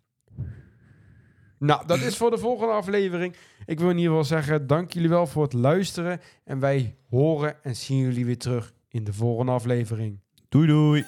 Nou, 1.65 1.85
dat 1.85 1.99
is 1.99 2.17
voor 2.17 2.29
de 2.29 2.37
volgende 2.37 2.73
aflevering. 2.73 3.35
Ik 3.65 3.79
wil 3.79 3.89
in 3.89 3.97
ieder 3.97 4.09
geval 4.09 4.25
zeggen, 4.25 4.67
dank 4.67 4.93
jullie 4.93 5.09
wel 5.09 5.27
voor 5.27 5.43
het 5.43 5.53
luisteren. 5.53 6.21
En 6.43 6.59
wij 6.59 6.95
horen 7.09 7.63
en 7.63 7.75
zien 7.75 7.97
jullie 7.97 8.25
weer 8.25 8.37
terug 8.37 8.73
in 8.89 9.03
de 9.03 9.13
volgende 9.13 9.51
aflevering. 9.51 10.19
Doei 10.49 10.67
doei. 10.67 11.05